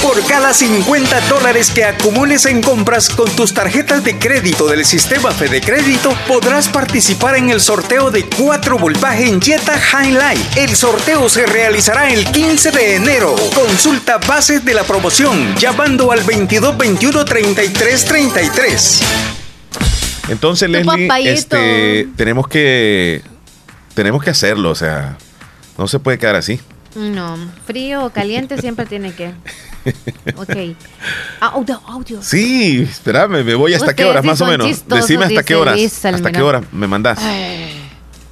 Por 0.06 0.24
cada 0.24 0.54
50 0.54 1.20
dólares 1.22 1.72
que 1.72 1.82
acumules 1.82 2.46
en 2.46 2.62
compras 2.62 3.08
con 3.08 3.28
tus 3.34 3.52
tarjetas 3.52 4.04
de 4.04 4.16
crédito 4.16 4.68
del 4.68 4.84
sistema 4.84 5.32
Fede 5.32 5.60
Crédito, 5.60 6.16
podrás 6.28 6.68
participar 6.68 7.34
en 7.34 7.50
el 7.50 7.60
sorteo 7.60 8.12
de 8.12 8.24
4 8.24 8.78
voltaje 8.78 9.26
en 9.26 9.42
Jetta 9.42 9.74
Highlight. 9.76 10.58
El 10.58 10.76
sorteo 10.76 11.28
se 11.28 11.44
realizará 11.46 12.08
el 12.08 12.24
15 12.24 12.70
de 12.70 12.94
enero. 12.94 13.34
Consulta 13.52 14.18
bases 14.18 14.64
de 14.64 14.74
la 14.74 14.84
promoción 14.84 15.56
llamando 15.56 16.12
al 16.12 16.20
2221 16.20 17.24
3333. 17.24 19.00
Entonces, 20.28 20.70
Leslie, 20.70 21.08
este, 21.32 22.06
tenemos 22.14 22.46
que 22.46 23.22
tenemos 23.94 24.22
que 24.22 24.30
hacerlo, 24.30 24.70
o 24.70 24.76
sea, 24.76 25.18
no 25.76 25.88
se 25.88 25.98
puede 25.98 26.16
quedar 26.16 26.36
así. 26.36 26.60
No, 26.96 27.36
frío 27.66 28.06
o 28.06 28.10
caliente 28.10 28.60
siempre 28.60 28.86
tiene 28.86 29.12
que. 29.12 29.32
Ok. 30.34 30.56
Audio, 31.38 31.80
audio. 31.86 32.20
Sí, 32.20 32.82
espérame, 32.90 33.44
me 33.44 33.54
voy 33.54 33.72
hasta 33.72 33.94
qué 33.94 34.02
sí 34.02 34.26
más 34.26 34.40
o 34.40 34.46
menos. 34.46 34.84
Decime 34.88 35.26
hasta 35.26 35.44
qué 35.44 35.54
horas. 35.54 35.78
¿Hasta 36.04 36.32
qué 36.32 36.42
hora 36.42 36.60
me 36.72 36.88
mandás? 36.88 37.20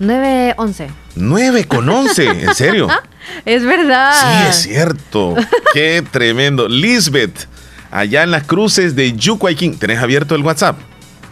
9, 0.01 0.55
11. 0.57 0.91
9 1.15 1.65
con 1.67 1.89
11, 1.89 2.25
¿en 2.27 2.55
serio? 2.55 2.89
Es 3.47 3.65
verdad. 3.65 4.13
Sí, 4.21 4.49
es 4.51 4.57
cierto. 4.65 5.35
Qué 5.73 6.05
tremendo. 6.11 6.69
Lisbeth, 6.69 7.47
allá 7.91 8.23
en 8.23 8.31
las 8.31 8.43
cruces 8.45 8.95
de 8.97 9.15
Yucuayquín. 9.15 9.79
¿Tenés 9.79 10.01
abierto 10.01 10.35
el 10.35 10.43
WhatsApp? 10.43 10.77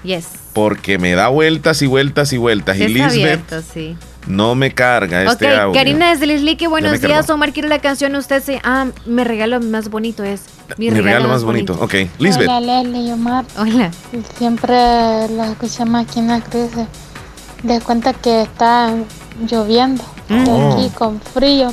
Yes. 0.03 0.27
Porque 0.55 0.97
me 0.97 1.13
da 1.13 1.29
vueltas 1.29 1.83
y 1.83 1.87
vueltas 1.87 2.33
y 2.33 2.39
vueltas. 2.39 2.79
Y 2.79 2.89
Lisbeth 2.89 3.11
abierto, 3.11 3.63
sí. 3.63 3.97
No 4.27 4.55
me 4.55 4.73
carga 4.73 5.25
este 5.25 5.47
ok, 5.53 5.59
audio. 5.61 5.73
Karina 5.73 6.11
desde 6.11 6.27
Lislique, 6.27 6.69
buenos 6.69 7.01
días. 7.01 7.29
Omar, 7.31 7.53
quiero 7.53 7.69
la 7.69 7.81
canción. 7.81 8.15
Usted 8.17 8.43
se. 8.43 8.61
Ah, 8.65 8.87
mi 9.07 9.25
regalo 9.25 9.61
más 9.61 9.89
bonito 9.89 10.23
es. 10.25 10.43
Mi, 10.79 10.91
Mi 10.91 11.01
regalo 11.01 11.29
más 11.29 11.45
bonito. 11.45 11.77
Ok, 11.81 11.95
Lisbeth. 12.19 12.49
Hola 12.49 12.83
Leslie 12.83 13.09
y 13.09 13.13
Omar. 13.13 13.45
Hola. 13.59 13.91
Siempre 14.39 15.29
los 15.29 15.49
escuchamos 15.49 16.07
aquí 16.07 16.19
en 16.21 16.29
la 16.29 16.41
cruz. 16.41 16.71
Les 17.63 17.83
cuento 17.83 18.11
que 18.23 18.43
está 18.43 18.93
lloviendo. 19.49 20.03
Oh. 20.31 20.73
Aquí 20.75 20.89
con 20.91 21.21
frío, 21.21 21.73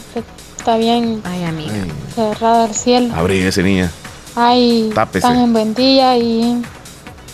está 0.58 0.76
bien 0.78 1.22
Ay, 1.24 1.44
amiga. 1.46 1.72
cerrado 2.14 2.66
el 2.66 2.74
cielo. 2.76 3.14
Abríguese, 3.16 3.64
niña. 3.64 3.90
Ay, 4.36 4.92
Tápese. 4.94 5.20
están 5.26 5.40
en 5.42 5.54
buen 5.54 5.74
día 5.74 6.18
y 6.18 6.62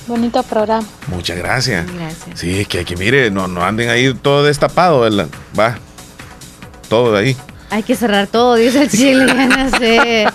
bonito 0.07 0.41
programa. 0.43 0.85
Muchas 1.07 1.37
gracias. 1.37 1.85
Gracias. 1.93 2.39
Sí, 2.39 2.59
es 2.61 2.67
que, 2.67 2.85
que 2.85 2.95
mire, 2.95 3.31
no, 3.31 3.47
no 3.47 3.63
anden 3.63 3.89
ahí 3.89 4.13
todo 4.13 4.43
destapado. 4.43 5.01
¿verdad? 5.01 5.27
Va. 5.57 5.77
Todo 6.89 7.13
de 7.13 7.19
ahí. 7.19 7.37
Hay 7.71 7.81
que 7.83 7.95
cerrar 7.95 8.27
todo, 8.27 8.55
dice 8.55 8.83
el 8.83 8.89
chile. 8.89 9.33
no 9.47 9.77
sé. 9.77 10.27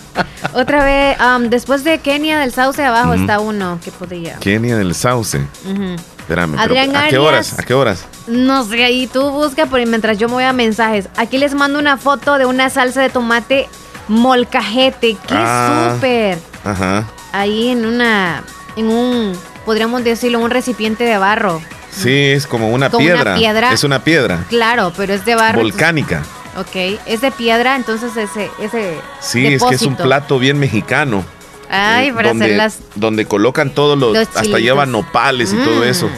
Otra 0.52 0.84
vez, 0.84 1.16
am, 1.20 1.48
después 1.48 1.84
de 1.84 1.98
Kenia 1.98 2.40
del 2.40 2.52
Sauce 2.52 2.82
abajo 2.84 3.14
está 3.14 3.38
uno 3.40 3.78
que 3.84 3.92
podría. 3.92 4.36
Kenia 4.38 4.76
del 4.76 4.94
Sauce. 4.94 5.38
Ujú. 5.38 5.96
Espérame, 6.18 6.52
pero 6.52 6.62
Adrián 6.62 6.90
¿a 6.90 7.00
qué 7.02 7.06
Arias. 7.16 7.22
horas? 7.22 7.58
¿A 7.58 7.62
qué 7.62 7.74
horas? 7.74 8.04
No 8.26 8.64
sé, 8.64 8.84
ahí 8.84 9.06
tú 9.06 9.30
busca 9.30 9.66
por 9.66 9.84
mientras 9.86 10.18
yo 10.18 10.28
me 10.28 10.34
voy 10.34 10.44
a 10.44 10.52
mensajes. 10.52 11.08
Aquí 11.16 11.38
les 11.38 11.54
mando 11.54 11.78
una 11.78 11.96
foto 11.96 12.36
de 12.38 12.46
una 12.46 12.68
salsa 12.70 13.00
de 13.00 13.10
tomate 13.10 13.68
molcajete. 14.08 15.16
¡Qué 15.26 15.34
Ah. 15.34 15.92
súper! 15.94 16.38
Ajá. 16.64 17.06
Ahí 17.32 17.68
en 17.68 17.86
una, 17.86 18.42
en 18.76 18.88
un, 18.90 19.32
podríamos 19.64 20.02
decirlo, 20.04 20.38
un 20.40 20.50
recipiente 20.50 21.04
de 21.04 21.18
barro. 21.18 21.60
Sí, 21.90 22.12
es 22.30 22.46
como 22.46 22.70
una 22.70 22.88
Como 22.90 23.04
una 23.04 23.14
piedra. 23.14 23.34
piedra. 23.34 23.72
Es 23.72 23.84
una 23.84 24.02
piedra. 24.04 24.44
Claro, 24.48 24.92
pero 24.96 25.12
es 25.14 25.24
de 25.24 25.34
barro. 25.34 25.60
Volcánica. 25.60 26.22
Ok, 26.56 26.98
es 27.06 27.20
de 27.20 27.30
piedra, 27.30 27.76
entonces 27.76 28.16
ese, 28.16 28.50
ese 28.60 28.94
Sí, 29.20 29.46
es 29.46 29.62
que 29.62 29.74
es 29.74 29.82
un 29.82 29.96
plato 29.96 30.38
bien 30.38 30.58
mexicano. 30.58 31.24
Ay, 31.68 32.08
eh, 32.08 32.12
para 32.12 32.28
donde, 32.30 32.44
hacer 32.46 32.56
las... 32.56 32.78
donde 32.96 33.24
colocan 33.26 33.70
todos 33.70 33.96
los, 33.98 34.12
Los 34.12 34.28
hasta 34.36 34.58
llevan 34.58 34.90
nopales 34.90 35.52
y 35.52 35.56
todo 35.56 35.80
Mm. 35.80 35.88
eso. 35.88 36.10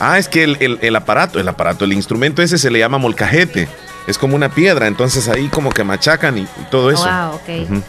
Ah, 0.00 0.18
es 0.18 0.28
que 0.28 0.44
el, 0.44 0.56
el- 0.60 0.78
el 0.82 0.94
aparato, 0.96 1.40
el 1.40 1.48
aparato, 1.48 1.84
el 1.86 1.92
instrumento 1.94 2.42
ese 2.42 2.58
se 2.58 2.70
le 2.70 2.78
llama 2.78 2.98
molcajete. 2.98 3.68
Es 4.06 4.16
como 4.18 4.36
una 4.36 4.48
piedra, 4.50 4.86
entonces 4.86 5.28
ahí 5.28 5.48
como 5.48 5.70
que 5.70 5.84
machacan 5.84 6.38
y, 6.38 6.42
y 6.42 6.64
todo 6.70 6.90
eso. 6.90 7.04
Wow, 7.04 7.34
ok. 7.36 7.82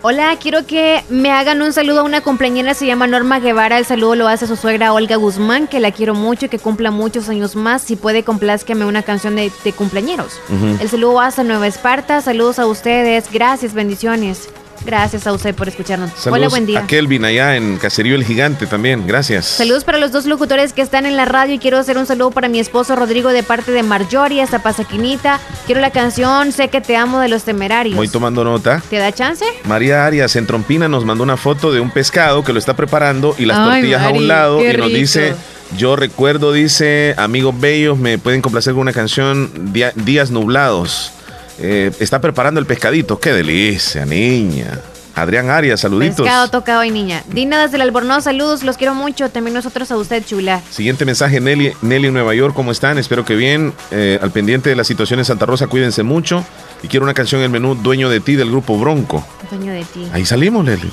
Hola, 0.00 0.36
quiero 0.40 0.64
que 0.64 1.02
me 1.08 1.32
hagan 1.32 1.60
un 1.60 1.72
saludo 1.72 2.00
a 2.00 2.02
una 2.04 2.20
compañera, 2.20 2.72
se 2.72 2.86
llama 2.86 3.08
Norma 3.08 3.40
Guevara. 3.40 3.78
El 3.78 3.84
saludo 3.84 4.14
lo 4.14 4.28
hace 4.28 4.46
su 4.46 4.54
suegra 4.54 4.92
Olga 4.92 5.16
Guzmán, 5.16 5.66
que 5.66 5.80
la 5.80 5.90
quiero 5.90 6.14
mucho 6.14 6.46
y 6.46 6.48
que 6.48 6.60
cumpla 6.60 6.92
muchos 6.92 7.28
años 7.28 7.56
más. 7.56 7.82
Si 7.82 7.96
puede, 7.96 8.22
complázcame 8.22 8.84
una 8.84 9.02
canción 9.02 9.34
de, 9.34 9.50
de 9.64 9.72
cumpleañeros. 9.72 10.38
El 10.80 10.88
saludo 10.88 11.20
hasta 11.20 11.42
Nueva 11.42 11.66
Esparta. 11.66 12.20
Saludos 12.20 12.60
a 12.60 12.66
ustedes. 12.66 13.24
Gracias, 13.32 13.74
bendiciones. 13.74 14.48
Gracias 14.84 15.26
a 15.26 15.32
usted 15.32 15.54
por 15.54 15.68
escucharnos. 15.68 16.10
Hola, 16.26 16.48
buen 16.48 16.64
día. 16.64 16.80
a 16.80 16.86
Kelvin 16.86 17.24
allá 17.24 17.56
en 17.56 17.76
Caserío 17.76 18.14
El 18.14 18.24
Gigante 18.24 18.66
también, 18.66 19.06
gracias. 19.06 19.44
Saludos 19.46 19.84
para 19.84 19.98
los 19.98 20.12
dos 20.12 20.24
locutores 20.24 20.72
que 20.72 20.82
están 20.82 21.04
en 21.04 21.16
la 21.16 21.24
radio 21.24 21.54
y 21.54 21.58
quiero 21.58 21.78
hacer 21.78 21.98
un 21.98 22.06
saludo 22.06 22.30
para 22.30 22.48
mi 22.48 22.58
esposo 22.58 22.96
Rodrigo 22.96 23.30
de 23.30 23.42
parte 23.42 23.72
de 23.72 23.82
Marjorie 23.82 24.40
hasta 24.42 24.62
Pasaquinita. 24.62 25.40
Quiero 25.66 25.80
la 25.80 25.90
canción 25.90 26.52
Sé 26.52 26.68
que 26.68 26.80
te 26.80 26.96
amo 26.96 27.18
de 27.20 27.28
los 27.28 27.42
temerarios. 27.44 27.96
Voy 27.96 28.08
tomando 28.08 28.44
nota. 28.44 28.82
¿Te 28.88 28.96
da 28.96 29.12
chance? 29.12 29.44
María 29.64 30.06
Arias 30.06 30.36
en 30.36 30.46
Trompina 30.46 30.88
nos 30.88 31.04
mandó 31.04 31.22
una 31.24 31.36
foto 31.36 31.72
de 31.72 31.80
un 31.80 31.90
pescado 31.90 32.42
que 32.44 32.52
lo 32.52 32.58
está 32.58 32.74
preparando 32.74 33.34
y 33.38 33.44
las 33.44 33.58
Ay, 33.58 33.64
tortillas 33.82 34.02
a 34.02 34.10
un 34.10 34.28
lado 34.28 34.60
y 34.62 34.66
nos 34.68 34.86
rico. 34.86 34.88
dice, 34.88 35.34
yo 35.76 35.96
recuerdo, 35.96 36.52
dice, 36.52 37.14
amigos 37.18 37.58
bellos, 37.60 37.98
me 37.98 38.16
pueden 38.18 38.40
complacer 38.40 38.72
con 38.72 38.80
una 38.82 38.92
canción, 38.92 39.72
Día- 39.72 39.92
Días 39.96 40.30
Nublados. 40.30 41.12
Eh, 41.60 41.90
está 42.00 42.20
preparando 42.20 42.60
el 42.60 42.66
pescadito, 42.66 43.18
qué 43.18 43.32
delicia, 43.32 44.04
niña. 44.06 44.78
Adrián 45.14 45.50
Arias, 45.50 45.80
saluditos. 45.80 46.18
Pescado 46.24 46.48
tocado 46.48 46.84
y 46.84 46.92
niña. 46.92 47.24
Dina 47.26 47.60
desde 47.60 47.74
el 47.74 47.82
Albornoz, 47.82 48.22
saludos, 48.22 48.62
los 48.62 48.76
quiero 48.76 48.94
mucho. 48.94 49.28
También 49.30 49.52
nosotros 49.54 49.90
a 49.90 49.96
usted, 49.96 50.24
chula. 50.24 50.62
Siguiente 50.70 51.04
mensaje, 51.04 51.40
Nelly, 51.40 51.72
Nelly 51.82 52.06
en 52.06 52.14
Nueva 52.14 52.34
York, 52.36 52.54
¿cómo 52.54 52.70
están? 52.70 52.98
Espero 52.98 53.24
que 53.24 53.34
bien. 53.34 53.72
Eh, 53.90 54.20
al 54.22 54.30
pendiente 54.30 54.70
de 54.70 54.76
la 54.76 54.84
situación 54.84 55.18
en 55.18 55.24
Santa 55.24 55.44
Rosa, 55.44 55.66
cuídense 55.66 56.04
mucho. 56.04 56.44
Y 56.84 56.86
quiero 56.88 57.02
una 57.02 57.14
canción 57.14 57.40
en 57.40 57.46
el 57.46 57.50
menú 57.50 57.74
Dueño 57.74 58.08
de 58.08 58.20
ti 58.20 58.36
del 58.36 58.48
grupo 58.50 58.78
Bronco. 58.78 59.26
Dueño 59.50 59.72
de 59.72 59.82
ti. 59.82 60.06
Ahí 60.12 60.24
salimos, 60.24 60.64
Nelly. 60.64 60.92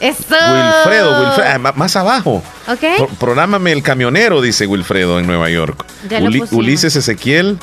¡Eso! 0.00 0.18
Wilfredo, 0.30 1.20
Wilfredo, 1.20 1.44
ah, 1.66 1.72
más 1.76 1.94
abajo. 1.94 2.42
¿Ok? 2.66 2.80
Pro- 2.96 3.08
Prográmame 3.20 3.70
el 3.70 3.84
camionero, 3.84 4.40
dice 4.40 4.66
Wilfredo 4.66 5.20
en 5.20 5.26
Nueva 5.28 5.48
York. 5.50 5.84
Ya 6.08 6.18
lo. 6.20 6.30
Ulises 6.50 6.96
Ezequiel, 6.96 7.58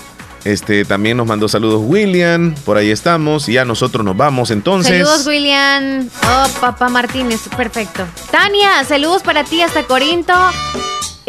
este 0.47 0.85
también 0.85 1.17
nos 1.17 1.27
mandó 1.27 1.47
saludos 1.47 1.81
William, 1.83 2.55
por 2.65 2.77
ahí 2.77 2.89
estamos, 2.89 3.49
y 3.49 3.53
ya 3.53 3.65
nosotros 3.65 4.05
nos 4.05 4.15
vamos 4.15 4.51
entonces. 4.51 5.05
Saludos, 5.05 5.27
William. 5.27 6.09
Oh, 6.23 6.47
papá 6.59 6.89
Martínez, 6.89 7.41
perfecto. 7.55 8.05
Tania, 8.31 8.83
saludos 8.85 9.23
para 9.23 9.43
ti 9.43 9.61
hasta 9.61 9.83
Corinto. 9.83 10.33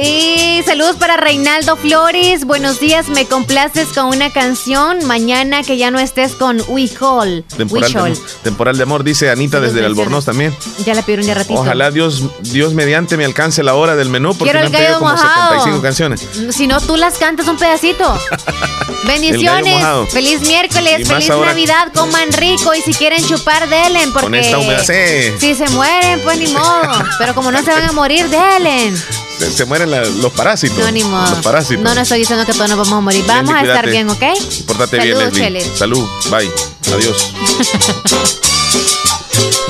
Y 0.01 0.63
saludos 0.65 0.95
para 0.95 1.17
Reinaldo 1.17 1.77
Flores. 1.77 2.45
Buenos 2.45 2.79
días, 2.79 3.09
me 3.09 3.27
complaces 3.27 3.89
con 3.89 4.07
una 4.07 4.33
canción. 4.33 5.05
Mañana 5.07 5.65
que 5.65 5.77
ya 5.77 5.91
no 5.91 5.99
estés 5.99 6.37
con 6.37 6.63
We 6.69 6.89
Hall. 7.01 7.45
Temporal 7.57 7.93
de, 7.93 8.01
We 8.03 8.11
Hall. 8.11 8.19
temporal 8.45 8.77
de 8.77 8.85
amor, 8.85 9.03
dice 9.03 9.29
Anita 9.29 9.59
desde 9.61 9.81
el 9.81 9.87
Albornoz 9.87 10.25
también. 10.25 10.55
Ya 10.87 10.95
la 10.95 11.03
pidieron 11.03 11.27
ya 11.27 11.35
ratito. 11.35 11.59
Ojalá 11.59 11.91
Dios, 11.91 12.23
Dios 12.43 12.75
mediante 12.75 13.17
me 13.17 13.25
alcance 13.25 13.65
la 13.65 13.75
hora 13.75 13.97
del 13.97 14.09
menú 14.09 14.35
porque 14.37 14.53
Quiero 14.53 14.61
me 14.61 14.67
han 14.67 14.73
pedido 14.85 14.99
como 15.01 15.11
mojado. 15.11 15.65
75 15.65 15.83
canciones. 15.83 16.29
Si 16.55 16.69
no, 16.69 16.81
tú 16.81 16.97
las 16.97 17.19
cantas 17.19 17.49
un 17.49 17.57
pedacito. 17.57 18.17
Bendiciones. 19.05 19.85
Feliz 20.13 20.43
miércoles, 20.43 21.01
Y 21.01 21.05
feliz 21.07 21.29
ahora- 21.29 21.51
Navidad, 21.51 21.93
coman 21.93 22.33
rico 22.35 22.73
y 22.73 22.83
si 22.83 22.95
quieren 22.95 23.25
chupar, 23.27 23.69
delen. 23.69 24.13
Porque 24.13 24.27
Con 24.27 24.35
esta 24.37 24.59
humedad, 24.59 24.85
sí. 24.85 25.33
Si 25.41 25.55
se 25.57 25.69
mueren, 25.71 26.21
pues 26.23 26.39
ni 26.39 26.47
modo. 26.53 26.83
Pero 27.19 27.35
como 27.35 27.51
no 27.51 27.61
se 27.65 27.73
van 27.73 27.83
a 27.85 27.91
morir, 27.91 28.29
delen. 28.29 28.97
Se, 29.39 29.53
se 29.53 29.65
mueren 29.67 29.88
la- 29.89 30.05
los 30.05 30.33
parásitos. 30.33 30.79
No, 30.79 30.91
ni 30.93 31.03
modo. 31.05 31.31
Los 31.31 31.41
parásitos. 31.45 31.83
No, 31.85 31.95
no 31.95 32.01
estoy 32.01 32.21
diciendo 32.21 32.45
que 32.47 32.53
todos 32.53 32.69
nos 32.69 32.79
vamos 32.79 32.93
a 32.93 33.01
morir. 33.01 33.25
Vamos 33.27 33.55
a 33.55 33.63
estar 33.63 33.89
bien, 33.91 34.09
¿ok? 34.09 34.23
Pórtate 34.67 34.99
bien, 35.01 35.19
Leslie. 35.19 35.77
Salud. 35.77 36.07
Bye. 36.31 36.51
Adiós. 36.95 37.33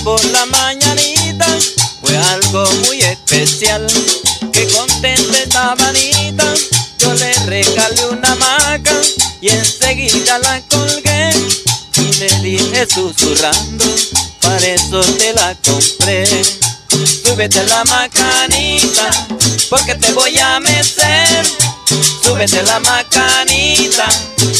por 0.04 0.24
la 0.26 0.46
mañanita 0.46 1.46
fue 2.00 2.16
algo 2.16 2.70
muy 2.86 3.00
especial. 3.00 3.86
Que 4.52 4.66
contenta 4.68 5.38
estaba 5.38 5.88
Anita, 5.88 6.52
yo 6.98 7.12
le 7.14 7.32
regalé 7.46 8.06
una 8.06 8.34
maca 8.36 9.00
y 9.40 9.48
enseguida 9.48 10.38
la 10.38 10.60
colgué 10.68 11.30
y 11.96 12.12
le 12.14 12.28
dije 12.40 12.86
susurrando, 12.92 13.84
para 14.40 14.66
eso 14.66 15.00
te 15.18 15.32
la 15.34 15.54
compré. 15.64 16.26
Súbete 17.24 17.62
la 17.64 17.84
macanita, 17.84 19.10
porque 19.70 19.94
te 19.94 20.12
voy 20.12 20.36
a 20.38 20.60
mecer. 20.60 21.46
Súbete 22.22 22.62
la 22.62 22.80
macanita, 22.80 24.08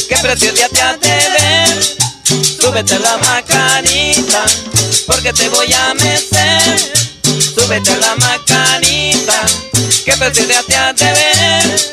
que 0.09 0.17
precio 0.23 0.53
te 0.55 0.61
de 0.61 1.31
ver. 1.39 1.99
Súbete 2.61 2.99
la 3.01 3.17
macanita, 3.19 4.45
porque 5.11 5.33
te 5.33 5.49
voy 5.49 5.73
a 5.73 5.95
mecer. 5.95 6.79
Súbete 7.55 7.97
la 7.97 8.15
macanita, 8.17 9.45
que 10.05 10.13
precio 10.13 10.47
de 10.47 10.55
te 10.55 11.05
de 11.05 11.13
ver. 11.13 11.91